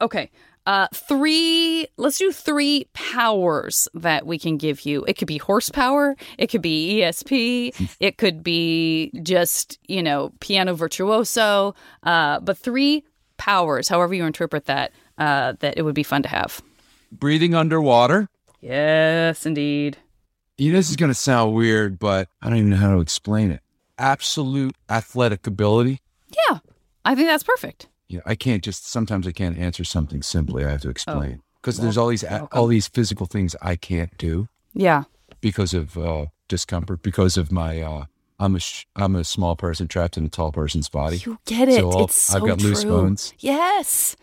okay. 0.00 0.28
Uh, 0.64 0.86
three, 0.94 1.86
let's 1.96 2.18
do 2.18 2.30
three 2.30 2.86
powers 2.92 3.88
that 3.94 4.26
we 4.26 4.38
can 4.38 4.56
give 4.56 4.86
you. 4.86 5.04
It 5.06 5.14
could 5.14 5.26
be 5.26 5.38
horsepower, 5.38 6.16
it 6.38 6.48
could 6.48 6.62
be 6.62 7.00
ESP, 7.00 7.96
it 8.00 8.18
could 8.18 8.44
be 8.44 9.10
just, 9.22 9.78
you 9.88 10.02
know, 10.02 10.32
piano 10.40 10.74
virtuoso, 10.74 11.74
uh, 12.04 12.40
but 12.40 12.56
three 12.56 13.04
powers, 13.38 13.88
however 13.88 14.14
you 14.14 14.24
interpret 14.24 14.66
that, 14.66 14.92
uh, 15.18 15.54
that 15.58 15.74
it 15.76 15.82
would 15.82 15.94
be 15.96 16.04
fun 16.04 16.22
to 16.22 16.28
have. 16.28 16.62
Breathing 17.10 17.54
underwater. 17.54 18.28
Yes, 18.60 19.44
indeed. 19.44 19.98
You 20.58 20.72
know, 20.72 20.78
this 20.78 20.90
is 20.90 20.96
going 20.96 21.10
to 21.10 21.14
sound 21.14 21.54
weird, 21.54 21.98
but 21.98 22.28
I 22.40 22.48
don't 22.48 22.58
even 22.58 22.70
know 22.70 22.76
how 22.76 22.94
to 22.94 23.00
explain 23.00 23.50
it. 23.50 23.60
Absolute 23.98 24.76
athletic 24.88 25.46
ability. 25.46 26.00
Yeah, 26.48 26.58
I 27.04 27.16
think 27.16 27.26
that's 27.28 27.42
perfect. 27.42 27.88
You 28.12 28.18
know, 28.18 28.24
I 28.26 28.34
can't 28.34 28.62
just 28.62 28.88
sometimes 28.90 29.26
I 29.26 29.32
can't 29.32 29.58
answer 29.58 29.84
something 29.84 30.22
simply. 30.22 30.64
I 30.64 30.70
have 30.70 30.82
to 30.82 30.90
explain 30.90 31.42
because 31.60 31.78
there's 31.78 31.96
all 31.96 32.08
these 32.08 32.24
welcome. 32.24 32.48
all 32.52 32.66
these 32.66 32.88
physical 32.88 33.26
things 33.26 33.56
I 33.62 33.76
can't 33.76 34.16
do 34.18 34.48
Yeah. 34.74 35.04
because 35.40 35.72
of 35.74 35.96
uh, 35.96 36.26
discomfort, 36.48 37.02
because 37.02 37.36
of 37.36 37.50
my 37.50 37.80
uh, 37.80 38.04
I'm 38.38 38.56
a 38.56 38.60
sh- 38.60 38.84
I'm 38.96 39.14
a 39.16 39.24
small 39.24 39.56
person 39.56 39.88
trapped 39.88 40.16
in 40.16 40.24
a 40.26 40.28
tall 40.28 40.52
person's 40.52 40.88
body. 40.88 41.18
You 41.24 41.38
get 41.46 41.68
it. 41.68 41.76
So 41.80 42.04
it's 42.04 42.14
so 42.16 42.36
I've 42.38 42.46
got 42.46 42.60
loose 42.60 42.82
true. 42.82 42.90
bones. 42.90 43.32
Yes. 43.38 44.16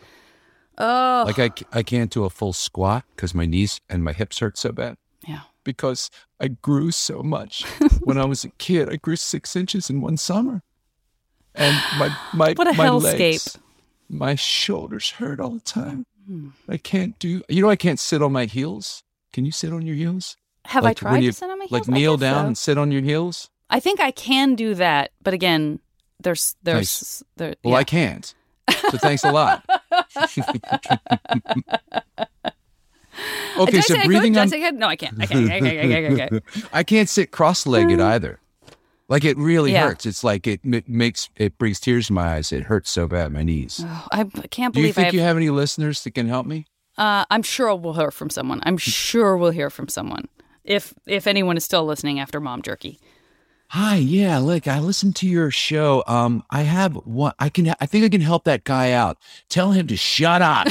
Oh. 0.78 1.24
Like 1.26 1.38
I 1.38 1.78
I 1.78 1.82
can't 1.82 2.10
do 2.10 2.24
a 2.24 2.30
full 2.30 2.52
squat 2.52 3.04
because 3.16 3.34
my 3.34 3.46
knees 3.46 3.80
and 3.88 4.04
my 4.04 4.12
hips 4.12 4.38
hurt 4.38 4.56
so 4.58 4.72
bad. 4.72 4.96
Yeah. 5.26 5.40
Because 5.64 6.10
I 6.40 6.48
grew 6.48 6.90
so 6.90 7.22
much 7.22 7.64
when 8.00 8.16
I 8.18 8.24
was 8.24 8.44
a 8.44 8.48
kid. 8.50 8.88
I 8.88 8.96
grew 8.96 9.16
six 9.16 9.54
inches 9.56 9.90
in 9.90 10.00
one 10.00 10.16
summer, 10.16 10.62
and 11.54 11.76
my 11.98 12.14
my 12.32 12.52
What 12.54 12.66
a 12.68 12.72
my 12.74 12.86
hellscape. 12.86 13.18
legs, 13.18 13.58
my 14.10 14.34
shoulders 14.34 15.10
hurt 15.10 15.40
all 15.40 15.50
the 15.50 15.60
time. 15.60 16.04
Hmm. 16.26 16.48
I 16.68 16.76
can't 16.76 17.18
do. 17.18 17.42
You 17.48 17.62
know, 17.62 17.70
I 17.70 17.76
can't 17.76 17.98
sit 18.00 18.22
on 18.22 18.32
my 18.32 18.44
heels. 18.44 19.02
Can 19.32 19.44
you 19.44 19.52
sit 19.52 19.72
on 19.72 19.82
your 19.86 19.94
heels? 19.96 20.36
Have 20.66 20.84
Like 20.84 20.98
I 20.98 21.00
tried 21.10 21.22
you- 21.22 21.30
to 21.30 21.36
sit 21.36 21.48
on 21.50 21.58
my 21.58 21.64
heels? 21.66 21.88
Like 21.88 21.88
kneel 21.88 22.16
down 22.16 22.42
so. 22.42 22.46
and 22.48 22.58
sit 22.58 22.78
on 22.78 22.90
your 22.92 23.02
heels. 23.02 23.48
I 23.70 23.78
think 23.80 24.00
I 24.00 24.10
can 24.10 24.56
do 24.56 24.74
that, 24.74 25.12
but 25.22 25.32
again, 25.32 25.78
there's 26.20 26.56
there's 26.62 27.22
there. 27.36 27.54
Well. 27.64 27.76
I 27.76 27.84
can't. 27.84 28.34
So 28.90 28.98
thanks 28.98 29.22
a 29.24 29.30
lot. 29.30 29.64
okay, 33.58 33.80
so 33.80 33.94
breathing? 34.04 34.36
I 34.36 34.42
on. 34.42 34.52
I? 34.54 34.70
No, 34.70 34.86
I 34.88 34.96
can't. 34.96 35.20
I 35.20 35.26
can't. 35.26 35.50
I 35.50 35.60
can't. 35.60 35.66
I 35.66 35.86
can't, 35.86 36.20
I 36.20 36.28
can't. 36.28 36.44
I 36.72 36.82
can't 36.82 37.08
sit 37.08 37.30
cross-legged 37.30 38.00
either. 38.00 38.39
Like 39.10 39.24
it 39.24 39.36
really 39.36 39.72
Yeah. 39.72 39.88
hurts. 39.88 40.06
It's 40.06 40.22
like 40.24 40.46
it, 40.46 40.60
it 40.64 40.88
makes 40.88 41.28
it 41.36 41.58
brings 41.58 41.80
tears 41.80 42.06
to 42.06 42.12
my 42.14 42.36
eyes. 42.36 42.52
It 42.52 42.62
hurts 42.62 42.90
so 42.90 43.06
bad, 43.08 43.32
my 43.32 43.42
knees. 43.42 43.84
Oh, 43.84 44.06
I 44.12 44.24
can't 44.50 44.72
believe. 44.72 44.84
Do 44.84 44.86
you 44.86 44.92
think 44.92 45.06
have. 45.06 45.14
you 45.14 45.20
have 45.20 45.36
any 45.36 45.50
listeners 45.50 46.02
that 46.04 46.12
can 46.12 46.28
help 46.28 46.46
me? 46.46 46.64
uh, 46.96 47.24
I'm 47.30 47.42
sure 47.42 47.74
we'll 47.74 47.94
hear 47.94 48.10
from 48.10 48.30
someone. 48.30 48.60
I'm 48.64 48.78
sure 48.78 49.36
we'll 49.36 49.50
hear 49.50 49.68
from 49.68 49.88
someone. 49.88 50.28
If 50.64 50.94
if 51.06 51.26
anyone 51.26 51.56
is 51.56 51.64
still 51.64 51.84
listening 51.84 52.20
after 52.20 52.40
Mom 52.40 52.62
Jerky. 52.62 53.00
Hi, 53.72 53.96
yeah, 53.96 54.38
look, 54.38 54.66
I 54.66 54.80
listened 54.80 55.14
to 55.16 55.28
your 55.28 55.52
show. 55.52 56.02
Um, 56.08 56.42
I 56.50 56.62
have 56.62 56.94
one. 57.06 57.32
I 57.38 57.48
can. 57.48 57.72
I 57.80 57.86
think 57.86 58.04
I 58.04 58.08
can 58.08 58.20
help 58.20 58.44
that 58.44 58.64
guy 58.64 58.92
out. 58.92 59.16
Tell 59.48 59.72
him 59.72 59.86
to 59.88 59.96
shut 59.96 60.42
up. 60.42 60.66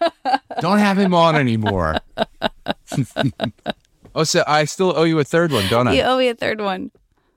don't 0.60 0.78
have 0.78 0.98
him 0.98 1.14
on 1.14 1.36
anymore. 1.36 1.96
oh, 4.14 4.24
so 4.24 4.44
I 4.46 4.64
still 4.66 4.92
owe 4.96 5.04
you 5.04 5.18
a 5.18 5.24
third 5.24 5.52
one, 5.52 5.66
don't 5.68 5.88
I? 5.88 5.94
You 5.94 6.02
owe 6.02 6.18
me 6.18 6.28
a 6.28 6.34
third 6.34 6.60
one. 6.60 6.90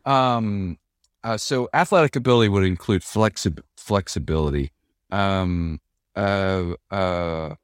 Um, 0.08 0.78
uh, 1.24 1.38
so 1.38 1.70
athletic 1.74 2.16
ability 2.16 2.50
would 2.50 2.64
include 2.64 3.02
flexi- 3.02 3.62
flexibility. 3.76 4.72
Um, 5.12 5.82
uh, 6.16 6.74
uh, 6.90 7.56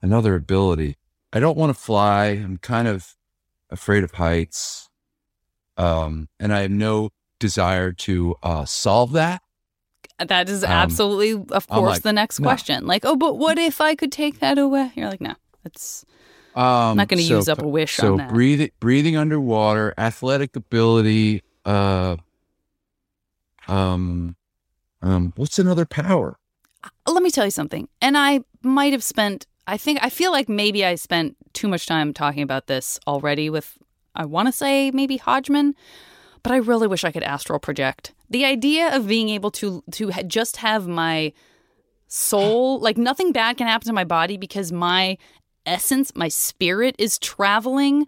another 0.00 0.34
ability. 0.34 0.96
I 1.32 1.40
don't 1.40 1.56
want 1.58 1.70
to 1.70 1.80
fly. 1.80 2.26
I'm 2.26 2.56
kind 2.58 2.88
of 2.88 3.14
afraid 3.70 4.02
of 4.04 4.12
heights. 4.12 4.88
Um, 5.76 6.28
and 6.40 6.52
I 6.52 6.62
have 6.62 6.70
no 6.70 7.10
desire 7.38 7.92
to 7.92 8.34
uh, 8.42 8.64
solve 8.64 9.12
that. 9.12 9.42
That 10.18 10.48
is 10.48 10.64
Um, 10.64 10.70
absolutely, 10.70 11.32
of 11.54 11.68
course, 11.68 11.96
like, 11.96 12.02
the 12.02 12.12
next 12.12 12.40
no. 12.40 12.44
question. 12.48 12.86
Like, 12.86 13.04
oh, 13.04 13.14
but 13.14 13.38
what 13.38 13.58
if 13.58 13.80
I 13.80 13.94
could 13.94 14.10
take 14.10 14.40
that 14.40 14.58
away? 14.58 14.90
You're 14.96 15.08
like, 15.08 15.20
no, 15.20 15.34
it's. 15.64 16.04
Um, 16.58 16.96
not 16.96 17.08
gonna 17.08 17.22
so- 17.22 17.36
use 17.36 17.48
up 17.48 17.62
a 17.62 17.68
wish 17.68 17.96
So 17.96 18.12
on 18.12 18.18
that. 18.18 18.28
breathing, 18.30 18.70
breathing 18.80 19.16
underwater, 19.16 19.94
athletic 19.96 20.56
ability. 20.56 21.42
Uh, 21.64 22.16
um, 23.68 24.36
um, 25.02 25.32
what's 25.36 25.58
another 25.58 25.86
power? 25.86 26.38
let 27.06 27.22
me 27.22 27.30
tell 27.30 27.44
you 27.44 27.50
something. 27.50 27.88
And 28.00 28.16
I 28.16 28.40
might 28.62 28.92
have 28.92 29.02
spent, 29.04 29.46
I 29.66 29.76
think, 29.76 29.98
I 30.02 30.10
feel 30.10 30.30
like 30.30 30.48
maybe 30.48 30.84
I 30.84 30.94
spent 30.94 31.36
too 31.52 31.66
much 31.68 31.86
time 31.86 32.12
talking 32.14 32.42
about 32.42 32.66
this 32.66 32.98
already 33.06 33.50
with, 33.50 33.78
I 34.14 34.24
want 34.24 34.46
to 34.48 34.52
say 34.52 34.90
maybe 34.90 35.16
Hodgman, 35.16 35.74
but 36.42 36.52
I 36.52 36.56
really 36.56 36.86
wish 36.86 37.04
I 37.04 37.10
could 37.10 37.22
astral 37.24 37.58
project 37.58 38.14
the 38.30 38.44
idea 38.44 38.94
of 38.94 39.08
being 39.08 39.28
able 39.30 39.50
to 39.50 39.82
to 39.92 40.10
ha- 40.10 40.22
just 40.22 40.58
have 40.58 40.86
my 40.86 41.32
soul 42.06 42.78
like 42.80 42.96
nothing 42.96 43.32
bad 43.32 43.56
can 43.56 43.66
happen 43.66 43.86
to 43.86 43.92
my 43.92 44.04
body 44.04 44.36
because 44.36 44.72
my 44.72 45.16
essence 45.68 46.12
my 46.14 46.28
spirit 46.28 46.96
is 46.98 47.18
traveling. 47.18 48.06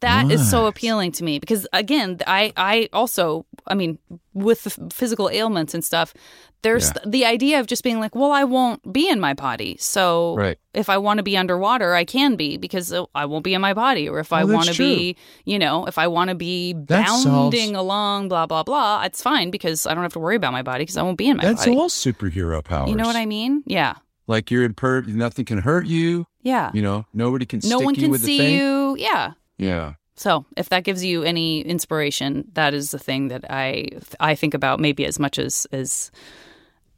That 0.00 0.30
is 0.30 0.48
so 0.48 0.66
appealing 0.66 1.10
to 1.12 1.24
me 1.24 1.40
because 1.40 1.66
again 1.72 2.18
i 2.24 2.52
i 2.56 2.88
also 2.92 3.44
i 3.66 3.74
mean 3.74 3.98
with 4.34 4.62
the 4.62 4.70
physical 4.94 5.28
ailments 5.28 5.74
and 5.74 5.84
stuff 5.84 6.14
there's 6.62 6.92
Yeah. 6.94 7.02
the 7.06 7.24
idea 7.26 7.58
of 7.58 7.66
just 7.66 7.82
being 7.82 7.98
like 7.98 8.14
well 8.14 8.30
i 8.30 8.44
won't 8.44 8.80
be 8.92 9.08
in 9.08 9.18
my 9.18 9.34
body. 9.34 9.76
So 9.80 10.36
Right. 10.36 10.58
if 10.74 10.88
i 10.88 10.96
want 10.96 11.18
to 11.18 11.24
be 11.24 11.36
underwater 11.36 11.92
i 11.94 12.04
can 12.04 12.36
be 12.36 12.56
because 12.56 12.92
uh, 12.92 13.04
i 13.16 13.24
won't 13.26 13.42
be 13.42 13.52
in 13.52 13.60
my 13.60 13.74
body. 13.74 14.08
Or 14.08 14.20
if 14.20 14.32
i 14.32 14.42
Oh, 14.42 14.46
want 14.46 14.68
to 14.68 14.78
be 14.78 15.16
you 15.44 15.58
know 15.58 15.84
if 15.86 15.98
i 15.98 16.06
want 16.06 16.28
to 16.30 16.36
be 16.36 16.72
That 16.86 17.08
solves- 17.08 17.24
bounding 17.24 17.74
along 17.74 18.28
blah 18.28 18.46
blah 18.46 18.62
blah 18.62 19.02
it's 19.02 19.20
fine 19.20 19.50
because 19.50 19.86
i 19.86 19.92
don't 19.92 20.04
have 20.04 20.12
to 20.12 20.20
worry 20.20 20.36
about 20.36 20.52
my 20.52 20.62
body 20.62 20.82
because 20.84 20.98
i 20.98 21.02
won't 21.02 21.18
be 21.18 21.28
in 21.28 21.36
my 21.38 21.42
That's 21.42 21.64
body. 21.66 21.76
all 21.76 21.88
superhero 21.88 22.62
powers. 22.62 22.88
you 22.90 22.94
know 22.94 23.06
what 23.06 23.16
i 23.16 23.26
mean? 23.26 23.64
Yeah 23.66 23.94
Like 24.30 24.48
you're 24.52 24.62
in 24.64 24.74
per 24.74 25.00
nothing 25.02 25.44
can 25.44 25.58
hurt 25.58 25.86
you. 25.86 26.26
yeah 26.42 26.70
You 26.72 26.82
know, 26.82 27.04
nobody 27.12 27.44
can 27.46 27.58
no 27.64 27.78
stick 27.78 27.84
one 27.84 27.94
you 27.96 28.02
can 28.02 28.10
with 28.12 28.22
the 28.22 28.38
see 28.38 28.54
you 28.56 28.96
yeah 28.96 29.32
Yeah. 29.58 29.94
So, 30.14 30.44
if 30.54 30.68
that 30.68 30.84
gives 30.84 31.02
you 31.02 31.22
any 31.22 31.62
inspiration, 31.62 32.44
that 32.52 32.74
is 32.74 32.90
the 32.90 32.98
thing 32.98 33.28
that 33.28 33.44
I 33.50 33.88
I 34.20 34.36
think 34.36 34.54
about 34.54 34.78
maybe 34.78 35.04
as 35.04 35.18
much 35.18 35.38
as 35.38 35.66
as 35.72 36.12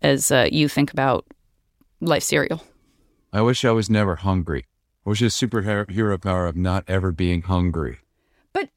as 0.02 0.30
uh, 0.30 0.48
you 0.52 0.68
think 0.68 0.92
about 0.92 1.24
life 2.00 2.22
cereal. 2.22 2.60
I 3.32 3.40
wish 3.40 3.64
I 3.64 3.70
was 3.70 3.88
never 3.88 4.16
hungry. 4.16 4.66
I 5.06 5.10
wish 5.10 5.22
a 5.22 5.26
superhero 5.26 6.20
power 6.20 6.46
of 6.46 6.56
not 6.56 6.84
ever 6.86 7.12
being 7.12 7.42
hungry. 7.42 8.00
But 8.52 8.68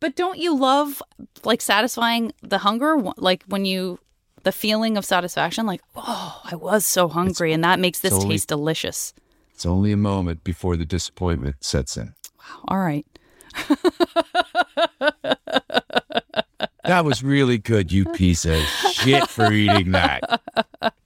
but 0.00 0.16
don't 0.16 0.38
you 0.38 0.56
love 0.56 1.02
like 1.44 1.60
satisfying 1.60 2.32
the 2.42 2.58
hunger 2.58 2.96
like 3.18 3.44
when 3.46 3.64
you 3.66 3.98
the 4.42 4.52
feeling 4.52 4.96
of 4.96 5.04
satisfaction 5.04 5.66
like 5.66 5.80
oh, 5.96 6.40
I 6.44 6.54
was 6.56 6.84
so 6.84 7.08
hungry 7.08 7.52
and 7.52 7.62
that 7.64 7.78
makes 7.78 8.00
this 8.00 8.12
only- 8.12 8.28
taste 8.30 8.48
delicious. 8.48 9.12
It's 9.54 9.66
only 9.66 9.92
a 9.92 9.96
moment 9.96 10.42
before 10.42 10.76
the 10.76 10.86
disappointment 10.86 11.56
sets 11.60 11.96
in. 11.98 12.14
Wow. 12.38 12.64
All 12.68 12.78
right. 12.78 13.06
That 16.90 17.04
was 17.04 17.22
really 17.22 17.58
good, 17.58 17.92
you 17.92 18.04
piece 18.04 18.44
of 18.44 18.60
shit, 18.94 19.28
for 19.28 19.52
eating 19.52 19.92
that. 19.92 20.40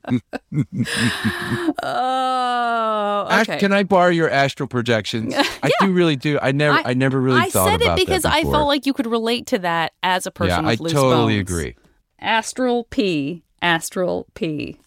Oh, 1.82 3.27
Ash, 3.31 3.48
okay. 3.48 3.59
can 3.59 3.73
I 3.73 3.82
borrow 3.82 4.11
your 4.11 4.31
astral 4.31 4.66
projections? 4.66 5.35
I 5.62 5.70
do 5.81 5.93
really 5.93 6.16
do. 6.16 6.39
I 6.40 6.52
never, 6.52 6.78
I, 6.85 6.94
never 6.94 7.20
really 7.20 7.40
I 7.40 7.51
thought 7.51 7.69
said 7.69 7.82
about 7.82 7.98
it 7.98 8.06
because 8.06 8.24
I 8.24 8.43
felt 8.43 8.66
like 8.66 8.86
you 8.86 8.93
could 8.93 9.06
relate 9.06 9.47
to 9.48 9.59
that 9.61 9.93
as 10.02 10.27
a 10.27 10.31
person 10.31 10.65
yeah, 10.65 10.70
I 10.70 10.77
totally 10.77 11.36
bones. 11.36 11.51
agree. 11.51 11.77
Astral 12.24 12.84
P. 12.84 13.42
Astral 13.62 14.26
P. 14.34 14.78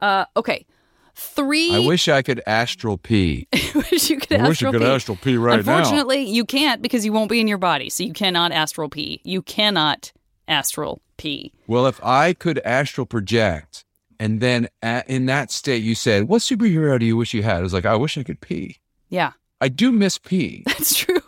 Uh, 0.00 0.24
okay. 0.36 0.66
Three. 1.14 1.72
I 1.72 1.78
wish 1.86 2.08
I 2.08 2.22
could 2.22 2.42
astral 2.46 2.98
pee. 2.98 3.46
wish 3.74 4.10
you 4.10 4.18
could 4.18 4.40
I 4.40 4.48
wish 4.48 4.62
I 4.64 4.72
could 4.72 4.80
pee. 4.80 4.86
astral 4.86 5.16
pee 5.16 5.36
right 5.36 5.64
now. 5.64 5.78
Unfortunately, 5.78 6.24
you 6.24 6.44
can't 6.44 6.82
because 6.82 7.04
you 7.04 7.12
won't 7.12 7.30
be 7.30 7.40
in 7.40 7.46
your 7.46 7.58
body, 7.58 7.88
so 7.88 8.02
you 8.02 8.12
cannot 8.12 8.50
astral 8.50 8.88
pee. 8.88 9.20
You 9.22 9.40
cannot 9.42 10.12
astral 10.48 11.00
pee. 11.16 11.52
Well, 11.68 11.86
if 11.86 12.02
I 12.04 12.32
could 12.32 12.58
astral 12.64 13.06
project, 13.06 13.84
and 14.18 14.40
then 14.40 14.68
a 14.82 15.04
in 15.06 15.26
that 15.26 15.52
state, 15.52 15.84
you 15.84 15.94
said, 15.94 16.24
"What 16.24 16.42
superhero 16.42 16.98
do 16.98 17.06
you 17.06 17.16
wish 17.16 17.32
you 17.32 17.44
had?" 17.44 17.58
I 17.58 17.62
was 17.62 17.72
like, 17.72 17.86
"I 17.86 17.94
wish 17.94 18.18
I 18.18 18.24
could 18.24 18.40
pee." 18.40 18.78
Yeah, 19.08 19.32
I 19.60 19.68
do 19.68 19.92
miss 19.92 20.18
pee. 20.18 20.64
that's 20.66 20.96
true. 20.96 21.20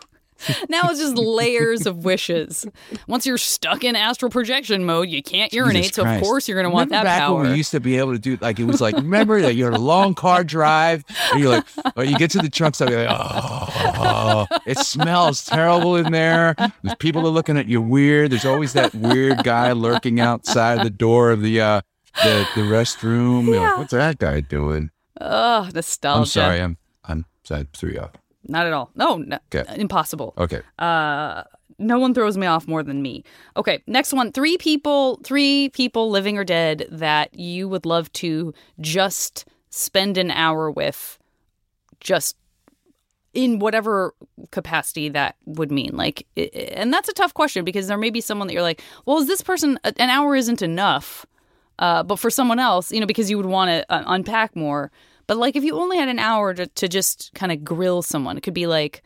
Now 0.69 0.83
it's 0.91 1.01
just 1.01 1.17
layers 1.17 1.87
of 1.87 2.05
wishes. 2.05 2.67
Once 3.07 3.27
you're 3.27 3.39
stuck 3.39 3.85
in 3.85 3.97
astral 3.97 4.31
projection 4.31 4.85
mode, 4.85 5.09
you 5.09 5.23
can't 5.23 5.53
urinate, 5.53 5.95
so 5.95 6.05
of 6.05 6.21
course 6.23 6.49
you're 6.49 6.61
going 6.61 6.71
to 6.71 6.75
want 6.75 6.91
Remember 6.91 7.09
that 7.09 7.19
back 7.19 7.27
power. 7.27 7.41
when 7.43 7.51
we 7.51 7.57
used 7.57 7.71
to 7.73 7.81
be 7.81 7.99
able 7.99 8.13
to 8.13 8.19
do 8.19 8.39
like 8.41 8.59
it 8.59 8.65
was 8.65 8.81
like 8.81 8.95
remember 8.97 9.41
that 9.41 9.55
you're 9.55 9.69
on 9.73 9.75
a 9.75 9.83
long 9.83 10.15
car 10.15 10.45
drive 10.45 11.05
and 11.33 11.41
you're 11.41 11.51
like 11.51 11.65
or 11.97 12.05
you 12.05 12.17
get 12.19 12.31
to 12.33 12.39
the 12.39 12.51
trunk 12.51 12.75
stop 12.75 12.91
you're 12.91 13.05
like 13.05 13.17
oh 13.19 14.47
it 14.67 14.79
smells 14.79 15.45
terrible 15.45 15.97
in 15.97 16.13
there. 16.13 16.55
There's 16.83 16.97
people 16.99 17.27
are 17.27 17.31
looking 17.31 17.57
at 17.57 17.67
you 17.67 17.81
weird. 17.81 18.31
There's 18.33 18.45
always 18.45 18.73
that 18.75 18.95
weird 18.95 19.45
guy 19.45 19.73
lurking 19.73 20.21
outside 20.21 20.85
the 20.85 20.91
door 20.91 21.31
of 21.31 21.43
the 21.43 21.61
uh 21.61 21.81
the, 22.23 22.49
the 22.55 22.63
restroom. 22.63 23.47
You're 23.47 23.61
like, 23.61 23.79
what's 23.79 23.93
that 23.93 24.19
guy 24.19 24.41
doing? 24.41 24.91
Oh, 25.21 25.69
nostalgia. 25.75 26.19
I'm 26.19 26.27
sorry 26.27 26.61
I'm 26.61 26.79
I'm 27.05 27.25
threw 27.73 27.91
you 27.93 28.01
off 28.01 28.13
Not 28.49 28.67
at 28.67 28.73
all. 28.73 28.91
No, 28.95 29.17
no 29.17 29.39
Okay. 29.55 29.65
impossible. 29.77 30.35
okay 30.39 30.63
Uh, 30.79 31.43
no 31.79 31.99
one 31.99 32.15
throws 32.15 32.39
me 32.39 32.47
off 32.47 32.67
more 32.67 32.83
than 32.83 33.03
me. 33.03 33.23
Okay, 33.57 33.83
next 33.87 34.13
one. 34.15 34.33
Three 34.33 34.57
people, 34.57 35.21
three 35.25 35.69
people, 35.71 36.09
living 36.11 36.39
or 36.39 36.45
dead, 36.45 36.87
that 36.91 37.35
you 37.39 37.69
would 37.69 37.85
love 37.85 38.11
to 38.15 38.55
just 38.81 39.45
spend 39.69 40.17
an 40.17 40.31
hour 40.31 40.71
with, 40.71 41.19
just 42.01 42.37
in 43.35 43.59
whatever 43.59 44.15
capacity 44.51 45.11
that 45.11 45.37
would 45.45 45.71
mean. 45.71 45.91
Like, 45.95 46.27
and 46.79 46.91
that's 46.95 47.11
a 47.11 47.13
tough 47.13 47.35
question 47.35 47.63
because 47.65 47.87
there 47.89 47.99
may 47.99 48.09
be 48.09 48.23
someone 48.23 48.49
that 48.49 48.55
you're 48.55 48.63
like, 48.63 48.81
well, 49.05 49.19
is 49.19 49.27
this 49.27 49.43
person 49.43 49.79
an 49.85 50.09
hour 50.09 50.35
isn't 50.35 50.63
enough? 50.63 51.27
Uh, 51.79 52.03
but 52.03 52.17
for 52.19 52.31
someone 52.31 52.59
else, 52.59 52.91
you 52.91 53.01
know, 53.01 53.07
because 53.07 53.29
you 53.29 53.37
would 53.37 53.45
want 53.45 53.69
to 53.69 53.85
uh, 53.93 54.03
unpack 54.07 54.57
more. 54.57 54.91
But 55.27 55.37
like, 55.39 55.57
if 55.57 55.65
you 55.65 55.75
only 55.77 55.97
had 55.99 56.09
an 56.09 56.19
hour 56.19 56.55
to, 56.55 56.67
to 56.67 56.89
just 56.89 57.33
kind 57.35 57.51
of 57.53 57.65
grill 57.65 58.03
someone, 58.03 58.37
it 58.37 58.43
could 58.43 58.55
be 58.55 58.67
like, 58.67 59.03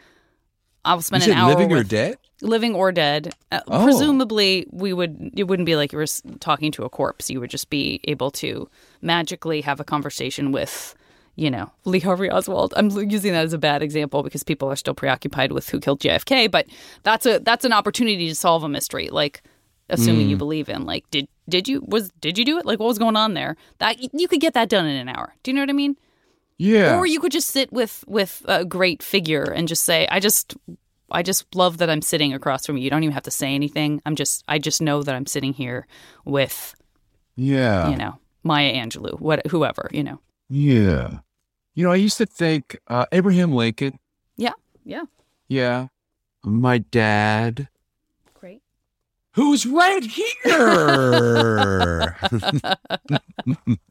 I'll 0.85 1.01
spend 1.03 1.25
an 1.25 1.33
hour 1.33 1.51
living 1.51 1.73
or 1.73 1.83
dead 1.83 2.17
living 2.43 2.75
or 2.75 2.91
dead. 2.93 3.35
Uh, 3.53 3.61
Oh. 3.69 3.85
Presumably, 3.85 4.67
we 4.71 4.93
would. 4.95 5.31
It 5.37 5.45
wouldn't 5.45 5.67
be 5.67 5.77
like 5.77 5.93
you 5.93 5.99
were 5.99 6.07
talking 6.41 6.73
to 6.73 6.85
a 6.85 6.89
corpse. 6.89 7.29
You 7.31 7.39
would 7.41 7.51
just 7.51 7.69
be 7.71 8.01
able 8.05 8.31
to 8.33 8.69
magically 9.03 9.61
have 9.61 9.79
a 9.81 9.85
conversation 9.85 10.51
with, 10.53 10.95
you 11.37 11.51
know, 11.51 11.71
Lee 11.85 12.01
Harvey 12.01 12.31
Oswald. 12.31 12.73
I'm 12.79 12.89
using 13.11 13.33
that 13.33 13.45
as 13.45 13.53
a 13.53 13.59
bad 13.59 13.83
example 13.83 14.23
because 14.23 14.43
people 14.43 14.71
are 14.71 14.77
still 14.77 14.95
preoccupied 14.95 15.53
with 15.53 15.69
who 15.69 15.81
killed 15.81 16.01
JFK. 16.01 16.51
But 16.51 16.67
that's 17.03 17.27
a 17.27 17.39
that's 17.41 17.65
an 17.67 17.73
opportunity 17.75 18.29
to 18.29 18.35
solve 18.35 18.63
a 18.65 18.69
mystery. 18.71 19.11
Like, 19.11 19.43
assuming 19.91 20.27
Mm. 20.29 20.31
you 20.31 20.37
believe 20.39 20.69
in, 20.71 20.87
Like, 20.87 21.05
did 21.11 21.29
did 21.47 21.69
you 21.69 21.83
was 21.87 22.11
did 22.21 22.39
you 22.39 22.45
do 22.47 22.59
it? 22.59 22.65
Like, 22.65 22.79
what 22.79 22.87
was 22.87 22.99
going 22.99 23.17
on 23.17 23.35
there? 23.35 23.57
That 23.79 23.99
you 24.19 24.29
could 24.29 24.41
get 24.41 24.55
that 24.55 24.71
done 24.71 24.87
in 24.87 24.97
an 24.97 25.11
hour. 25.11 25.35
Do 25.43 25.51
you 25.51 25.55
know 25.55 25.61
what 25.63 25.69
I 25.71 25.75
mean? 25.75 25.97
Yeah 26.61 26.99
Or 26.99 27.07
you 27.07 27.21
could 27.21 27.33
just 27.33 27.49
sit 27.49 27.73
with 27.73 28.05
with 28.07 28.43
a 28.45 28.67
great 28.67 29.03
figure 29.03 29.45
and 29.57 29.67
just 29.67 29.83
say, 29.85 30.07
"I 30.11 30.21
just, 30.21 30.55
I 31.11 31.23
just 31.23 31.55
love 31.55 31.79
that 31.79 31.89
I'm 31.89 32.03
sitting 32.03 32.35
across 32.35 32.67
from 32.67 32.77
you. 32.77 32.85
You 32.85 32.91
don't 32.91 33.03
even 33.03 33.15
have 33.15 33.23
to 33.25 33.31
say 33.31 33.55
anything. 33.55 34.03
I'm 34.05 34.15
just, 34.15 34.45
I 34.47 34.59
just 34.59 34.83
know 34.83 35.03
that 35.03 35.15
I'm 35.15 35.25
sitting 35.27 35.55
here 35.55 35.87
with, 36.27 36.75
yeah 37.35 37.89
you 37.91 37.97
know, 37.97 38.19
Maya 38.45 38.75
Angelou, 38.75 39.19
what, 39.19 39.47
whoever, 39.47 39.89
you 39.93 40.05
know." 40.05 40.21
yeah 40.53 41.21
you 41.75 41.85
know 41.85 41.93
I 41.93 41.97
used 41.97 42.19
to 42.19 42.27
think 42.27 42.77
uh, 42.89 43.07
Abraham 43.13 43.55
Lincoln 43.55 43.99
Yeah, 44.37 44.53
yeah, 44.85 45.05
yeah 45.49 45.87
my 46.45 46.79
dad 46.79 47.69
great. 48.35 48.61
who's 49.33 49.65
right 49.65 50.05
here. 50.05 52.17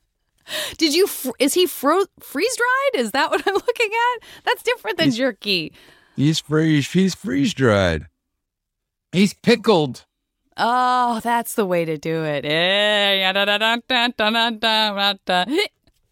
Did 0.77 0.93
you? 0.93 1.07
Is 1.39 1.53
he 1.53 1.65
fro- 1.65 2.05
freeze 2.19 2.55
dried? 2.57 3.01
Is 3.03 3.11
that 3.11 3.29
what 3.31 3.41
I'm 3.47 3.53
looking 3.67 3.89
at? 4.15 4.23
That's 4.45 4.63
different 4.63 4.97
than 4.97 5.07
he's, 5.07 5.17
jerky. 5.17 5.73
He's 6.15 6.39
freeze. 6.39 6.91
He's 6.91 7.15
freeze 7.15 7.53
dried. 7.53 8.07
He's 9.11 9.33
pickled. 9.33 10.05
Oh, 10.57 11.19
that's 11.23 11.55
the 11.55 11.65
way 11.65 11.85
to 11.85 11.97
do 11.97 12.23
it. 12.25 12.43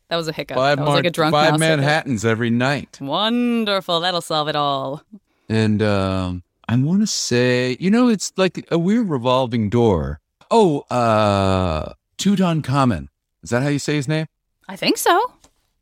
That 0.09 0.15
was 0.15 0.27
a 0.27 0.31
hiccup. 0.31 0.55
Five 0.57 0.77
that 0.77 0.83
was 0.83 0.87
mar- 0.87 0.95
like 0.95 1.05
a 1.05 1.09
drunk 1.11 1.33
five 1.33 1.59
Manhattan's 1.59 2.21
hiccup. 2.21 2.31
every 2.31 2.49
night. 2.49 2.97
Wonderful. 3.01 3.99
That'll 3.99 4.21
solve 4.21 4.47
it 4.47 4.55
all. 4.55 5.03
And 5.49 5.81
um, 5.81 6.43
I 6.69 6.77
want 6.77 7.01
to 7.01 7.07
say, 7.07 7.75
you 7.79 7.91
know, 7.91 8.07
it's 8.07 8.31
like 8.37 8.65
a 8.71 8.77
weird 8.77 9.09
revolving 9.09 9.69
door. 9.69 10.21
Oh, 10.49 10.81
uh, 10.89 11.93
Tutankhamen. 12.17 13.09
Is 13.43 13.49
that 13.51 13.63
how 13.63 13.69
you 13.69 13.79
say 13.79 13.95
his 13.95 14.07
name? 14.07 14.27
I 14.67 14.75
think 14.75 14.97
so. 14.97 15.19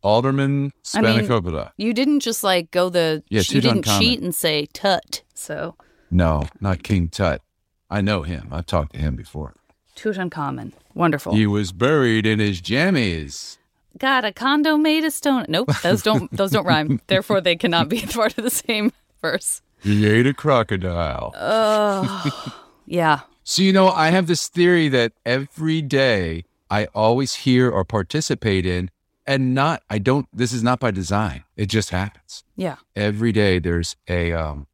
Alderman 0.03 0.72
I 0.94 1.02
mean- 1.02 1.72
You 1.77 1.94
didn't 1.94 2.19
just 2.19 2.44
like 2.44 2.69
go 2.69 2.90
the 2.90 3.23
Yeah, 3.30 3.41
you 3.48 3.61
didn't 3.61 3.86
Tutankhamen. 3.86 3.99
cheat 3.99 4.22
and 4.22 4.36
say 4.36 4.68
tut. 4.68 5.23
So 5.34 5.76
No, 6.11 6.44
not 6.61 6.84
King 6.84 7.07
Tut. 7.07 7.41
I 7.90 8.02
know 8.02 8.22
him. 8.22 8.49
I've 8.52 8.68
talked 8.68 8.94
to 8.94 8.99
him 8.99 9.15
before. 9.15 9.56
Tutankhamen. 9.95 10.73
Wonderful. 10.94 11.34
He 11.34 11.48
was 11.48 11.72
buried 11.72 12.26
in 12.26 12.40
his 12.40 12.61
jammies. 12.61 13.57
Got 13.98 14.26
a 14.26 14.32
condo 14.32 14.77
made 14.77 15.06
of 15.06 15.14
stone. 15.14 15.45
Nope, 15.49 15.72
those 15.82 16.03
don't 16.03 16.32
those 16.38 16.52
don't 16.52 16.65
rhyme. 16.65 17.02
Therefore 17.07 17.41
they 17.41 17.56
cannot 17.56 17.90
be 17.90 18.02
part 18.14 18.38
of 18.38 18.44
the 18.44 18.49
same 18.52 18.91
verse. 19.22 19.61
He 19.82 20.06
ate 20.06 20.27
a 20.27 20.34
crocodile. 20.34 21.34
Oh 21.36 22.64
yeah. 22.86 23.22
So, 23.44 23.61
you 23.61 23.73
know, 23.73 23.90
I 23.90 24.10
have 24.10 24.26
this 24.27 24.48
theory 24.48 24.90
that 24.90 25.14
every 25.26 25.82
day 25.82 26.45
I 26.76 26.88
always 26.93 27.35
hear 27.45 27.69
or 27.69 27.85
participate 27.85 28.65
in, 28.65 28.91
and 29.26 29.53
not, 29.56 29.81
I 29.89 29.97
don't, 29.97 30.27
this 30.34 30.52
is 30.52 30.61
not 30.61 30.80
by 30.81 30.91
design. 30.91 31.43
It 31.56 31.68
just 31.68 31.89
happens. 31.91 32.43
Yeah. 32.57 32.76
Every 32.95 33.31
day 33.31 33.60
there's 33.60 33.95
a, 34.10 34.34
um, 34.34 34.68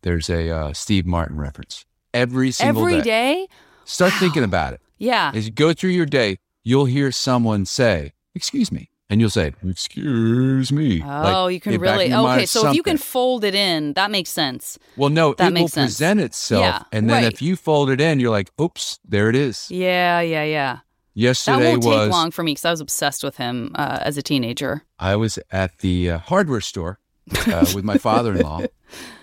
there's 0.00 0.30
a 0.30 0.48
uh, 0.50 0.72
Steve 0.72 1.04
Martin 1.06 1.36
reference. 1.36 1.84
Every 2.14 2.50
single 2.52 2.82
Every 2.86 3.02
day. 3.02 3.34
day? 3.34 3.48
Start 3.84 4.12
thinking 4.14 4.44
about 4.44 4.72
it. 4.74 4.80
Yeah. 4.98 5.32
As 5.34 5.44
you 5.46 5.52
go 5.52 5.72
through 5.74 5.90
your 5.90 6.06
day, 6.06 6.38
you'll 6.64 6.86
hear 6.96 7.10
someone 7.12 7.66
say, 7.66 8.12
"Excuse 8.34 8.70
me," 8.70 8.88
and 9.10 9.20
you'll 9.20 9.30
say, 9.40 9.52
"Excuse 9.68 10.70
me." 10.70 11.02
Oh, 11.02 11.06
Like, 11.06 11.54
you 11.54 11.60
can 11.60 11.80
really 11.80 12.14
okay. 12.14 12.46
So 12.46 12.68
if 12.68 12.74
you 12.76 12.82
can 12.84 12.98
fold 12.98 13.42
it 13.44 13.54
in, 13.54 13.94
that 13.94 14.10
makes 14.10 14.30
sense. 14.30 14.78
well, 14.96 15.10
no, 15.10 15.34
that 15.34 15.44
it 15.44 15.46
will 15.46 15.52
makes 15.62 15.72
sense. 15.72 15.98
present 15.98 16.20
itself, 16.20 16.62
Yeah, 16.62 16.82
and 16.92 17.10
then 17.10 17.24
right. 17.24 17.32
if 17.32 17.42
you 17.42 17.56
fold 17.56 17.90
it 17.90 18.00
in, 18.00 18.20
you're 18.20 18.30
like, 18.30 18.50
"Oops, 18.60 19.00
there 19.04 19.28
it 19.28 19.34
is." 19.34 19.66
Yeah, 19.70 20.20
yeah, 20.20 20.44
yeah. 20.44 20.78
Yesterday 21.14 21.58
that 21.62 21.70
won't 21.72 21.84
was 21.84 22.06
take 22.06 22.12
long 22.12 22.30
for 22.30 22.42
me 22.42 22.52
because 22.52 22.64
I 22.64 22.70
was 22.70 22.80
obsessed 22.80 23.22
with 23.22 23.36
him 23.36 23.72
uh, 23.74 23.98
as 24.02 24.16
a 24.16 24.22
teenager. 24.22 24.82
I 24.98 25.16
was 25.16 25.38
at 25.50 25.78
the 25.78 26.12
uh, 26.12 26.18
hardware 26.18 26.60
store 26.62 26.98
uh, 27.46 27.66
with 27.74 27.84
my 27.84 27.98
father-in-law, 27.98 28.62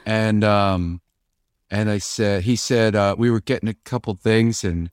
and 0.05 0.43
um, 0.43 1.01
and 1.71 1.89
I 1.89 1.97
said, 1.97 2.43
he 2.43 2.55
said 2.55 2.95
uh, 2.95 3.15
we 3.17 3.31
were 3.31 3.41
getting 3.41 3.69
a 3.69 3.73
couple 3.73 4.13
things, 4.15 4.63
and 4.63 4.91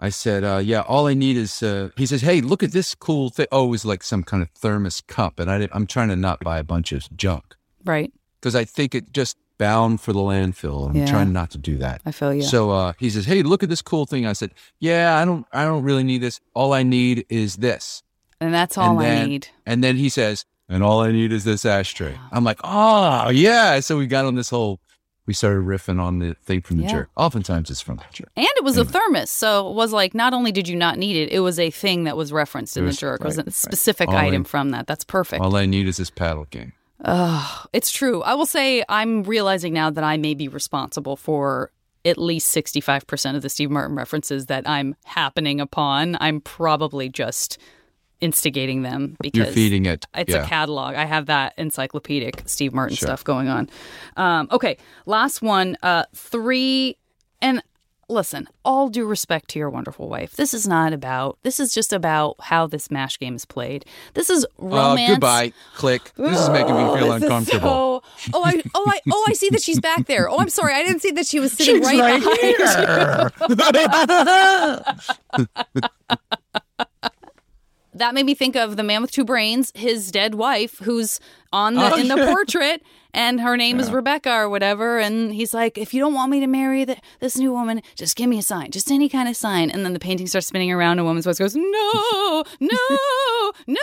I 0.00 0.10
said, 0.10 0.44
uh, 0.44 0.58
yeah, 0.58 0.82
all 0.82 1.08
I 1.08 1.14
need 1.14 1.36
is. 1.36 1.60
Uh, 1.62 1.90
he 1.96 2.06
says, 2.06 2.22
hey, 2.22 2.40
look 2.40 2.62
at 2.62 2.70
this 2.72 2.94
cool 2.94 3.30
thing. 3.30 3.46
Oh, 3.50 3.66
it 3.66 3.70
was 3.70 3.84
like 3.84 4.04
some 4.04 4.22
kind 4.22 4.42
of 4.42 4.50
thermos 4.50 5.00
cup, 5.00 5.40
and 5.40 5.50
I 5.50 5.58
didn't, 5.58 5.74
I'm 5.74 5.86
trying 5.88 6.08
to 6.08 6.16
not 6.16 6.38
buy 6.40 6.58
a 6.58 6.64
bunch 6.64 6.92
of 6.92 7.04
junk 7.16 7.56
Right. 7.84 8.12
because 8.40 8.54
I 8.54 8.64
think 8.64 8.94
it 8.94 9.12
just 9.12 9.36
bound 9.58 10.00
for 10.00 10.12
the 10.12 10.20
landfill. 10.20 10.88
I'm 10.90 10.96
Yeah. 10.96 11.06
trying 11.06 11.32
not 11.32 11.50
to 11.50 11.58
do 11.58 11.76
that. 11.78 12.00
I 12.06 12.12
feel 12.12 12.32
you. 12.32 12.42
So 12.42 12.70
uh, 12.70 12.92
he 12.98 13.10
says, 13.10 13.26
"Hey, 13.26 13.42
look 13.42 13.62
at 13.62 13.68
this 13.68 13.82
cool 13.82 14.06
thing." 14.06 14.26
I 14.26 14.32
said, 14.32 14.52
"Yeah, 14.78 15.18
I 15.18 15.24
don't, 15.24 15.44
I 15.52 15.64
don't 15.64 15.82
really 15.82 16.04
need 16.04 16.18
this. 16.22 16.40
All 16.54 16.72
I 16.72 16.82
need 16.82 17.26
is 17.28 17.56
this." 17.56 18.02
And 18.40 18.54
that's 18.54 18.78
all 18.78 18.98
and 19.00 19.08
I 19.22 19.26
need. 19.26 19.48
And 19.66 19.82
then 19.82 19.96
he 19.96 20.08
says, 20.08 20.44
"And 20.68 20.82
all 20.82 21.00
I 21.00 21.10
need 21.12 21.32
is 21.32 21.44
this 21.44 21.64
ashtray." 21.66 22.14
I'm 22.32 22.44
like, 22.44 22.60
"Oh 22.64 23.28
yeah!" 23.30 23.80
So 23.80 23.98
we 23.98 24.06
got 24.06 24.24
on 24.24 24.34
this 24.36 24.50
whole. 24.50 24.80
We 25.26 25.34
started 25.34 25.60
riffing 25.64 26.00
on 26.00 26.20
the 26.20 26.34
thing 26.42 26.62
from 26.62 26.78
the 26.78 26.84
Yeah. 26.84 26.90
jerk. 26.90 27.10
Oftentimes 27.14 27.68
it's 27.68 27.82
from 27.82 27.96
the 27.98 28.04
jerk. 28.10 28.30
And 28.34 28.46
it 28.56 28.64
was 28.64 28.78
a 28.78 28.84
thermos. 28.86 29.28
So 29.28 29.68
it 29.68 29.74
was 29.74 29.92
like 29.92 30.14
not 30.14 30.32
only 30.32 30.52
did 30.52 30.66
you 30.68 30.74
not 30.76 30.96
need 30.96 31.16
it, 31.16 31.30
it 31.30 31.40
was 31.40 31.58
a 31.58 31.70
thing 31.70 32.04
that 32.04 32.16
was 32.16 32.32
referenced 32.32 32.78
in 32.78 32.84
It 32.84 32.86
the 32.86 32.88
was- 32.88 32.96
jerk. 32.96 33.20
It 33.20 33.26
was 33.26 33.36
right, 33.36 33.46
a 33.46 33.50
specific 33.50 34.08
All 34.08 34.16
I- 34.16 34.28
item 34.28 34.42
from 34.44 34.70
that. 34.70 34.86
That's 34.86 35.04
perfect. 35.04 35.42
All 35.42 35.54
I 35.54 35.66
need 35.66 35.86
is 35.86 35.98
this 35.98 36.08
paddle 36.08 36.46
game. 36.48 36.72
Ugh, 37.04 37.68
it's 37.72 37.90
true. 37.90 38.22
I 38.22 38.34
will 38.34 38.46
say 38.46 38.82
I'm 38.88 39.22
realizing 39.22 39.72
now 39.72 39.90
that 39.90 40.02
I 40.04 40.16
may 40.16 40.34
be 40.34 40.48
responsible 40.48 41.16
for 41.16 41.70
at 42.04 42.18
least 42.18 42.54
65% 42.56 43.36
of 43.36 43.42
the 43.42 43.48
Steve 43.48 43.70
Martin 43.70 43.96
references 43.96 44.46
that 44.46 44.68
I'm 44.68 44.96
happening 45.04 45.60
upon. 45.60 46.16
I'm 46.20 46.40
probably 46.40 47.08
just 47.08 47.58
instigating 48.20 48.82
them 48.82 49.16
because 49.20 49.38
You're 49.46 49.54
feeding 49.54 49.86
it. 49.86 50.06
it's 50.16 50.32
yeah. 50.32 50.42
a 50.42 50.46
catalog. 50.46 50.96
I 50.96 51.04
have 51.04 51.26
that 51.26 51.54
encyclopedic 51.56 52.42
Steve 52.46 52.72
Martin 52.74 52.96
Sure. 52.96 53.06
stuff 53.06 53.22
going 53.22 53.48
on. 53.48 53.68
Um, 54.16 54.48
okay, 54.50 54.76
last 55.06 55.40
one. 55.42 55.76
Uh, 55.82 56.04
three, 56.14 56.96
and 57.40 57.62
listen, 58.08 58.48
all 58.64 58.88
due 58.88 59.04
respect 59.06 59.48
to 59.50 59.58
your 59.58 59.70
wonderful 59.70 60.08
wife. 60.08 60.36
This 60.36 60.54
is 60.54 60.66
not 60.66 60.92
about. 60.92 61.38
This 61.42 61.60
is 61.60 61.74
just 61.74 61.92
about 61.92 62.36
how 62.40 62.66
this 62.66 62.90
mash 62.90 63.18
game 63.18 63.34
is 63.36 63.44
played. 63.44 63.84
This 64.14 64.30
is 64.30 64.44
Uh, 64.44 64.48
romance. 64.58 65.10
goodbye. 65.12 65.52
Click. 65.76 66.10
This 66.16 66.40
is 66.40 66.48
making 66.50 66.74
me 66.74 66.82
feel 66.98 67.12
This 67.12 67.22
uncomfortable. 67.22 68.02
so- 68.16 68.30
oh, 68.34 68.42
I, 68.44 68.62
oh, 68.74 68.84
I, 68.88 69.00
oh, 69.12 69.24
I 69.28 69.32
see 69.34 69.48
that 69.50 69.62
she's 69.62 69.80
back 69.80 70.06
there. 70.06 70.28
Oh, 70.28 70.38
I'm 70.38 70.48
sorry, 70.48 70.74
I 70.74 70.82
didn't 70.84 71.00
see 71.02 71.10
that 71.12 71.26
she 71.26 71.38
was 71.40 71.52
sitting 71.52 71.82
right, 71.82 72.20
behind 72.20 72.24
you. 75.38 76.28
that 77.98 78.14
made 78.14 78.26
me 78.26 78.34
think 78.34 78.56
of 78.56 78.76
the 78.76 78.82
man 78.82 79.02
with 79.02 79.10
two 79.10 79.24
brains, 79.24 79.72
his 79.74 80.10
dead 80.10 80.34
wife, 80.34 80.78
who's 80.80 81.20
on 81.52 81.74
the 81.74 81.92
Oh, 81.92 81.96
in 81.96 82.08
the 82.08 82.14
oh, 82.14 82.16
yeah. 82.24 82.32
portrait, 82.32 82.82
and 83.14 83.40
her 83.40 83.56
name 83.56 83.78
is 83.80 83.90
Rebecca 83.90 84.30
or 84.32 84.48
whatever. 84.48 84.98
And 84.98 85.32
he's 85.32 85.52
like, 85.54 85.78
"If 85.78 85.92
you 85.94 86.00
don't 86.00 86.14
want 86.14 86.30
me 86.30 86.40
to 86.40 86.46
marry 86.46 86.84
the, 86.84 86.96
this 87.20 87.36
new 87.36 87.52
woman, 87.52 87.82
just 87.94 88.16
give 88.16 88.28
me 88.28 88.38
a 88.38 88.42
sign, 88.42 88.70
just 88.70 88.90
any 88.90 89.08
kind 89.08 89.28
of 89.28 89.36
sign." 89.36 89.70
And 89.70 89.84
then 89.84 89.92
the 89.92 89.98
painting 89.98 90.26
starts 90.26 90.46
spinning 90.48 90.70
around, 90.72 90.92
and 90.92 91.00
a 91.00 91.04
woman's 91.04 91.24
voice 91.24 91.38
goes, 91.38 91.54
"No, 91.56 92.44
no, 92.60 92.78
no," 93.66 93.76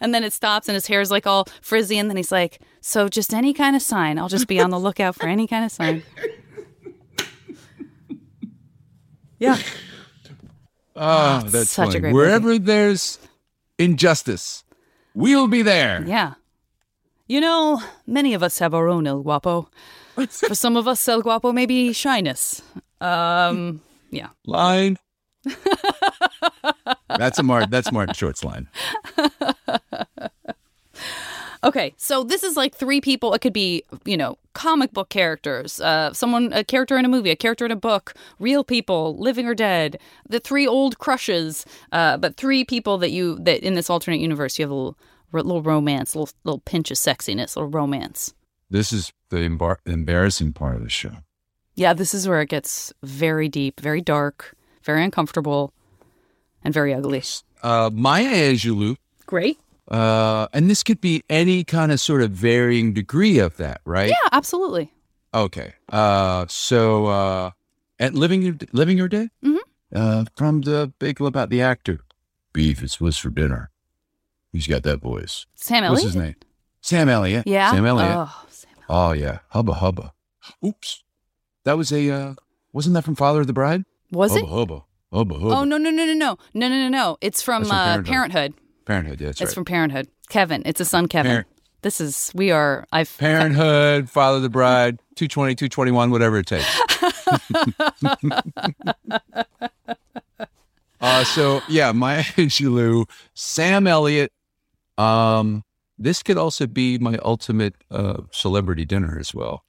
and 0.00 0.14
then 0.14 0.22
it 0.24 0.32
stops, 0.32 0.68
and 0.68 0.74
his 0.74 0.86
hair 0.86 1.00
is 1.00 1.10
like 1.10 1.26
all 1.26 1.46
frizzy, 1.62 1.98
and 1.98 2.08
then 2.10 2.16
he's 2.16 2.32
like, 2.32 2.60
"So 2.80 3.08
just 3.08 3.32
any 3.34 3.52
kind 3.54 3.74
of 3.76 3.82
sign. 3.82 4.18
I'll 4.18 4.28
just 4.28 4.46
be 4.48 4.60
on 4.60 4.70
the 4.70 4.78
lookout 4.78 5.14
for 5.14 5.26
any 5.26 5.46
kind 5.46 5.64
of 5.64 5.70
sign." 5.72 6.02
Yeah. 9.40 9.58
Oh, 10.96 11.42
that's 11.46 11.70
such 11.70 11.88
a 11.88 11.90
funny. 11.90 12.00
great 12.00 12.12
movie. 12.12 12.14
Wherever 12.14 12.58
there's 12.58 13.18
injustice, 13.78 14.64
we'll 15.14 15.48
be 15.48 15.62
there. 15.62 16.04
Yeah. 16.06 16.34
You 17.26 17.40
know, 17.40 17.82
many 18.06 18.34
of 18.34 18.42
us 18.42 18.58
have 18.58 18.74
our 18.74 18.88
own 18.88 19.06
El 19.06 19.22
Guapo. 19.22 19.68
For 20.14 20.54
some 20.54 20.76
of 20.76 20.86
us, 20.86 21.06
El 21.08 21.22
Guapo 21.22 21.52
may 21.52 21.66
be 21.66 21.92
shyness. 21.92 22.62
Um, 23.00 23.80
yeah. 24.10 24.28
Line. 24.46 24.98
that's 27.08 27.38
a 27.38 27.42
Martin. 27.42 27.70
That's 27.70 27.90
Martin 27.90 28.14
Short's 28.14 28.44
line. 28.44 28.68
Okay, 31.64 31.94
so 31.96 32.22
this 32.22 32.42
is 32.42 32.58
like 32.58 32.74
three 32.74 33.00
people. 33.00 33.32
It 33.32 33.40
could 33.40 33.54
be, 33.54 33.84
you 34.04 34.18
know, 34.18 34.36
comic 34.52 34.92
book 34.92 35.08
characters, 35.08 35.80
uh, 35.80 36.12
someone, 36.12 36.52
a 36.52 36.62
character 36.62 36.98
in 36.98 37.06
a 37.06 37.08
movie, 37.08 37.30
a 37.30 37.36
character 37.36 37.64
in 37.64 37.70
a 37.70 37.76
book, 37.76 38.12
real 38.38 38.62
people, 38.62 39.16
living 39.16 39.46
or 39.46 39.54
dead, 39.54 39.98
the 40.28 40.38
three 40.38 40.66
old 40.66 40.98
crushes, 40.98 41.64
uh, 41.90 42.18
but 42.18 42.36
three 42.36 42.64
people 42.64 42.98
that 42.98 43.10
you, 43.12 43.38
that 43.40 43.62
in 43.62 43.74
this 43.74 43.88
alternate 43.88 44.20
universe, 44.20 44.58
you 44.58 44.62
have 44.62 44.70
a 44.70 44.74
little, 44.74 44.96
little 45.32 45.62
romance, 45.62 46.14
a 46.14 46.18
little, 46.18 46.34
little 46.44 46.60
pinch 46.60 46.90
of 46.90 46.98
sexiness, 46.98 47.56
a 47.56 47.60
little 47.60 47.70
romance. 47.70 48.34
This 48.68 48.92
is 48.92 49.12
the 49.30 49.38
embar- 49.38 49.78
embarrassing 49.86 50.52
part 50.52 50.76
of 50.76 50.82
the 50.82 50.90
show. 50.90 51.16
Yeah, 51.76 51.94
this 51.94 52.12
is 52.12 52.28
where 52.28 52.42
it 52.42 52.50
gets 52.50 52.92
very 53.02 53.48
deep, 53.48 53.80
very 53.80 54.02
dark, 54.02 54.54
very 54.82 55.02
uncomfortable, 55.02 55.72
and 56.62 56.74
very 56.74 56.92
ugly. 56.92 57.22
Uh, 57.62 57.90
Maya 57.92 58.52
Angelou, 58.52 58.96
Great. 59.26 59.58
Uh, 59.90 60.48
and 60.52 60.70
this 60.70 60.82
could 60.82 61.00
be 61.00 61.22
any 61.28 61.64
kind 61.64 61.92
of 61.92 62.00
sort 62.00 62.22
of 62.22 62.30
varying 62.30 62.92
degree 62.94 63.38
of 63.38 63.56
that, 63.58 63.80
right? 63.84 64.08
Yeah, 64.08 64.28
absolutely. 64.32 64.92
Okay. 65.32 65.74
Uh, 65.90 66.46
so 66.48 67.06
uh, 67.06 67.50
at 67.98 68.14
living 68.14 68.42
Your- 68.42 68.56
living 68.72 68.96
your 68.96 69.08
day, 69.08 69.28
Mhm. 69.44 69.58
uh, 69.94 70.24
from 70.36 70.62
the 70.62 70.92
big 70.98 71.20
about 71.20 71.50
the 71.50 71.60
actor, 71.60 72.00
beef 72.52 72.82
is 72.82 73.00
what's 73.00 73.18
for 73.18 73.30
dinner. 73.30 73.70
Who's 74.52 74.66
got 74.68 74.84
that 74.84 75.00
voice? 75.00 75.46
Sam 75.56 75.90
What's 75.90 76.02
his 76.04 76.14
name? 76.16 76.36
Sam 76.80 77.08
Elliott. 77.08 77.46
Yeah. 77.46 77.72
Sam 77.72 77.84
Elliott. 77.86 78.10
Oh, 78.14 78.44
Sam 78.48 78.70
Oh 78.88 79.12
yeah, 79.12 79.38
hubba 79.48 79.74
hubba. 79.74 80.12
Oops, 80.64 81.02
that 81.64 81.76
was 81.76 81.90
a 81.90 82.10
uh, 82.10 82.34
wasn't 82.72 82.94
that 82.94 83.02
from 83.04 83.16
Father 83.16 83.40
of 83.40 83.46
the 83.48 83.52
Bride? 83.52 83.84
Was 84.12 84.30
hubba 84.32 84.44
it? 84.44 84.48
hubba 84.48 84.82
hubba 85.12 85.34
hubba. 85.38 85.56
Oh 85.56 85.64
no 85.64 85.78
no 85.78 85.90
no 85.90 86.04
no 86.04 86.12
no 86.14 86.38
no 86.54 86.68
no 86.68 86.68
no 86.68 86.88
no! 86.88 87.16
It's 87.20 87.42
from, 87.42 87.62
That's 87.64 87.70
from 87.70 87.78
uh, 87.78 87.84
Parenthood. 87.84 88.12
Parenthood. 88.12 88.54
Parenthood. 88.84 89.20
Yeah, 89.20 89.28
that's 89.28 89.40
it's 89.40 89.50
right. 89.50 89.54
from 89.54 89.64
Parenthood. 89.64 90.08
Kevin. 90.28 90.62
It's 90.66 90.80
a 90.80 90.84
son, 90.84 91.08
Kevin. 91.08 91.30
Parent- 91.30 91.46
This 91.82 92.00
is 92.00 92.30
we 92.34 92.50
are. 92.50 92.86
I've 92.92 93.16
Parenthood, 93.18 94.08
Father 94.10 94.40
the 94.40 94.48
Bride, 94.48 94.98
220, 95.16 95.54
221, 95.54 96.10
whatever 96.10 96.38
it 96.38 96.46
takes. 96.46 96.80
uh, 101.00 101.24
so 101.24 101.60
yeah, 101.68 101.92
Maya 101.92 102.22
Angelou, 102.36 103.08
Sam 103.34 103.86
Elliott. 103.86 104.32
Um, 104.98 105.64
this 105.98 106.22
could 106.22 106.38
also 106.38 106.66
be 106.66 106.98
my 106.98 107.18
ultimate 107.18 107.74
uh, 107.90 108.22
celebrity 108.30 108.84
dinner 108.84 109.16
as 109.18 109.34
well. 109.34 109.64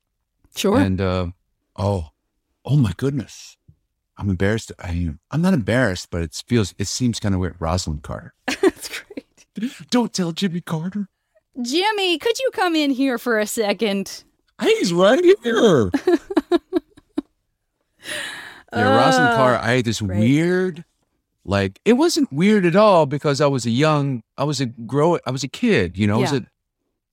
sure. 0.55 0.77
And 0.79 1.01
uh, 1.01 1.27
oh, 1.75 2.09
oh 2.63 2.77
my 2.77 2.93
goodness, 2.97 3.57
I'm 4.17 4.29
embarrassed. 4.29 4.71
I 4.79 4.91
am. 4.91 5.19
I'm 5.31 5.41
not 5.41 5.53
embarrassed, 5.53 6.09
but 6.11 6.21
it 6.21 6.41
feels. 6.47 6.73
It 6.77 6.87
seems 6.87 7.19
kind 7.19 7.35
of 7.35 7.41
weird. 7.41 7.59
Rosalynn 7.59 8.01
Carter. 8.01 8.33
That's 8.61 8.87
great. 8.89 9.89
Don't 9.89 10.13
tell 10.13 10.31
Jimmy 10.31 10.61
Carter. 10.61 11.09
Jimmy, 11.61 12.17
could 12.17 12.37
you 12.39 12.49
come 12.53 12.75
in 12.75 12.91
here 12.91 13.17
for 13.17 13.39
a 13.39 13.45
second? 13.47 14.23
He's 14.61 14.93
right 14.93 15.23
here. 15.43 15.91
yeah, 16.05 16.59
Rosalynn 18.73 19.31
Uh, 19.31 19.35
Carter. 19.35 19.59
I 19.63 19.71
had 19.77 19.85
this 19.85 20.01
great. 20.01 20.19
weird, 20.19 20.85
like 21.43 21.79
it 21.85 21.93
wasn't 21.93 22.31
weird 22.31 22.65
at 22.65 22.75
all 22.75 23.05
because 23.05 23.41
I 23.41 23.47
was 23.47 23.65
a 23.65 23.69
young, 23.71 24.23
I 24.37 24.43
was 24.43 24.59
a 24.61 24.65
grow, 24.65 25.17
I 25.25 25.31
was 25.31 25.43
a 25.43 25.47
kid. 25.47 25.97
You 25.97 26.07
know, 26.07 26.17
I 26.17 26.21
was 26.21 26.31
Yeah. 26.31 26.39
a 26.39 26.41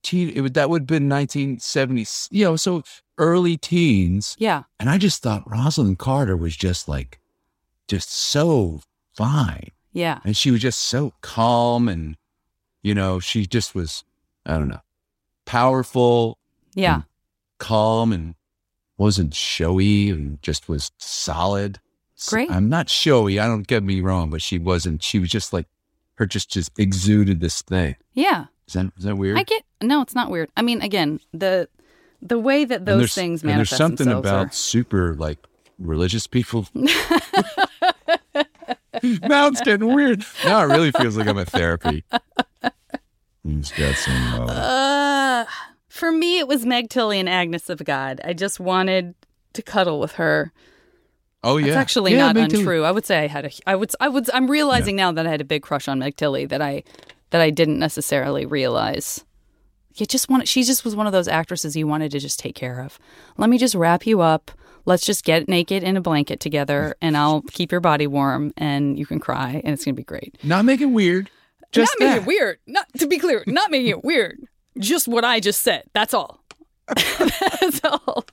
teen. 0.03 0.29
It 0.29 0.41
would 0.41 0.53
that 0.55 0.69
would 0.69 0.81
have 0.83 0.87
been 0.87 1.09
1970. 1.09 2.05
You 2.31 2.45
know, 2.45 2.55
so 2.55 2.83
early 3.17 3.57
teens, 3.57 4.35
Yeah. 4.39 4.63
and 4.79 4.89
I 4.89 4.97
just 4.97 5.21
thought 5.21 5.47
Rosalynn 5.47 5.97
Carter 5.97 6.35
was 6.37 6.55
just 6.55 6.87
like, 6.87 7.19
just 7.87 8.11
so 8.11 8.81
fine, 9.15 9.69
Yeah. 9.91 10.19
and 10.23 10.35
she 10.35 10.51
was 10.51 10.61
just 10.61 10.79
so 10.79 11.13
calm, 11.21 11.87
and 11.87 12.17
you 12.81 12.93
know, 12.93 13.19
she 13.19 13.45
just 13.45 13.73
was, 13.75 14.03
I 14.45 14.53
don't 14.57 14.67
know, 14.69 14.81
powerful, 15.45 16.37
Yeah. 16.75 16.97
Mm. 16.97 17.05
calm 17.59 18.11
and 18.11 18.35
wasn't 18.97 19.33
showy 19.33 20.09
and 20.09 20.41
just 20.41 20.67
was 20.67 20.91
solid. 20.97 21.79
Great. 22.27 22.49
I'm 22.51 22.69
not 22.69 22.89
showy. 22.89 23.39
I 23.39 23.47
don't 23.47 23.67
get 23.67 23.83
me 23.83 23.99
wrong, 24.01 24.29
but 24.29 24.41
she 24.41 24.57
wasn't. 24.57 25.03
She 25.03 25.19
was 25.19 25.29
just 25.29 25.51
like 25.51 25.67
her. 26.15 26.25
Just 26.25 26.49
just 26.49 26.71
exuded 26.79 27.39
this 27.41 27.61
thing. 27.61 27.95
Yeah. 28.13 28.45
Is 28.67 28.73
that 28.75 28.91
is 28.97 29.03
that 29.03 29.17
weird? 29.17 29.37
I 29.37 29.43
get. 29.43 29.63
No, 29.81 30.01
it's 30.01 30.15
not 30.15 30.31
weird. 30.31 30.49
I 30.55 30.61
mean, 30.61 30.81
again, 30.81 31.19
the 31.33 31.67
the 32.25 32.39
way 32.39 32.65
that 32.65 32.85
those 32.85 33.13
things 33.13 33.41
and 33.43 33.49
there's 33.49 33.57
manifest 33.71 33.77
something 33.77 34.07
about 34.07 34.47
are- 34.47 34.51
super 34.51 35.13
like 35.15 35.37
religious 35.79 36.27
people. 36.27 36.67
now 36.83 36.87
it's 39.47 39.61
getting 39.61 39.93
weird. 39.93 40.23
Now 40.45 40.63
it 40.63 40.67
really 40.67 40.91
feels 40.91 41.17
like 41.17 41.27
I'm 41.27 41.37
at 41.37 41.49
therapy. 41.49 42.03
He's 43.43 43.71
got 43.71 43.95
some. 43.95 44.41
Uh, 44.41 44.45
Uh, 44.53 45.45
for 45.89 46.11
me, 46.11 46.39
it 46.39 46.47
was 46.47 46.65
Meg 46.65 46.89
Tilly 46.89 47.19
and 47.19 47.29
Agnes 47.29 47.69
of 47.69 47.83
God. 47.83 48.21
I 48.23 48.33
just 48.33 48.59
wanted 48.59 49.13
to 49.53 49.61
cuddle 49.61 49.99
with 49.99 50.13
her. 50.13 50.51
oh 51.43 51.57
yeah, 51.57 51.67
It's 51.67 51.75
actually 51.75 52.13
Yeah, 52.13 52.27
not 52.27 52.35
Meg 52.35 52.49
Tilly. 52.49 52.61
untrue. 52.63 52.83
I 52.85 52.91
would 52.91 53.05
say 53.05 53.19
I 53.19 53.27
had 53.27 53.45
a. 53.45 53.51
I 53.67 53.75
would. 53.75 53.91
I 53.99 54.07
would. 54.07 54.29
I'm 54.31 54.49
realizing 54.49 54.95
now 54.95 55.11
that 55.11 55.27
I 55.27 55.29
had 55.29 55.41
a 55.41 55.45
big 55.45 55.61
crush 55.61 55.87
on 55.87 55.99
Meg 55.99 56.15
Tilly 56.15 56.45
that 56.45 56.61
I 56.61 56.83
that 57.31 57.41
I 57.41 57.49
didn't 57.49 57.79
necessarily 57.79 58.45
realize. 58.45 59.25
You 59.95 60.05
just 60.05 60.29
want. 60.29 60.47
She 60.47 60.63
just 60.63 60.83
was 60.83 60.95
one 60.95 61.05
of 61.07 61.13
those 61.13 61.27
actresses 61.27 61.75
you 61.75 61.87
wanted 61.87 62.11
to 62.11 62.19
just 62.19 62.39
take 62.39 62.55
care 62.55 62.81
of. 62.81 62.99
Let 63.37 63.49
me 63.49 63.57
just 63.57 63.75
wrap 63.75 64.05
you 64.07 64.21
up. 64.21 64.51
Let's 64.85 65.05
just 65.05 65.23
get 65.23 65.47
naked 65.47 65.83
in 65.83 65.95
a 65.95 66.01
blanket 66.01 66.39
together, 66.39 66.95
and 67.01 67.15
I'll 67.15 67.41
keep 67.51 67.71
your 67.71 67.81
body 67.81 68.07
warm, 68.07 68.53
and 68.57 68.97
you 68.97 69.05
can 69.05 69.19
cry, 69.19 69.61
and 69.63 69.73
it's 69.73 69.85
gonna 69.85 69.95
be 69.95 70.03
great. 70.03 70.37
Not 70.43 70.65
making 70.65 70.93
weird. 70.93 71.29
Just 71.71 71.95
not 71.99 72.05
making 72.05 72.15
that. 72.15 72.21
it 72.23 72.27
weird. 72.27 72.57
Not 72.67 72.87
to 72.97 73.07
be 73.07 73.17
clear, 73.17 73.43
not 73.47 73.71
making 73.71 73.89
it 73.89 74.03
weird. 74.03 74.39
Just 74.77 75.07
what 75.07 75.23
I 75.23 75.39
just 75.39 75.61
said. 75.61 75.83
That's 75.93 76.13
all. 76.13 76.43
That's 76.87 77.81
all. 77.83 78.25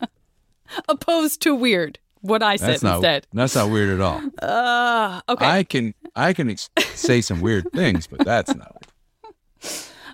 Opposed 0.88 1.40
to 1.42 1.54
weird. 1.54 1.98
What 2.20 2.42
I 2.42 2.54
said 2.56 2.68
That's 2.70 2.82
not. 2.84 2.94
instead. 2.96 3.26
That's 3.32 3.54
not 3.56 3.70
weird 3.70 3.90
at 3.90 4.00
all. 4.00 4.20
Uh, 4.40 5.20
okay. 5.28 5.44
I 5.44 5.64
can. 5.64 5.94
I 6.14 6.32
can 6.32 6.50
ex- 6.50 6.70
say 6.94 7.20
some 7.20 7.40
weird 7.40 7.72
things, 7.72 8.06
but 8.06 8.24
that's 8.24 8.54
not. 8.54 8.86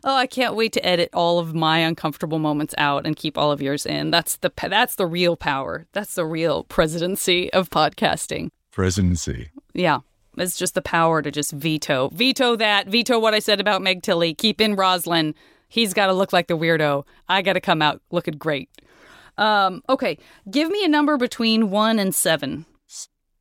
Oh, 0.05 0.15
I 0.15 0.27
can't 0.27 0.55
wait 0.55 0.73
to 0.75 0.87
edit 0.87 1.11
all 1.12 1.39
of 1.39 1.55
my 1.55 1.79
uncomfortable 1.79 2.39
moments 2.39 2.75
out 2.79 3.07
and 3.07 3.16
keep 3.16 3.37
all 3.37 3.53
of 3.53 3.62
yours 3.62 3.87
in. 3.87 4.11
That's 4.11 4.37
the 4.37 4.53
that's 4.69 4.97
the 4.97 5.07
real 5.07 5.37
power. 5.37 5.87
That's 5.93 6.15
the 6.15 6.27
real 6.27 6.65
presidency 6.65 7.53
of 7.53 7.70
podcasting. 7.70 8.51
Presidency. 8.70 9.51
Yeah. 9.75 10.01
It's 10.37 10.57
just 10.57 10.75
the 10.75 10.83
power 10.83 11.20
to 11.20 11.31
just 11.31 11.53
veto. 11.53 12.11
Veto 12.11 12.57
that. 12.57 12.87
Veto 12.87 13.19
what 13.19 13.35
I 13.35 13.41
said 13.41 13.61
about 13.61 13.83
Meg 13.83 14.03
Tilly. 14.03 14.35
Keep 14.35 14.61
in 14.61 14.77
Roslyn. 14.77 15.35
He's 15.69 15.93
got 15.93 16.07
to 16.07 16.12
look 16.12 16.33
like 16.33 16.47
the 16.47 16.57
weirdo. 16.57 17.05
I 17.29 17.43
got 17.43 17.55
to 17.55 17.61
come 17.61 17.83
out 17.83 18.01
looking 18.11 18.37
great. 18.37 18.70
Um, 19.37 19.83
okay. 19.89 20.16
Give 20.51 20.70
me 20.70 20.85
a 20.85 20.89
number 20.89 21.16
between 21.16 21.70
one 21.70 21.99
and 21.99 22.15
seven. 22.15 22.66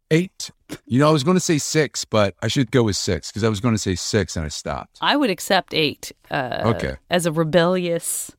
Eight. 0.09 0.51
You 0.85 0.99
know, 0.99 1.09
I 1.09 1.11
was 1.11 1.23
going 1.23 1.35
to 1.35 1.41
say 1.41 1.57
six, 1.57 2.05
but 2.05 2.35
I 2.41 2.47
should 2.47 2.71
go 2.71 2.83
with 2.83 2.95
six 2.95 3.29
because 3.29 3.43
I 3.43 3.49
was 3.49 3.59
going 3.59 3.73
to 3.73 3.79
say 3.79 3.95
six 3.95 4.35
and 4.35 4.45
I 4.45 4.49
stopped. 4.49 4.97
I 5.01 5.15
would 5.15 5.29
accept 5.29 5.73
eight. 5.73 6.11
Uh, 6.31 6.73
Okay. 6.75 6.95
As 7.09 7.25
a 7.25 7.31
rebellious, 7.31 8.31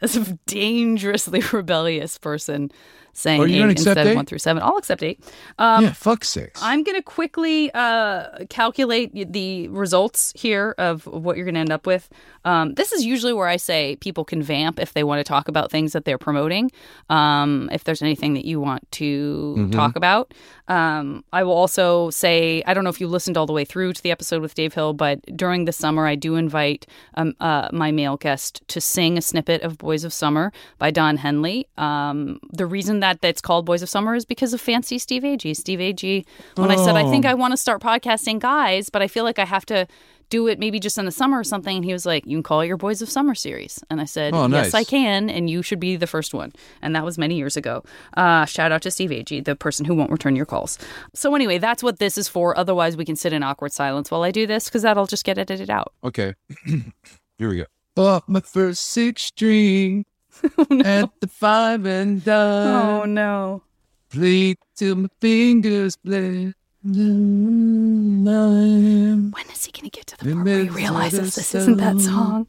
as 0.00 0.16
a 0.16 0.38
dangerously 0.46 1.42
rebellious 1.52 2.18
person 2.18 2.70
saying 3.16 3.40
Oh, 3.40 3.44
eight 3.46 3.54
instead 3.60 3.70
accept 3.92 4.00
of 4.00 4.06
eight? 4.08 4.14
one 4.16 4.26
through 4.26 4.38
seven. 4.38 4.62
I'll 4.62 4.76
accept 4.76 5.02
eight. 5.02 5.18
Um, 5.58 5.84
yeah, 5.84 5.92
fuck 5.92 6.24
six. 6.24 6.60
I'm 6.62 6.82
going 6.82 6.96
to 6.96 7.02
quickly 7.02 7.70
uh, 7.72 8.44
calculate 8.50 9.32
the 9.32 9.68
results 9.68 10.32
here 10.36 10.74
of 10.78 11.06
what 11.06 11.36
you're 11.36 11.46
going 11.46 11.54
to 11.54 11.60
end 11.60 11.72
up 11.72 11.86
with. 11.86 12.08
Um, 12.44 12.74
this 12.74 12.92
is 12.92 13.04
usually 13.04 13.32
where 13.32 13.48
I 13.48 13.56
say 13.56 13.96
people 13.96 14.24
can 14.24 14.42
vamp 14.42 14.78
if 14.78 14.92
they 14.92 15.02
want 15.02 15.18
to 15.20 15.24
talk 15.24 15.48
about 15.48 15.70
things 15.70 15.92
that 15.94 16.04
they're 16.04 16.18
promoting. 16.18 16.70
Um, 17.10 17.68
if 17.72 17.84
there's 17.84 18.02
anything 18.02 18.34
that 18.34 18.44
you 18.44 18.60
want 18.60 18.90
to 18.92 19.54
Mhm. 19.58 19.72
talk 19.72 19.96
about, 19.96 20.34
um, 20.68 21.24
I 21.32 21.42
will 21.42 21.52
also 21.54 22.10
say 22.10 22.62
I 22.66 22.74
don't 22.74 22.84
know 22.84 22.90
if 22.90 23.00
you 23.00 23.08
listened 23.08 23.36
all 23.38 23.46
the 23.46 23.52
way 23.52 23.64
through 23.64 23.94
to 23.94 24.02
the 24.02 24.10
episode 24.10 24.42
with 24.42 24.54
Dave 24.54 24.74
Hill, 24.74 24.92
but 24.92 25.20
during 25.36 25.64
the 25.64 25.72
summer, 25.72 26.06
I 26.06 26.16
do 26.16 26.34
invite 26.36 26.86
um, 27.14 27.34
uh, 27.40 27.68
my 27.72 27.90
male 27.92 28.16
guest 28.16 28.60
to 28.68 28.80
sing 28.80 29.16
a 29.16 29.22
snippet 29.22 29.62
of 29.62 29.78
Boys 29.78 30.04
of 30.04 30.12
Summer 30.12 30.52
by 30.78 30.90
Don 30.90 31.16
Henley. 31.16 31.66
Um, 31.78 32.38
the 32.52 32.66
reason 32.66 33.00
that 33.00 33.05
that's 33.14 33.40
called 33.40 33.66
Boys 33.66 33.82
of 33.82 33.88
Summer 33.88 34.14
is 34.14 34.24
because 34.24 34.52
of 34.52 34.60
Fancy 34.60 34.98
Steve 34.98 35.22
Agee. 35.22 35.56
Steve 35.56 35.78
Agee, 35.80 36.24
when 36.56 36.70
I 36.70 36.76
said 36.76 36.96
I 36.96 37.08
think 37.10 37.24
Oh. 37.24 37.30
I 37.30 37.34
want 37.34 37.52
to 37.52 37.56
start 37.56 37.80
podcasting 37.82 38.38
guys, 38.40 38.90
but 38.90 39.02
I 39.02 39.08
feel 39.08 39.24
like 39.24 39.38
I 39.38 39.44
have 39.44 39.66
to 39.66 39.86
do 40.28 40.48
it 40.48 40.58
maybe 40.58 40.80
just 40.80 40.98
in 40.98 41.04
the 41.04 41.12
summer 41.12 41.38
or 41.38 41.44
something. 41.44 41.76
And 41.76 41.84
he 41.84 41.92
was 41.92 42.04
like, 42.04 42.26
You 42.26 42.36
can 42.36 42.42
call 42.42 42.60
it 42.60 42.66
your 42.66 42.76
Boys 42.76 43.00
of 43.00 43.08
Summer 43.08 43.34
series. 43.34 43.82
And 43.90 44.00
I 44.00 44.06
said, 44.06 44.34
Oh, 44.34 44.48
Yes. 44.48 44.74
I 44.74 44.82
can. 44.82 45.30
And 45.30 45.48
you 45.48 45.62
should 45.62 45.78
be 45.78 45.94
the 45.96 46.08
first 46.08 46.34
one. 46.34 46.52
And 46.82 46.96
that 46.96 47.04
was 47.04 47.16
many 47.16 47.36
years 47.36 47.56
ago. 47.56 47.84
Uh, 48.16 48.44
shout 48.44 48.72
out 48.72 48.82
to 48.82 48.90
Steve 48.90 49.10
Agee, 49.10 49.44
the 49.44 49.54
person 49.54 49.86
who 49.86 49.94
won't 49.94 50.10
return 50.10 50.34
your 50.34 50.46
calls. 50.46 50.78
So, 51.14 51.34
anyway, 51.36 51.58
that's 51.58 51.80
what 51.82 52.00
this 52.00 52.18
is 52.18 52.26
for. 52.28 52.58
Otherwise, 52.58 52.96
we 52.96 53.04
can 53.04 53.14
sit 53.14 53.32
in 53.32 53.44
awkward 53.44 53.72
silence 53.72 54.10
while 54.10 54.24
I 54.24 54.32
do 54.32 54.48
this 54.48 54.64
because 54.64 54.82
that'll 54.82 55.06
just 55.06 55.24
get 55.24 55.38
edited 55.38 55.70
out. 55.70 55.92
Okay. 56.02 56.34
Here 57.38 57.48
we 57.48 57.58
go. 57.58 57.64
Bought 57.94 58.28
my 58.28 58.40
first 58.40 58.82
six 58.84 59.22
string 59.22 60.04
Oh, 60.58 60.80
at 60.84 61.10
the 61.20 61.26
five 61.26 61.86
and 61.86 62.24
dime. 62.24 62.74
Oh, 62.74 63.04
no. 63.04 63.62
Played 64.10 64.58
till 64.74 64.96
my 64.96 65.08
fingers 65.20 65.96
bled. 65.96 66.54
When 66.82 68.24
When 68.24 69.50
is 69.50 69.64
he 69.64 69.72
going 69.72 69.90
to 69.90 69.90
get 69.90 70.06
to 70.08 70.16
the 70.18 70.32
part 70.32 70.44
where 70.44 70.62
he 70.64 70.68
realizes 70.68 71.34
this 71.34 71.54
isn't 71.54 71.78
that 71.78 72.00
song? 72.00 72.46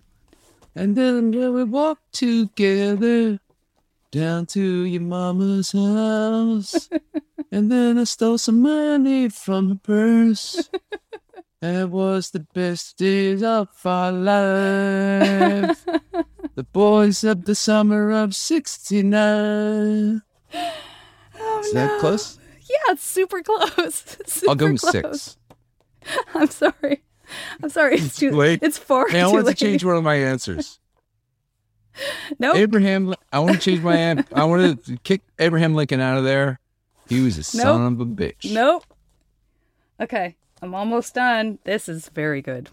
And 0.76 0.96
then 0.96 1.32
we 1.32 1.64
walked 1.64 2.14
together 2.14 3.40
down 4.12 4.46
to 4.48 4.62
your 4.62 5.02
mama's 5.02 5.72
house. 5.72 6.90
and 7.52 7.72
then 7.72 7.98
I 7.98 8.04
stole 8.04 8.38
some 8.38 8.62
money 8.62 9.30
from 9.30 9.70
her 9.70 9.80
purse. 9.82 10.70
That 11.60 11.90
was 11.90 12.30
the 12.30 12.42
best 12.42 12.98
days 13.00 13.42
of 13.42 13.70
our 13.84 14.12
life. 14.12 15.84
The 16.58 16.64
boys 16.64 17.24
of 17.24 17.46
the 17.46 17.54
summer 17.54 18.12
of 18.12 18.36
69. 18.36 20.24
Oh, 21.40 21.60
Is 21.60 21.74
that 21.74 22.00
close? 22.00 22.40
Yeah, 22.68 22.94
it's 22.94 23.04
super 23.04 23.44
close. 23.44 24.18
I'll 24.50 24.56
go 24.56 24.72
with 24.72 24.82
close. 24.82 24.92
six. 24.92 25.38
I'm 26.34 26.50
sorry. 26.50 27.04
I'm 27.62 27.70
sorry. 27.70 27.98
It's 27.98 28.18
too 28.18 28.32
late. 28.32 28.64
It's 28.64 28.80
far 28.80 29.08
Hey, 29.08 29.22
I 29.22 29.28
want 29.28 29.46
to 29.46 29.54
change 29.54 29.86
one 29.86 29.98
of 29.98 30.04
my 30.04 30.16
answers. 30.16 30.80
Nope. 32.38 32.58
Abraham, 32.58 33.16
I 33.34 33.40
want 33.40 33.56
to 33.56 33.60
change 33.60 33.82
my. 33.82 34.24
I 34.32 34.44
wanted 34.44 34.86
to 34.86 34.98
kick 34.98 35.24
Abraham 35.40 35.74
Lincoln 35.74 36.00
out 36.00 36.20
of 36.20 36.24
there. 36.24 36.60
He 37.10 37.22
was 37.22 37.40
a 37.40 37.44
son 37.44 37.94
of 37.94 38.00
a 38.00 38.06
bitch. 38.06 38.54
Nope. 38.54 38.84
Okay, 40.00 40.36
I'm 40.62 40.76
almost 40.76 41.16
done. 41.16 41.58
This 41.64 41.90
is 41.90 42.10
very 42.10 42.44
good. 42.44 42.70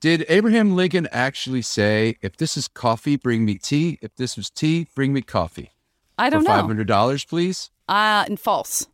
Did 0.00 0.24
Abraham 0.28 0.76
Lincoln 0.76 1.08
actually 1.10 1.62
say, 1.62 2.16
"If 2.22 2.36
this 2.36 2.56
is 2.56 2.68
coffee, 2.68 3.16
bring 3.16 3.44
me 3.44 3.56
tea. 3.58 3.98
If 4.00 4.14
this 4.16 4.36
was 4.36 4.48
tea, 4.50 4.86
bring 4.94 5.12
me 5.12 5.22
coffee"? 5.22 5.72
I 6.16 6.30
don't 6.30 6.42
For 6.42 6.48
know. 6.48 6.54
five 6.56 6.66
hundred 6.66 6.86
dollars, 6.86 7.24
please. 7.24 7.70
Uh, 7.88 8.24
and 8.28 8.38
false. 8.38 8.86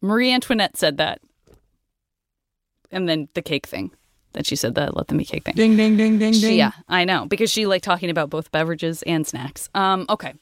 Marie 0.00 0.32
Antoinette 0.32 0.76
said 0.78 0.96
that. 0.96 1.20
And 2.90 3.08
then 3.08 3.28
the 3.34 3.42
cake 3.42 3.66
thing. 3.66 3.90
Then 4.32 4.44
she 4.44 4.56
said 4.56 4.74
the 4.76 4.90
let 4.94 5.08
them 5.08 5.18
be 5.18 5.24
cake 5.24 5.44
thing. 5.44 5.54
Ding, 5.54 5.76
ding, 5.76 5.96
ding, 5.96 6.18
ding, 6.18 6.32
She- 6.32 6.40
ding. 6.40 6.58
yeah, 6.58 6.72
I 6.88 7.04
know 7.04 7.26
because 7.26 7.50
she 7.50 7.66
liked 7.66 7.84
talking 7.84 8.10
about 8.10 8.30
both 8.30 8.50
beverages 8.52 9.02
and 9.02 9.26
snacks. 9.26 9.68
Um, 9.74 10.06
okay, 10.08 10.34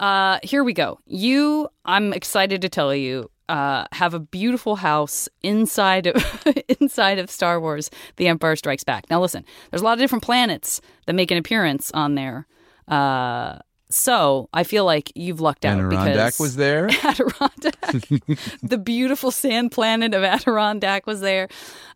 uh, 0.00 0.38
here 0.42 0.62
we 0.64 0.72
go. 0.72 1.00
You, 1.06 1.68
I'm 1.84 2.12
excited 2.12 2.62
to 2.62 2.68
tell 2.68 2.94
you, 2.94 3.30
uh, 3.48 3.84
have 3.92 4.14
a 4.14 4.20
beautiful 4.20 4.76
house 4.76 5.28
inside 5.42 6.06
of 6.06 6.46
inside 6.80 7.18
of 7.18 7.30
Star 7.30 7.60
Wars: 7.60 7.90
The 8.16 8.28
Empire 8.28 8.56
Strikes 8.56 8.84
Back. 8.84 9.08
Now, 9.10 9.20
listen, 9.20 9.44
there's 9.70 9.82
a 9.82 9.84
lot 9.84 9.94
of 9.94 9.98
different 9.98 10.24
planets 10.24 10.80
that 11.06 11.14
make 11.14 11.30
an 11.30 11.38
appearance 11.38 11.90
on 11.92 12.14
there. 12.14 12.46
Uh, 12.88 13.58
so 13.94 14.48
I 14.52 14.64
feel 14.64 14.84
like 14.84 15.12
you've 15.14 15.40
lucked 15.40 15.64
out 15.64 15.76
because. 15.88 16.08
Adirondack 16.08 16.32
because 16.32 16.40
was 16.40 16.56
there. 16.56 16.88
Adirondack, 17.04 18.08
the 18.62 18.76
beautiful 18.76 19.30
sand 19.30 19.70
planet 19.70 20.14
of 20.14 20.24
Adirondack 20.24 21.06
was 21.06 21.20
there. 21.20 21.48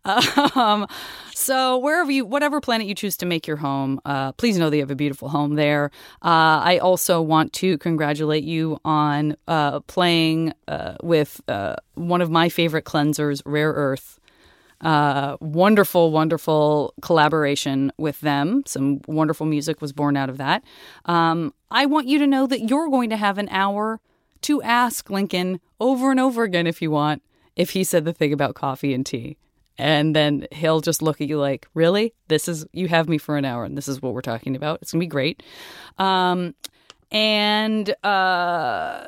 Um, 0.05 0.87
so 1.33 1.77
wherever 1.77 2.09
you, 2.09 2.25
whatever 2.25 2.61
planet 2.61 2.87
you 2.87 2.95
choose 2.95 3.17
to 3.17 3.25
make 3.25 3.45
your 3.47 3.57
home, 3.57 3.99
uh, 4.05 4.31
please 4.33 4.57
know 4.57 4.69
that 4.69 4.77
you 4.77 4.81
have 4.81 4.91
a 4.91 4.95
beautiful 4.95 5.27
home 5.27 5.55
there. 5.55 5.91
Uh, 6.23 6.63
I 6.63 6.79
also 6.81 7.21
want 7.21 7.51
to 7.53 7.77
congratulate 7.79 8.45
you 8.45 8.79
on 8.85 9.35
uh, 9.49 9.81
playing 9.81 10.53
uh, 10.69 10.95
with 11.03 11.41
uh, 11.49 11.75
one 11.95 12.21
of 12.21 12.31
my 12.31 12.47
favorite 12.47 12.85
cleansers, 12.85 13.41
Rare 13.45 13.73
Earth. 13.73 14.19
Uh, 14.81 15.35
wonderful, 15.41 16.11
wonderful 16.11 16.93
collaboration 17.01 17.91
with 17.97 18.21
them. 18.21 18.63
Some 18.65 19.01
wonderful 19.07 19.45
music 19.45 19.81
was 19.81 19.91
born 19.91 20.15
out 20.15 20.29
of 20.29 20.37
that. 20.37 20.63
Um, 21.03 21.53
I 21.71 21.85
want 21.85 22.07
you 22.07 22.19
to 22.19 22.27
know 22.27 22.47
that 22.47 22.69
you're 22.69 22.89
going 22.89 23.09
to 23.09 23.17
have 23.17 23.37
an 23.37 23.49
hour 23.49 23.99
to 24.41 24.61
ask 24.61 25.09
Lincoln 25.09 25.59
over 25.79 26.11
and 26.11 26.19
over 26.19 26.43
again 26.43 26.67
if 26.67 26.81
you 26.81 26.91
want 26.91 27.21
if 27.55 27.71
he 27.71 27.83
said 27.83 28.05
the 28.05 28.13
thing 28.13 28.31
about 28.31 28.55
coffee 28.55 28.93
and 28.93 29.05
tea. 29.05 29.37
And 29.77 30.15
then 30.15 30.47
he'll 30.51 30.81
just 30.81 31.01
look 31.01 31.21
at 31.21 31.27
you 31.27 31.37
like, 31.37 31.67
really? 31.73 32.13
This 32.27 32.47
is, 32.47 32.65
you 32.73 32.87
have 32.87 33.07
me 33.07 33.17
for 33.17 33.37
an 33.37 33.45
hour 33.45 33.63
and 33.63 33.77
this 33.77 33.87
is 33.87 34.01
what 34.01 34.13
we're 34.13 34.21
talking 34.21 34.55
about. 34.55 34.79
It's 34.81 34.91
going 34.91 34.99
to 34.99 35.05
be 35.05 35.09
great. 35.09 35.43
Um, 35.97 36.55
and 37.11 37.93
uh, 38.03 39.07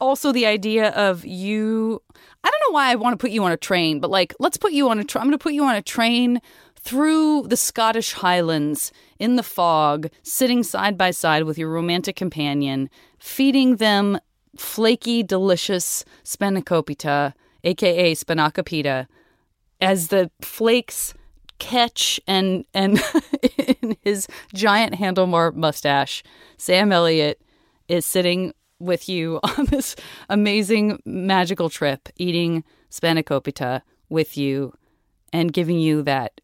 also 0.00 0.32
the 0.32 0.46
idea 0.46 0.90
of 0.90 1.24
you, 1.24 2.02
I 2.42 2.50
don't 2.50 2.60
know 2.68 2.74
why 2.74 2.90
I 2.90 2.94
want 2.96 3.14
to 3.14 3.22
put 3.22 3.30
you 3.30 3.44
on 3.44 3.52
a 3.52 3.56
train, 3.56 4.00
but 4.00 4.10
like, 4.10 4.34
let's 4.38 4.56
put 4.56 4.72
you 4.72 4.88
on 4.90 4.98
a, 4.98 5.04
train. 5.04 5.22
I'm 5.22 5.28
going 5.28 5.38
to 5.38 5.42
put 5.42 5.54
you 5.54 5.64
on 5.64 5.74
a 5.74 5.82
train 5.82 6.40
through 6.84 7.46
the 7.48 7.56
Scottish 7.56 8.12
Highlands 8.12 8.92
in 9.18 9.36
the 9.36 9.42
fog, 9.42 10.08
sitting 10.22 10.62
side 10.62 10.98
by 10.98 11.10
side 11.10 11.44
with 11.44 11.56
your 11.56 11.70
romantic 11.70 12.14
companion, 12.14 12.90
feeding 13.18 13.76
them 13.76 14.18
flaky, 14.56 15.22
delicious 15.22 16.04
spanakopita, 16.24 17.32
aka 17.64 18.14
spanakopita, 18.14 19.06
as 19.80 20.08
the 20.08 20.30
flakes 20.42 21.14
catch 21.58 22.20
and 22.26 22.66
and 22.74 23.02
in 23.58 23.96
his 24.02 24.28
giant 24.52 24.94
handlebar 24.94 25.54
mustache, 25.54 26.22
Sam 26.58 26.92
Elliott 26.92 27.40
is 27.88 28.04
sitting 28.04 28.52
with 28.78 29.08
you 29.08 29.40
on 29.58 29.66
this 29.66 29.96
amazing 30.28 31.00
magical 31.06 31.70
trip, 31.70 32.10
eating 32.16 32.62
spanakopita 32.90 33.80
with 34.10 34.36
you 34.36 34.74
and 35.34 35.52
giving 35.52 35.80
you 35.80 36.00
that 36.02 36.40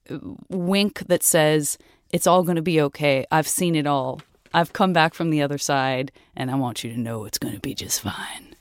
wink 0.48 1.06
that 1.06 1.22
says 1.22 1.78
it's 2.12 2.26
all 2.26 2.42
going 2.42 2.56
to 2.56 2.62
be 2.62 2.80
okay. 2.80 3.24
I've 3.30 3.46
seen 3.46 3.76
it 3.76 3.86
all. 3.86 4.20
I've 4.52 4.72
come 4.72 4.92
back 4.92 5.14
from 5.14 5.30
the 5.30 5.42
other 5.42 5.58
side, 5.58 6.10
and 6.34 6.50
I 6.50 6.56
want 6.56 6.82
you 6.82 6.90
to 6.92 6.98
know 6.98 7.24
it's 7.24 7.38
going 7.38 7.54
to 7.54 7.60
be 7.60 7.72
just 7.72 8.00
fine. 8.00 8.56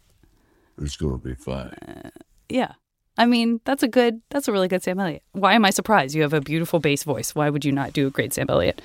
It's 0.79 0.95
going 0.95 1.19
to 1.19 1.27
be 1.27 1.33
fine. 1.33 1.73
Uh, 1.87 2.09
yeah. 2.47 2.73
I 3.17 3.25
mean, 3.25 3.59
that's 3.65 3.81
a 3.81 3.87
good, 3.87 4.21
that's 4.29 4.47
a 4.47 4.51
really 4.51 4.67
good 4.67 4.83
Sam 4.83 4.99
Elliott. 4.99 5.23
Why 5.31 5.55
am 5.55 5.65
I 5.65 5.71
surprised? 5.71 6.13
You 6.13 6.21
have 6.21 6.33
a 6.33 6.41
beautiful 6.41 6.79
bass 6.79 7.03
voice. 7.03 7.33
Why 7.33 7.49
would 7.49 7.65
you 7.65 7.71
not 7.71 7.91
do 7.91 8.05
a 8.05 8.11
great 8.11 8.31
Sam 8.31 8.45
Elliott? 8.49 8.83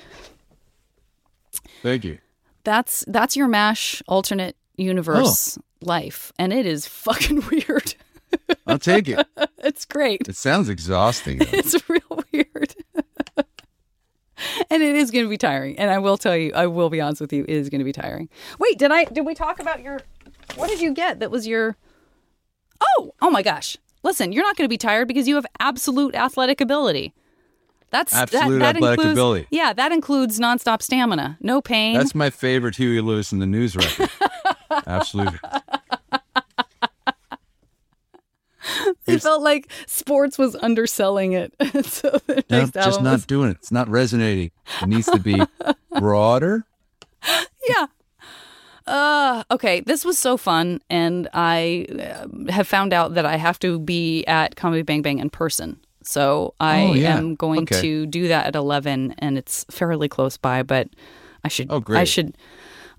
Thank 1.83 2.03
you. 2.03 2.17
That's 2.63 3.05
that's 3.07 3.37
your 3.37 3.47
MASH 3.47 4.01
alternate 4.07 4.57
universe 4.75 5.59
life, 5.81 6.33
and 6.39 6.51
it 6.51 6.65
is 6.65 6.87
fucking 6.87 7.43
weird. 7.51 7.93
I'll 8.67 8.79
take 8.79 9.07
it. 9.07 9.25
it's 9.59 9.85
great. 9.85 10.27
It 10.27 10.35
sounds 10.35 10.69
exhausting. 10.69 11.39
though. 11.39 11.45
It's 11.53 11.89
real 11.89 12.23
weird. 12.31 12.75
and 14.69 14.83
it 14.83 14.95
is 14.95 15.11
going 15.11 15.25
to 15.25 15.29
be 15.29 15.37
tiring. 15.37 15.77
And 15.77 15.89
I 15.91 15.99
will 15.99 16.17
tell 16.17 16.35
you, 16.35 16.51
I 16.53 16.67
will 16.67 16.89
be 16.89 16.99
honest 17.01 17.21
with 17.21 17.33
you, 17.33 17.43
it 17.43 17.49
is 17.55 17.69
going 17.69 17.79
to 17.79 17.85
be 17.85 17.93
tiring. 17.93 18.29
Wait, 18.59 18.77
did 18.77 18.91
I 18.91 19.05
did 19.05 19.25
we 19.25 19.33
talk 19.33 19.59
about 19.59 19.81
your 19.81 19.99
what 20.55 20.69
did 20.69 20.81
you 20.81 20.93
get 20.93 21.19
that 21.19 21.31
was 21.31 21.47
your 21.47 21.77
Oh, 22.97 23.13
oh 23.21 23.31
my 23.31 23.41
gosh. 23.41 23.77
Listen, 24.03 24.31
you're 24.31 24.43
not 24.43 24.55
going 24.55 24.65
to 24.65 24.69
be 24.69 24.77
tired 24.77 25.07
because 25.07 25.27
you 25.27 25.35
have 25.35 25.45
absolute 25.59 26.13
athletic 26.13 26.61
ability. 26.61 27.13
That's 27.91 28.13
Absolute 28.13 28.59
that, 28.59 28.73
that 28.73 28.75
athletic 28.75 28.99
includes, 28.99 29.17
ability. 29.17 29.47
Yeah, 29.51 29.71
that 29.71 29.91
includes 29.91 30.39
nonstop 30.39 30.81
stamina, 30.81 31.37
no 31.39 31.61
pain. 31.61 31.95
That's 31.95 32.13
my 32.13 32.29
favorite 32.29 32.75
Huey 32.75 32.99
Lewis 32.99 33.31
in 33.31 33.39
the 33.39 33.45
news 33.45 33.75
record. 33.75 34.09
Absolutely. 34.85 35.39
It 39.07 39.19
felt 39.21 39.41
like 39.43 39.69
sports 39.87 40.37
was 40.37 40.55
underselling 40.55 41.33
it. 41.33 41.53
so 41.85 42.19
No, 42.49 42.65
just 42.67 43.01
not 43.01 43.13
was- 43.13 43.25
doing 43.25 43.49
it. 43.51 43.57
It's 43.59 43.71
not 43.71 43.87
resonating. 43.89 44.51
It 44.81 44.87
needs 44.87 45.07
to 45.07 45.19
be 45.19 45.39
broader. 45.99 46.65
yeah. 47.67 47.85
Uh, 48.87 49.43
okay, 49.49 49.79
this 49.81 50.05
was 50.05 50.17
so 50.19 50.37
fun, 50.37 50.79
and 50.91 51.27
I 51.33 51.87
uh, 51.89 52.51
have 52.51 52.67
found 52.67 52.93
out 52.93 53.15
that 53.15 53.25
I 53.25 53.35
have 53.37 53.57
to 53.59 53.79
be 53.79 54.23
at 54.25 54.55
Comedy 54.55 54.83
Bang 54.83 55.01
Bang 55.01 55.17
in 55.17 55.31
person. 55.31 55.79
So 56.03 56.53
I 56.59 56.81
Oh, 56.83 56.93
yeah. 56.93 57.17
am 57.17 57.33
going 57.33 57.61
Okay. 57.63 57.81
to 57.81 58.05
do 58.05 58.27
that 58.27 58.45
at 58.45 58.55
eleven, 58.55 59.15
and 59.17 59.39
it's 59.39 59.65
fairly 59.71 60.07
close 60.07 60.37
by. 60.37 60.61
But 60.61 60.89
I 61.43 61.47
should, 61.47 61.67
Oh, 61.71 61.79
great. 61.79 61.99
I 62.01 62.03
should, 62.03 62.37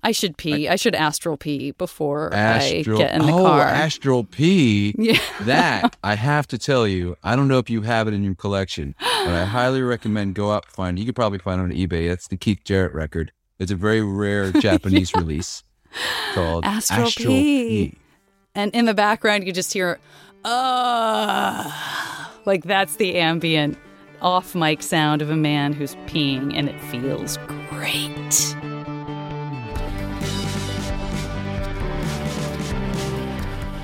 I 0.03 0.11
should 0.11 0.37
pee. 0.37 0.67
I, 0.69 0.75
should 0.75 0.95
astral 0.95 1.37
pee 1.37 1.71
before 1.71 2.33
Astral. 2.33 3.01
I 3.01 3.03
get 3.03 3.15
in 3.15 3.25
the 3.25 3.33
oh, 3.33 3.43
car. 3.43 3.61
Astral 3.61 4.23
pee. 4.23 4.95
Yeah. 4.97 5.19
That 5.41 5.97
I 6.03 6.15
have 6.15 6.47
to 6.47 6.57
tell 6.57 6.87
you. 6.87 7.17
I 7.23 7.35
don't 7.35 7.47
know 7.47 7.57
if 7.57 7.69
you 7.69 7.81
have 7.81 8.07
it 8.07 8.13
in 8.13 8.23
your 8.23 8.35
collection, 8.35 8.95
but 8.99 9.33
I 9.33 9.45
highly 9.45 9.81
recommend 9.81 10.35
go 10.35 10.51
out 10.51 10.65
find. 10.65 10.97
You 10.99 11.05
could 11.05 11.15
probably 11.15 11.39
find 11.39 11.59
it 11.59 11.63
on 11.63 11.71
eBay. 11.71 12.07
That's 12.07 12.27
the 12.27 12.37
Keith 12.37 12.59
Jarrett 12.63 12.93
record. 12.93 13.31
It's 13.59 13.71
a 13.71 13.75
very 13.75 14.01
rare 14.01 14.51
Japanese 14.61 15.13
release 15.13 15.63
called 16.33 16.63
Astral, 16.65 17.11
Pee. 17.11 17.97
And 18.55 18.73
in 18.73 18.85
the 18.85 18.93
background, 18.93 19.45
you 19.45 19.53
just 19.53 19.73
hear, 19.73 19.99
uh, 20.43 21.71
like 22.45 22.63
that's 22.63 22.95
the 22.97 23.17
ambient 23.17 23.77
off 24.21 24.55
mic 24.55 24.81
sound 24.81 25.21
of 25.21 25.29
a 25.29 25.35
man 25.35 25.73
who's 25.73 25.95
peeing, 26.07 26.55
and 26.55 26.69
it 26.69 26.79
feels 26.81 27.37
great. 27.69 28.55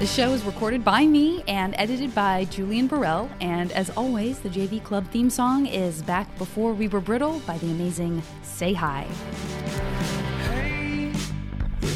The 0.03 0.09
show 0.09 0.33
is 0.33 0.43
recorded 0.43 0.83
by 0.83 1.07
me 1.07 1.45
and 1.47 1.73
edited 1.77 2.13
by 2.13 2.43
Julian 2.43 2.87
Burrell. 2.87 3.29
And 3.39 3.71
as 3.71 3.89
always, 3.91 4.37
the 4.39 4.49
JV 4.49 4.83
Club 4.83 5.09
theme 5.11 5.29
song 5.29 5.65
is 5.65 6.01
Back 6.01 6.37
Before 6.37 6.73
We 6.73 6.89
Were 6.89 6.99
Brittle 6.99 7.39
by 7.47 7.57
the 7.59 7.67
amazing 7.67 8.21
Say 8.41 8.73
Hi. 8.73 9.07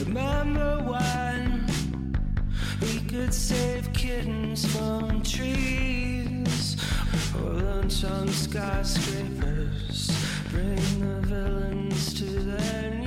Remember 0.05 0.77
when 0.85 2.15
we 2.81 3.01
could 3.09 3.33
save 3.33 3.91
kittens 3.91 4.65
from 4.73 5.21
trees 5.21 6.77
or 7.35 7.49
lunch 7.49 8.05
on 8.05 8.29
skyscrapers, 8.29 10.09
bring 10.49 10.77
the 11.01 11.27
villains 11.27 12.13
to 12.13 12.23
their 12.23 12.89
knees? 12.91 13.06